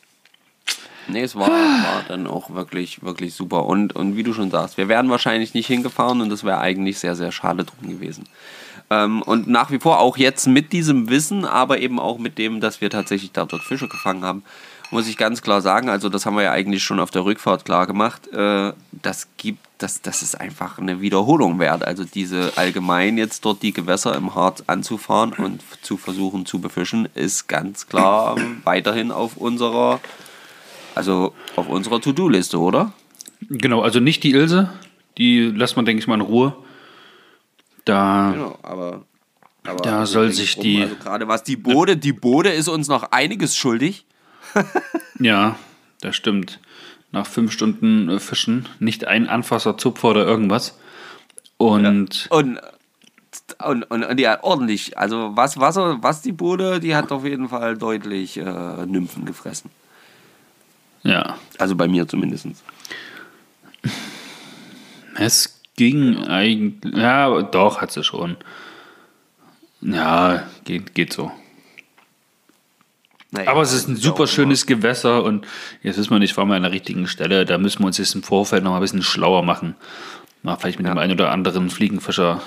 Nee, 1.07 1.22
es 1.22 1.36
war, 1.36 1.49
war 1.49 2.03
dann 2.07 2.27
auch 2.27 2.49
wirklich, 2.52 3.03
wirklich 3.03 3.34
super. 3.34 3.65
Und, 3.65 3.95
und 3.95 4.15
wie 4.15 4.23
du 4.23 4.34
schon 4.34 4.52
sagst, 4.52 4.77
wir 4.77 4.88
wären 4.88 5.10
wahrscheinlich 5.10 5.53
nicht 5.53 5.68
hingefahren 5.68 6.22
und 6.22 6.30
das 6.30 6.44
wäre 6.44 6.60
eigentlich 6.60 6.99
sehr, 6.99 7.15
sehr 7.15 7.32
schade 7.32 7.64
drum 7.64 7.90
gewesen. 7.90 8.26
Ähm, 8.90 9.22
und 9.22 9.48
nach 9.48 9.72
wie 9.72 9.80
vor 9.80 9.99
auch 9.99 10.18
jetzt 10.18 10.48
mit 10.48 10.72
diesem 10.73 11.10
Wissen, 11.10 11.45
aber 11.45 11.80
eben 11.80 11.99
auch 11.99 12.18
mit 12.18 12.38
dem, 12.38 12.60
dass 12.61 12.82
wir 12.82 12.90
tatsächlich 12.90 13.32
da 13.32 13.45
dort 13.45 13.64
Fische 13.64 13.88
gefangen 13.88 14.23
haben, 14.23 14.44
muss 14.91 15.07
ich 15.07 15.18
ganz 15.18 15.41
klar 15.41 15.61
sagen, 15.61 15.90
also 15.90 16.10
das 16.10 16.26
haben 16.26 16.36
wir 16.36 16.44
ja 16.44 16.52
eigentlich 16.52 16.84
schon 16.84 16.99
auf 16.99 17.11
der 17.11 17.26
Rückfahrt 17.26 17.65
klar 17.65 17.88
gemacht, 17.88 18.27
äh, 18.32 18.73
das 18.91 19.27
gibt, 19.38 19.60
das, 19.77 20.02
das 20.02 20.22
ist 20.22 20.40
einfach 20.40 20.77
eine 20.77 21.02
Wiederholung 21.02 21.60
wert. 21.60 21.84
Also 21.84 22.03
diese 22.06 22.53
allgemein 22.56 23.18
jetzt 23.18 23.44
dort 23.45 23.61
die 23.64 23.73
Gewässer 23.73 24.15
im 24.15 24.36
Harz 24.36 24.64
anzufahren 24.68 25.34
und 25.34 25.61
zu 25.82 25.98
versuchen 25.98 26.45
zu 26.45 26.60
befischen, 26.60 27.10
ist 27.15 27.48
ganz 27.48 27.88
klar 27.88 28.38
weiterhin 28.64 29.11
auf 29.11 29.38
unserer, 29.38 29.99
also 30.96 31.34
auf 31.56 31.68
unserer 31.70 32.02
To-Do-Liste, 32.02 32.60
oder? 32.60 32.94
Genau, 33.50 33.82
also 33.82 34.00
nicht 34.00 34.24
die 34.24 34.32
Ilse, 34.32 34.70
die 35.18 35.42
lässt 35.42 35.76
man, 35.76 35.86
denke 35.86 36.00
ich 36.02 36.08
mal, 36.08 36.16
in 36.16 36.22
Ruhe. 36.22 36.56
Da, 37.86 38.32
Genau, 38.34 38.58
aber, 38.64 39.04
aber 39.66 39.82
Da 39.84 40.06
soll 40.06 40.32
sich 40.32 40.58
die- 40.58 40.82
Also 40.84 40.96
gerade 40.96 41.28
was 41.28 41.44
die 41.44 41.56
Bode, 41.58 41.98
die 41.98 42.14
Bode 42.14 42.50
ist 42.50 42.68
uns 42.68 42.88
noch 42.88 43.12
einiges 43.12 43.56
schuldig. 43.56 44.06
ja, 45.20 45.56
das 46.02 46.16
stimmt. 46.16 46.60
Nach 47.12 47.28
fünf 47.28 47.52
Stunden 47.52 48.10
äh, 48.10 48.20
Fischen, 48.20 48.68
nicht 48.80 49.06
ein 49.06 49.28
Anfasser, 49.30 49.78
Zupfer 49.78 50.10
oder 50.10 50.26
irgendwas. 50.26 50.78
Und 51.58 52.28
Und, 52.32 52.60
und, 53.64 53.84
und, 53.84 54.04
und 54.04 54.18
die 54.18 54.28
hat 54.28 54.44
ordentlich, 54.44 54.98
also 54.98 55.32
was 55.36 55.60
Wasser, 55.60 56.00
was 56.02 56.22
die 56.22 56.32
Bode, 56.32 56.80
die 56.80 56.96
hat 56.96 57.12
auf 57.12 57.24
jeden 57.26 57.48
Fall 57.50 57.78
deutlich 57.78 58.38
äh, 58.38 58.86
Nymphen 58.86 59.26
gefressen. 59.26 59.70
Ja, 61.06 61.38
Also 61.57 61.76
bei 61.76 61.88
mir 61.88 62.07
zumindest. 62.07 62.48
es 65.15 65.61
ging 65.76 66.26
eigentlich. 66.26 66.95
Ja, 66.95 67.41
doch, 67.44 67.82
hat 67.82 67.91
sie 67.91 68.03
schon. 68.03 68.38
Ja, 69.82 70.44
geht, 70.64 70.95
geht 70.95 71.14
so. 71.14 71.32
Naja, 73.32 73.52
Aber 73.52 73.61
es 73.61 73.73
ist 73.73 73.88
ein 73.88 73.95
ja 73.95 74.02
super 74.02 74.27
schönes 74.27 74.65
Gewässer 74.65 75.23
und 75.23 75.45
jetzt 75.84 75.98
wissen 75.98 76.11
wir 76.11 76.19
nicht, 76.19 76.36
waren 76.38 76.48
wir 76.48 76.56
an 76.56 76.64
der 76.64 76.72
richtigen 76.72 77.07
Stelle. 77.07 77.45
Da 77.45 77.57
müssen 77.57 77.80
wir 77.82 77.88
uns 77.88 77.98
jetzt 77.98 78.15
im 78.15 78.23
Vorfeld 78.23 78.64
noch 78.64 78.72
mal 78.72 78.77
ein 78.77 78.82
bisschen 78.82 79.03
schlauer 79.03 79.44
machen. 79.44 79.76
Mal 80.41 80.56
vielleicht 80.56 80.80
mit 80.80 80.88
dem 80.88 80.98
einen 80.98 81.14
oder 81.14 81.32
anderen 81.32 81.69
Fliegenfischer 81.69 82.41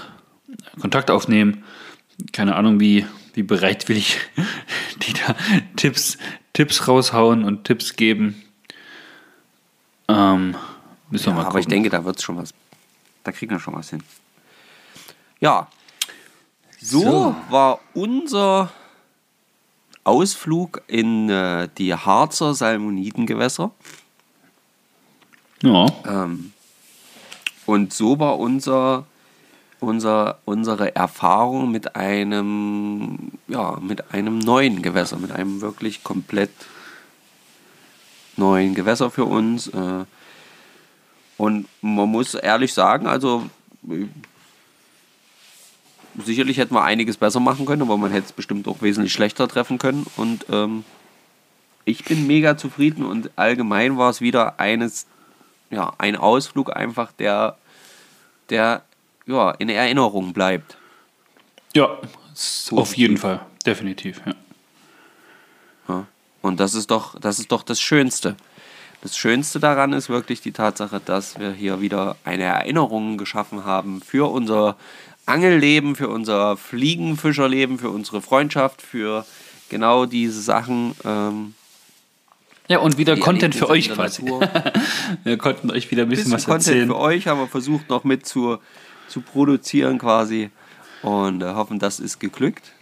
Kontakt 0.80 1.10
aufnehmen. 1.10 1.64
Keine 2.32 2.56
Ahnung, 2.56 2.80
wie, 2.80 3.06
wie 3.35 3.43
bereitwillig 3.43 4.18
die 5.02 5.12
da 5.12 5.36
Tipps, 5.76 6.18
Tipps 6.55 6.89
raushauen 6.89 7.44
und 7.44 7.64
Tipps 7.64 7.94
geben. 7.94 8.43
Ähm, 10.09 10.56
müssen 11.10 11.26
wir 11.26 11.32
mal 11.35 11.39
Ja, 11.40 11.47
aber 11.47 11.48
gucken. 11.51 11.60
ich 11.60 11.66
denke, 11.68 11.90
da 11.90 12.05
wird 12.05 12.16
es 12.16 12.22
schon 12.22 12.36
was, 12.36 12.55
da 13.24 13.32
kriegen 13.32 13.52
wir 13.52 13.60
schon 13.60 13.74
was 13.74 13.90
hin. 13.90 14.02
Ja, 15.40 15.68
so, 16.80 17.01
So. 17.01 17.36
war 17.51 17.80
unser 17.94 18.70
Ausflug 20.05 20.82
in 20.86 21.28
äh, 21.28 21.68
die 21.76 21.94
Harzer 21.94 22.55
Salmonidengewässer. 22.55 23.70
ja, 25.62 25.86
Ähm, 26.06 26.52
und 27.66 27.93
so 27.93 28.18
war 28.18 28.39
unser, 28.39 29.05
unser, 29.80 30.39
unsere 30.47 30.97
Erfahrung 30.97 31.70
mit 31.70 31.94
einem, 31.97 33.32
ja, 33.48 33.76
mit 33.80 34.14
einem 34.14 34.39
neuen 34.39 34.80
Gewässer, 34.80 35.18
mit 35.18 35.32
einem 35.32 35.60
wirklich 35.60 36.02
komplett 36.02 36.51
neuen 38.39 38.74
Gewässer 38.74 39.10
für 39.10 39.24
uns. 39.24 39.69
Äh, 39.69 40.05
und 41.36 41.69
man 41.82 42.09
muss 42.09 42.35
ehrlich 42.35 42.73
sagen, 42.74 43.06
also 43.06 43.48
sicherlich 46.24 46.59
hätten 46.59 46.74
wir 46.74 46.82
einiges 46.82 47.16
besser 47.16 47.40
machen 47.40 47.66
können, 47.66 47.82
aber 47.82 47.97
man 47.97 48.10
hätte 48.10 48.27
es 48.27 48.32
bestimmt 48.32 48.66
auch 48.69 48.82
wesentlich 48.82 49.12
schlechter 49.12 49.47
treffen 49.48 49.78
können. 49.78 50.06
Und 50.16 50.47
ähm, 50.51 50.85
ich 51.85 52.05
bin 52.05 52.27
mega 52.27 52.56
zufrieden 52.56 53.05
und 53.05 53.31
allgemein 53.36 53.97
war 53.98 54.10
es 54.10 54.20
wieder 54.20 54.59
eines, 54.59 55.06
ja, 55.70 55.93
ein 55.98 56.16
Ausflug 56.16 56.74
einfach, 56.74 57.12
der, 57.12 57.56
der 58.51 58.82
ja, 59.27 59.51
in 59.52 59.69
Erinnerung 59.69 60.32
bleibt. 60.32 60.77
ja, 61.74 61.98
s- 62.32 62.70
auf 62.74 62.97
jeden 62.97 63.16
Fall, 63.16 63.40
definitiv. 63.65 64.20
Ja. 64.27 64.32
Und 66.43 66.60
das 66.60 66.74
ist 66.74 66.90
doch, 66.90 67.19
das 67.19 67.39
ist 67.39 67.52
doch 67.52 67.62
das 67.62 67.81
Schönste. 67.81 68.36
Das 69.01 69.16
Schönste 69.16 69.60
daran 69.60 69.93
ist 69.93 70.09
wirklich 70.09 70.40
die 70.40 70.52
Tatsache, 70.52 71.01
dass 71.05 71.39
wir 71.39 71.52
hier 71.52 71.81
wieder 71.81 72.16
eine 72.24 72.44
Erinnerung 72.44 73.16
geschaffen 73.16 73.65
haben 73.65 74.01
für 74.02 74.31
unser 74.31 74.77
Angelleben, 75.24 75.94
für 75.94 76.09
unser 76.09 76.56
Fliegenfischerleben, 76.56 77.78
für 77.78 77.90
unsere 77.90 78.20
Freundschaft, 78.23 78.82
für 78.82 79.24
genau 79.69 80.06
diese 80.06 80.40
Sachen. 80.40 80.94
Ähm, 81.05 81.55
ja, 82.66 82.78
und 82.78 82.98
wieder 82.98 83.16
Content 83.16 83.55
für 83.55 83.69
euch 83.70 83.90
quasi. 83.90 84.24
Wir 85.24 85.39
konnten 85.39 85.70
euch 85.70 85.90
wieder 85.90 86.02
ein 86.02 86.09
bisschen, 86.09 86.24
bisschen 86.24 86.32
was 86.32 86.44
Content 86.44 86.66
erzählen. 86.69 86.89
für 86.89 86.98
euch, 86.98 87.27
haben 87.27 87.40
wir 87.40 87.47
versucht 87.47 87.89
noch 87.89 88.05
mit 88.05 88.27
zu, 88.27 88.59
zu 89.09 89.20
produzieren 89.20 89.98
quasi 89.98 90.51
und 91.02 91.43
äh, 91.43 91.47
hoffen, 91.47 91.78
das 91.78 92.01
ist 92.01 92.19
geglückt. 92.19 92.73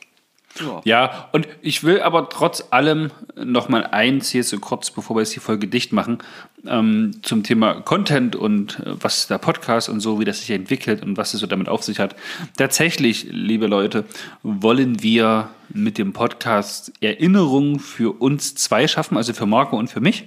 Ja. 0.60 0.80
Ja, 0.84 1.28
und 1.32 1.48
ich 1.62 1.84
will 1.84 2.00
aber 2.00 2.28
trotz 2.28 2.64
allem 2.70 3.10
noch 3.36 3.68
mal 3.68 3.84
eins 3.86 4.30
hier 4.30 4.44
so 4.44 4.58
kurz, 4.58 4.90
bevor 4.90 5.16
wir 5.16 5.20
jetzt 5.20 5.34
die 5.34 5.40
Folge 5.40 5.66
dicht 5.66 5.92
machen, 5.92 6.18
ähm, 6.66 7.12
zum 7.22 7.42
Thema 7.42 7.80
Content 7.80 8.36
und 8.36 8.80
äh, 8.80 8.92
was 9.00 9.26
der 9.26 9.38
Podcast 9.38 9.88
und 9.88 10.00
so, 10.00 10.20
wie 10.20 10.24
das 10.24 10.40
sich 10.40 10.50
entwickelt 10.50 11.02
und 11.02 11.16
was 11.16 11.34
es 11.34 11.40
so 11.40 11.46
damit 11.46 11.68
auf 11.68 11.82
sich 11.82 11.98
hat. 11.98 12.16
Tatsächlich, 12.56 13.26
liebe 13.30 13.66
Leute, 13.66 14.04
wollen 14.42 15.02
wir 15.02 15.50
mit 15.68 15.98
dem 15.98 16.12
Podcast 16.12 16.92
Erinnerungen 17.00 17.80
für 17.80 18.20
uns 18.20 18.54
zwei 18.54 18.88
schaffen, 18.88 19.16
also 19.16 19.32
für 19.32 19.46
Marco 19.46 19.76
und 19.76 19.88
für 19.88 20.00
mich 20.00 20.26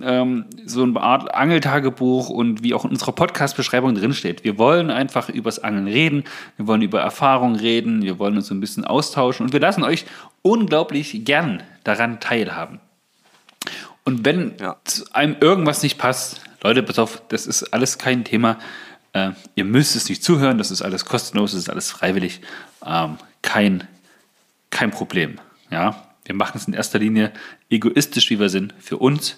ähm, 0.00 0.46
so 0.64 0.82
eine 0.82 1.00
Art 1.00 1.34
Angeltagebuch 1.34 2.28
und 2.28 2.62
wie 2.62 2.74
auch 2.74 2.84
in 2.84 2.90
unserer 2.90 3.12
Podcast-Beschreibung 3.12 3.94
drinsteht. 3.94 4.44
Wir 4.44 4.58
wollen 4.58 4.90
einfach 4.90 5.28
übers 5.28 5.58
Angeln 5.58 5.86
reden, 5.86 6.24
wir 6.56 6.66
wollen 6.66 6.82
über 6.82 7.00
Erfahrungen 7.00 7.56
reden, 7.56 8.02
wir 8.02 8.18
wollen 8.18 8.36
uns 8.36 8.48
so 8.48 8.54
ein 8.54 8.60
bisschen 8.60 8.84
austauschen 8.84 9.46
und 9.46 9.52
wir 9.52 9.60
lassen 9.60 9.84
euch 9.84 10.04
unglaublich 10.42 11.24
gern 11.24 11.62
daran 11.84 12.20
teilhaben. 12.20 12.80
Und 14.04 14.24
wenn 14.24 14.54
Ja. 14.60 14.76
einem 15.12 15.36
irgendwas 15.40 15.82
nicht 15.82 15.98
passt, 15.98 16.42
Leute, 16.62 16.82
pass 16.82 16.98
auf, 16.98 17.22
das 17.28 17.46
ist 17.46 17.72
alles 17.72 17.98
kein 17.98 18.24
Thema. 18.24 18.58
Äh, 19.12 19.30
ihr 19.54 19.64
müsst 19.64 19.96
es 19.96 20.08
nicht 20.08 20.22
zuhören, 20.24 20.58
das 20.58 20.70
ist 20.70 20.82
alles 20.82 21.04
kostenlos, 21.04 21.52
das 21.52 21.60
ist 21.60 21.70
alles 21.70 21.90
freiwillig. 21.90 22.40
Ähm, 22.84 23.16
kein, 23.42 23.86
kein 24.70 24.90
Problem. 24.90 25.38
Ja? 25.70 26.04
Wir 26.24 26.34
machen 26.34 26.56
es 26.56 26.66
in 26.66 26.74
erster 26.74 26.98
Linie 26.98 27.32
egoistisch, 27.70 28.28
wie 28.30 28.40
wir 28.40 28.48
sind, 28.48 28.74
für 28.80 28.96
uns. 28.98 29.36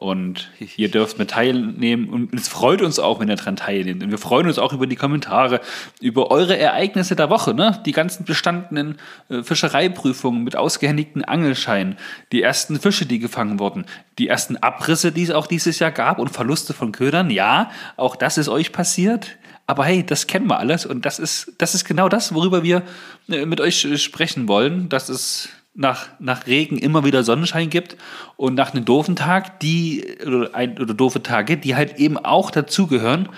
Und 0.00 0.48
ihr 0.76 0.92
dürft 0.92 1.18
mit 1.18 1.30
teilnehmen. 1.30 2.08
Und 2.10 2.32
es 2.32 2.46
freut 2.46 2.82
uns 2.82 3.00
auch, 3.00 3.18
wenn 3.18 3.28
ihr 3.28 3.34
daran 3.34 3.56
teilnehmt. 3.56 4.00
Und 4.00 4.12
wir 4.12 4.18
freuen 4.18 4.46
uns 4.46 4.60
auch 4.60 4.72
über 4.72 4.86
die 4.86 4.94
Kommentare, 4.94 5.60
über 6.00 6.30
eure 6.30 6.56
Ereignisse 6.56 7.16
der 7.16 7.30
Woche. 7.30 7.52
Ne? 7.52 7.82
Die 7.84 7.90
ganzen 7.90 8.24
bestandenen 8.24 8.98
äh, 9.28 9.42
Fischereiprüfungen 9.42 10.44
mit 10.44 10.54
ausgehändigten 10.54 11.24
Angelscheinen, 11.24 11.96
die 12.30 12.42
ersten 12.42 12.78
Fische, 12.78 13.06
die 13.06 13.18
gefangen 13.18 13.58
wurden, 13.58 13.86
die 14.20 14.28
ersten 14.28 14.56
Abrisse, 14.58 15.10
die 15.10 15.24
es 15.24 15.32
auch 15.32 15.48
dieses 15.48 15.80
Jahr 15.80 15.90
gab 15.90 16.20
und 16.20 16.28
Verluste 16.28 16.74
von 16.74 16.92
Ködern. 16.92 17.28
Ja, 17.30 17.72
auch 17.96 18.14
das 18.14 18.38
ist 18.38 18.48
euch 18.48 18.70
passiert. 18.70 19.36
Aber 19.66 19.84
hey, 19.84 20.06
das 20.06 20.28
kennen 20.28 20.46
wir 20.46 20.60
alles 20.60 20.86
und 20.86 21.06
das 21.06 21.18
ist, 21.18 21.54
das 21.58 21.74
ist 21.74 21.84
genau 21.84 22.08
das, 22.08 22.32
worüber 22.32 22.62
wir 22.62 22.84
äh, 23.28 23.44
mit 23.46 23.60
euch 23.60 23.84
äh, 23.84 23.98
sprechen 23.98 24.46
wollen, 24.46 24.88
dass 24.88 25.08
es 25.08 25.48
nach, 25.78 26.08
nach 26.18 26.48
Regen 26.48 26.76
immer 26.76 27.04
wieder 27.04 27.22
Sonnenschein 27.22 27.70
gibt 27.70 27.96
und 28.36 28.54
nach 28.54 28.74
einem 28.74 28.84
doofen 28.84 29.14
Tag, 29.14 29.60
die, 29.60 30.18
oder, 30.26 30.52
ein, 30.52 30.76
oder 30.76 30.92
doofe 30.92 31.22
Tage, 31.22 31.56
die 31.56 31.76
halt 31.76 31.98
eben 31.98 32.18
auch 32.18 32.50
dazugehören. 32.50 33.28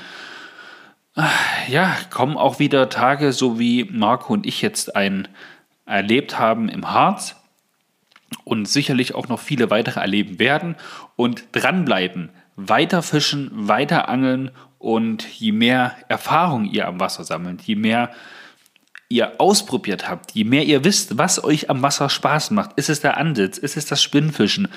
Ah, 1.14 1.28
Ja, 1.68 1.94
kommen 2.08 2.38
auch 2.38 2.58
wieder 2.58 2.88
Tage, 2.88 3.34
so 3.34 3.58
wie 3.58 3.84
Marco 3.84 4.32
und 4.32 4.46
ich 4.46 4.62
jetzt 4.62 4.96
ein 4.96 5.28
erlebt 5.84 6.38
haben 6.38 6.70
im 6.70 6.90
Harz 6.90 7.36
und 8.44 8.66
sicherlich 8.66 9.14
auch 9.14 9.28
noch 9.28 9.38
viele 9.38 9.68
weitere 9.70 10.00
erleben 10.00 10.38
werden 10.38 10.76
und 11.16 11.44
dranbleiben, 11.52 12.30
weiter 12.56 13.02
fischen, 13.02 13.50
weiter 13.52 14.08
angeln 14.08 14.50
und 14.78 15.28
je 15.28 15.52
mehr 15.52 15.94
Erfahrung 16.08 16.64
ihr 16.64 16.88
am 16.88 17.00
Wasser 17.00 17.24
sammelt, 17.24 17.60
je 17.60 17.74
mehr 17.74 18.10
ihr 19.10 19.40
ausprobiert 19.40 20.08
habt, 20.08 20.30
je 20.32 20.44
mehr 20.44 20.64
ihr 20.64 20.84
wisst, 20.84 21.18
was 21.18 21.42
euch 21.42 21.68
am 21.68 21.82
Wasser 21.82 22.08
Spaß 22.08 22.52
macht, 22.52 22.78
ist 22.78 22.88
es 22.88 23.00
der 23.00 23.18
Ansitz, 23.18 23.58
ist 23.58 23.76
es 23.76 23.84
das 23.84 24.02
Spinnfischen, 24.02 24.68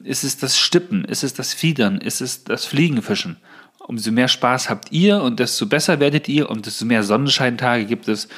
ist 0.00 0.24
es 0.24 0.36
das 0.36 0.58
Stippen, 0.58 1.04
ist 1.04 1.22
es 1.22 1.34
das 1.34 1.54
Fiedern, 1.54 2.00
ist 2.00 2.20
es 2.20 2.42
das 2.44 2.66
Fliegenfischen, 2.66 3.36
umso 3.78 4.10
mehr 4.10 4.26
Spaß 4.26 4.68
habt 4.68 4.90
ihr 4.90 5.22
und 5.22 5.38
desto 5.38 5.66
besser 5.66 6.00
werdet 6.00 6.28
ihr 6.28 6.50
und 6.50 6.66
desto 6.66 6.84
mehr 6.84 7.04
Sonnenscheintage 7.04 7.86
gibt 7.86 8.08
es 8.08 8.28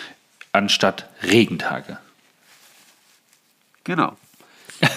anstatt 0.52 1.08
Regentage. 1.22 1.98
Genau. 3.84 4.16
ja. 4.82 4.88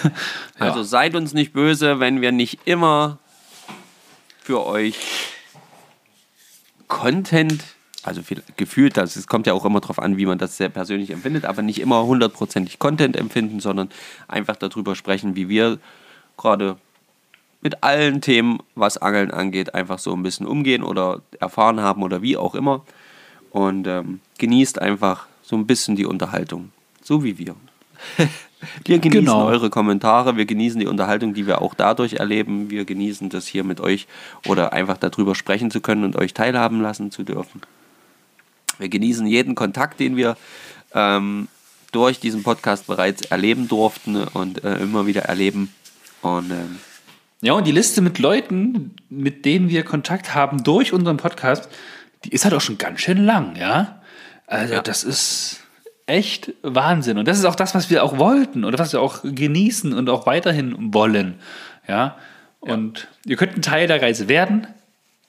Also 0.58 0.82
seid 0.82 1.14
uns 1.16 1.32
nicht 1.32 1.54
böse, 1.54 1.98
wenn 1.98 2.20
wir 2.20 2.30
nicht 2.30 2.60
immer 2.66 3.18
für 4.42 4.66
euch 4.66 4.96
Content, 6.88 7.64
also 8.02 8.22
viel, 8.22 8.42
gefühlt, 8.56 8.96
das, 8.96 9.16
es 9.16 9.26
kommt 9.26 9.46
ja 9.46 9.52
auch 9.52 9.64
immer 9.64 9.80
darauf 9.80 9.98
an, 9.98 10.16
wie 10.16 10.26
man 10.26 10.38
das 10.38 10.56
sehr 10.56 10.68
persönlich 10.68 11.10
empfindet, 11.10 11.44
aber 11.44 11.62
nicht 11.62 11.80
immer 11.80 12.04
hundertprozentig 12.04 12.78
Content 12.78 13.16
empfinden, 13.16 13.60
sondern 13.60 13.90
einfach 14.28 14.56
darüber 14.56 14.96
sprechen, 14.96 15.36
wie 15.36 15.48
wir 15.48 15.78
gerade 16.36 16.76
mit 17.60 17.84
allen 17.84 18.20
Themen, 18.20 18.58
was 18.74 18.98
Angeln 18.98 19.30
angeht, 19.30 19.74
einfach 19.74 20.00
so 20.00 20.12
ein 20.12 20.22
bisschen 20.22 20.46
umgehen 20.46 20.82
oder 20.82 21.20
erfahren 21.38 21.80
haben 21.80 22.02
oder 22.02 22.20
wie 22.20 22.36
auch 22.36 22.54
immer. 22.54 22.84
Und 23.50 23.86
ähm, 23.86 24.20
genießt 24.38 24.80
einfach 24.80 25.26
so 25.42 25.56
ein 25.56 25.66
bisschen 25.66 25.94
die 25.94 26.06
Unterhaltung, 26.06 26.72
so 27.02 27.22
wie 27.22 27.38
wir. 27.38 27.54
wir 28.84 28.98
genießen 28.98 29.26
genau. 29.26 29.46
eure 29.46 29.70
Kommentare, 29.70 30.36
wir 30.36 30.46
genießen 30.46 30.80
die 30.80 30.86
Unterhaltung, 30.86 31.34
die 31.34 31.46
wir 31.46 31.62
auch 31.62 31.74
dadurch 31.74 32.14
erleben. 32.14 32.70
Wir 32.70 32.84
genießen 32.84 33.28
das 33.28 33.46
hier 33.46 33.62
mit 33.62 33.80
euch 33.80 34.08
oder 34.48 34.72
einfach 34.72 34.96
darüber 34.96 35.34
sprechen 35.34 35.70
zu 35.70 35.80
können 35.80 36.04
und 36.04 36.16
euch 36.16 36.34
teilhaben 36.34 36.80
lassen 36.80 37.12
zu 37.12 37.22
dürfen. 37.22 37.60
Wir 38.78 38.88
genießen 38.88 39.26
jeden 39.26 39.54
Kontakt, 39.54 40.00
den 40.00 40.16
wir 40.16 40.36
ähm, 40.94 41.48
durch 41.92 42.20
diesen 42.20 42.42
Podcast 42.42 42.86
bereits 42.86 43.22
erleben 43.22 43.68
durften 43.68 44.16
und 44.16 44.64
äh, 44.64 44.76
immer 44.78 45.06
wieder 45.06 45.22
erleben. 45.22 45.72
Und 46.22 46.50
ähm, 46.50 46.78
ja, 47.42 47.52
und 47.52 47.66
die 47.66 47.72
Liste 47.72 48.00
mit 48.00 48.18
Leuten, 48.18 48.94
mit 49.10 49.44
denen 49.44 49.68
wir 49.68 49.84
Kontakt 49.84 50.34
haben 50.34 50.62
durch 50.62 50.92
unseren 50.92 51.16
Podcast, 51.16 51.68
die 52.24 52.30
ist 52.30 52.44
halt 52.44 52.54
auch 52.54 52.60
schon 52.60 52.78
ganz 52.78 53.00
schön 53.00 53.24
lang, 53.24 53.56
ja. 53.56 54.00
Also 54.46 54.74
ja. 54.74 54.82
das 54.82 55.02
ist 55.02 55.60
echt 56.06 56.52
Wahnsinn. 56.62 57.18
Und 57.18 57.26
das 57.26 57.38
ist 57.38 57.44
auch 57.44 57.54
das, 57.54 57.74
was 57.74 57.90
wir 57.90 58.04
auch 58.04 58.18
wollten 58.18 58.64
oder 58.64 58.78
was 58.78 58.92
wir 58.92 59.00
auch 59.00 59.22
genießen 59.22 59.92
und 59.92 60.08
auch 60.08 60.26
weiterhin 60.26 60.94
wollen. 60.94 61.34
Ja. 61.88 62.16
Und 62.60 63.08
ja. 63.24 63.30
ihr 63.30 63.36
könnt 63.36 63.56
ein 63.56 63.62
Teil 63.62 63.86
der 63.88 64.00
Reise 64.00 64.28
werden, 64.28 64.66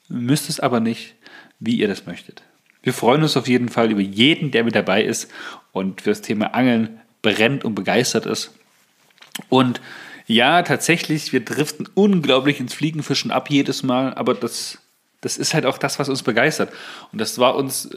müsst 0.08 0.48
es 0.48 0.60
aber 0.60 0.80
nicht, 0.80 1.14
wie 1.58 1.76
ihr 1.76 1.88
das 1.88 2.06
möchtet. 2.06 2.42
Wir 2.84 2.92
freuen 2.92 3.22
uns 3.22 3.36
auf 3.36 3.48
jeden 3.48 3.68
Fall 3.68 3.90
über 3.90 4.00
jeden, 4.00 4.52
der 4.52 4.62
mit 4.62 4.76
dabei 4.76 5.02
ist 5.02 5.30
und 5.72 6.02
für 6.02 6.10
das 6.10 6.20
Thema 6.20 6.54
Angeln 6.54 7.00
brennt 7.22 7.64
und 7.64 7.74
begeistert 7.74 8.26
ist. 8.26 8.52
Und 9.48 9.80
ja, 10.26 10.62
tatsächlich, 10.62 11.32
wir 11.32 11.44
driften 11.44 11.88
unglaublich 11.94 12.60
ins 12.60 12.74
Fliegenfischen 12.74 13.30
ab 13.30 13.50
jedes 13.50 13.82
Mal, 13.82 14.14
aber 14.14 14.34
das, 14.34 14.78
das 15.20 15.36
ist 15.36 15.52
halt 15.52 15.66
auch 15.66 15.76
das, 15.76 15.98
was 15.98 16.08
uns 16.08 16.22
begeistert. 16.22 16.70
Und 17.12 17.20
das 17.20 17.38
war 17.38 17.56
uns 17.56 17.90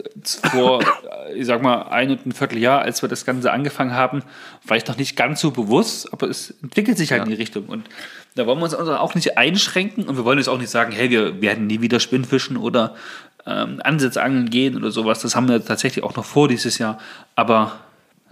vor, 0.50 0.82
ich 1.34 1.46
sag 1.46 1.62
mal, 1.62 1.82
ein 1.88 2.10
und 2.10 2.26
ein 2.26 2.32
Vierteljahr, 2.32 2.82
als 2.82 3.02
wir 3.02 3.08
das 3.08 3.24
Ganze 3.24 3.52
angefangen 3.52 3.94
haben, 3.94 4.22
vielleicht 4.66 4.88
noch 4.88 4.96
nicht 4.96 5.16
ganz 5.16 5.40
so 5.40 5.50
bewusst, 5.50 6.12
aber 6.12 6.28
es 6.28 6.54
entwickelt 6.62 6.98
sich 6.98 7.12
halt 7.12 7.20
ja. 7.20 7.24
in 7.24 7.30
die 7.30 7.36
Richtung. 7.36 7.66
Und 7.66 7.86
da 8.34 8.46
wollen 8.46 8.58
wir 8.58 8.64
uns 8.64 8.74
auch 8.74 9.14
nicht 9.14 9.38
einschränken 9.38 10.04
und 10.04 10.16
wir 10.16 10.24
wollen 10.24 10.38
jetzt 10.38 10.48
auch 10.48 10.58
nicht 10.58 10.70
sagen, 10.70 10.92
hey, 10.92 11.10
wir 11.10 11.40
werden 11.40 11.66
nie 11.66 11.80
wieder 11.80 11.98
Spinnfischen 11.98 12.56
oder 12.56 12.94
ähm, 13.48 13.80
Ansitzangeln 13.82 14.50
gehen 14.50 14.76
oder 14.76 14.90
sowas. 14.90 15.20
Das 15.20 15.34
haben 15.34 15.48
wir 15.48 15.64
tatsächlich 15.64 16.04
auch 16.04 16.14
noch 16.16 16.24
vor 16.24 16.48
dieses 16.48 16.78
Jahr. 16.78 16.98
Aber 17.34 17.80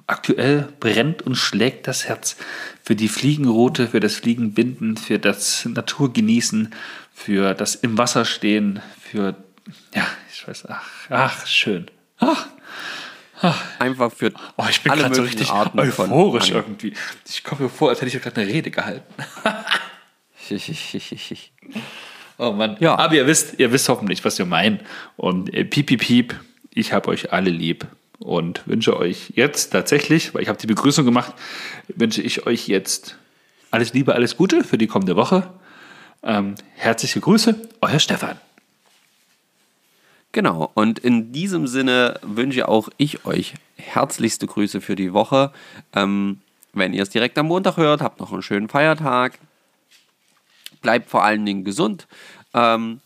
aktuell 0.07 0.69
brennt 0.79 1.23
und 1.23 1.37
schlägt 1.37 1.89
das 1.89 2.07
Herz 2.07 2.37
für 2.83 2.95
die 2.95 3.09
Fliegenroute, 3.09 3.89
für 3.89 4.01
das 4.01 4.17
Fliegenbinden, 4.17 4.97
für 4.97 5.19
das 5.19 5.65
Naturgenießen, 5.65 6.73
für 7.13 7.55
das 7.55 7.75
im 7.75 7.99
Wasser 7.99 8.25
stehen, 8.25 8.81
für, 9.01 9.35
ja, 9.95 10.07
ich 10.33 10.47
weiß, 10.47 10.67
ach, 10.69 10.85
ach 11.09 11.47
schön. 11.47 11.87
Ach, 12.19 12.47
ach. 13.41 13.63
Einfach 13.79 14.13
für 14.13 14.33
oh, 14.57 14.65
ich 14.69 14.83
bin 14.83 14.93
alle 14.93 15.15
so 15.15 15.23
richtig 15.23 15.51
Arten 15.51 15.81
euphorisch 15.81 16.51
irgendwie. 16.51 16.95
Ich 17.29 17.43
komme 17.43 17.63
mir 17.63 17.69
vor, 17.69 17.89
als 17.89 18.01
hätte 18.01 18.15
ich 18.15 18.23
gerade 18.23 18.41
eine 18.41 18.51
Rede 18.51 18.71
gehalten. 18.71 19.13
oh 22.39 22.53
Mann. 22.53 22.77
Ja. 22.81 22.97
Aber 22.97 23.15
ihr 23.15 23.27
wisst, 23.27 23.59
ihr 23.59 23.73
wisst 23.73 23.89
hoffentlich, 23.89 24.25
was 24.25 24.39
wir 24.39 24.47
meinen. 24.47 24.81
Und 25.17 25.53
äh, 25.53 25.65
piep, 25.65 25.87
piep, 25.87 26.01
piep, 26.01 26.35
ich 26.75 26.93
habe 26.93 27.09
euch 27.09 27.33
alle 27.33 27.51
lieb 27.51 27.87
und 28.19 28.67
wünsche 28.67 28.97
euch 28.97 29.33
jetzt 29.35 29.71
tatsächlich, 29.71 30.35
weil 30.35 30.43
ich 30.43 30.49
habe 30.49 30.59
die 30.59 30.67
Begrüßung 30.67 31.05
gemacht, 31.05 31.35
wünsche 31.89 32.23
ich 32.23 32.47
euch 32.47 32.69
jetzt 32.69 33.17
alles 33.71 33.93
Liebe, 33.93 34.15
alles 34.15 34.37
Gute 34.37 34.65
für 34.65 34.79
die 34.79 34.87
kommende 34.87 35.17
Woche. 35.17 35.51
Ähm, 36.23 36.55
herzliche 36.75 37.21
Grüße, 37.21 37.55
euer 37.81 37.99
Stefan. 37.99 38.39
Genau, 40.33 40.71
und 40.75 40.99
in 40.99 41.33
diesem 41.33 41.67
Sinne 41.67 42.21
wünsche 42.23 42.69
auch 42.69 42.89
ich 42.99 43.25
euch 43.25 43.55
herzlichste 43.77 44.47
Grüße 44.47 44.81
für 44.81 44.97
die 44.97 45.13
Woche. 45.13 45.53
Ähm, 45.95 46.41
wenn 46.75 46.93
ihr 46.93 47.03
es 47.03 47.11
direkt 47.11 47.39
am 47.39 47.47
Montag 47.47 47.79
hört, 47.79 48.03
habt 48.03 48.21
noch 48.21 48.33
einen 48.33 48.43
schönen 48.43 48.69
Feiertag. 48.69 49.39
Bleibt 50.87 51.11
vor 51.11 51.25
allen 51.25 51.45
Dingen 51.45 51.65
gesund. 51.65 52.07
Ähm, 52.55 53.01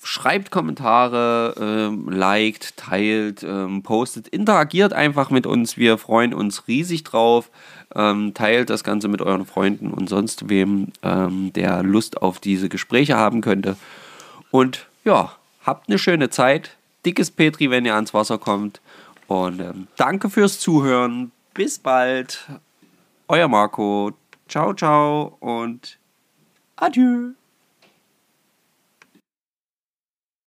schreibt 0.00 0.52
Kommentare, 0.52 1.56
ähm, 1.58 2.08
liked, 2.08 2.76
teilt, 2.76 3.42
ähm, 3.42 3.82
postet, 3.82 4.28
interagiert 4.28 4.92
einfach 4.92 5.30
mit 5.30 5.44
uns. 5.44 5.76
Wir 5.76 5.98
freuen 5.98 6.32
uns 6.32 6.68
riesig 6.68 7.02
drauf. 7.02 7.50
Ähm, 7.96 8.32
teilt 8.34 8.70
das 8.70 8.84
Ganze 8.84 9.08
mit 9.08 9.22
euren 9.22 9.44
Freunden 9.44 9.90
und 9.90 10.08
sonst 10.08 10.48
wem, 10.48 10.92
ähm, 11.02 11.52
der 11.52 11.82
Lust 11.82 12.22
auf 12.22 12.38
diese 12.38 12.68
Gespräche 12.68 13.16
haben 13.16 13.40
könnte. 13.40 13.76
Und 14.52 14.86
ja, 15.02 15.32
habt 15.64 15.88
eine 15.88 15.98
schöne 15.98 16.30
Zeit. 16.30 16.76
Dickes 17.04 17.32
Petri, 17.32 17.70
wenn 17.70 17.84
ihr 17.86 17.96
ans 17.96 18.14
Wasser 18.14 18.38
kommt. 18.38 18.80
Und 19.26 19.58
ähm, 19.58 19.88
danke 19.96 20.30
fürs 20.30 20.60
Zuhören. 20.60 21.32
Bis 21.54 21.80
bald. 21.80 22.46
Euer 23.26 23.48
Marco. 23.48 24.12
Ciao, 24.48 24.72
ciao 24.74 25.36
und 25.40 25.98
adieu. 26.82 27.36